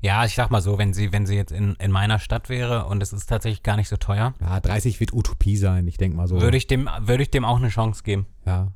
Ja, 0.00 0.24
ich 0.24 0.36
sag 0.36 0.50
mal 0.52 0.60
so, 0.62 0.78
wenn 0.78 0.92
sie, 0.92 1.12
wenn 1.12 1.26
sie 1.26 1.34
jetzt 1.34 1.50
in, 1.50 1.74
in 1.76 1.90
meiner 1.90 2.20
Stadt 2.20 2.48
wäre 2.48 2.86
und 2.86 3.02
es 3.02 3.12
ist 3.12 3.26
tatsächlich 3.28 3.64
gar 3.64 3.76
nicht 3.76 3.88
so 3.88 3.96
teuer, 3.96 4.32
Ja, 4.40 4.60
30 4.60 5.00
wird 5.00 5.12
Utopie 5.12 5.56
sein, 5.56 5.88
ich 5.88 5.96
denke 5.96 6.16
mal 6.16 6.28
so. 6.28 6.40
würde 6.40 6.56
ich 6.56 6.68
dem, 6.68 6.88
würde 7.00 7.24
ich 7.24 7.30
dem 7.30 7.44
auch 7.44 7.56
eine 7.56 7.68
Chance 7.68 8.02
geben. 8.04 8.26
ja. 8.46 8.68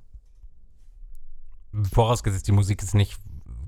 Vorausgesetzt, 1.93 2.47
die 2.49 2.53
Musik 2.53 2.83
ist 2.83 2.95
nicht 2.95 3.19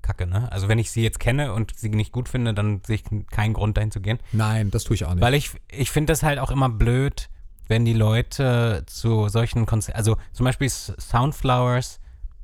kacke, 0.03 0.27
ne? 0.27 0.51
Also 0.53 0.69
wenn 0.69 0.79
ich 0.79 0.91
sie 0.91 1.03
jetzt 1.03 1.19
kenne 1.19 1.55
und 1.55 1.75
sie 1.77 1.89
nicht 1.89 2.13
gut 2.13 2.29
finde, 2.29 2.53
dann 2.53 2.83
sehe 2.87 2.97
ich 2.97 3.05
keinen 3.31 3.55
Grund, 3.55 3.77
dahin 3.79 3.91
zu 3.91 4.01
gehen. 4.01 4.19
Nein, 4.33 4.71
das 4.71 4.85
tue 4.85 4.95
ich 4.97 5.05
auch 5.07 5.15
nicht. 5.15 5.23
Weil 5.23 5.35
ich, 5.35 5.51
ich 5.71 5.91
finde 5.91 6.13
das 6.13 6.23
halt 6.23 6.39
auch 6.39 6.51
immer 6.51 6.69
blöd, 6.69 7.31
wenn 7.69 7.87
die 7.87 7.95
Leute 7.95 8.83
zu 8.87 9.29
solchen 9.29 9.65
Konzerten, 9.65 9.97
also 9.97 10.19
zum 10.33 10.45
Beispiel 10.45 10.69
Soundflowers, 10.69 12.01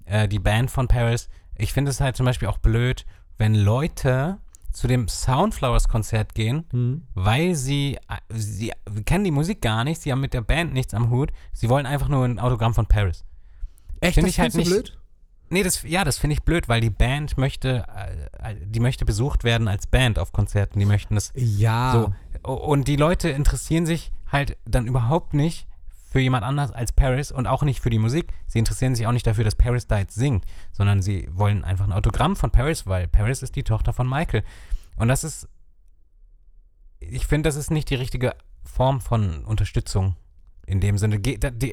äh, 0.06 0.26
die 0.26 0.38
Band 0.38 0.70
von 0.70 0.88
Paris, 0.88 1.28
ich 1.56 1.74
finde 1.74 1.90
es 1.90 2.00
halt 2.00 2.16
zum 2.16 2.24
Beispiel 2.24 2.48
auch 2.48 2.56
blöd, 2.58 3.04
wenn 3.36 3.54
Leute 3.54 4.38
zu 4.72 4.86
dem 4.88 5.08
Soundflowers-Konzert 5.08 6.34
gehen, 6.34 6.64
Hm. 6.70 7.02
weil 7.14 7.54
sie, 7.56 7.98
sie 8.30 8.72
kennen 9.04 9.24
die 9.24 9.30
Musik 9.30 9.60
gar 9.60 9.84
nicht, 9.84 10.00
sie 10.00 10.12
haben 10.12 10.20
mit 10.20 10.32
der 10.32 10.40
Band 10.42 10.72
nichts 10.72 10.94
am 10.94 11.10
Hut, 11.10 11.32
sie 11.52 11.68
wollen 11.68 11.84
einfach 11.86 12.08
nur 12.08 12.24
ein 12.24 12.38
Autogramm 12.38 12.72
von 12.72 12.86
Paris. 12.86 13.24
Echt, 14.00 14.14
Find 14.14 14.26
das 14.26 14.32
ich 14.34 14.40
halt 14.40 14.54
nicht- 14.54 14.70
blöd? 14.70 14.96
Nee, 15.52 15.64
das, 15.64 15.82
ja, 15.82 16.04
das 16.04 16.16
finde 16.18 16.34
ich 16.34 16.42
blöd, 16.44 16.68
weil 16.68 16.80
die 16.80 16.90
Band 16.90 17.36
möchte, 17.36 17.84
äh, 18.38 18.54
die 18.64 18.78
möchte 18.80 19.04
besucht 19.04 19.42
werden 19.42 19.66
als 19.66 19.86
Band 19.88 20.18
auf 20.18 20.32
Konzerten, 20.32 20.78
die 20.78 20.86
möchten 20.86 21.16
das 21.16 21.32
Ja. 21.34 22.12
so. 22.44 22.48
Und 22.48 22.86
die 22.86 22.96
Leute 22.96 23.30
interessieren 23.30 23.84
sich 23.84 24.12
halt 24.30 24.56
dann 24.64 24.86
überhaupt 24.86 25.34
nicht 25.34 25.66
für 26.10 26.20
jemand 26.20 26.44
anders 26.44 26.72
als 26.72 26.92
Paris 26.92 27.30
und 27.32 27.46
auch 27.46 27.62
nicht 27.62 27.80
für 27.80 27.90
die 27.90 27.98
Musik. 27.98 28.32
Sie 28.46 28.58
interessieren 28.58 28.94
sich 28.94 29.06
auch 29.06 29.12
nicht 29.12 29.26
dafür, 29.26 29.44
dass 29.44 29.54
Paris 29.56 29.86
da 29.86 29.98
jetzt 29.98 30.14
singt, 30.14 30.44
sondern 30.72 31.02
sie 31.02 31.28
wollen 31.32 31.64
einfach 31.64 31.84
ein 31.84 31.92
Autogramm 31.92 32.36
von 32.36 32.50
Paris, 32.50 32.86
weil 32.86 33.08
Paris 33.08 33.42
ist 33.42 33.54
die 33.56 33.62
Tochter 33.64 33.92
von 33.92 34.08
Michael. 34.08 34.44
Und 34.96 35.08
das 35.08 35.24
ist, 35.24 35.48
ich 37.00 37.26
finde, 37.26 37.48
das 37.48 37.56
ist 37.56 37.70
nicht 37.70 37.90
die 37.90 37.94
richtige 37.96 38.34
Form 38.64 39.00
von 39.00 39.44
Unterstützung. 39.44 40.16
In 40.70 40.80
dem 40.80 40.98
Sinne, 40.98 41.20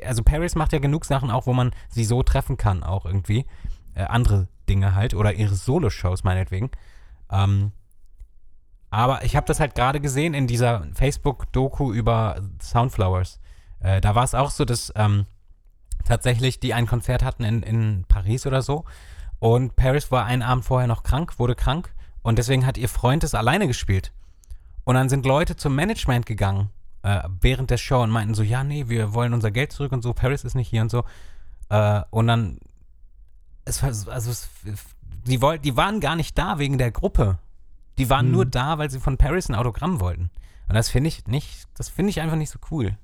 also 0.05 0.23
Paris 0.23 0.55
macht 0.55 0.73
ja 0.73 0.79
genug 0.79 1.05
Sachen 1.05 1.29
auch, 1.29 1.45
wo 1.45 1.53
man 1.53 1.71
sie 1.87 2.03
so 2.03 2.23
treffen 2.23 2.57
kann, 2.57 2.81
auch 2.81 3.05
irgendwie. 3.05 3.45
Äh, 3.93 4.05
andere 4.05 4.47
Dinge 4.67 4.95
halt 4.95 5.13
oder 5.13 5.33
ihre 5.33 5.53
Solo-Shows 5.53 6.23
meinetwegen. 6.23 6.71
Ähm, 7.31 7.73
aber 8.89 9.23
ich 9.23 9.35
habe 9.35 9.45
das 9.45 9.59
halt 9.59 9.75
gerade 9.75 9.99
gesehen 9.99 10.33
in 10.33 10.47
dieser 10.47 10.87
Facebook-Doku 10.93 11.93
über 11.93 12.41
Soundflowers. 12.59 13.39
Äh, 13.81 14.01
da 14.01 14.15
war 14.15 14.23
es 14.23 14.33
auch 14.33 14.49
so, 14.49 14.65
dass 14.65 14.91
ähm, 14.95 15.27
tatsächlich 16.03 16.59
die 16.59 16.73
ein 16.73 16.87
Konzert 16.87 17.23
hatten 17.23 17.43
in, 17.43 17.61
in 17.61 18.05
Paris 18.07 18.47
oder 18.47 18.63
so. 18.63 18.85
Und 19.37 19.75
Paris 19.75 20.09
war 20.11 20.25
einen 20.25 20.41
Abend 20.41 20.65
vorher 20.65 20.87
noch 20.87 21.03
krank, 21.03 21.37
wurde 21.37 21.53
krank. 21.53 21.93
Und 22.23 22.39
deswegen 22.39 22.65
hat 22.65 22.79
ihr 22.79 22.89
Freund 22.89 23.23
es 23.23 23.35
alleine 23.35 23.67
gespielt. 23.67 24.11
Und 24.85 24.95
dann 24.95 25.09
sind 25.09 25.25
Leute 25.27 25.55
zum 25.55 25.75
Management 25.75 26.25
gegangen 26.25 26.71
äh, 27.07 27.23
während 27.41 27.69
der 27.69 27.77
Show 27.77 28.01
und 28.03 28.09
meinten 28.09 28.33
so, 28.35 28.43
ja, 28.43 28.63
nee, 28.63 28.89
wir 28.89 29.13
wollen 29.13 29.33
unser 29.33 29.51
Geld 29.51 29.71
zurück 29.71 29.91
und 29.93 30.01
so, 30.01 30.13
Paris 30.13 30.43
ist 30.43 30.55
nicht 30.55 30.67
hier 30.69 30.81
und 30.81 30.91
so. 30.91 31.03
Äh, 31.69 32.01
und 32.09 32.27
dann, 32.27 32.59
es 33.65 33.81
war, 33.81 33.89
also 33.89 34.31
es, 34.31 34.49
die, 35.25 35.41
woll, 35.41 35.59
die 35.59 35.77
waren 35.77 35.99
gar 35.99 36.15
nicht 36.15 36.37
da 36.37 36.59
wegen 36.59 36.77
der 36.77 36.91
Gruppe. 36.91 37.39
Die 37.97 38.09
waren 38.09 38.27
Mhm. 38.27 38.31
nur 38.33 38.45
da, 38.45 38.77
weil 38.77 38.89
sie 38.89 38.99
von 38.99 39.17
Paris 39.17 39.49
ein 39.49 39.55
Autogramm 39.55 39.99
wollten. 39.99 40.29
Und 40.67 40.75
das 40.75 40.89
finde 40.89 41.07
ich 41.07 41.27
nicht, 41.27 41.67
das 41.75 41.87
finde 41.89 42.09
ich 42.09 42.19
einfach 42.19 42.35
nicht 42.35 42.49
so 42.51 42.59
cool. 42.71 42.97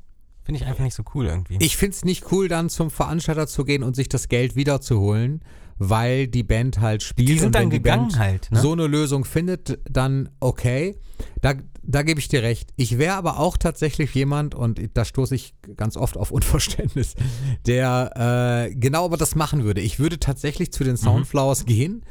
Finde 0.43 0.59
ich 0.59 0.67
einfach 0.67 0.83
nicht 0.83 0.95
so 0.95 1.03
cool 1.15 1.25
irgendwie. 1.27 1.57
Ich 1.61 1.77
finde 1.77 1.95
es 1.95 2.03
nicht 2.03 2.31
cool, 2.31 2.49
dann 2.49 2.69
zum 2.69 2.91
Veranstalter 2.91 3.47
zu 3.47 3.63
gehen 3.63 3.83
und 3.83 3.95
sich 3.95 4.09
das 4.09 4.27
Geld 4.27 4.57
wiederzuholen, 4.57 5.41
weil 5.89 6.27
die 6.27 6.43
Band 6.43 6.79
halt 6.79 7.03
spielt. 7.03 7.29
die 7.29 7.37
sind 7.37 7.47
und 7.47 7.55
dann 7.55 7.63
wenn 7.63 7.69
die 7.71 7.77
gegangen 7.77 8.07
Band 8.09 8.19
halt, 8.19 8.51
ne? 8.51 8.59
so 8.59 8.71
eine 8.71 8.87
Lösung 8.87 9.25
findet, 9.25 9.79
dann 9.89 10.29
okay. 10.39 10.97
Da, 11.41 11.53
da 11.83 12.03
gebe 12.03 12.19
ich 12.19 12.27
dir 12.27 12.43
recht. 12.43 12.71
Ich 12.75 12.97
wäre 12.97 13.15
aber 13.15 13.39
auch 13.39 13.57
tatsächlich 13.57 14.13
jemand, 14.13 14.55
und 14.55 14.81
da 14.93 15.05
stoße 15.05 15.35
ich 15.35 15.55
ganz 15.75 15.97
oft 15.97 16.17
auf 16.17 16.31
Unverständnis, 16.31 17.15
der 17.65 18.67
äh, 18.69 18.75
genau 18.75 19.05
aber 19.05 19.17
das 19.17 19.35
machen 19.35 19.63
würde. 19.63 19.81
Ich 19.81 19.99
würde 19.99 20.19
tatsächlich 20.19 20.71
zu 20.71 20.83
den 20.83 20.97
Soundflowers 20.97 21.65
gehen. 21.65 22.03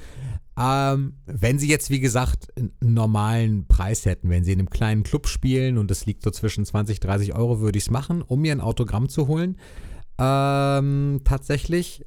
Ähm, 0.58 1.14
wenn 1.24 1.58
sie 1.58 1.68
jetzt, 1.68 1.88
wie 1.88 2.00
gesagt, 2.00 2.48
einen 2.56 2.72
normalen 2.80 3.66
Preis 3.66 4.04
hätten, 4.04 4.28
wenn 4.28 4.44
sie 4.44 4.52
in 4.52 4.58
einem 4.58 4.70
kleinen 4.70 5.02
Club 5.02 5.26
spielen 5.26 5.78
und 5.78 5.90
es 5.90 6.04
liegt 6.04 6.22
so 6.22 6.30
zwischen 6.30 6.66
20, 6.66 7.00
30 7.00 7.34
Euro, 7.34 7.60
würde 7.60 7.78
ich 7.78 7.84
es 7.84 7.90
machen, 7.90 8.20
um 8.20 8.42
mir 8.42 8.52
ein 8.52 8.60
Autogramm 8.60 9.08
zu 9.08 9.28
holen. 9.28 9.56
Ähm, 10.18 11.20
tatsächlich. 11.24 12.04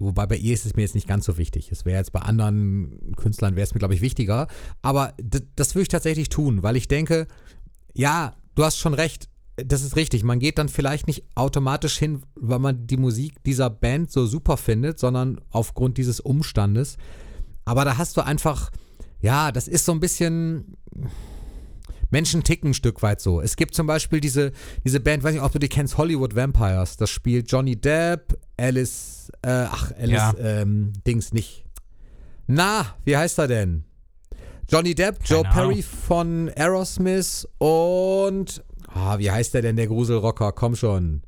Wobei 0.00 0.26
bei 0.26 0.36
ihr 0.36 0.54
ist 0.54 0.64
es 0.64 0.74
mir 0.74 0.82
jetzt 0.82 0.94
nicht 0.94 1.06
ganz 1.06 1.26
so 1.26 1.36
wichtig. 1.36 1.70
Es 1.70 1.84
wäre 1.84 1.98
jetzt 1.98 2.12
bei 2.12 2.20
anderen 2.20 3.12
Künstlern 3.16 3.54
wäre 3.54 3.64
es 3.64 3.74
mir, 3.74 3.80
glaube 3.80 3.94
ich, 3.94 4.00
wichtiger. 4.00 4.48
Aber 4.80 5.12
das 5.56 5.74
würde 5.74 5.82
ich 5.82 5.88
tatsächlich 5.88 6.30
tun, 6.30 6.62
weil 6.62 6.76
ich 6.76 6.88
denke, 6.88 7.26
ja, 7.92 8.34
du 8.54 8.64
hast 8.64 8.78
schon 8.78 8.94
recht. 8.94 9.28
Das 9.56 9.82
ist 9.82 9.96
richtig. 9.96 10.24
Man 10.24 10.38
geht 10.38 10.56
dann 10.56 10.70
vielleicht 10.70 11.06
nicht 11.06 11.24
automatisch 11.34 11.98
hin, 11.98 12.22
weil 12.34 12.58
man 12.58 12.86
die 12.86 12.96
Musik 12.96 13.42
dieser 13.44 13.68
Band 13.68 14.10
so 14.10 14.24
super 14.24 14.56
findet, 14.56 14.98
sondern 14.98 15.38
aufgrund 15.50 15.98
dieses 15.98 16.18
Umstandes. 16.18 16.96
Aber 17.66 17.84
da 17.84 17.98
hast 17.98 18.16
du 18.16 18.22
einfach, 18.22 18.70
ja, 19.20 19.52
das 19.52 19.68
ist 19.68 19.84
so 19.84 19.92
ein 19.92 20.00
bisschen. 20.00 20.76
Menschen 22.12 22.42
ticken 22.42 22.70
ein 22.70 22.74
Stück 22.74 23.02
weit 23.02 23.20
so. 23.20 23.40
Es 23.40 23.54
gibt 23.54 23.74
zum 23.74 23.86
Beispiel 23.86 24.20
diese, 24.20 24.50
diese 24.82 24.98
Band, 24.98 25.22
weiß 25.22 25.34
nicht, 25.34 25.44
ob 25.44 25.52
du 25.52 25.60
die 25.60 25.68
kennst, 25.68 25.96
Hollywood 25.98 26.34
Vampires. 26.34 26.96
Das 26.96 27.10
spielt 27.10 27.52
Johnny 27.52 27.76
Depp, 27.76 28.36
Alice, 28.56 29.19
äh, 29.42 29.50
ach, 29.70 29.92
Alice, 29.98 30.10
Ja. 30.10 30.34
ähm, 30.38 30.92
Dings 31.06 31.32
nicht. 31.32 31.64
Na, 32.46 32.86
wie 33.04 33.16
heißt 33.16 33.38
er 33.38 33.48
denn? 33.48 33.84
Johnny 34.68 34.94
Depp, 34.94 35.18
Joe 35.24 35.42
Keine 35.42 35.54
Perry 35.54 35.72
Ahnung. 35.74 35.82
von 35.84 36.48
Aerosmith 36.56 37.48
und, 37.58 38.62
ah, 38.94 39.18
wie 39.18 39.30
heißt 39.30 39.54
der 39.54 39.62
denn, 39.62 39.76
der 39.76 39.86
Gruselrocker? 39.88 40.52
Komm 40.52 40.76
schon. 40.76 41.22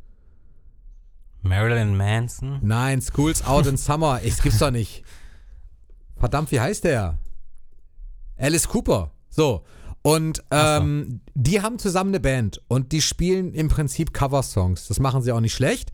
Marilyn 1.43 1.97
Manson. 1.97 2.59
Nein, 2.63 3.01
School's 3.03 3.45
Out 3.45 3.67
in 3.67 3.77
Summer. 3.77 4.21
Ich, 4.25 4.35
das 4.35 4.43
gibt's 4.43 4.59
doch 4.59 4.71
nicht. 4.71 5.03
Verdammt, 6.17 6.53
wie 6.53 6.61
heißt 6.61 6.85
der? 6.85 7.19
Alice 8.37 8.69
Cooper. 8.69 9.11
So. 9.29 9.65
Und 10.03 10.43
Ach 10.51 10.77
so. 10.79 10.83
ähm, 10.85 11.21
die 11.35 11.61
haben 11.63 11.79
zusammen 11.79 12.11
eine 12.11 12.21
Band 12.21 12.61
und 12.69 12.93
die 12.93 13.01
spielen 13.03 13.55
im 13.55 13.69
Prinzip 13.69 14.13
Coversongs. 14.13 14.87
Das 14.89 15.01
machen 15.01 15.23
sie 15.23 15.33
auch 15.33 15.41
nicht 15.41 15.55
schlecht. 15.55 15.91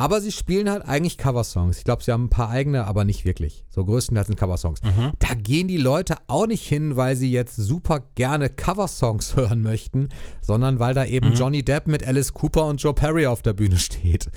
Aber 0.00 0.20
sie 0.22 0.32
spielen 0.32 0.70
halt 0.70 0.82
eigentlich 0.88 1.18
Coversongs. 1.18 1.76
Ich 1.78 1.84
glaube, 1.84 2.02
sie 2.02 2.10
haben 2.10 2.24
ein 2.24 2.30
paar 2.30 2.48
eigene, 2.48 2.86
aber 2.86 3.04
nicht 3.04 3.24
wirklich. 3.26 3.64
So 3.68 3.84
größtenteils 3.84 4.28
sind 4.28 4.38
Coversongs. 4.38 4.82
Mhm. 4.82 5.12
Da 5.18 5.34
gehen 5.34 5.68
die 5.68 5.76
Leute 5.76 6.16
auch 6.26 6.46
nicht 6.46 6.66
hin, 6.66 6.96
weil 6.96 7.16
sie 7.16 7.30
jetzt 7.30 7.56
super 7.56 8.00
gerne 8.14 8.48
Coversongs 8.48 9.36
hören 9.36 9.62
möchten, 9.62 10.08
sondern 10.40 10.78
weil 10.78 10.94
da 10.94 11.04
Mhm. 11.04 11.10
eben 11.10 11.32
Johnny 11.34 11.62
Depp 11.62 11.86
mit 11.86 12.06
Alice 12.06 12.32
Cooper 12.32 12.64
und 12.66 12.82
Joe 12.82 12.94
Perry 12.94 13.26
auf 13.26 13.42
der 13.42 13.52
Bühne 13.52 13.76
steht. 13.78 14.30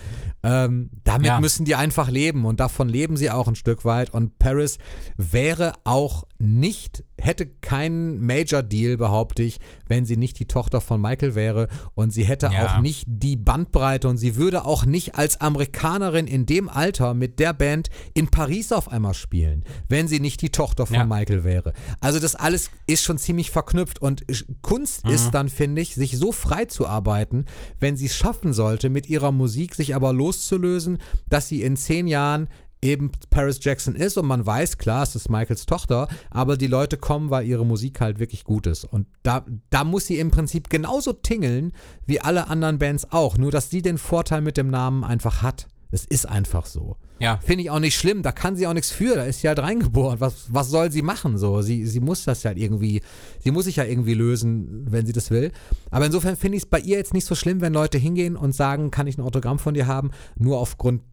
Ähm, 0.44 0.90
damit 1.06 1.28
Ja. 1.28 1.40
müssen 1.40 1.64
die 1.66 1.76
einfach 1.76 2.10
leben 2.10 2.44
und 2.46 2.60
davon 2.60 2.90
leben 2.90 3.16
sie 3.16 3.32
auch 3.32 3.48
ein 3.48 3.56
Stück 3.56 3.86
weit. 3.86 4.10
Und 4.10 4.38
Paris 4.40 4.78
wäre 5.16 5.74
auch 5.86 6.26
nicht, 6.44 7.04
hätte 7.20 7.46
keinen 7.48 8.20
Major-Deal, 8.26 8.98
behaupte 8.98 9.44
ich, 9.44 9.60
wenn 9.88 10.06
sie 10.06 10.18
nicht 10.18 10.40
die 10.40 10.46
Tochter 10.48 10.82
von 10.82 11.00
Michael 11.02 11.36
wäre. 11.36 11.68
Und 11.96 12.12
sie 12.12 12.24
hätte 12.26 12.50
Ja. 12.52 12.78
auch 12.78 12.82
nicht 12.82 13.06
die 13.08 13.36
Bandbreite 13.38 14.08
und 14.10 14.18
sie 14.18 14.36
würde 14.36 14.66
auch 14.66 14.86
nicht 14.86 15.16
als 15.16 15.40
Amerikanerin 15.42 16.28
in 16.28 16.46
dem 16.46 16.68
Alter 16.70 17.14
mit 17.14 17.40
der 17.40 17.54
Band 17.54 17.90
in 18.14 18.28
Paris 18.28 18.72
auf 18.72 18.90
einmal 18.92 19.14
spielen, 19.14 19.64
wenn 19.88 20.08
sie 20.08 20.20
nicht 20.20 20.42
die 20.42 20.50
Tochter 20.50 20.86
von 20.86 20.96
Ja. 20.98 21.06
Michael 21.06 21.44
wäre. 21.44 21.74
Also 22.02 22.20
das 22.20 22.36
alles 22.36 22.70
ist 22.88 23.04
schon 23.04 23.18
ziemlich 23.18 23.52
verknüpft 23.52 24.02
und 24.02 24.24
Kunst 24.62 25.06
Mhm. 25.06 25.12
ist 25.12 25.32
dann, 25.32 25.50
finde 25.50 25.82
ich, 25.82 25.96
sich 25.96 26.18
so 26.18 26.32
frei 26.32 26.66
zu 26.66 26.88
arbeiten, 26.88 27.46
wenn 27.80 27.96
sie 27.96 28.08
es 28.08 28.16
schaffen 28.16 28.54
sollte, 28.54 28.90
mit 28.90 29.08
ihrer 29.10 29.32
Musik 29.32 29.76
sich 29.76 29.96
aber 29.96 30.12
loszulösen, 30.14 30.98
dass 31.30 31.48
sie 31.48 31.62
in 31.64 31.78
zehn 31.78 32.08
Jahren 32.08 32.50
eben 32.84 33.12
Paris 33.30 33.60
Jackson 33.62 33.96
ist 33.96 34.18
und 34.18 34.28
man 34.28 34.46
weiß, 34.46 34.78
klar, 34.78 35.04
es 35.04 35.16
ist 35.16 35.30
Michaels 35.30 35.66
Tochter, 35.66 36.08
aber 36.30 36.58
die 36.58 36.68
Leute 36.68 36.98
kommen, 36.98 37.30
weil 37.30 37.48
ihre 37.48 37.66
Musik 37.66 38.02
halt 38.02 38.20
wirklich 38.20 38.44
gut 38.44 38.68
ist. 38.68 38.84
Und 38.84 39.08
da, 39.24 39.46
da 39.70 39.84
muss 39.84 40.06
sie 40.06 40.20
im 40.20 40.30
Prinzip 40.30 40.70
genauso 40.70 41.14
tingeln 41.14 41.72
wie 42.06 42.20
alle 42.20 42.48
anderen 42.48 42.78
Bands 42.78 43.12
auch, 43.12 43.38
nur 43.38 43.52
dass 43.52 43.70
sie 43.70 43.82
den 43.82 43.98
Vorteil 43.98 44.42
mit 44.42 44.58
dem 44.58 44.70
Namen 44.70 45.04
einfach 45.04 45.42
hat. 45.42 45.68
Es 45.92 46.06
ist 46.06 46.28
einfach 46.28 46.66
so. 46.66 46.98
Ja. 47.20 47.38
Finde 47.38 47.64
ich 47.64 47.70
auch 47.70 47.80
nicht 47.80 47.96
schlimm, 47.96 48.24
da 48.24 48.32
kann 48.32 48.56
sie 48.56 48.66
auch 48.66 48.74
nichts 48.74 48.90
für, 48.90 49.16
da 49.16 49.26
ist 49.26 49.42
sie 49.42 49.48
halt 49.48 49.60
reingeboren. 49.60 50.20
Was, 50.20 50.48
was 50.52 50.70
soll 50.70 50.92
sie 50.92 51.04
machen? 51.04 51.38
So, 51.38 51.62
sie, 51.62 51.86
sie 51.86 52.00
muss 52.00 52.26
das 52.26 52.44
halt 52.46 52.58
irgendwie, 52.58 53.02
sie 53.40 53.52
muss 53.52 53.66
sich 53.66 53.76
ja 53.76 53.84
irgendwie 53.84 54.16
lösen, 54.16 54.88
wenn 54.90 55.06
sie 55.06 55.14
das 55.14 55.30
will. 55.30 55.52
Aber 55.92 56.08
insofern 56.08 56.36
finde 56.36 56.58
ich 56.58 56.64
es 56.64 56.70
bei 56.70 56.80
ihr 56.80 56.98
jetzt 56.98 57.14
nicht 57.14 57.28
so 57.28 57.36
schlimm, 57.36 57.62
wenn 57.62 57.74
Leute 57.74 58.00
hingehen 58.00 58.36
und 58.36 58.54
sagen, 58.54 58.90
kann 58.90 59.06
ich 59.06 59.20
ein 59.20 59.22
Autogramm 59.22 59.60
von 59.60 59.76
dir 59.76 59.86
haben, 59.86 60.10
nur 60.36 60.58
aufgrund 60.58 61.04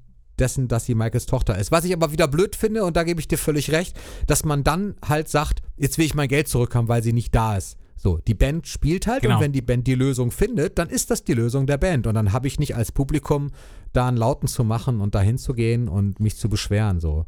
dessen, 0.41 0.67
dass 0.69 0.87
sie 0.87 0.95
Michaels 0.95 1.27
Tochter 1.27 1.57
ist. 1.59 1.71
Was 1.71 1.85
ich 1.85 1.93
aber 1.93 2.11
wieder 2.12 2.27
blöd 2.29 2.57
finde, 2.57 2.85
und 2.85 2.97
da 2.97 3.05
gebe 3.05 3.21
ich 3.21 3.29
dir 3.29 3.39
völlig 3.39 3.71
recht, 3.71 3.99
dass 4.27 4.45
man 4.45 4.65
dann 4.65 4.95
halt 5.07 5.29
sagt, 5.29 5.61
jetzt 5.77 5.99
will 5.99 6.07
ich 6.07 6.15
mein 6.15 6.29
Geld 6.29 6.49
zurückhaben, 6.49 6.89
weil 6.89 7.03
sie 7.03 7.12
nicht 7.12 7.35
da 7.35 7.57
ist. 7.57 7.77
So, 7.97 8.17
die 8.17 8.33
Band 8.35 8.67
spielt 8.67 9.07
halt 9.07 9.21
Genau. 9.23 9.37
und 9.37 9.43
wenn 9.43 9.53
die 9.53 9.61
Band 9.61 9.87
die 9.87 9.95
Lösung 9.95 10.31
findet, 10.31 10.79
dann 10.79 10.89
ist 10.89 11.11
das 11.11 11.23
die 11.23 11.35
Lösung 11.35 11.67
der 11.67 11.77
Band. 11.77 12.07
Und 12.07 12.15
dann 12.15 12.33
habe 12.33 12.47
ich 12.47 12.59
nicht 12.59 12.75
als 12.75 12.93
Publikum 12.93 13.51
da 13.93 14.09
einen 14.09 14.17
Lauten 14.17 14.49
zu 14.49 14.65
machen 14.65 15.03
und 15.03 15.15
da 15.15 15.21
hinzugehen 15.21 15.87
und 15.89 16.19
mich 16.19 16.37
zu 16.39 16.49
beschweren. 16.49 16.99
So. 16.99 17.27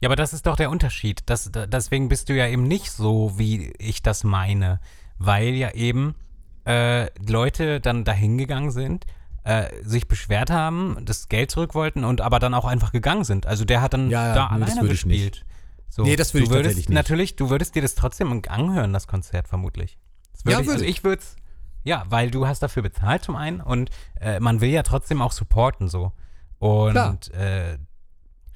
Ja, 0.00 0.08
aber 0.08 0.14
das 0.16 0.32
ist 0.32 0.46
doch 0.46 0.54
der 0.54 0.70
Unterschied. 0.70 1.22
Das, 1.26 1.50
da- 1.50 1.66
deswegen 1.66 2.08
bist 2.08 2.28
du 2.28 2.36
ja 2.36 2.46
eben 2.46 2.62
nicht 2.62 2.92
so, 2.92 3.32
wie 3.36 3.72
ich 3.78 4.00
das 4.00 4.22
meine. 4.22 4.78
Weil 5.18 5.54
ja 5.54 5.72
eben 5.72 6.14
äh, 6.66 7.08
Leute 7.28 7.80
dann 7.80 8.04
dahin 8.04 8.38
gegangen 8.38 8.70
sind, 8.70 9.06
äh, 9.44 9.68
sich 9.82 10.08
beschwert 10.08 10.50
haben, 10.50 10.98
das 11.04 11.28
Geld 11.28 11.50
zurück 11.50 11.74
wollten 11.74 12.04
und 12.04 12.20
aber 12.20 12.38
dann 12.38 12.54
auch 12.54 12.64
einfach 12.64 12.92
gegangen 12.92 13.24
sind. 13.24 13.46
Also 13.46 13.64
der 13.64 13.80
hat 13.82 13.94
dann 13.94 14.10
Ja, 14.10 14.28
ja, 14.28 14.34
da 14.34 14.48
nee, 14.56 14.64
alleine 14.64 14.88
gespielt. 14.88 15.44
So, 15.88 16.04
Nee, 16.04 16.16
das 16.16 16.34
würde 16.34 16.44
ich 16.44 16.50
würdest, 16.50 16.76
nicht. 16.76 16.88
Natürlich, 16.88 17.36
du 17.36 17.50
würdest 17.50 17.74
dir 17.74 17.82
das 17.82 17.94
trotzdem 17.94 18.42
anhören, 18.48 18.92
das 18.92 19.06
Konzert 19.06 19.48
vermutlich. 19.48 19.98
Das 20.32 20.42
Ja, 20.44 20.60
ich, 20.60 20.66
würde 20.66 20.72
also 20.72 20.84
ich. 20.84 21.04
würde 21.04 21.22
es, 21.22 21.36
ja, 21.82 22.04
weil 22.08 22.30
du 22.30 22.46
hast 22.46 22.60
dafür 22.60 22.82
bezahlt 22.82 23.24
zum 23.24 23.34
einen 23.34 23.60
und 23.60 23.90
äh, 24.20 24.38
man 24.40 24.60
will 24.60 24.70
ja 24.70 24.82
trotzdem 24.82 25.20
auch 25.20 25.32
supporten 25.32 25.88
so. 25.88 26.12
Und 26.58 27.32
äh, 27.32 27.78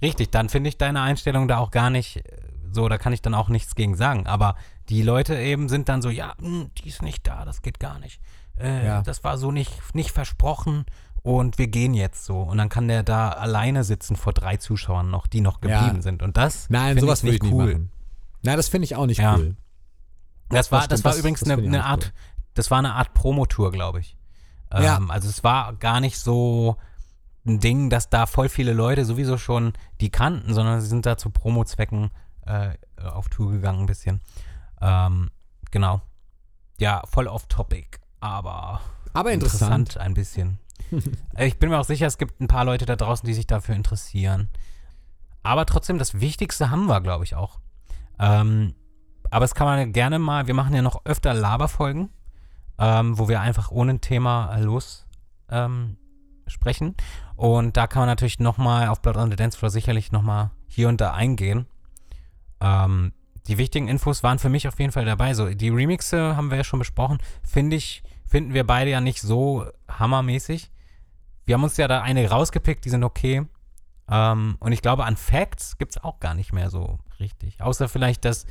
richtig, 0.03 0.31
dann 0.31 0.49
finde 0.49 0.69
ich 0.69 0.79
deine 0.79 1.01
Einstellung 1.01 1.49
da 1.49 1.59
auch 1.59 1.71
gar 1.71 1.91
nicht 1.91 2.19
äh, 2.19 2.23
so, 2.71 2.89
da 2.89 2.99
kann 2.99 3.13
ich 3.13 3.23
dann 3.23 3.35
auch 3.35 3.49
nichts 3.49 3.75
gegen 3.75 3.97
sagen. 3.97 4.27
Aber 4.27 4.57
die 4.89 5.03
Leute 5.03 5.37
eben 5.39 5.69
sind 5.69 5.89
dann 5.89 6.03
so, 6.03 6.11
ja, 6.11 6.35
hm, 6.39 6.71
die 6.79 6.89
ist 6.89 7.03
nicht 7.03 7.27
da, 7.27 7.45
das 7.45 7.63
geht 7.63 7.81
gar 7.81 7.99
nicht. 7.99 8.21
Äh, 8.59 8.87
Ja. 8.87 9.03
Das 9.03 9.25
war 9.25 9.39
so 9.39 9.51
nicht, 9.51 9.95
nicht 9.95 10.11
versprochen 10.13 10.85
und 11.23 11.59
wir 11.59 11.69
gehen 11.69 11.95
jetzt 11.95 12.25
so. 12.25 12.41
Und 12.43 12.59
dann 12.59 12.69
kann 12.69 12.89
der 12.89 13.03
da 13.03 13.31
alleine 13.31 13.85
sitzen 13.85 14.17
vor 14.17 14.33
drei 14.33 14.57
Zuschauern 14.57 15.11
noch, 15.11 15.27
die 15.27 15.41
noch 15.41 15.63
Ja. 15.63 15.81
geblieben 15.81 16.03
sind. 16.03 16.23
Und 16.23 16.37
das 16.37 16.69
Nein, 16.71 16.99
sowas 16.99 17.23
ich 17.25 17.31
nicht 17.33 17.43
nicht 17.43 17.53
cool. 17.53 17.67
machen. 17.67 17.91
Na, 18.43 18.57
das 18.57 18.69
finde 18.69 18.85
ich 18.85 18.97
auch 18.97 19.07
nicht 19.07 19.19
Ja. 19.19 19.37
cool. 19.37 19.57
Das 20.51 20.71
war, 20.71 20.87
Das 20.87 21.03
war 21.05 21.13
das- 21.13 21.21
übrigens 21.21 21.41
das 21.41 21.49
eine, 21.51 21.63
ich 21.63 21.69
eine 21.69 21.85
Art, 21.85 22.13
das 22.55 22.71
war 22.71 22.79
eine 22.79 22.95
Art 22.95 23.15
Promotour, 23.15 23.73
glaube 23.73 24.01
ich. 24.01 24.17
Ähm, 24.71 24.83
Ja. 24.83 25.01
Also 25.09 25.29
es 25.29 25.43
war 25.43 25.73
gar 25.75 26.01
nicht 26.01 26.19
so 26.19 26.77
ein 27.47 27.59
Ding, 27.61 27.91
dass 27.91 28.09
da 28.11 28.27
voll 28.27 28.49
viele 28.49 28.73
Leute 28.73 29.05
sowieso 29.05 29.37
schon 29.39 29.73
die 30.01 30.11
kannten, 30.11 30.53
sondern 30.55 30.81
sie 30.81 30.87
sind 30.87 31.07
da 31.07 31.17
zu 31.17 31.31
Promo-Zwecken 31.31 32.11
äh, 32.47 32.75
auf 33.03 33.29
Tour 33.31 33.51
gegangen 33.53 33.81
ein 33.81 33.87
bisschen. 33.87 34.21
Ähm, 34.83 35.31
genau. 35.71 36.03
Ja, 36.79 37.03
voll 37.07 37.27
off-topic, 37.27 37.99
aber 38.25 38.81
Aber 39.13 39.33
interessant. 39.33 39.91
interessant 39.91 39.99
ein 39.99 40.15
bisschen. 40.15 40.59
Ich 41.39 41.59
bin 41.59 41.71
mir 41.71 41.79
auch 41.79 41.85
sicher, 41.85 42.07
es 42.07 42.19
gibt 42.19 42.41
ein 42.41 42.49
paar 42.49 42.65
Leute 42.65 42.87
da 42.87 42.97
draußen, 42.97 43.27
die 43.27 43.35
sich 43.35 43.47
dafür 43.47 43.75
interessieren. 43.75 44.49
Aber 45.43 45.67
trotzdem, 45.67 45.99
das 45.99 46.21
Wichtigste 46.21 46.71
haben 46.71 46.87
wir, 46.87 47.01
glaube 47.01 47.25
ich, 47.25 47.35
auch. 47.35 47.59
Ähm, 48.19 48.75
aber 49.31 49.45
es 49.45 49.55
kann 49.55 49.67
man 49.67 49.93
gerne 49.93 50.19
mal, 50.19 50.47
wir 50.47 50.55
machen 50.55 50.75
ja 50.75 50.83
noch 50.83 51.05
öfter 51.05 51.35
Laberfolgen, 51.35 52.11
ähm, 52.79 53.19
wo 53.19 53.29
wir 53.29 53.41
einfach 53.41 53.71
ohne 53.71 53.95
ein 53.95 54.01
Thema 54.01 54.57
los 54.59 55.07
ähm, 55.51 55.97
sprechen. 56.47 56.95
Und 57.37 57.77
da 57.77 57.87
kann 57.87 58.01
man 58.01 58.09
natürlich 58.09 58.39
nochmal 58.39 58.89
auf 58.89 59.03
Blood 59.03 59.17
on 59.17 59.31
the 59.31 59.37
Dance 59.37 59.59
Floor 59.59 59.71
sicherlich 59.71 60.13
nochmal 60.13 60.51
hier 60.69 60.89
und 60.89 61.01
da 61.01 61.13
eingehen. 61.13 61.67
Ähm, 62.61 63.13
die 63.49 63.59
wichtigen 63.59 63.89
Infos 63.89 64.23
waren 64.23 64.39
für 64.39 64.49
mich 64.49 64.69
auf 64.69 64.79
jeden 64.79 64.93
Fall 64.93 65.05
dabei. 65.05 65.35
So, 65.35 65.49
die 65.49 65.69
Remixe 65.69 66.37
haben 66.37 66.51
wir 66.51 66.59
ja 66.59 66.65
schon 66.65 66.79
besprochen. 66.79 67.19
Finde 67.43 67.77
ich, 67.77 68.03
finden 68.27 68.55
wir 68.55 68.67
beide 68.67 68.91
ja 68.91 69.01
nicht 69.01 69.21
so 69.21 69.67
hammermäßig. 69.89 70.71
Wir 71.47 71.55
haben 71.55 71.65
uns 71.65 71.77
ja 71.77 71.89
da 71.89 72.01
eine 72.03 72.29
rausgepickt, 72.31 72.85
die 72.85 72.91
sind 72.91 73.05
okay. 73.05 73.47
Ähm, 74.09 74.57
und 74.61 74.73
ich 74.73 74.83
glaube, 74.83 75.05
an 75.05 75.17
Facts 75.17 75.79
gibt 75.79 75.93
es 75.97 76.03
auch 76.03 76.21
gar 76.21 76.35
nicht 76.35 76.53
mehr 76.53 76.71
so 76.71 76.99
richtig. 77.21 77.61
Außer 77.61 77.89
vielleicht, 77.89 78.25
dass 78.25 78.47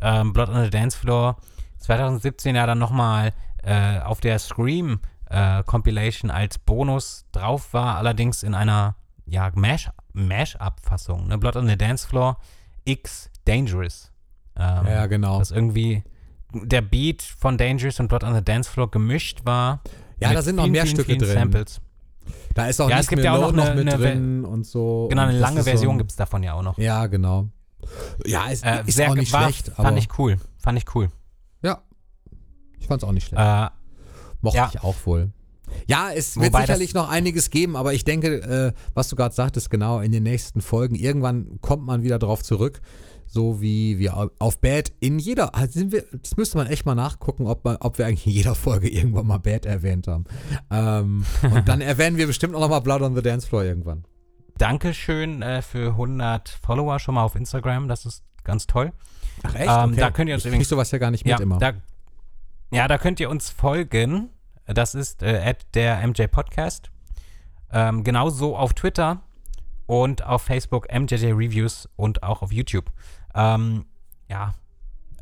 ähm, 0.00 0.32
Blood 0.32 0.48
on 0.48 0.64
the 0.64 0.70
Dance 0.70 0.96
Floor 0.98 1.36
2017 1.78 2.56
ja 2.56 2.66
dann 2.66 2.78
nochmal 2.78 3.32
äh, 3.62 3.98
auf 4.00 4.20
der 4.20 4.38
Scream 4.38 5.00
äh, 5.28 5.62
Compilation 5.64 6.30
als 6.30 6.58
Bonus 6.58 7.24
drauf 7.32 7.72
war, 7.72 7.96
allerdings 7.96 8.42
in 8.42 8.54
einer 8.54 8.96
ja, 9.26 9.50
Mash- 9.54 9.90
Mash-Up-Fassung. 10.12 11.28
Ne? 11.28 11.38
Blood 11.38 11.56
on 11.56 11.66
the 11.68 11.76
Dance 11.76 12.06
Floor 12.08 12.36
X 12.84 13.30
Dangerous. 13.44 14.12
Ähm, 14.56 14.86
Ja, 14.86 15.06
genau. 15.06 15.38
dass 15.38 15.50
irgendwie 15.50 16.02
der 16.54 16.82
Beat 16.82 17.22
von 17.22 17.56
Dangerous 17.58 18.00
und 18.00 18.08
Blood 18.08 18.24
on 18.24 18.34
the 18.34 18.42
Dance 18.44 18.70
Floor 18.70 18.90
gemischt 18.90 19.40
war. 19.44 19.82
Ja, 20.20 20.32
da 20.32 20.42
sind 20.42 20.56
noch 20.56 20.64
vielen, 20.64 20.72
mehr 20.72 20.82
vielen, 20.84 20.94
Stücke 20.96 21.06
vielen 21.12 21.18
drin. 21.20 21.32
Samples. 21.34 21.80
Da 22.54 22.66
ist 22.66 22.80
auch 22.80 22.90
Ja, 22.90 22.98
es 22.98 23.08
gibt 23.08 23.22
mehr 23.22 23.32
ja 23.32 23.36
auch 23.38 23.40
noch 23.40 23.52
noch 23.52 23.66
eine- 23.66 23.84
mit 23.84 23.92
eine 23.94 24.02
drin 24.02 24.44
und 24.44 24.66
so. 24.66 25.06
Genau, 25.08 25.22
eine 25.22 25.38
lange 25.38 25.60
ist 25.60 25.64
so 25.64 25.70
Version 25.70 25.94
ein- 25.94 25.98
gibt 25.98 26.10
es 26.10 26.16
davon 26.16 26.42
ja 26.42 26.54
auch 26.54 26.62
noch. 26.62 26.76
Ja, 26.78 27.06
genau. 27.06 27.48
Ja, 28.26 28.44
es 28.50 28.62
Äh, 28.62 28.82
ist 28.86 28.96
sehr 28.96 29.10
auch 29.10 29.14
nicht 29.14 29.32
war, 29.32 29.44
schlecht, 29.44 29.68
Fand 29.74 29.98
ich 29.98 30.08
cool. 30.18 30.36
Fand 30.58 30.78
ich 30.78 30.94
cool. 30.94 31.08
ja, 31.62 31.80
ich 32.78 32.86
fand's 32.86 33.04
auch 33.04 33.12
nicht 33.12 33.28
schlecht. 33.28 33.42
Äh, 33.42 33.68
Mochte 34.42 34.56
ja. 34.58 34.70
ich 34.72 34.82
auch 34.82 34.94
wohl. 35.04 35.30
Ja, 35.86 36.10
es 36.12 36.36
wird 36.36 36.46
Wobei 36.52 36.62
sicherlich 36.62 36.94
noch 36.94 37.08
einiges 37.08 37.50
geben, 37.50 37.76
aber 37.76 37.94
ich 37.94 38.04
denke, 38.04 38.42
äh, 38.42 38.72
was 38.94 39.08
du 39.08 39.16
gerade 39.16 39.34
sagtest, 39.34 39.70
genau, 39.70 40.00
in 40.00 40.10
den 40.12 40.24
nächsten 40.24 40.60
Folgen, 40.60 40.94
irgendwann 40.96 41.60
kommt 41.60 41.84
man 41.84 42.02
wieder 42.02 42.18
drauf 42.18 42.42
zurück. 42.42 42.80
So 43.32 43.60
wie 43.60 43.98
wir 44.00 44.16
au- 44.16 44.30
auf 44.40 44.60
Bad 44.60 44.90
in 44.98 45.20
jeder, 45.20 45.54
also 45.54 45.78
sind 45.78 45.92
wir, 45.92 46.04
das 46.20 46.36
müsste 46.36 46.58
man 46.58 46.66
echt 46.66 46.84
mal 46.84 46.96
nachgucken, 46.96 47.46
ob, 47.46 47.64
man, 47.64 47.76
ob 47.76 47.96
wir 47.96 48.06
eigentlich 48.06 48.26
in 48.26 48.32
jeder 48.32 48.56
Folge 48.56 48.88
irgendwann 48.88 49.26
mal 49.28 49.38
Bad 49.38 49.66
erwähnt 49.66 50.08
haben. 50.08 50.24
Ähm, 50.68 51.24
und 51.54 51.68
dann 51.68 51.80
erwähnen 51.80 52.16
wir 52.16 52.26
bestimmt 52.26 52.56
auch 52.56 52.60
noch 52.60 52.68
mal 52.68 52.80
Blood 52.80 53.02
on 53.02 53.14
the 53.14 53.22
Dance 53.22 53.46
Floor 53.46 53.62
irgendwann. 53.62 54.04
Dankeschön 54.58 55.42
äh, 55.42 55.62
für 55.62 55.90
100 55.92 56.48
Follower 56.48 56.98
schon 56.98 57.14
mal 57.14 57.22
auf 57.22 57.36
Instagram. 57.36 57.86
Das 57.88 58.04
ist 58.04 58.24
ganz 58.42 58.66
toll. 58.66 58.92
Ach 59.44 59.54
echt? 59.54 59.70
Ähm, 59.70 59.96
da 59.96 60.10
könnt 60.10 60.28
ihr 60.28 60.34
uns 60.34 60.44
ich 60.44 60.48
übrigens- 60.48 60.68
sowas 60.68 60.90
ja 60.90 60.98
gar 60.98 61.10
nicht 61.12 61.24
mit 61.24 61.30
Ja 61.30 61.40
immer. 61.40 61.58
da, 61.58 61.72
ja, 62.72 62.88
da 62.88 62.98
könnt 62.98 63.20
ihr 63.20 63.30
uns 63.30 63.48
folgen. 63.48 64.30
Das 64.66 64.94
ist 64.94 65.22
äh, 65.22 65.40
at 65.44 65.66
der 65.74 66.06
MJ 66.06 66.24
Podcast. 66.26 66.90
Ähm, 67.72 68.02
genauso 68.04 68.56
auf 68.56 68.74
Twitter 68.74 69.22
und 69.86 70.24
auf 70.24 70.42
Facebook 70.42 70.88
MJJ 70.92 71.26
Reviews 71.32 71.88
und 71.96 72.22
auch 72.22 72.42
auf 72.42 72.52
YouTube. 72.52 72.92
Ähm, 73.34 73.84
ja, 74.28 74.54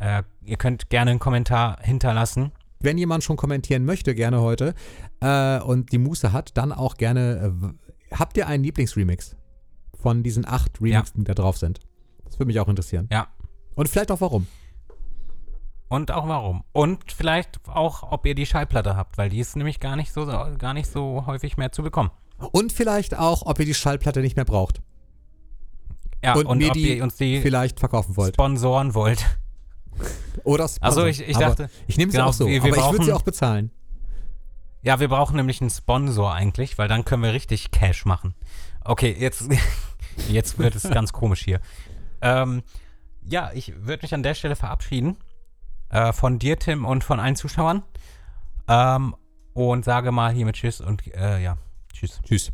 äh, 0.01 0.23
ihr 0.43 0.57
könnt 0.57 0.91
gerne 0.91 1.11
einen 1.11 1.21
Kommentar 1.21 1.79
hinterlassen. 1.81 2.53
Wenn 2.81 2.99
jemand 2.99 3.25
schon 3.25 3.37
kommentieren 3.37 3.85
möchte, 3.85 4.15
gerne 4.15 4.41
heute 4.41 4.75
äh, 5.21 5.61
und 5.61 5.93
die 5.93 5.99
Muße 5.99 6.33
hat, 6.33 6.57
dann 6.57 6.73
auch 6.73 6.97
gerne. 6.97 7.75
Äh, 8.11 8.15
habt 8.17 8.37
ihr 8.37 8.47
einen 8.47 8.63
Lieblingsremix 8.65 9.37
von 10.01 10.23
diesen 10.23 10.47
acht 10.47 10.81
Remixen, 10.81 11.25
die 11.25 11.25
da 11.25 11.35
drauf 11.35 11.59
sind? 11.59 11.81
Das 12.25 12.39
würde 12.39 12.47
mich 12.47 12.61
auch 12.61 12.69
interessieren. 12.69 13.09
Ja. 13.11 13.27
Und 13.75 13.89
vielleicht 13.89 14.11
auch 14.13 14.21
warum. 14.21 14.47
Und 15.89 16.11
auch 16.11 16.29
warum. 16.29 16.65
Und 16.73 17.13
vielleicht 17.13 17.61
auch, 17.67 18.03
ob 18.13 18.27
ihr 18.27 18.35
die 18.35 18.47
Schallplatte 18.47 18.97
habt, 18.97 19.17
weil 19.19 19.31
die 19.31 19.41
ist 19.41 19.57
nämlich 19.57 19.81
gar 19.81 19.97
nicht 19.97 20.13
so, 20.13 20.27
gar 20.59 20.75
nicht 20.75 20.91
so 20.91 21.25
häufig 21.27 21.57
mehr 21.57 21.73
zu 21.73 21.83
bekommen. 21.83 22.11
Und 22.53 22.73
vielleicht 22.73 23.19
auch, 23.19 23.43
ob 23.47 23.59
ihr 23.59 23.65
die 23.65 23.75
Schallplatte 23.75 24.21
nicht 24.21 24.37
mehr 24.37 24.45
braucht. 24.45 24.81
Ja, 26.25 26.35
und, 26.35 26.47
und, 26.47 26.59
mir 26.59 26.69
ob 26.69 26.73
die 26.75 26.97
ihr 26.97 27.03
uns 27.05 27.17
die 27.17 27.41
vielleicht 27.41 27.79
verkaufen 27.81 28.17
wollt. 28.17 28.35
sponsoren 28.35 28.95
wollt. 28.95 29.25
Oder 30.45 30.65
Also 30.65 30.77
sponsern. 30.77 31.09
ich, 31.09 31.21
ich 31.29 31.37
Aber 31.37 31.47
dachte, 31.47 31.71
Ich 31.87 31.97
nehme 31.99 32.11
sie 32.13 32.17
genau, 32.19 32.29
auch 32.29 32.33
so, 32.33 32.47
wir- 32.47 32.63
wir 32.65 32.73
aber 32.73 32.83
ich 32.87 32.93
würde 32.93 33.05
sie 33.05 33.13
auch 33.13 33.23
bezahlen. 33.23 33.71
ja, 34.83 35.01
wir 35.01 35.09
brauchen 35.09 35.37
nämlich 35.37 35.61
einen 35.61 35.71
Sponsor 35.71 36.33
eigentlich, 36.33 36.79
weil 36.79 36.89
dann 36.89 37.05
können 37.05 37.23
wir 37.23 37.33
richtig 37.33 37.71
Cash 37.71 38.05
machen. 38.05 38.35
Okay, 38.85 39.15
jetzt, 39.19 39.45
jetzt 40.29 40.59
wird 40.59 40.75
es 40.75 40.85
ganz 40.85 41.13
komisch 41.13 41.41
hier. 41.45 41.61
Ähm, 42.21 42.63
ja, 43.25 43.51
ich 43.55 43.75
würde 43.85 44.03
mich 44.03 44.15
an 44.15 44.23
der 44.23 44.35
Stelle 44.35 44.57
verabschieden. 44.57 45.17
Äh, 45.91 46.13
von 46.13 46.39
dir, 46.39 46.59
Tim, 46.59 46.85
und 46.85 47.03
von 47.05 47.19
allen 47.21 47.37
Zuschauern. 47.37 47.83
Ähm, 48.69 49.15
und 49.55 49.85
sage 49.85 50.13
mal 50.13 50.33
hiermit 50.33 50.57
Tschüss 50.57 50.81
und 50.81 51.07
äh, 51.15 51.43
ja, 51.43 51.57
Tschüss. 51.93 52.21
Tschüss. 52.25 52.53